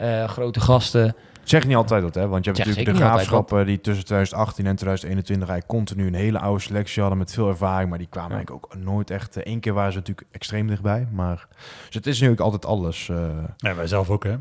uh, 0.00 0.24
grote 0.28 0.60
gasten. 0.60 1.14
Zeg 1.42 1.66
niet 1.66 1.76
altijd 1.76 2.02
dat, 2.02 2.14
hè? 2.14 2.28
Want 2.28 2.44
je 2.44 2.50
hebt 2.50 2.64
Zeg 2.64 2.76
natuurlijk 2.76 2.98
de 2.98 3.04
graafschappen 3.04 3.66
die 3.66 3.80
tussen 3.80 4.04
2018 4.04 4.66
en 4.66 4.76
2021 4.76 5.48
eigenlijk 5.48 5.78
continu 5.78 6.06
een 6.06 6.24
hele 6.24 6.38
oude 6.38 6.60
selectie 6.60 7.00
hadden 7.00 7.18
met 7.18 7.32
veel 7.32 7.48
ervaring. 7.48 7.88
Maar 7.88 7.98
die 7.98 8.06
kwamen 8.10 8.30
ja. 8.30 8.36
eigenlijk 8.36 8.66
ook 8.66 8.82
nooit 8.82 9.10
echt. 9.10 9.36
Eén 9.46 9.60
keer 9.60 9.72
waren 9.72 9.92
ze 9.92 9.98
natuurlijk 9.98 10.26
extreem 10.30 10.66
dichtbij. 10.66 11.08
Maar 11.12 11.46
dus 11.86 11.94
het 11.94 12.06
is 12.06 12.20
nu 12.20 12.30
ook 12.30 12.40
altijd 12.40 12.66
alles. 12.66 13.08
Uh, 13.08 13.28
ja, 13.56 13.74
wij 13.74 13.86
zelf 13.86 14.10
ook, 14.10 14.24
hè? 14.24 14.36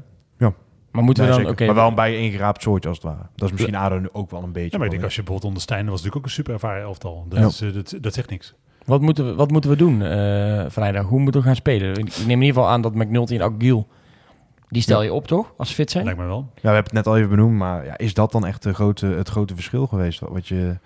Maar 0.91 1.03
moeten 1.03 1.25
we 1.25 1.29
dan... 1.31 1.47
oké, 1.47 1.65
maar 1.65 1.75
wel 1.75 1.87
een 1.87 1.95
bij 1.95 2.17
ingeraapt 2.17 2.61
soortje 2.61 2.89
als 2.89 2.97
het 2.97 3.07
ware. 3.07 3.25
Dat 3.35 3.45
is 3.47 3.51
misschien 3.51 3.75
ADO 3.75 3.99
nu 3.99 4.07
ook 4.11 4.31
wel 4.31 4.43
een 4.43 4.51
beetje. 4.51 4.69
Ja, 4.71 4.77
maar 4.77 4.85
ik 4.85 4.91
denk 4.91 5.03
als 5.03 5.15
je 5.15 5.21
bijvoorbeeld 5.21 5.47
onder 5.47 5.61
Stijn 5.63 5.81
was 5.85 5.89
natuurlijk 5.91 6.17
ook 6.17 6.25
een 6.25 6.31
super 6.31 6.53
ervaren 6.53 6.81
elftal. 6.81 7.25
Dat, 7.29 7.39
Ja. 7.39 7.45
is, 7.45 7.61
eh, 7.61 7.73
dat, 7.73 7.95
dat 8.01 8.13
zegt 8.13 8.29
niks. 8.29 8.53
Wat 8.85 9.01
moeten 9.01 9.25
we, 9.25 9.35
wat 9.35 9.51
moeten 9.51 9.69
we 9.69 9.75
doen 9.75 10.01
eh, 10.01 10.65
vrijdag? 10.67 11.05
Hoe 11.05 11.19
moeten 11.19 11.41
we 11.41 11.47
gaan 11.47 11.55
spelen? 11.55 11.89
Ik 11.89 11.97
neem 12.17 12.29
in 12.29 12.29
ieder 12.29 12.45
geval 12.45 12.67
aan 12.69 12.81
dat 12.81 12.95
McNulty 12.95 13.35
en 13.35 13.41
Aguil... 13.41 13.87
Die 14.69 14.81
stel 14.81 15.01
je 15.03 15.13
op, 15.13 15.27
toch? 15.27 15.53
Als 15.57 15.69
ze 15.69 15.73
fit 15.75 15.91
zijn? 15.91 16.03
Lijkt 16.05 16.19
me 16.19 16.25
wel. 16.25 16.49
Ja, 16.55 16.61
we 16.61 16.67
hebben 16.67 16.83
het 16.83 16.93
net 16.93 17.07
al 17.07 17.17
even 17.17 17.29
benoemd, 17.29 17.57
maar 17.57 17.85
ja, 17.85 17.97
is 17.97 18.13
dat 18.13 18.31
dan 18.31 18.45
echt 18.45 18.63
de 18.63 18.73
grote, 18.73 19.05
het 19.05 19.29
grote 19.29 19.55
verschil 19.55 19.87
geweest? 19.87 20.19
Wat 20.19 20.47
je, 20.47 20.77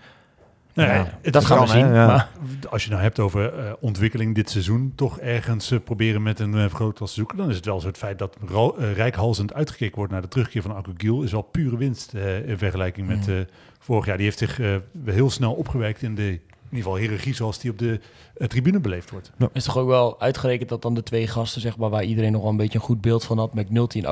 Nee, 0.74 0.88
Ja, 0.88 1.18
het 1.22 1.34
dat 1.34 1.46
gaan 1.46 1.60
we 1.60 1.68
zien. 1.68 1.94
Ja. 1.94 2.08
Maar, 2.08 2.30
Als 2.70 2.84
je 2.84 2.90
nou 2.90 3.02
hebt 3.02 3.20
over 3.20 3.54
eh, 3.60 3.72
ontwikkeling 3.80 4.36
dit 4.36 4.50
seizoen, 4.50 4.92
toch 4.96 5.20
ergens 5.20 5.72
eh, 5.72 5.80
proberen 5.84 6.24
met 6.24 6.40
een 6.40 6.54
uh, 6.54 6.60
vergrootglas 6.62 7.10
te 7.10 7.16
zoeken, 7.16 7.38
dan 7.38 7.50
is 7.50 7.56
het 7.56 7.66
wel 7.66 7.80
zo 7.80 7.88
het 7.88 7.98
feit 7.98 8.20
dat 8.20 8.38
ro- 8.48 8.76
eh, 8.80 8.94
rijkhalzend 8.94 9.54
uitgekeken 9.54 9.96
wordt 9.96 10.12
naar 10.12 10.22
de 10.22 10.28
terugkeer 10.28 10.62
van 10.62 10.76
Akugil, 10.76 11.22
is 11.24 11.32
wel 11.32 11.42
pure 11.42 11.78
winst 11.78 12.14
eh, 12.14 12.48
in 12.50 12.58
vergelijking 12.58 13.08
met 13.08 13.28
Mm. 13.28 13.34
eh, 13.34 13.40
vorig 13.80 14.06
jaar. 14.06 14.16
Die 14.18 14.26
heeft 14.26 14.38
zich 14.38 14.60
eh, 14.60 14.76
heel 15.06 15.30
snel 15.30 15.54
opgewerkt 15.54 16.02
in 16.02 16.16
de, 16.16 16.22
in 16.28 16.40
ieder 16.70 16.78
geval 16.84 16.98
hiërarchie 16.98 17.36
zoals 17.36 17.60
die 17.60 17.72
op 17.72 17.78
de 17.78 18.00
eh, 18.38 18.48
tribune 18.48 18.80
beleefd 18.80 19.10
wordt. 19.12 19.32
is 19.54 19.64
toch 19.64 19.78
ook 19.78 19.88
wel 19.88 20.22
uitgerekend 20.22 20.70
dat 20.70 20.82
dan 20.82 20.94
de 20.94 21.04
twee 21.04 21.28
gasten, 21.28 21.62
zeg 21.62 21.78
maar, 21.78 21.90
waar 21.90 22.04
iedereen 22.04 22.32
nog 22.32 22.42
wel 22.42 22.52
een 22.52 22.58
beetje 22.58 22.78
een 22.80 22.86
goed 22.86 23.02
beeld 23.02 23.24
van 23.26 23.38
had, 23.38 23.54
McNulty 23.54 23.98
en 23.98 24.06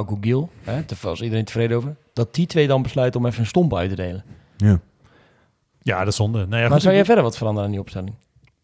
hè, 0.64 0.74
daar 0.86 0.97
was 1.01 1.22
iedereen 1.22 1.45
tevreden 1.45 1.78
over, 1.78 1.95
dat 2.14 2.36
die 2.36 2.45
twee 2.45 2.68
dan 2.68 2.82
besluiten 2.82 3.20
om 3.20 3.26
even 3.26 3.39
een 3.39 3.45
stomp 3.45 3.76
uit 3.76 3.89
te 3.89 3.95
delen. 3.95 4.24
ja. 4.57 4.80
Ja, 5.82 6.00
dat 6.00 6.08
is 6.08 6.16
zonde. 6.16 6.38
Nou 6.38 6.50
ja, 6.52 6.60
maar 6.62 6.72
goed, 6.72 6.82
zou 6.82 6.92
jij 6.92 7.00
ik- 7.00 7.06
verder 7.06 7.24
wat 7.24 7.38
veranderen 7.38 7.66
aan 7.66 7.72
die 7.74 7.82
opstelling? 7.82 8.16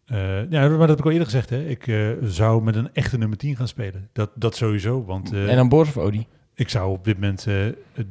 eh, 0.06 0.50
ja, 0.50 0.68
maar 0.68 0.78
dat 0.78 0.88
heb 0.88 0.98
ik 0.98 1.04
al 1.04 1.10
eerder 1.10 1.26
gezegd. 1.26 1.50
Hè. 1.50 1.64
Ik 1.64 1.86
eh, 1.86 2.08
zou 2.22 2.62
met 2.62 2.76
een 2.76 2.88
echte 2.92 3.18
nummer 3.18 3.38
10 3.38 3.56
gaan 3.56 3.68
spelen. 3.68 4.08
Dat, 4.12 4.30
dat 4.34 4.56
sowieso. 4.56 5.04
Want 5.04 5.32
eh, 5.32 5.50
en 5.50 5.56
dan 5.56 5.68
Boris 5.68 5.88
of 5.88 5.96
Odi? 5.96 6.26
ik 6.54 6.68
zou 6.68 6.90
op 6.90 7.04
dit 7.04 7.14
moment, 7.14 7.46
eh, 7.46 7.54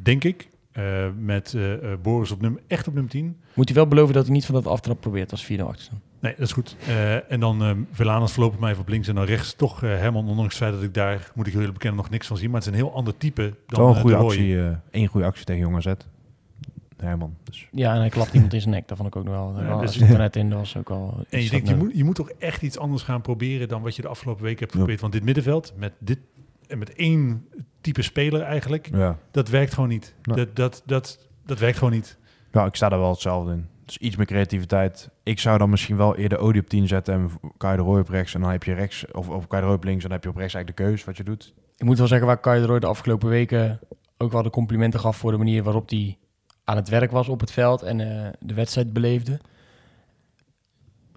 denk 0.04 0.24
ik, 0.24 0.48
eh, 0.72 0.84
met 1.20 1.58
Boris 2.02 2.32
op 2.32 2.42
nummer, 2.42 2.62
echt 2.68 2.88
op 2.88 2.94
nummer 2.94 3.12
10. 3.12 3.38
Moet 3.54 3.66
hij 3.68 3.76
wel 3.76 3.88
beloven 3.88 4.14
dat 4.14 4.24
hij 4.26 4.34
niet 4.34 4.46
van 4.46 4.56
dat 4.56 4.68
aftrap 4.68 5.00
probeert 5.02 5.32
als 5.32 5.46
4 5.46 5.64
achter 5.64 5.82
staan? 5.84 6.02
Nee, 6.20 6.34
dat 6.38 6.46
is 6.48 6.52
goed. 6.54 6.76
Eh, 6.88 7.32
en 7.32 7.40
dan 7.40 7.64
uh, 7.64 7.72
Velanas 7.92 8.32
voorlopig 8.32 8.60
mij 8.60 8.70
even 8.70 8.82
op 8.82 8.88
links 8.90 9.08
en 9.08 9.16
dan 9.16 9.24
rechts 9.24 9.54
toch 9.54 9.82
Herman. 9.82 10.28
Ondanks 10.28 10.54
het 10.54 10.64
feit 10.64 10.74
dat 10.74 10.84
ik 10.84 10.94
daar, 10.94 11.32
moet 11.36 11.46
ik 11.46 11.52
heel 11.52 11.62
eerlijk 11.62 11.78
bekennen, 11.78 12.02
nog 12.02 12.10
niks 12.12 12.28
van 12.28 12.38
zie. 12.38 12.50
Maar 12.50 12.60
het 12.62 12.70
is 12.70 12.74
een 12.80 12.86
heel 12.86 12.94
ander 12.96 13.18
type 13.18 13.54
dan 13.68 13.88
een 13.90 13.96
eh, 13.96 14.02
goede 14.02 14.16
actie, 14.16 14.62
eh 14.62 14.70
één 14.92 15.08
goede 15.08 15.26
actie 15.28 15.46
tegen 15.46 15.62
Jong 15.62 15.76
AZ. 15.76 15.94
Herman. 16.98 17.36
Dus. 17.44 17.68
Ja, 17.72 17.94
en 17.94 18.00
hij 18.00 18.10
klapt 18.10 18.34
iemand 18.34 18.54
in 18.54 18.62
zijn 18.62 18.74
nek. 18.74 18.88
Dat 18.88 18.98
vond 18.98 19.10
ik 19.10 19.16
ook 19.16 19.24
nog 19.24 19.34
wel. 19.34 19.54
Ja, 19.64 19.68
Ja, 19.68 19.80
dus- 19.80 20.02
er 20.02 20.18
net 20.18 20.36
in, 20.36 20.50
dat 20.50 20.60
was 20.60 20.78
ook 20.78 20.90
al... 20.90 21.26
En 21.30 21.44
je 21.44 21.50
denkt, 21.50 21.68
je 21.68 21.74
nou- 21.74 21.86
moet, 21.86 21.98
je 21.98 22.04
moet 22.04 22.16
toch 22.16 22.30
echt 22.30 22.62
iets 22.62 22.78
anders 22.78 23.04
gaan 23.04 23.22
proberen 23.22 23.68
dan 23.68 23.82
wat 23.82 23.96
je 23.96 24.02
de 24.02 24.08
afgelopen 24.08 24.44
weken 24.44 24.60
hebt 24.60 24.72
Ja. 24.72 24.78
geprobeerd. 24.78 25.02
Want 25.02 25.14
dit 25.14 25.24
middenveld, 25.24 25.74
met, 25.78 25.94
dit, 26.00 26.20
en 26.68 26.78
met 26.78 26.94
één 26.94 27.46
type 27.82 28.02
speler 28.02 28.42
eigenlijk, 28.42 28.90
Ja. 28.92 29.18
dat 29.32 29.50
werkt 29.50 29.74
gewoon 29.74 29.90
niet. 29.90 30.16
Nee. 30.24 30.36
Dat, 30.38 30.56
dat, 30.56 30.82
dat, 30.86 31.28
dat 31.46 31.60
werkt 31.60 31.78
gewoon 31.78 31.94
niet. 31.94 32.18
ja, 32.52 32.66
ik 32.66 32.76
sta 32.76 32.90
daar 32.90 33.00
wel 33.00 33.10
hetzelfde 33.12 33.52
in. 33.52 33.68
Dus 33.86 33.98
iets 33.98 34.16
meer 34.16 34.26
creativiteit. 34.26 35.10
Ik 35.24 35.40
zou 35.40 35.58
dan 35.58 35.70
misschien 35.70 35.98
wel 35.98 36.16
eerder 36.16 36.40
Odi 36.40 36.60
op 36.60 36.68
10 36.70 36.88
zetten 36.88 37.14
en 37.14 37.30
Kai 37.58 37.76
de 37.78 37.82
Roy 37.84 38.00
op 38.00 38.10
rechts. 38.10 38.34
En 38.34 38.42
dan 38.42 38.52
heb 38.52 38.64
je 38.64 38.74
rechts, 38.74 39.06
of, 39.12 39.30
of 39.30 39.48
Kai 39.48 39.62
de 39.62 39.68
Roy 39.68 39.76
op 39.78 39.84
links. 39.84 40.04
En 40.04 40.10
dan 40.10 40.18
heb 40.18 40.24
je 40.24 40.30
op 40.30 40.36
rechts 40.38 40.54
eigenlijk 40.54 40.84
de 40.86 40.90
keus 40.92 41.04
wat 41.06 41.18
je 41.18 41.24
doet. 41.24 41.54
Ik 41.78 41.86
moet 41.86 41.98
wel 41.98 42.08
zeggen 42.08 42.28
waar 42.28 42.40
Kai 42.40 42.62
de 42.62 42.68
Roy 42.68 42.80
de 42.80 42.86
afgelopen 42.88 43.30
weken 43.30 43.80
ook 44.18 44.32
wel 44.32 44.44
de 44.44 44.50
complimenten 44.50 45.00
gaf 45.00 45.18
voor 45.18 45.32
de 45.32 45.38
manier 45.38 45.64
waarop 45.64 45.90
hij 45.90 46.18
aan 46.68 46.76
het 46.76 46.90
werk 46.90 47.12
was 47.12 47.28
op 47.28 47.40
het 47.40 47.52
veld 47.52 47.82
en 47.82 48.00
eh, 48.02 48.30
de 48.40 48.54
wedstrijd 48.54 48.94
beleefde. 48.94 49.40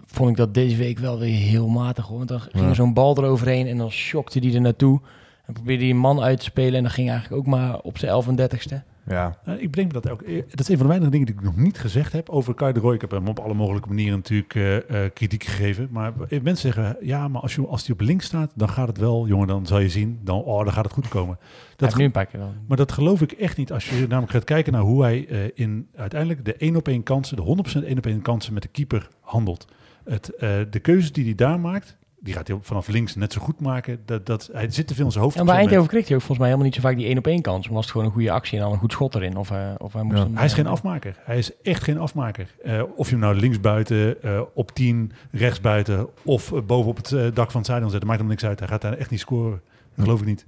Vond 0.05 0.29
ik 0.29 0.35
dat 0.35 0.53
deze 0.53 0.75
week 0.75 0.99
wel 0.99 1.19
weer 1.19 1.35
heel 1.39 1.67
matig 1.67 2.05
hoor. 2.05 2.17
Want 2.17 2.29
dan 2.29 2.39
ging 2.41 2.53
Ja. 2.63 2.69
er 2.69 2.75
zo'n 2.75 2.93
bal 2.93 3.17
eroverheen 3.17 3.67
en 3.67 3.77
dan 3.77 3.91
shockte 3.91 4.39
hij 4.39 4.53
er 4.53 4.61
naartoe. 4.61 4.99
En 5.45 5.53
probeerde 5.53 5.81
hij 5.83 5.91
een 5.91 5.97
man 5.99 6.21
uit 6.21 6.39
te 6.39 6.45
spelen 6.45 6.73
en 6.75 6.81
dan 6.83 6.91
ging 6.91 7.07
hij 7.07 7.15
eigenlijk 7.15 7.47
ook 7.47 7.53
maar 7.53 7.79
op 7.79 7.97
zijn 7.97 8.11
31ste. 8.23 8.83
Ja, 9.07 9.37
Nou, 9.45 9.59
ik 9.59 9.71
bedenk 9.71 9.93
me 9.93 10.01
dat 10.01 10.11
ook. 10.11 10.21
eh, 10.21 10.43
Dat 10.49 10.59
is 10.59 10.67
een 10.67 10.77
van 10.77 10.85
de 10.85 10.91
weinige 10.91 11.11
dingen 11.11 11.25
die 11.25 11.35
ik 11.35 11.41
nog 11.41 11.55
niet 11.55 11.79
gezegd 11.79 12.11
heb 12.13 12.29
over 12.29 12.53
Kai 12.53 12.73
de 12.73 12.79
Roy. 12.79 12.93
Ik 12.93 13.01
heb 13.01 13.11
hem 13.11 13.27
op 13.27 13.39
alle 13.39 13.53
mogelijke 13.53 13.87
manieren 13.87 14.15
natuurlijk 14.17 14.55
eh, 14.55 15.03
eh, 15.05 15.11
kritiek 15.13 15.43
gegeven. 15.43 15.87
Maar 15.91 16.13
eh, 16.29 16.41
mensen 16.41 16.73
zeggen, 16.73 16.97
ja, 17.01 17.27
maar 17.27 17.41
als, 17.41 17.55
je, 17.55 17.67
als 17.67 17.83
die 17.85 17.93
op 17.93 18.01
links 18.01 18.25
staat, 18.25 18.51
dan 18.55 18.69
gaat 18.69 18.87
het 18.87 18.97
wel, 18.97 19.27
jongen, 19.27 19.47
dan 19.47 19.65
zal 19.65 19.79
je 19.79 19.89
zien, 19.89 20.19
dan, 20.23 20.43
oh, 20.43 20.63
dan 20.63 20.73
gaat 20.73 20.83
het 20.83 20.93
goed 20.93 21.07
komen. 21.07 21.35
Dat 21.39 21.49
Dat 21.69 21.79
heeft 21.79 21.95
nu 21.95 22.05
een 22.05 22.11
paar 22.11 22.25
keer 22.25 22.39
wel. 22.39 22.53
Maar 22.67 22.77
dat 22.77 22.91
geloof 22.91 23.21
ik 23.21 23.31
echt 23.31 23.57
niet 23.57 23.71
als 23.71 23.89
je 23.89 24.05
namelijk 24.07 24.31
gaat 24.31 24.43
kijken 24.43 24.73
naar 24.73 24.81
hoe 24.81 25.01
hij 25.03 25.27
eh, 25.27 25.39
in 25.53 25.87
uiteindelijk 25.95 26.45
de 26.45 26.55
1 26.55 26.75
op 26.75 26.87
1 26.87 27.03
kansen, 27.03 27.35
de 27.35 27.43
100% 27.81 27.83
1 27.85 27.97
op 27.97 28.05
1 28.05 28.21
kansen 28.21 28.53
met 28.53 28.61
de 28.63 28.69
keeper 28.69 29.07
handelt. 29.19 29.67
Het, 30.03 30.35
eh, 30.35 30.49
de 30.69 30.79
keuzes 30.79 31.11
die 31.11 31.23
hij 31.25 31.35
daar 31.35 31.59
maakt, 31.59 31.97
die 32.23 32.33
gaat 32.33 32.47
hij 32.47 32.57
vanaf 32.61 32.87
links 32.87 33.15
net 33.15 33.33
zo 33.33 33.41
goed 33.41 33.59
maken. 33.59 33.99
Dat, 34.05 34.25
dat, 34.25 34.49
hij 34.53 34.71
zit 34.71 34.87
te 34.87 34.95
veel 34.95 35.05
in 35.05 35.11
zijn 35.11 35.23
hoofd. 35.23 35.35
En 35.35 35.45
bij 35.45 35.55
Eindhoven 35.55 35.87
kreeg 35.89 36.05
hij 36.07 36.15
ook 36.15 36.21
volgens 36.21 36.37
mij 36.39 36.47
helemaal 36.47 36.67
niet 36.69 36.75
zo 36.75 36.81
vaak 36.87 36.95
die 36.97 37.05
één 37.05 37.17
op 37.17 37.27
één 37.27 37.41
kans. 37.41 37.65
Maar 37.65 37.73
was 37.73 37.83
het 37.83 37.91
gewoon 37.91 38.07
een 38.07 38.13
goede 38.13 38.31
actie 38.31 38.57
en 38.57 38.63
dan 38.63 38.73
een 38.73 38.79
goed 38.79 38.91
schot 38.91 39.15
erin. 39.15 39.37
Of, 39.37 39.51
eh, 39.51 39.71
of 39.77 39.93
hij 39.93 40.03
moest 40.03 40.17
Ja. 40.17 40.23
hem, 40.23 40.35
Hij 40.35 40.45
is 40.45 40.51
eh, 40.51 40.57
geen 40.57 40.67
afmaker. 40.67 41.15
Hij 41.23 41.37
is 41.37 41.51
echt 41.61 41.83
geen 41.83 41.97
afmaker. 41.97 42.55
Eh, 42.63 42.83
of 42.95 43.05
je 43.05 43.11
hem 43.11 43.23
nou 43.23 43.35
linksbuiten, 43.35 44.21
eh 44.23 44.41
op 44.53 44.71
10, 44.71 45.11
rechtsbuiten 45.31 46.07
of 46.23 46.51
eh, 46.53 46.61
boven 46.61 46.89
op 46.89 46.97
het 46.97 47.11
eh, 47.11 47.25
dak 47.33 47.51
van 47.51 47.59
het 47.61 47.69
zijde 47.69 47.89
zetten. 47.89 48.07
Maakt 48.07 48.19
hem 48.19 48.29
niks 48.29 48.45
uit. 48.45 48.59
Hij 48.59 48.67
gaat 48.67 48.81
daar 48.81 48.93
echt 48.97 49.09
niet 49.09 49.19
scoren. 49.19 49.61
Dat 49.95 50.03
geloof 50.05 50.19
ik 50.19 50.25
niet. 50.25 50.45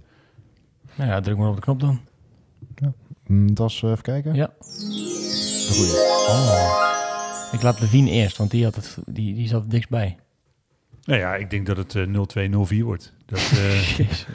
Nou 0.95 1.09
ja, 1.09 1.19
druk 1.19 1.37
maar 1.37 1.49
op 1.49 1.55
de 1.55 1.61
knop 1.61 1.79
dan. 1.79 1.99
Mm, 3.27 3.53
dat 3.53 3.69
is 3.69 3.81
eh, 3.83 3.89
even 3.89 4.03
kijken. 4.03 4.33
Ja. 4.35 4.49
Goeie. 5.69 5.91
Ik 7.51 7.61
laat 7.61 7.79
Levine 7.79 8.09
eerst, 8.09 8.37
want 8.37 8.51
die, 8.51 8.63
had 8.63 8.75
het, 8.75 8.97
die, 9.05 9.33
die 9.35 9.47
zat 9.47 9.63
er 9.63 9.69
dichtstbij. 9.69 10.17
Nou 11.03 11.19
ja, 11.19 11.35
ik 11.35 11.49
denk 11.49 11.65
dat 11.65 11.77
het 11.77 11.95
eh 11.95 12.03
0-2, 12.05 12.49
0-4 12.79 12.83
wordt. 12.83 13.13
Dat, 13.25 13.39
eh, 13.53 13.97
Jezus. 13.97 14.25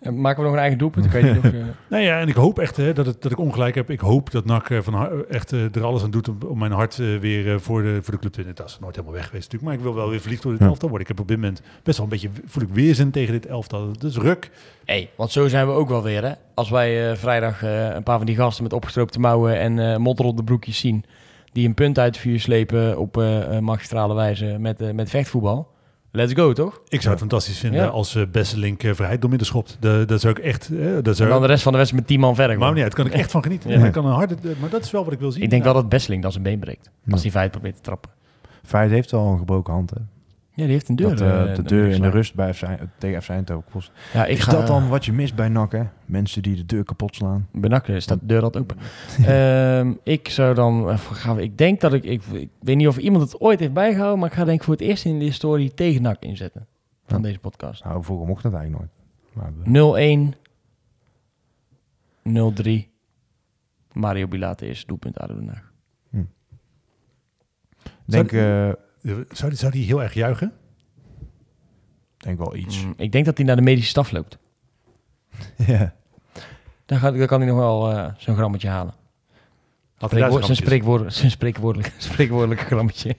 En 0.00 0.20
maken 0.20 0.38
we 0.38 0.44
nog 0.44 0.52
een 0.52 0.60
eigen 0.60 0.78
doelpunt? 0.78 1.04
Nog, 1.04 1.14
eh, 1.44 1.52
Nou 1.88 2.02
ja, 2.02 2.20
en 2.20 2.28
ik 2.28 2.34
hoop 2.34 2.58
echt 2.58 2.76
hè, 2.76 2.92
dat, 2.92 3.06
het, 3.06 3.22
dat 3.22 3.32
ik 3.32 3.38
ongelijk 3.38 3.74
heb. 3.74 3.90
Ik 3.90 4.00
hoop 4.00 4.30
dat 4.30 4.44
NAC 4.44 4.70
eh, 4.70 4.78
van 4.82 5.24
echt 5.28 5.52
eh, 5.52 5.74
er 5.74 5.84
alles 5.84 6.02
aan 6.02 6.10
doet 6.10 6.28
om, 6.28 6.38
om 6.48 6.58
mijn 6.58 6.72
hart 6.72 6.98
eh, 6.98 7.16
weer 7.18 7.52
eh, 7.52 7.58
voor, 7.58 7.82
de, 7.82 7.98
voor 8.02 8.14
de 8.14 8.20
club 8.20 8.32
te 8.32 8.36
winnen. 8.38 8.54
Dat 8.56 8.68
is 8.68 8.78
nooit 8.80 8.94
helemaal 8.94 9.16
weg 9.16 9.26
geweest 9.26 9.52
natuurlijk. 9.52 9.62
Maar 9.72 9.74
ik 9.74 9.94
wil 9.94 10.02
wel 10.02 10.10
weer 10.10 10.20
verliefd 10.20 10.42
door 10.42 10.52
dit 10.52 10.60
Ja. 10.60 10.66
elftal 10.66 10.88
worden. 10.88 11.08
Ik 11.08 11.12
heb 11.16 11.22
op 11.22 11.28
dit 11.28 11.36
moment 11.40 11.62
best 11.82 11.96
wel 11.96 12.06
een 12.06 12.12
beetje, 12.12 12.28
voel 12.46 12.62
ik 12.62 12.68
weerzin 12.72 13.10
tegen 13.10 13.32
dit 13.32 13.46
elftal. 13.46 13.92
Dus 13.98 14.16
ruk. 14.16 14.50
hey, 14.84 15.10
want 15.16 15.30
zo 15.32 15.48
zijn 15.48 15.66
we 15.66 15.72
ook 15.72 15.88
wel 15.88 16.02
weer, 16.02 16.24
hè? 16.24 16.32
Als 16.54 16.70
wij 16.70 17.10
eh, 17.10 17.16
vrijdag 17.16 17.62
eh, 17.62 17.88
een 17.94 18.02
paar 18.02 18.16
van 18.16 18.26
die 18.26 18.36
gasten 18.36 18.62
met 18.62 18.72
opgestroopte 18.72 19.20
mouwen 19.20 19.58
en 19.58 19.78
eh 19.78 19.96
modder 19.96 20.26
op 20.26 20.36
de 20.36 20.44
broekjes 20.44 20.78
zien... 20.78 21.04
die 21.52 21.66
een 21.68 21.74
punt 21.74 21.98
uit 21.98 22.14
het 22.14 22.22
vuur 22.24 22.40
slepen 22.40 22.98
op 22.98 23.16
eh, 23.18 23.56
eh, 23.56 23.62
magistrale 23.62 24.14
wijze 24.14 24.56
met, 24.58 24.80
eh, 24.80 24.90
met 24.92 25.10
vechtvoetbal... 25.10 25.68
Let's 26.12 26.32
go, 26.32 26.52
toch? 26.52 26.80
Ik 26.88 26.98
zou 27.00 27.10
het 27.10 27.18
fantastisch 27.20 27.58
vinden 27.58 27.80
Ja. 27.80 27.86
als 27.86 28.14
uh, 28.16 28.22
Besselink 28.32 28.82
uh, 28.82 28.94
Verheid 28.94 29.20
door 29.20 29.30
midden 29.30 29.48
schopt. 29.48 29.76
De, 29.80 30.02
dat 30.06 30.20
zou 30.20 30.34
ik 30.38 30.44
echt... 30.44 30.68
dat 30.94 31.06
En 31.06 31.14
zou, 31.14 31.28
dan 31.28 31.40
de 31.40 31.46
rest 31.46 31.62
van 31.62 31.72
de 31.72 31.78
wedstrijd 31.78 32.02
met 32.04 32.12
10 32.16 32.20
man 32.26 32.34
verder. 32.34 32.58
maar 32.58 32.72
niet 32.72 32.82
uit, 32.82 32.94
kan 32.94 33.06
ik 33.06 33.12
echt 33.12 33.30
van 33.30 33.42
genieten. 33.42 33.70
Ja. 33.80 33.88
Kan 33.90 34.06
een 34.06 34.12
harde, 34.12 34.36
maar 34.60 34.70
dat 34.70 34.84
is 34.84 34.90
wel 34.90 35.04
wat 35.04 35.12
ik 35.12 35.18
wil 35.18 35.32
zien. 35.32 35.42
Ik 35.42 35.50
denk 35.50 35.62
Nou, 35.62 35.74
wel 35.74 35.82
dat 35.82 35.90
Besseling 35.90 36.22
dan 36.22 36.32
zijn 36.32 36.44
been 36.44 36.58
breekt. 36.58 36.90
Als 37.10 37.16
Ja. 37.22 37.22
hij 37.22 37.30
feit 37.30 37.50
probeert 37.50 37.76
te 37.76 37.82
trappen. 37.82 38.10
Feit 38.62 38.90
heeft 38.90 39.10
wel 39.10 39.26
een 39.26 39.38
gebroken 39.38 39.72
hand, 39.72 39.90
hè. 39.90 39.96
Ja, 40.54 40.62
die 40.64 40.72
heeft 40.72 40.88
een 40.88 40.96
deur. 40.96 41.08
dat, 41.08 41.20
eh, 41.20 41.50
eh, 41.50 41.56
de 41.56 41.62
deur 41.62 41.88
in 41.90 42.02
de 42.02 42.08
rust 42.10 42.34
bij 42.34 42.54
FC, 42.54 42.64
tegen 42.98 43.22
FC 43.22 43.28
Eindhoven 43.28 43.70
kost. 43.70 43.92
Ja, 44.12 44.24
ik 44.26 44.36
Is 44.38 44.42
ga, 44.44 44.52
dat 44.52 44.66
dan 44.66 44.88
wat 44.88 45.04
je 45.04 45.12
mist 45.12 45.34
bij 45.34 45.48
NAC, 45.48 45.72
hè? 45.72 45.82
Mensen 46.06 46.42
die 46.42 46.56
de 46.56 46.66
deur 46.66 46.84
kapot 46.84 47.14
slaan. 47.14 47.48
Benakken 47.52 48.02
staat 48.02 48.20
de 48.20 48.26
deur 48.26 48.42
altijd 48.42 48.64
open. 48.64 48.76
Ehm, 49.26 49.92
ik 50.02 50.28
zou 50.28 50.54
dan... 50.54 50.90
eh, 50.90 50.98
gaan 50.98 51.36
we- 51.36 51.42
ik 51.42 51.58
denk 51.58 51.80
dat 51.80 51.92
ik, 51.92 52.04
ik... 52.04 52.22
Ik 52.32 52.48
weet 52.60 52.76
niet 52.76 52.88
of 52.88 52.96
iemand 52.98 53.22
het 53.24 53.40
ooit 53.40 53.60
heeft 53.60 53.72
bijgehouden... 53.72 54.18
maar 54.18 54.28
ik 54.28 54.34
ga 54.34 54.44
denk 54.44 54.58
ik 54.58 54.64
voor 54.64 54.74
het 54.74 54.82
eerst 54.82 55.04
in 55.04 55.18
de 55.18 55.24
historie 55.24 55.74
tegen 55.74 56.02
NAC 56.02 56.22
inzetten. 56.22 56.66
Van 57.06 57.18
Ja. 57.18 57.24
deze 57.24 57.38
podcast. 57.38 57.84
Nou, 57.84 58.04
vroeger 58.04 58.26
mocht 58.26 58.42
dat 58.42 58.52
eigenlijk 58.54 58.82
nooit. 58.82 58.92
Maar, 59.32 59.52
eh, 59.64 59.70
0-1. 59.72 60.34
0-3. 62.22 62.88
Mario 63.92 64.26
Bilate 64.28 64.66
eerste 64.66 64.86
doelpunt 64.86 65.18
ADO 65.18 65.34
Den 65.34 65.48
Haag. 65.48 65.68
denk, 68.04 68.32
eh, 68.32 68.70
Zou 69.02 69.50
die, 69.50 69.58
zou 69.58 69.72
die 69.72 69.84
heel 69.84 70.02
erg 70.02 70.14
juichen? 70.14 70.52
denk 72.16 72.38
wel 72.38 72.56
iets. 72.56 72.84
Mm, 72.84 72.94
ik 72.96 73.12
denk 73.12 73.24
dat 73.24 73.36
hij 73.36 73.46
naar 73.46 73.56
de 73.56 73.62
medische 73.62 73.88
staf 73.90 74.10
loopt. 74.10 74.38
Ja. 75.66 75.94
Dan, 76.86 76.98
gaat, 76.98 77.16
dan 77.18 77.26
kan 77.26 77.40
hij 77.40 77.48
nog 77.48 77.58
wel 77.58 77.90
eh, 77.90 78.12
zo'n 78.16 78.36
grammetje 78.36 78.68
halen. 78.68 78.94
Had 79.94 80.10
hij 80.10 80.20
daar 80.20 80.30
Spreekwoord- 80.30 80.44
zijn, 80.44 80.56
spreekwoord, 80.56 81.14
zijn 81.20 81.30
spreekwoordelijk, 81.30 81.94
spreekwoordelijke 82.10 82.64
grammetje. 82.64 83.16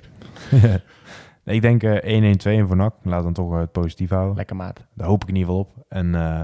Nee, 1.43 1.55
ik 1.55 1.61
denk 1.61 1.83
eh 1.83 2.33
1-1-2 2.35 2.59
en 2.59 2.67
voor 2.67 2.75
NAC. 2.75 2.93
Laat 3.03 3.23
dan 3.23 3.33
toch 3.33 3.53
eh, 3.53 3.59
het 3.59 3.71
positief 3.71 4.09
houden. 4.09 4.35
Lekker 4.35 4.55
maat. 4.55 4.85
Daar 4.93 5.07
hoop 5.07 5.21
ik 5.23 5.29
in 5.29 5.35
ieder 5.35 5.49
geval 5.49 5.63
op. 5.77 5.85
En 5.89 6.15
eh, 6.15 6.41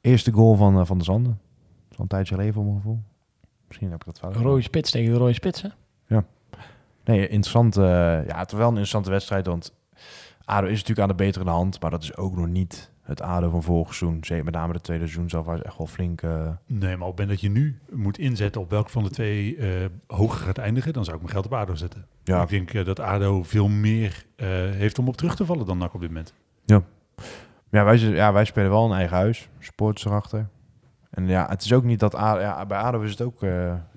eerste 0.00 0.32
goal 0.32 0.54
van, 0.54 0.78
eh, 0.78 0.86
van 0.86 0.98
de 0.98 1.04
Zanden. 1.04 1.40
Van 1.90 2.00
een 2.00 2.08
tijdje 2.08 2.34
geleden 2.34 2.54
voor 2.54 2.64
mijn 2.64 2.76
gevoel. 2.76 3.00
Misschien 3.66 3.90
heb 3.90 4.00
ik 4.00 4.06
dat 4.06 4.18
fout. 4.18 4.36
Een 4.36 4.42
rode 4.42 4.62
spits 4.62 4.90
tegen 4.90 5.12
de 5.12 5.18
rode 5.18 5.32
spits, 5.32 5.62
hè? 5.62 5.68
Nee, 7.04 7.20
interessant. 7.28 7.76
eh, 7.76 8.26
ja, 8.26 8.38
het 8.38 8.52
is 8.52 8.58
wel 8.58 8.62
een 8.66 8.68
interessante 8.68 9.10
wedstrijd. 9.10 9.46
Want 9.46 9.74
ADO 10.44 10.66
is 10.66 10.72
natuurlijk 10.72 11.00
aan 11.00 11.16
de 11.16 11.24
betere 11.24 11.50
hand. 11.50 11.80
Maar 11.80 11.90
dat 11.90 12.02
is 12.02 12.16
ook 12.16 12.36
nog 12.36 12.46
niet 12.46 12.92
het 13.02 13.20
ADO 13.20 13.50
van 13.50 13.62
vorig 13.62 13.94
seizoen. 13.94 14.24
Zeker 14.24 14.44
met 14.44 14.54
name 14.54 14.72
de 14.72 14.80
tweede 14.80 15.04
seizoen 15.04 15.28
zelf 15.30 15.46
was 15.46 15.62
echt 15.62 15.78
wel 15.78 15.86
flink... 15.86 16.22
eh, 16.22 16.48
Nee, 16.66 16.96
maar 16.96 17.08
op 17.08 17.18
moment 17.18 17.28
dat 17.28 17.40
je 17.40 17.50
nu 17.50 17.78
moet 17.90 18.18
inzetten 18.18 18.60
op 18.60 18.70
welk 18.70 18.90
van 18.90 19.02
de 19.02 19.10
twee 19.10 19.56
eh, 19.56 19.68
hoger 20.06 20.40
gaat 20.46 20.58
eindigen, 20.58 20.92
dan 20.92 21.04
zou 21.04 21.16
ik 21.16 21.22
mijn 21.22 21.34
geld 21.34 21.46
op 21.46 21.54
ADO 21.54 21.74
zetten. 21.74 22.06
ja, 22.24 22.42
Ik 22.42 22.48
denk 22.48 22.84
dat 22.84 23.00
ADO 23.00 23.42
veel 23.42 23.68
meer 23.68 24.24
heeft 24.74 24.98
om 24.98 25.08
op 25.08 25.16
terug 25.16 25.36
te 25.36 25.46
vallen 25.46 25.66
dan 25.66 25.78
NAC 25.78 25.94
op 25.94 26.00
dit 26.00 26.08
moment. 26.08 26.34
Ja, 27.70 27.84
wij, 27.84 27.98
ja, 27.98 28.32
wij 28.32 28.44
spelen 28.44 28.70
wel 28.70 28.84
een 28.84 28.96
eigen 28.96 29.16
huis. 29.16 29.48
Sports 29.58 30.04
erachter. 30.04 30.48
En 31.10 31.26
ja, 31.26 31.46
het 31.48 31.64
is 31.64 31.72
ook 31.72 31.84
niet 31.84 32.00
dat... 32.00 32.14
ADO, 32.14 32.40
ja, 32.40 32.66
bij 32.66 32.78
ADO 32.78 33.00
is 33.00 33.10
het 33.10 33.20
ook... 33.20 33.42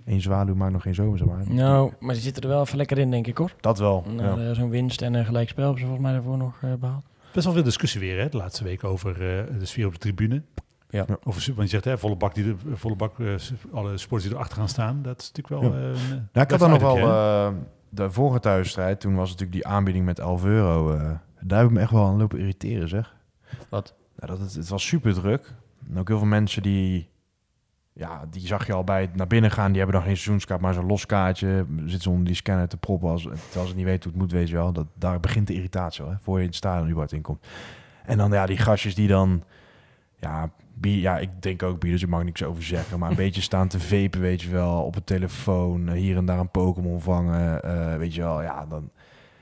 één 0.07 0.21
zwaluw 0.21 0.55
maakt 0.55 0.71
nog 0.73 0.81
geen 0.81 0.95
zomer, 0.95 1.17
zeg 1.17 1.27
maar. 1.27 1.43
Nou, 1.49 1.91
maar 1.99 2.15
ze 2.15 2.21
zitten 2.21 2.43
er 2.43 2.49
wel 2.49 2.61
even 2.61 2.77
lekker 2.77 2.97
in, 2.97 3.11
denk 3.11 3.27
ik, 3.27 3.37
hoor. 3.37 3.53
Dat 3.59 3.79
wel. 3.79 4.03
Nou, 4.15 4.41
ja. 4.41 4.49
eh, 4.49 4.55
Zo'n 4.55 4.69
winst 4.69 5.01
en 5.01 5.13
een 5.13 5.25
gelijkspel 5.25 5.63
hebben 5.63 5.81
ze 5.81 5.87
volgens 5.87 6.07
mij 6.07 6.15
daarvoor 6.17 6.37
nog 6.37 6.57
eh, 6.61 6.73
behaald. 6.79 7.03
Best 7.33 7.45
wel 7.45 7.53
veel 7.55 7.63
discussie 7.63 7.99
weer, 7.99 8.19
hè, 8.19 8.29
de 8.29 8.37
laatste 8.37 8.63
week 8.63 8.83
over 8.83 9.11
eh, 9.11 9.59
de 9.59 9.65
sfeer 9.65 9.85
op 9.85 9.91
de 9.93 9.99
tribune. 9.99 10.41
Ja. 10.89 11.05
Over, 11.23 11.53
want 11.55 11.61
je 11.61 11.67
zegt, 11.67 11.83
hè, 11.85 11.97
volle 11.97 12.15
bak, 12.15 12.35
die 12.35 12.43
de, 12.43 12.55
volle 12.73 12.95
bak 12.95 13.19
eh, 13.19 13.33
alle 13.73 13.97
sports 13.97 14.23
die 14.25 14.33
erachter 14.33 14.57
gaan 14.57 14.69
staan. 14.69 15.01
Dat 15.01 15.21
is 15.21 15.31
natuurlijk 15.33 15.63
wel... 15.63 15.73
Ja. 15.81 15.85
een, 15.87 15.93
Nou, 16.33 16.45
ik 16.45 16.51
had 16.51 16.59
dan 16.59 16.69
nog 16.69 16.81
wel... 16.81 16.97
eh, 16.97 17.49
de 17.89 18.11
vorige 18.11 18.39
thuisstrijd, 18.39 18.99
toen 18.99 19.15
was 19.15 19.25
natuurlijk 19.29 19.51
die 19.51 19.67
aanbieding 19.67 20.05
met 20.05 20.19
11 20.19 20.43
euro. 20.43 20.91
eh, 20.93 21.11
daar 21.41 21.59
heb 21.59 21.67
ik 21.67 21.73
me 21.73 21.79
echt 21.81 21.91
wel 21.91 22.05
aan 22.05 22.17
lopen 22.17 22.39
irriteren, 22.39 22.89
zeg. 22.89 23.15
Wat? 23.69 23.95
Ja, 24.19 24.27
dat 24.27 24.39
het, 24.39 24.53
het 24.53 24.69
was 24.69 24.87
super 24.87 25.13
druk. 25.13 25.53
En 25.89 25.99
ook 25.99 26.07
heel 26.07 26.17
veel 26.17 26.27
mensen 26.27 26.61
die... 26.61 27.09
Ja, 27.97 28.23
die 28.29 28.47
zag 28.47 28.67
je 28.67 28.73
al 28.73 28.83
bij 28.83 29.01
het 29.01 29.15
naar 29.15 29.27
binnen 29.27 29.51
gaan. 29.51 29.67
Die 29.71 29.77
hebben 29.81 29.95
dan 29.95 30.05
geen 30.05 30.15
seizoenskaart, 30.17 30.61
maar 30.61 30.73
zo'n 30.73 30.85
loskaartje. 30.85 31.65
Zit 31.85 32.01
ze 32.01 32.09
onder 32.09 32.25
die 32.25 32.35
scanner 32.35 32.67
te 32.67 32.77
proppen. 32.77 33.09
Als, 33.09 33.21
terwijl 33.21 33.67
ze 33.67 33.75
niet 33.75 33.85
weten 33.85 34.03
hoe 34.03 34.11
het 34.11 34.21
moet, 34.21 34.31
weet 34.39 34.49
je 34.49 34.55
wel. 34.55 34.71
Dat, 34.71 34.85
daar 34.93 35.19
begint 35.19 35.47
de 35.47 35.53
irritatie 35.53 36.03
wel, 36.03 36.13
hè, 36.13 36.19
voor 36.21 36.35
je 36.35 36.41
in 36.41 36.47
het 36.47 36.55
stadion 36.55 36.83
überhaupt 36.85 37.11
inkomt. 37.13 37.45
En 38.05 38.17
dan 38.17 38.31
ja, 38.31 38.45
die 38.45 38.57
gastjes 38.57 38.95
die 38.95 39.07
dan... 39.07 39.43
Ja, 40.19 40.49
bi- 40.73 41.01
ja, 41.01 41.17
ik 41.17 41.41
denk 41.41 41.63
ook 41.63 41.79
bier, 41.79 41.91
dus 41.91 42.01
ik 42.03 42.09
mag 42.09 42.23
niks 42.23 42.43
over 42.43 42.63
zeggen. 42.63 42.99
Maar 42.99 43.09
een 43.09 43.15
beetje 43.25 43.41
staan 43.41 43.67
te 43.67 43.79
vapen, 43.79 44.19
weet 44.21 44.41
je 44.41 44.49
wel. 44.49 44.83
Op 44.83 44.95
een 44.95 45.03
telefoon, 45.03 45.87
eh, 45.89 45.93
hier 45.95 46.17
en 46.17 46.25
daar 46.25 46.39
een 46.39 46.49
Pokémon 46.51 47.01
vangen. 47.01 47.63
eh, 47.63 47.95
weet 47.97 48.15
je 48.15 48.21
wel, 48.21 48.41
ja, 48.41 48.65
dan 48.65 48.89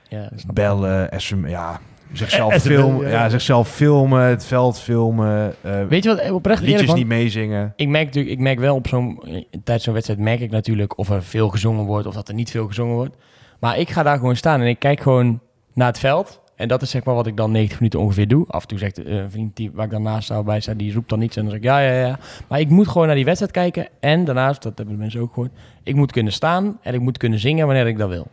Ja, 0.08 0.30
bellen, 0.52 1.20
SM, 1.20 1.46
ja... 1.46 1.80
Zichzelf 2.12 2.54
filmen, 2.54 3.02
ja. 3.02 3.10
ja, 3.10 3.28
zichzelf 3.28 3.68
filmen, 3.68 4.22
het 4.22 4.44
veld 4.44 4.80
filmen. 4.80 5.54
eh, 5.60 5.82
Weet 5.88 6.02
je 6.02 6.08
wat, 6.08 6.18
eh, 6.18 6.34
oprecht 6.34 6.62
liedjes 6.62 6.94
niet 6.94 7.06
meezingen. 7.06 7.72
Ik 7.76 7.88
merk, 7.88 8.04
natuurlijk, 8.04 8.34
ik 8.34 8.40
merk 8.40 8.58
wel 8.58 8.74
op 8.74 8.88
zo'n, 8.88 9.22
eh, 9.24 9.44
tijdens 9.50 9.84
zo'n 9.84 9.92
wedstrijd 9.94 10.20
merk 10.20 10.40
ik 10.40 10.50
natuurlijk 10.50 10.98
of 10.98 11.10
er 11.10 11.22
veel 11.22 11.48
gezongen 11.48 11.84
wordt 11.84 12.06
of 12.06 12.14
dat 12.14 12.28
er 12.28 12.34
niet 12.34 12.50
veel 12.50 12.66
gezongen 12.66 12.94
wordt. 12.94 13.16
Maar 13.60 13.78
ik 13.78 13.90
ga 13.90 14.02
daar 14.02 14.18
gewoon 14.18 14.36
staan 14.36 14.60
en 14.60 14.66
ik 14.66 14.78
kijk 14.78 15.00
gewoon 15.00 15.40
naar 15.74 15.86
het 15.86 15.98
veld. 15.98 16.40
En 16.56 16.68
dat 16.68 16.82
is 16.82 16.90
zeg 16.90 17.04
maar 17.04 17.14
wat 17.14 17.26
ik 17.26 17.36
dan 17.36 17.50
90 17.50 17.78
minuten 17.80 18.00
ongeveer 18.00 18.28
doe. 18.28 18.44
Af 18.48 18.62
en 18.62 18.68
toe 18.68 18.78
zegt 18.78 19.02
eh, 19.04 19.14
een 19.16 19.30
vriend 19.30 19.56
die, 19.56 19.70
waar 19.74 19.84
ik 19.84 19.90
dan 19.90 20.02
naast 20.02 20.24
sta 20.24 20.42
bij 20.42 20.60
sta, 20.60 20.74
die 20.74 20.92
roept 20.94 21.08
dan 21.08 21.22
iets 21.22 21.36
en 21.36 21.42
dan 21.42 21.50
zeg 21.50 21.60
ik 21.60 21.66
ja, 21.66 21.80
ja, 21.80 22.06
ja. 22.06 22.18
Maar 22.48 22.60
ik 22.60 22.68
moet 22.68 22.88
gewoon 22.88 23.06
naar 23.06 23.16
die 23.16 23.24
wedstrijd 23.24 23.52
kijken. 23.52 23.88
En 24.00 24.24
daarnaast, 24.24 24.62
dat 24.62 24.76
hebben 24.76 24.94
de 24.94 25.00
mensen 25.00 25.20
ook 25.20 25.32
gehoord, 25.32 25.52
ik 25.82 25.94
moet 25.94 26.12
kunnen 26.12 26.32
staan 26.32 26.78
en 26.82 26.94
ik 26.94 27.00
moet 27.00 27.18
kunnen 27.18 27.38
zingen 27.38 27.66
wanneer 27.66 27.86
ik 27.86 27.98
dat 27.98 28.08
wil. 28.08 28.26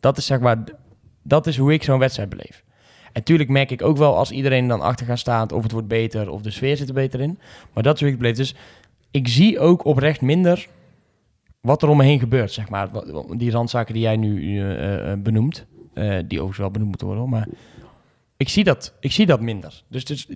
Dat 0.00 0.16
is 0.18 0.26
zeg 0.26 0.40
maar, 0.40 0.56
dat 1.22 1.46
is 1.46 1.56
hoe 1.56 1.72
ik 1.72 1.82
zo'n 1.82 1.98
wedstrijd 1.98 2.28
beleef. 2.28 2.62
En 3.12 3.22
tuurlijk 3.22 3.48
merk 3.48 3.70
ik 3.70 3.82
ook 3.82 3.96
wel 3.96 4.16
als 4.16 4.30
iedereen 4.30 4.68
dan 4.68 4.80
achter 4.80 5.06
gaat 5.06 5.18
staan 5.18 5.50
of 5.50 5.62
het 5.62 5.72
wordt 5.72 5.88
beter 5.88 6.30
of 6.30 6.42
de 6.42 6.50
sfeer 6.50 6.76
zit 6.76 6.88
er 6.88 6.94
beter 6.94 7.20
in. 7.20 7.38
Maar 7.72 7.82
dat 7.82 7.94
is 7.94 8.02
ik 8.02 8.08
het 8.08 8.18
beleef. 8.18 8.36
Dus 8.36 8.54
ik 9.10 9.28
zie 9.28 9.58
ook 9.58 9.84
oprecht 9.84 10.20
minder 10.20 10.68
wat 11.60 11.82
er 11.82 11.88
om 11.88 11.96
me 11.96 12.04
heen 12.04 12.18
gebeurt, 12.18 12.52
zeg 12.52 12.68
maar. 12.68 12.90
Die 13.36 13.50
randzaken 13.50 13.94
die 13.94 14.02
jij 14.02 14.16
nu 14.16 14.60
eh, 14.60 15.12
eh, 15.12 15.18
benoemt, 15.18 15.66
eh, 15.92 16.04
die 16.04 16.38
overigens 16.38 16.58
wel 16.58 16.70
benoemd 16.70 16.88
moeten 16.88 17.06
worden, 17.06 17.28
maar 17.28 17.48
ik 18.36 18.48
zie 18.48 18.64
dat, 18.64 18.94
ik 19.00 19.12
zie 19.12 19.26
dat 19.26 19.40
minder. 19.40 19.82
Dus, 19.88 20.04
dus 20.04 20.28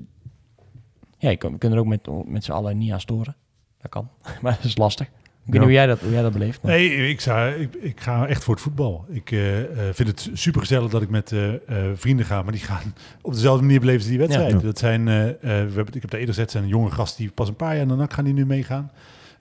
ja, 1.18 1.30
ik 1.30 1.38
kan, 1.38 1.56
we 1.58 1.68
er 1.68 1.78
ook 1.78 1.86
met, 1.86 2.08
met 2.24 2.44
z'n 2.44 2.52
allen 2.52 2.78
niet 2.78 2.92
aan 2.92 3.00
storen. 3.00 3.36
Dat 3.78 3.90
kan, 3.90 4.08
maar 4.42 4.56
dat 4.56 4.64
is 4.64 4.76
lastig. 4.76 5.10
Ik 5.46 5.52
weet 5.52 5.60
niet 5.60 5.62
hoe 5.62 5.72
jij 5.78 5.86
dat, 5.86 6.00
hoe 6.00 6.10
jij 6.12 6.22
dat 6.22 6.32
beleeft. 6.32 6.62
maar- 6.62 6.72
Nee, 6.72 7.08
ik, 7.08 7.20
zou, 7.20 7.50
ik, 7.54 7.74
ik 7.74 8.00
ga 8.00 8.26
echt 8.26 8.44
voor 8.44 8.54
het 8.54 8.62
voetbal. 8.62 9.04
Ik 9.10 9.30
eh, 9.30 9.60
eh, 9.60 9.94
vind 9.94 10.08
het 10.08 10.30
super 10.32 10.60
gezellig 10.60 10.90
dat 10.90 11.02
ik 11.02 11.10
met 11.10 11.32
eh, 11.32 11.52
eh, 11.54 11.58
vrienden 11.94 12.26
ga, 12.26 12.42
maar 12.42 12.52
die 12.52 12.60
gaan 12.60 12.94
op 13.22 13.32
dezelfde 13.32 13.62
manier 13.64 13.80
beleven 13.80 14.02
ze 14.02 14.08
die 14.08 14.18
wedstrijd. 14.18 14.52
Ja. 14.52 14.58
Dat 14.58 14.78
zijn, 14.78 15.08
eh, 15.08 15.28
eh, 15.28 15.34
we 15.40 15.48
hebben, 15.50 15.86
ik 15.94 16.00
heb 16.00 16.10
daar 16.10 16.20
eerder 16.20 16.34
gezegd, 16.34 16.50
zijn 16.50 16.66
jonge 16.68 16.90
gast 16.90 17.16
die 17.16 17.30
pas 17.30 17.48
een 17.48 17.56
paar 17.56 17.72
jaar 17.72 17.82
in 17.82 17.88
de 17.88 17.94
NAC 17.94 18.12
gaan 18.12 18.24
die 18.24 18.34
nu 18.34 18.46
meegaan. 18.46 18.90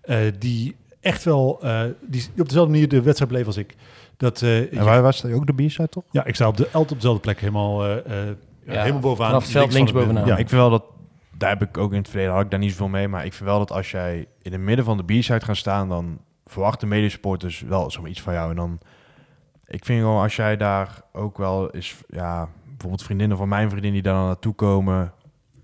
Eh, 0.01 0.17
die 0.39 0.75
echt 0.99 1.23
wel, 1.23 1.59
eh, 1.61 1.81
die 2.07 2.25
op 2.39 2.47
dezelfde 2.47 2.71
manier 2.71 2.87
de 2.89 3.01
wedstrijd 3.01 3.31
beleven 3.31 3.47
als 3.53 3.61
ik. 3.61 3.75
Dat, 4.17 4.41
eh, 4.41 4.59
je- 4.59 4.69
En 4.69 4.85
waar 4.85 5.01
was 5.01 5.21
dat 5.21 5.31
ook 5.31 5.47
de 5.57 5.65
B-side, 5.65 5.89
toch? 5.89 6.03
ja, 6.11 6.25
ik 6.25 6.35
sta 6.35 6.47
op 6.47 6.57
de, 6.57 6.63
altijd 6.65 6.91
op 6.91 6.95
dezelfde 6.97 7.21
plek, 7.21 7.39
helemaal, 7.39 7.83
eh, 7.85 7.91
eh, 7.97 8.03
ja, 8.65 8.81
helemaal 8.81 9.01
bovenaan. 9.01 9.27
vanaf 9.29 9.43
het 9.43 9.51
veld 9.51 9.73
links 9.73 9.91
bovenaan. 9.91 10.25
Ja, 10.25 10.31
Ik 10.37 10.49
vind 10.49 10.61
wel 10.61 10.69
dat, 10.69 10.83
daar 11.41 11.49
heb 11.49 11.61
ik 11.61 11.77
ook 11.77 11.91
in 11.91 11.97
het 11.97 12.09
verleden, 12.09 12.33
had 12.33 12.43
ik 12.43 12.49
daar 12.49 12.59
niet 12.59 12.71
zoveel 12.71 12.87
mee, 12.87 13.07
maar 13.07 13.25
ik 13.25 13.33
vind 13.33 13.49
wel 13.49 13.57
dat 13.57 13.71
als 13.71 13.91
jij 13.91 14.27
in 14.41 14.51
het 14.51 14.61
midden 14.61 14.85
van 14.85 14.97
de 14.97 15.03
B-side 15.03 15.45
gaat 15.45 15.57
staan, 15.57 15.89
dan 15.89 16.19
verwachten 16.45 16.87
medesupporters 16.87 17.61
wel 17.61 17.91
zoiets 17.91 18.21
van 18.21 18.33
jou. 18.33 18.49
En 18.49 18.55
dan, 18.55 18.79
ik 19.65 19.85
vind 19.85 19.99
gewoon 19.99 20.21
als 20.21 20.35
jij 20.35 20.57
daar 20.57 21.01
ook 21.13 21.37
wel 21.37 21.69
is, 21.69 21.95
ja, 22.07 22.49
bijvoorbeeld 22.67 23.03
vriendinnen 23.03 23.37
van 23.37 23.49
mijn 23.49 23.69
vriendin 23.69 23.91
die 23.91 24.01
daar 24.01 24.13
dan 24.13 24.25
naartoe 24.25 24.53
komen, 24.53 25.13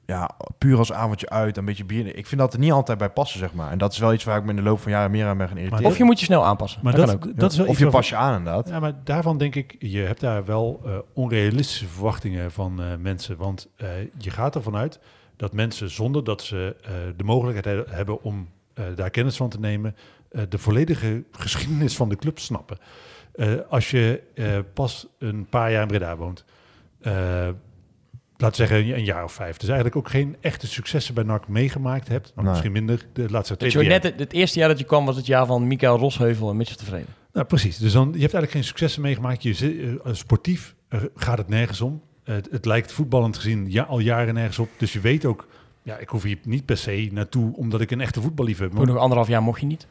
ja, 0.06 0.30
puur 0.58 0.78
als 0.78 0.94
avondje 0.94 1.30
uit, 1.30 1.58
een 1.58 1.66
beetje 1.66 1.86
bier. 1.86 2.16
Ik 2.16 2.28
vind 2.28 2.42
dat 2.42 2.54
er 2.54 2.60
niet 2.60 2.72
altijd 2.72 2.98
bij 2.98 3.10
passen, 3.10 3.40
zeg 3.40 3.54
maar. 3.54 3.72
En 3.72 3.78
dat 3.78 3.92
is 3.92 3.98
wel 3.98 4.14
iets 4.14 4.24
waar 4.24 4.38
ik 4.38 4.44
me 4.44 4.50
in 4.50 4.56
de 4.56 4.62
loop 4.62 4.80
van 4.80 4.92
jaren 4.92 5.12
meer 5.12 5.26
aan 5.26 5.38
ben 5.38 5.48
gaan 5.48 5.58
irriteren. 5.58 5.86
Of 5.86 5.98
je 5.98 6.04
moet 6.04 6.20
je 6.20 6.26
snel 6.26 6.46
aanpassen. 6.46 6.80
maar 6.84 6.96
dat, 6.96 7.08
dat, 7.08 7.20
kan 7.20 7.30
ook. 7.30 7.40
dat 7.40 7.52
is 7.52 7.58
wel 7.58 7.66
of 7.66 7.72
iets 7.72 7.82
je 7.82 7.90
pas 7.90 8.10
je 8.10 8.16
aan, 8.16 8.38
inderdaad. 8.38 8.70
Ja, 8.70 8.80
maar 8.80 8.94
daarvan 9.04 9.38
denk 9.38 9.56
ik, 9.56 9.76
je 9.80 10.00
hebt 10.00 10.20
daar 10.20 10.46
wel 10.46 10.82
eh, 10.86 10.92
onrealistische 11.14 11.88
verwachtingen 11.88 12.52
van 12.52 12.82
eh, 12.82 12.86
mensen. 13.00 13.38
Want 13.38 13.68
eh, 13.76 13.88
je 14.18 14.30
gaat 14.30 14.56
ervan 14.56 14.76
uit 14.76 15.00
dat 15.38 15.54
mensen 15.54 15.90
zonder 15.90 16.24
dat 16.24 16.42
ze 16.42 16.76
eh, 16.84 16.92
de 17.18 17.24
mogelijkheid 17.24 17.88
he- 17.88 17.96
hebben 17.96 18.22
om 18.24 18.50
eh, 18.74 18.86
daar 18.96 19.10
kennis 19.10 19.36
van 19.38 19.50
te 19.50 19.60
nemen, 19.60 19.96
eh, 20.30 20.42
de 20.50 20.58
volledige 20.58 21.24
geschiedenis 21.32 21.96
van 21.96 22.10
de 22.10 22.16
club 22.16 22.40
snappen. 22.40 22.78
Eh, 23.34 23.54
als 23.70 23.92
je 23.92 24.24
eh, 24.36 24.58
pas 24.74 25.08
een 25.20 25.46
paar 25.50 25.72
jaar 25.72 25.82
in 25.82 25.88
Breda 25.88 26.18
woont, 26.18 26.46
eh, 27.02 27.12
laten 28.38 28.62
we 28.62 28.68
zeggen 28.68 28.78
een, 28.78 28.94
een 28.98 29.04
jaar 29.06 29.24
of 29.24 29.32
vijf, 29.34 29.58
dus 29.58 29.68
eigenlijk 29.68 29.98
ook 29.98 30.10
geen 30.10 30.36
echte 30.42 30.68
successen 30.68 31.14
bij 31.14 31.24
NAC 31.24 31.48
meegemaakt 31.48 32.08
hebt, 32.08 32.26
nou, 32.28 32.42
Nee. 32.42 32.50
misschien 32.50 32.72
minder, 32.72 33.06
de 33.14 33.30
laatste 33.30 33.58
twee 33.58 33.72
jaar. 33.72 33.84
net 33.86 34.04
het, 34.04 34.20
het 34.20 34.34
eerste 34.34 34.60
jaar 34.60 34.68
dat 34.70 34.80
je 34.80 34.86
kwam 34.86 35.06
was 35.06 35.16
het 35.16 35.26
jaar 35.26 35.46
van 35.46 35.68
Mikael 35.68 35.98
Rosheuvel 35.98 36.50
en 36.50 36.58
Mitchell 36.58 36.76
tevreden. 36.78 37.08
Nou, 37.34 37.46
precies. 37.46 37.78
Dus 37.78 37.92
dan, 37.94 38.04
je 38.06 38.12
hebt 38.12 38.22
eigenlijk 38.34 38.52
geen 38.52 38.64
successen 38.64 39.02
meegemaakt. 39.02 39.44
Je, 39.44 40.00
sportief 40.12 40.76
gaat 41.16 41.38
het 41.38 41.48
nergens 41.48 41.82
om. 41.82 42.02
Eh, 42.28 42.36
het, 42.36 42.48
het 42.52 42.66
lijkt 42.66 42.92
voetballend 42.92 43.36
gezien 43.36 43.72
ja, 43.72 43.84
al 43.84 44.00
jaren 44.00 44.34
nergens 44.34 44.60
op. 44.60 44.70
Dus 44.78 44.94
je 44.94 45.00
weet 45.00 45.26
ook, 45.26 45.48
ja, 45.84 45.98
ik 45.98 46.10
hoef 46.10 46.24
hier 46.24 46.38
niet 46.44 46.66
per 46.66 46.78
se 46.78 47.10
naartoe 47.12 47.56
omdat 47.56 47.82
ik 47.82 47.92
een 47.92 48.02
echte 48.02 48.22
voetballiefhebber 48.22 48.76
Voor 48.78 48.86
ben. 48.86 48.94
nog 48.94 49.04
anderhalf 49.04 49.30
jaar 49.30 49.42
mocht 49.44 49.60
je 49.60 49.66
niet. 49.66 49.88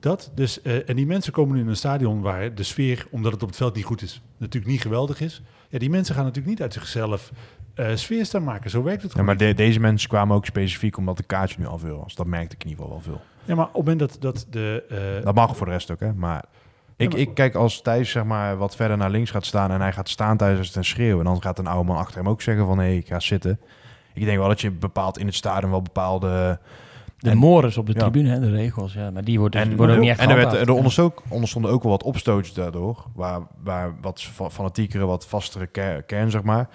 Dat, 0.00 0.30
dus, 0.34 0.62
eh, 0.62 0.88
en 0.88 0.96
die 0.96 1.06
mensen 1.06 1.32
komen 1.32 1.54
nu 1.54 1.60
in 1.62 1.68
een 1.68 1.76
stadion 1.76 2.20
waar 2.20 2.54
de 2.54 2.62
sfeer, 2.62 3.06
omdat 3.10 3.32
het 3.32 3.42
op 3.42 3.48
het 3.48 3.56
veld 3.56 3.74
niet 3.74 3.84
goed 3.84 4.02
is, 4.02 4.22
natuurlijk 4.36 4.72
niet 4.72 4.80
geweldig 4.82 5.20
is. 5.20 5.42
Ja, 5.68 5.78
die 5.78 5.90
mensen 5.90 6.14
gaan 6.14 6.24
natuurlijk 6.24 6.50
niet 6.50 6.62
uit 6.62 6.72
zichzelf 6.72 7.32
eh 7.74 7.94
sfeer 7.94 8.24
staan 8.24 8.44
maken. 8.44 8.70
Zo 8.70 8.82
werkt 8.82 9.02
het 9.02 9.10
Ja, 9.12 9.18
gewoon. 9.20 9.26
maar 9.26 9.46
de- 9.46 9.54
deze 9.54 9.80
mensen 9.80 10.08
kwamen 10.08 10.36
ook 10.36 10.46
specifiek 10.46 10.96
omdat 10.96 11.16
de 11.16 11.22
kaartje 11.22 11.56
nu 11.60 11.66
al 11.66 11.78
veel 11.78 11.96
was. 11.98 12.14
Dat 12.14 12.26
merkte 12.26 12.54
ik 12.54 12.64
in 12.64 12.70
ieder 12.70 12.84
geval 12.84 13.00
wel 13.02 13.12
veel. 13.14 13.22
Ja, 13.44 13.54
maar 13.54 13.66
op 13.66 13.72
het 13.74 13.84
moment 13.84 13.98
dat, 13.98 14.16
dat 14.20 14.46
de... 14.50 14.84
eh, 15.18 15.24
Dat 15.24 15.34
mag 15.34 15.56
voor 15.56 15.66
de 15.66 15.72
rest 15.72 15.90
ook, 15.90 16.00
hè. 16.00 16.12
Maar 16.14 16.44
ik, 17.00 17.14
ik 17.14 17.34
kijk 17.34 17.54
als 17.54 17.82
Thijs 17.82 18.10
zeg 18.10 18.24
maar, 18.24 18.56
wat 18.56 18.76
verder 18.76 18.96
naar 18.96 19.10
links 19.10 19.30
gaat 19.30 19.46
staan... 19.46 19.70
en 19.70 19.80
hij 19.80 19.92
gaat 19.92 20.08
staan 20.08 20.36
tijdens 20.36 20.74
het 20.74 20.84
schreeuwen... 20.84 21.18
en 21.26 21.32
dan 21.32 21.42
gaat 21.42 21.58
een 21.58 21.66
oude 21.66 21.88
man 21.88 21.96
achter 21.96 22.16
hem 22.18 22.28
ook 22.28 22.42
zeggen 22.42 22.66
van... 22.66 22.78
hé, 22.78 22.84
hey, 22.84 22.96
ik 22.96 23.06
ga 23.06 23.20
zitten. 23.20 23.60
Ik 24.14 24.24
denk 24.24 24.38
wel 24.38 24.48
dat 24.48 24.60
je 24.60 24.70
bepaald 24.70 25.18
in 25.18 25.26
het 25.26 25.34
stadion 25.34 25.70
wel 25.70 25.82
bepaalde... 25.82 26.58
De 27.18 27.30
En- 27.30 27.36
mores 27.38 27.76
op 27.76 27.86
de 27.86 27.92
Ja. 27.92 27.98
tribune, 27.98 28.28
hè, 28.28 28.40
de 28.40 28.50
regels. 28.50 28.92
Ja, 28.92 29.10
maar 29.10 29.24
die 29.24 29.38
worden, 29.38 29.60
En, 29.60 29.76
worden 29.76 29.94
ook 29.94 30.00
niet 30.00 30.10
echt 30.10 30.20
en 30.20 30.28
er, 30.28 30.36
werd, 30.36 30.52
er 30.52 30.70
onderstond 30.70 31.12
ook, 31.12 31.22
onderstonden 31.28 31.70
ook 31.70 31.82
wel 31.82 31.92
wat 31.92 32.02
opstootjes 32.02 32.54
daardoor. 32.54 33.04
Waar, 33.14 33.40
waar 33.62 33.94
wat 34.00 34.22
fa- 34.22 34.50
fanatiekere, 34.50 35.06
wat 35.06 35.26
vastere 35.26 35.66
ker- 35.66 36.02
kern, 36.02 36.30
zeg 36.30 36.42
maar... 36.42 36.68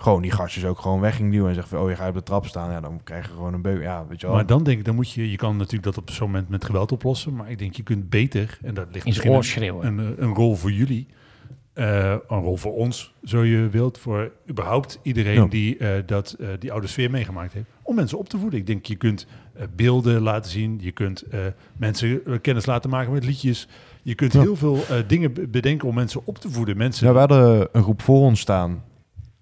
Gewoon 0.00 0.22
die 0.22 0.30
gastjes 0.30 0.64
ook 0.64 0.78
gewoon 0.80 1.00
weg 1.00 1.16
ging 1.16 1.32
duwen 1.32 1.48
en 1.48 1.54
zeggen 1.54 1.76
van... 1.76 1.84
oh, 1.84 1.90
je 1.90 1.96
gaat 1.96 2.08
op 2.08 2.14
de 2.14 2.22
trap 2.22 2.46
staan. 2.46 2.70
Ja, 2.70 2.80
dan 2.80 3.00
krijg 3.04 3.26
je 3.26 3.32
gewoon 3.32 3.54
een 3.54 3.62
beuk. 3.62 3.82
Ja, 3.82 4.06
weet 4.08 4.20
je 4.20 4.26
wel. 4.26 4.34
maar 4.36 4.46
dan 4.46 4.62
denk 4.62 4.78
ik, 4.78 4.84
dan 4.84 4.94
moet 4.94 5.10
je, 5.10 5.30
je 5.30 5.36
kan 5.36 5.56
natuurlijk 5.56 5.82
dat 5.84 5.98
op 5.98 6.10
zo'n 6.10 6.26
moment 6.26 6.48
met 6.48 6.64
geweld 6.64 6.92
oplossen. 6.92 7.34
Maar 7.34 7.50
ik 7.50 7.58
denk, 7.58 7.74
je 7.74 7.82
kunt 7.82 8.08
beter, 8.10 8.58
en 8.62 8.74
dat 8.74 8.86
ligt 8.92 9.06
misschien 9.06 9.32
een- 9.32 9.44
schreeuwen. 9.44 9.86
een, 9.86 9.98
eh, 10.00 10.06
een 10.24 10.34
rol 10.34 10.54
voor 10.56 10.72
jullie. 10.72 11.06
Eh, 11.72 12.14
een 12.28 12.40
rol 12.40 12.56
voor 12.56 12.74
ons, 12.74 13.14
zo 13.24 13.44
je 13.44 13.68
wilt. 13.68 13.98
Voor 13.98 14.32
überhaupt 14.50 14.98
iedereen 15.02 15.48
die 15.48 15.76
eh, 15.76 16.02
dat, 16.06 16.36
die 16.58 16.72
oude 16.72 16.86
sfeer 16.86 17.10
meegemaakt 17.10 17.52
heeft. 17.52 17.66
Om 17.82 17.94
mensen 17.94 18.18
op 18.18 18.28
te 18.28 18.38
voeden. 18.38 18.58
Ik 18.58 18.66
denk, 18.66 18.86
je 18.86 18.94
kunt 18.96 19.26
beelden 19.76 20.20
laten 20.22 20.50
zien. 20.50 20.78
Je 20.82 20.92
kunt 20.92 21.22
eh, 21.22 21.40
mensen 21.76 22.22
kennis 22.40 22.66
laten 22.66 22.90
maken 22.90 23.12
met 23.12 23.24
liedjes. 23.24 23.68
Je 24.02 24.14
kunt 24.14 24.32
Ja. 24.32 24.40
heel 24.40 24.56
veel 24.56 24.76
eh, 24.76 24.96
dingen 25.06 25.32
be- 25.32 25.46
bedenken 25.48 25.88
om 25.88 25.94
mensen 25.94 26.20
op 26.24 26.38
te 26.38 26.50
voeden. 26.50 26.76
Mensen, 26.76 27.06
Ja, 27.06 27.12
we 27.12 27.18
hadden 27.18 27.68
een 27.72 27.82
groep 27.82 28.02
voor 28.02 28.20
ons 28.20 28.40
staan 28.40 28.82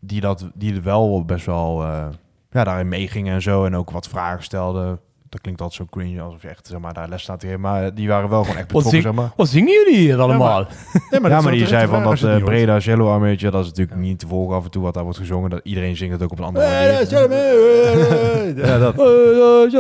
die, 0.01 0.21
dat, 0.21 0.51
die 0.55 0.75
er 0.75 0.83
wel 0.83 1.25
best 1.25 1.47
wel 1.47 1.83
eh, 1.83 2.05
ja, 2.51 2.65
daarin 2.65 2.89
meegingen 2.89 3.35
en 3.35 3.43
zo. 3.43 3.65
En 3.65 3.77
ook 3.77 3.91
wat 3.91 4.09
vragen 4.09 4.43
stelden. 4.45 5.01
Dat 5.29 5.41
klinkt 5.41 5.61
altijd 5.61 5.89
zo 5.89 5.99
cringe, 5.99 6.21
alsof 6.23 6.43
je 6.43 6.49
echt 6.49 6.67
zeg 6.67 6.79
maar, 6.79 6.95
daar 6.95 7.09
les 7.09 7.23
staat 7.23 7.41
te. 7.41 7.59
Maar 7.59 7.95
die 7.95 8.09
waren 8.09 8.29
wel 8.29 8.43
gewoon 8.43 8.57
echt 8.57 8.73
Wat 8.73 8.83
betrokken, 8.83 9.03
zing- 9.03 9.15
zeg 9.15 9.25
maar. 9.25 9.33
Wat 9.37 9.49
zingen 9.49 9.73
jullie 9.73 9.97
hier 9.99 10.21
allemaal? 10.21 10.67
Nee, 11.11 11.21
ja, 11.31 11.41
maar 11.41 11.53
die 11.59 11.67
zei 11.67 11.87
van 11.87 12.03
dat 12.03 12.23
eh 12.23 12.31
hoort. 12.31 12.45
Breda 12.45 12.81
Cello 12.81 13.13
Armeetje, 13.13 13.51
dat 13.51 13.61
is 13.63 13.69
natuurlijk 13.69 13.99
niet 13.99 14.19
te 14.19 14.27
volgen 14.27 14.57
af 14.57 14.65
en 14.65 14.71
toe 14.71 14.83
wat 14.83 14.95
daar 14.95 15.03
wordt 15.03 15.19
gezongen. 15.19 15.51
Dat, 15.51 15.61
iedereen 15.63 15.97
zingt 15.97 16.13
het 16.15 16.23
ook 16.23 16.31
op 16.33 16.39
een 16.39 16.45
andere 16.45 16.65
manier. 16.67 16.89
Ja, 18.67 18.79
dat. 18.79 18.95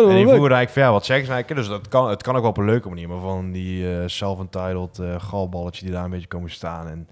En 0.09 0.15
die 0.15 0.27
vroegen 0.27 0.53
eigenlijk 0.53 0.71
van, 0.71 0.83
ja, 0.83 0.91
wat 0.93 1.05
zeggen 1.05 1.27
ze 1.27 1.33
eigenlijk? 1.33 1.61
Dus 1.61 1.69
dat 1.69 1.89
kan, 1.89 2.09
het 2.11 2.23
kan 2.23 2.35
ook 2.35 2.41
wel 2.41 2.51
op 2.51 2.57
een 2.59 2.65
leuke 2.65 2.89
manier, 2.89 3.09
maar 3.09 3.21
van 3.21 3.51
die 3.53 3.93
eh 3.97 4.03
self-entitled 4.07 4.99
eh 4.99 5.15
galballetje 5.19 5.85
die 5.85 5.95
daar 5.95 6.05
een 6.05 6.11
beetje 6.11 6.27
komen 6.27 6.51
staan. 6.51 6.89
En 6.89 7.09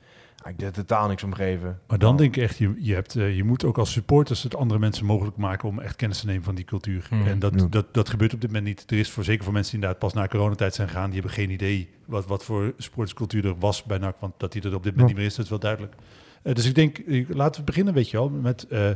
eigenlijk 0.47 0.77
er 0.77 0.83
totaal 0.85 1.09
niks 1.09 1.23
om 1.23 1.33
geven. 1.35 1.79
Maar 1.87 1.99
dan 1.99 2.17
denk 2.17 2.37
ik 2.37 2.43
echt, 2.43 2.59
je, 2.59 2.75
je, 2.79 2.95
hebt, 2.95 3.17
eh, 3.17 3.37
je 3.37 3.45
moet 3.45 3.65
ook 3.65 3.79
als 3.79 3.93
supporters 3.93 4.43
het 4.43 4.57
andere 4.57 4.81
mensen 4.81 5.07
mogelijk 5.07 5.37
maken 5.37 5.69
om 5.69 5.79
echt 5.81 5.97
kennis 5.97 6.21
te 6.21 6.27
nemen 6.27 6.43
van 6.43 6.55
die 6.55 6.65
cultuur. 6.65 7.07
Mhm. 7.11 7.27
En 7.27 7.39
dat, 7.39 7.53
Ja. 7.61 7.67
dat, 7.71 7.95
dat 7.95 8.09
gebeurt 8.09 8.35
op 8.35 8.41
dit 8.41 8.51
moment 8.51 8.69
niet. 8.69 8.91
Er 8.91 8.99
is 8.99 9.11
voor 9.11 9.25
zeker 9.25 9.45
voor 9.45 9.53
mensen 9.53 9.73
die 9.73 9.81
inderdaad 9.81 10.11
pas 10.13 10.23
na 10.23 10.29
coronatijd 10.29 10.75
zijn 10.75 10.89
gegaan, 10.89 11.11
die 11.11 11.21
hebben 11.21 11.37
geen 11.37 11.51
idee 11.51 11.89
wat, 12.05 12.27
wat 12.27 12.45
voor 12.45 12.73
supporterscultuur 12.79 13.47
er 13.47 13.59
was 13.59 13.83
bij 13.85 13.99
NAC, 13.99 14.17
want 14.21 14.33
dat 14.37 14.53
die 14.53 14.63
er 14.63 14.75
op 14.75 14.83
dit 14.83 14.93
moment 14.93 15.01
Ja. 15.01 15.07
niet 15.07 15.17
meer 15.17 15.27
is, 15.27 15.35
dat 15.35 15.45
is 15.45 15.51
wel 15.51 15.59
duidelijk. 15.61 15.95
Eh, 16.43 16.55
dus 16.55 16.67
ik 16.67 16.75
denk, 16.75 16.99
laten 17.29 17.61
we 17.61 17.67
beginnen, 17.67 17.95
weet 17.95 18.11
je 18.11 18.17
wel, 18.17 18.29
met 18.31 18.67
eh, 18.69 18.91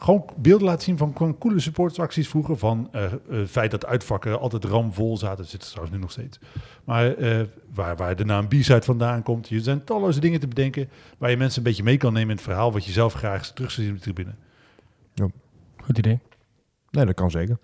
gewoon 0.00 0.24
beelden 0.36 0.66
laten 0.66 0.82
zien 0.82 0.96
van 0.96 1.12
gewoon 1.16 1.38
coole 1.38 1.60
supportersacties 1.60 2.28
vroeger, 2.28 2.56
van 2.56 2.88
eh, 2.92 3.04
eh, 3.04 3.12
het 3.28 3.50
feit 3.50 3.70
dat 3.70 3.86
uitvakken 3.86 4.40
altijd 4.40 4.64
ramvol 4.64 5.16
zaten, 5.16 5.36
dat 5.36 5.48
zit 5.48 5.62
er 5.62 5.68
trouwens 5.68 5.94
nu 5.96 6.00
nog 6.00 6.10
steeds. 6.10 6.38
Maar 6.84 7.14
eh, 7.14 7.40
waar, 7.74 7.96
waar 7.96 8.16
de 8.16 8.24
naam 8.24 8.48
B-side 8.48 8.82
vandaan 8.82 9.22
komt, 9.22 9.50
er 9.50 9.60
zijn 9.60 9.84
talloze 9.84 10.20
dingen 10.20 10.40
te 10.40 10.48
bedenken 10.48 10.88
waar 11.18 11.30
je 11.30 11.36
mensen 11.36 11.58
een 11.58 11.68
beetje 11.68 11.82
mee 11.82 11.96
kan 11.96 12.12
nemen 12.12 12.30
in 12.30 12.36
het 12.36 12.44
verhaal 12.44 12.72
wat 12.72 12.84
je 12.84 12.92
zelf 12.92 13.12
graag 13.12 13.52
terug 13.52 13.70
zou 13.70 13.86
zien 13.86 13.96
op 13.96 14.02
de 14.02 14.12
tribune. 14.12 14.34
Goed 15.82 15.98
idee. 15.98 16.20
Nee, 16.90 17.06
dat 17.06 17.14
kan 17.14 17.30
zeker. 17.30 17.58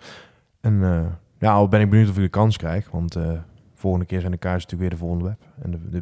En 0.61 0.83
eh, 0.83 1.07
ja, 1.39 1.53
al 1.53 1.69
ben 1.69 1.81
ik 1.81 1.91
benieuwd 1.91 2.09
of 2.09 2.17
ik 2.17 2.23
de 2.23 2.29
kans 2.29 2.57
krijg, 2.57 2.91
want 2.91 3.17
eh 3.17 3.33
volgende 3.77 4.07
keer 4.07 4.21
zijn 4.21 4.33
de 4.33 4.39
kaarsen 4.39 4.63
natuurlijk 4.71 4.81
weer 4.91 4.91
de 4.91 5.05
volgende 5.07 5.25
web. 5.25 5.65
En 5.65 5.71
de, 5.71 5.91
de 5.91 6.01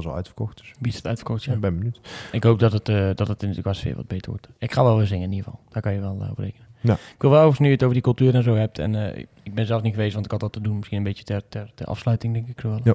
is 0.00 0.06
al 0.06 0.14
uitverkocht, 0.14 0.56
dus 0.58 0.72
uitverkocht? 1.06 1.44
ja. 1.44 1.52
Ik 1.52 1.60
ben 1.60 1.76
benieuwd. 1.76 2.00
Ik 2.32 2.42
hoop 2.42 2.58
dat 2.58 2.72
het, 2.72 2.88
eh, 2.88 3.10
dat 3.14 3.28
het 3.28 3.42
in 3.42 3.48
de 3.48 3.54
weer 3.62 3.96
wat 3.96 4.06
beter 4.06 4.30
wordt. 4.30 4.48
Ik 4.58 4.72
ga 4.72 4.82
wel 4.82 4.96
weer 4.96 5.06
zingen 5.06 5.24
in 5.24 5.32
ieder 5.32 5.44
geval. 5.44 5.60
Daar 5.68 5.82
kan 5.82 5.92
je 5.92 6.00
wel 6.00 6.14
op 6.30 6.38
rekenen. 6.38 6.68
Ja. 6.80 6.92
Ik 6.92 7.14
wil 7.18 7.30
wel 7.30 7.38
overigens 7.38 7.58
nu 7.60 7.66
je 7.66 7.72
het 7.72 7.82
over 7.82 7.94
die 7.94 8.02
cultuur 8.04 8.34
en 8.34 8.42
zo 8.42 8.54
hebt. 8.54 8.78
En 8.78 8.94
eh, 8.94 9.18
ik- 9.18 9.54
ben 9.54 9.66
zelf 9.66 9.82
niet 9.82 9.94
geweest, 9.94 10.12
want 10.12 10.24
ik 10.24 10.30
had 10.30 10.40
dat 10.40 10.52
te 10.52 10.60
doen. 10.60 10.76
Misschien 10.76 10.98
een 10.98 11.04
beetje 11.04 11.24
ter, 11.24 11.42
ter, 11.48 11.70
ter 11.74 11.86
afsluiting, 11.86 12.32
denk 12.34 12.48
ik 12.48 12.60
wel. 12.60 12.80
Ja. 12.84 12.94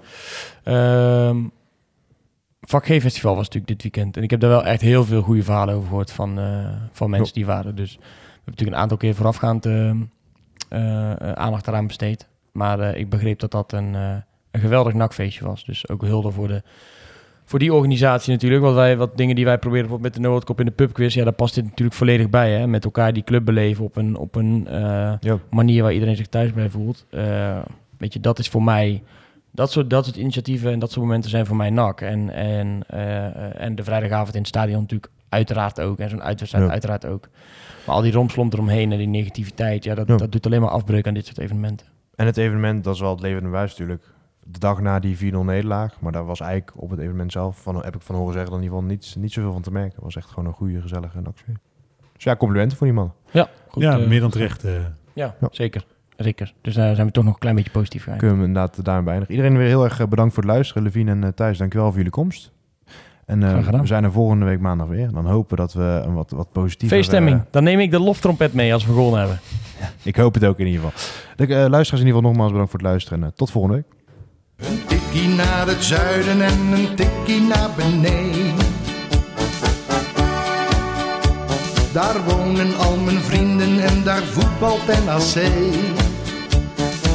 Ehm, 0.63 1.43
Vak 2.61 2.85
G-festival 2.85 3.35
was 3.35 3.45
natuurlijk 3.45 3.67
dit 3.67 3.81
weekend. 3.81 4.17
En 4.17 4.23
ik 4.23 4.29
heb 4.29 4.39
daar 4.39 4.49
wel 4.49 4.65
echt 4.65 4.81
heel 4.81 5.03
veel 5.05 5.21
goede 5.21 5.43
verhalen 5.43 5.75
over 5.75 5.87
gehoord 5.87 6.11
van, 6.11 6.39
van 6.91 7.09
mensen 7.09 7.33
die 7.33 7.45
waren. 7.45 7.75
Dus 7.75 7.95
we 7.95 8.01
hebben 8.01 8.41
natuurlijk 8.45 8.77
een 8.77 8.81
aantal 8.83 8.97
keer 8.97 9.15
voorafgaand 9.15 9.65
eh, 9.65 9.89
eh, 9.89 9.97
eh, 11.11 11.31
aandacht 11.31 11.67
eraan 11.67 11.87
besteed. 11.87 12.27
Maar 12.55 12.79
eh, 12.79 12.99
ik 12.99 13.09
begreep 13.09 13.39
dat 13.39 13.51
dat 13.51 13.71
een, 13.73 13.95
eh, 13.95 14.15
een 14.51 14.59
geweldig 14.59 14.93
nakfeestje 14.93 15.45
was. 15.45 15.65
Dus 15.65 15.89
ook 15.89 16.01
hulde 16.01 16.31
voor 16.31 16.47
de 16.47 16.61
voor 17.47 17.59
die 17.59 17.73
organisatie 17.73 18.31
natuurlijk. 18.33 18.61
Want 18.61 18.75
wij, 18.75 18.97
wat 18.97 19.17
dingen 19.17 19.35
die 19.35 19.45
wij 19.45 19.57
proberen 19.57 20.01
met 20.01 20.13
de 20.13 20.19
Noordkop 20.19 20.59
in 20.59 20.65
de 20.65 20.71
pubquiz, 20.71 21.13
ja, 21.13 21.23
daar 21.23 21.33
past 21.33 21.55
dit 21.55 21.63
natuurlijk 21.63 21.97
volledig 21.97 22.29
bij. 22.29 22.51
Hè? 22.51 22.67
Met 22.67 22.83
elkaar 22.85 23.13
die 23.13 23.23
club 23.23 23.45
beleven 23.45 23.83
op 23.83 23.95
een, 23.95 24.15
op 24.17 24.35
een 24.35 24.67
eh, 24.67 25.13
Ja. 25.19 25.37
manier 25.49 25.83
waar 25.83 25.93
iedereen 25.93 26.15
zich 26.15 26.27
thuis 26.27 26.53
bij 26.53 26.69
voelt. 26.69 27.05
Weet 27.97 28.13
je, 28.13 28.19
dat 28.19 28.39
is 28.39 28.49
voor 28.49 28.63
mij. 28.63 29.03
Dat 29.51 29.71
soort, 29.71 29.89
dat 29.89 30.05
soort 30.05 30.17
initiatieven 30.17 30.71
en 30.71 30.79
dat 30.79 30.91
soort 30.91 31.05
momenten 31.05 31.29
zijn 31.29 31.45
voor 31.45 31.55
mij 31.55 31.69
NAC. 31.69 32.01
En, 32.01 32.33
en, 32.33 32.83
en 33.57 33.75
de 33.75 33.83
vrijdagavond 33.83 34.33
in 34.33 34.39
het 34.39 34.47
stadion 34.49 34.81
natuurlijk 34.81 35.11
uiteraard 35.29 35.81
ook. 35.81 35.99
En 35.99 36.09
zo'n 36.09 36.23
uitwedstrijd 36.23 36.65
Ja. 36.65 36.71
uiteraard 36.71 37.05
ook. 37.05 37.27
Maar 37.85 37.95
al 37.95 38.01
die 38.01 38.11
romslomp 38.11 38.53
eromheen 38.53 38.91
en 38.91 38.97
die 38.97 39.07
negativiteit, 39.07 39.83
ja, 39.83 39.95
dat, 39.95 40.07
Ja. 40.07 40.17
dat 40.17 40.31
doet 40.31 40.45
alleen 40.45 40.61
maar 40.61 40.69
afbreuk 40.69 41.07
aan 41.07 41.13
dit 41.13 41.25
soort 41.25 41.37
evenementen. 41.37 41.87
En 42.15 42.25
het 42.25 42.37
evenement, 42.37 42.83
dat 42.83 42.93
is 42.95 42.99
wel 43.01 43.11
het 43.11 43.21
levende 43.21 43.49
bewijs 43.49 43.69
natuurlijk. 43.69 44.03
De 44.47 44.59
dag 44.59 44.81
na 44.81 44.99
die 44.99 45.17
4-0 45.17 45.19
nederlaag, 45.45 45.99
maar 45.99 46.11
daar 46.11 46.25
was 46.25 46.39
eigenlijk 46.39 46.71
op 46.81 46.89
het 46.89 46.99
evenement 46.99 47.31
zelf, 47.31 47.61
van, 47.61 47.83
heb 47.83 47.95
ik 47.95 48.01
van 48.01 48.15
horen 48.15 48.33
zeggen, 48.33 48.51
in 48.55 48.61
ieder 48.61 48.75
geval 48.77 48.89
niet, 48.91 49.15
niet 49.19 49.31
zoveel 49.33 49.51
van 49.53 49.61
te 49.61 49.71
merken. 49.71 49.93
Het 49.95 50.03
was 50.03 50.15
echt 50.15 50.29
gewoon 50.29 50.45
een 50.45 50.53
goede, 50.53 50.81
gezellige 50.81 51.21
naksfeer. 51.21 51.55
Dus 52.13 52.23
ja, 52.23 52.35
complimenten 52.35 52.77
voor 52.77 52.87
die 52.87 52.95
man. 52.95 53.13
Ja, 53.31 53.47
goed, 53.67 53.83
ja, 53.83 53.99
eh, 53.99 54.07
meer 54.07 54.19
dan 54.19 54.29
terecht. 54.29 54.63
eh. 54.63 54.71
Ja, 55.13 55.35
Ja. 55.39 55.47
zeker. 55.51 55.85
Zeker. 56.17 56.53
Dus 56.61 56.73
daar 56.73 56.95
zijn 56.95 57.07
we 57.07 57.13
toch 57.13 57.23
nog 57.23 57.33
een 57.33 57.39
klein 57.39 57.55
beetje 57.55 57.71
positief 57.71 58.03
gegaan. 58.03 58.17
Kunnen 58.19 58.37
we 58.39 58.45
inderdaad 58.45 58.85
daarmee 58.85 59.03
beëindigen. 59.03 59.35
Iedereen 59.35 59.57
weer 59.57 59.67
heel 59.67 59.83
erg 59.83 59.99
eh, 59.99 60.07
bedankt 60.07 60.33
voor 60.33 60.43
het 60.43 60.51
luisteren. 60.51 60.83
Levine 60.83 61.11
en 61.11 61.35
Thijs, 61.35 61.57
dankjewel 61.57 61.87
voor 61.87 61.95
jullie 61.97 62.11
komst. 62.11 62.51
En 63.25 63.43
eh, 63.43 63.79
we 63.79 63.85
zijn 63.87 64.03
er 64.03 64.11
volgende 64.11 64.45
week 64.45 64.59
maandag 64.59 64.87
weer. 64.87 65.11
Dan 65.11 65.25
hopen 65.25 65.55
we 65.55 65.61
dat 65.61 65.73
we 65.73 66.01
een 66.05 66.13
wat, 66.13 66.31
wat 66.31 66.51
positiever... 66.51 66.97
Feeststemming. 66.97 67.37
eh, 67.37 67.43
Dan 67.49 67.63
neem 67.63 67.79
ik 67.79 67.91
de 67.91 67.99
loftrompet 67.99 68.53
mee 68.53 68.73
als 68.73 68.85
we 68.85 68.93
gewonnen 68.93 69.19
hebben. 69.19 69.39
ik 70.03 70.15
hoop 70.15 70.33
het 70.33 70.45
ook 70.45 70.59
in 70.59 70.65
ieder 70.67 70.81
geval. 70.81 70.99
De 71.35 71.43
eh, 71.43 71.49
luisteraars 71.49 71.89
in 71.91 71.97
ieder 71.97 72.05
geval 72.07 72.21
nogmaals 72.21 72.51
bedankt 72.51 72.71
voor 72.71 72.79
het 72.79 72.89
luisteren. 72.89 73.23
En 73.23 73.31
tot 73.35 73.51
volgende 73.51 73.75
week. 73.75 73.85
Een 74.69 74.85
tikkie 74.87 75.27
naar 75.27 75.67
het 75.67 75.83
zuiden 75.83 76.41
en 76.41 76.59
een 76.73 76.95
tikkie 76.95 77.41
naar 77.41 77.69
beneden. 77.77 78.53
Daar 81.93 82.23
wonen 82.23 82.77
al 82.77 82.97
mijn 82.97 83.17
vrienden 83.19 83.79
en 83.79 84.03
daar 84.03 84.23
voetbalt 84.23 84.85
NAC. 85.05 85.43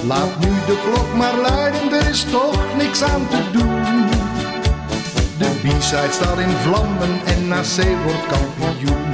Laat 0.06 0.38
nu 0.40 0.46
de 0.66 0.88
klok 0.92 1.14
maar 1.16 1.36
luiden, 1.50 1.92
er 1.92 2.08
is 2.10 2.24
toch 2.24 2.76
niks 2.76 3.02
aan 3.02 3.28
te 3.28 3.42
doen. 3.52 4.19
De 5.62 5.68
B-side 5.68 6.12
staat 6.12 6.38
in 6.38 6.48
vlammen 6.48 7.20
en 7.24 7.48
NAC 7.48 8.02
wordt 8.04 8.26
kampioen. 8.26 9.09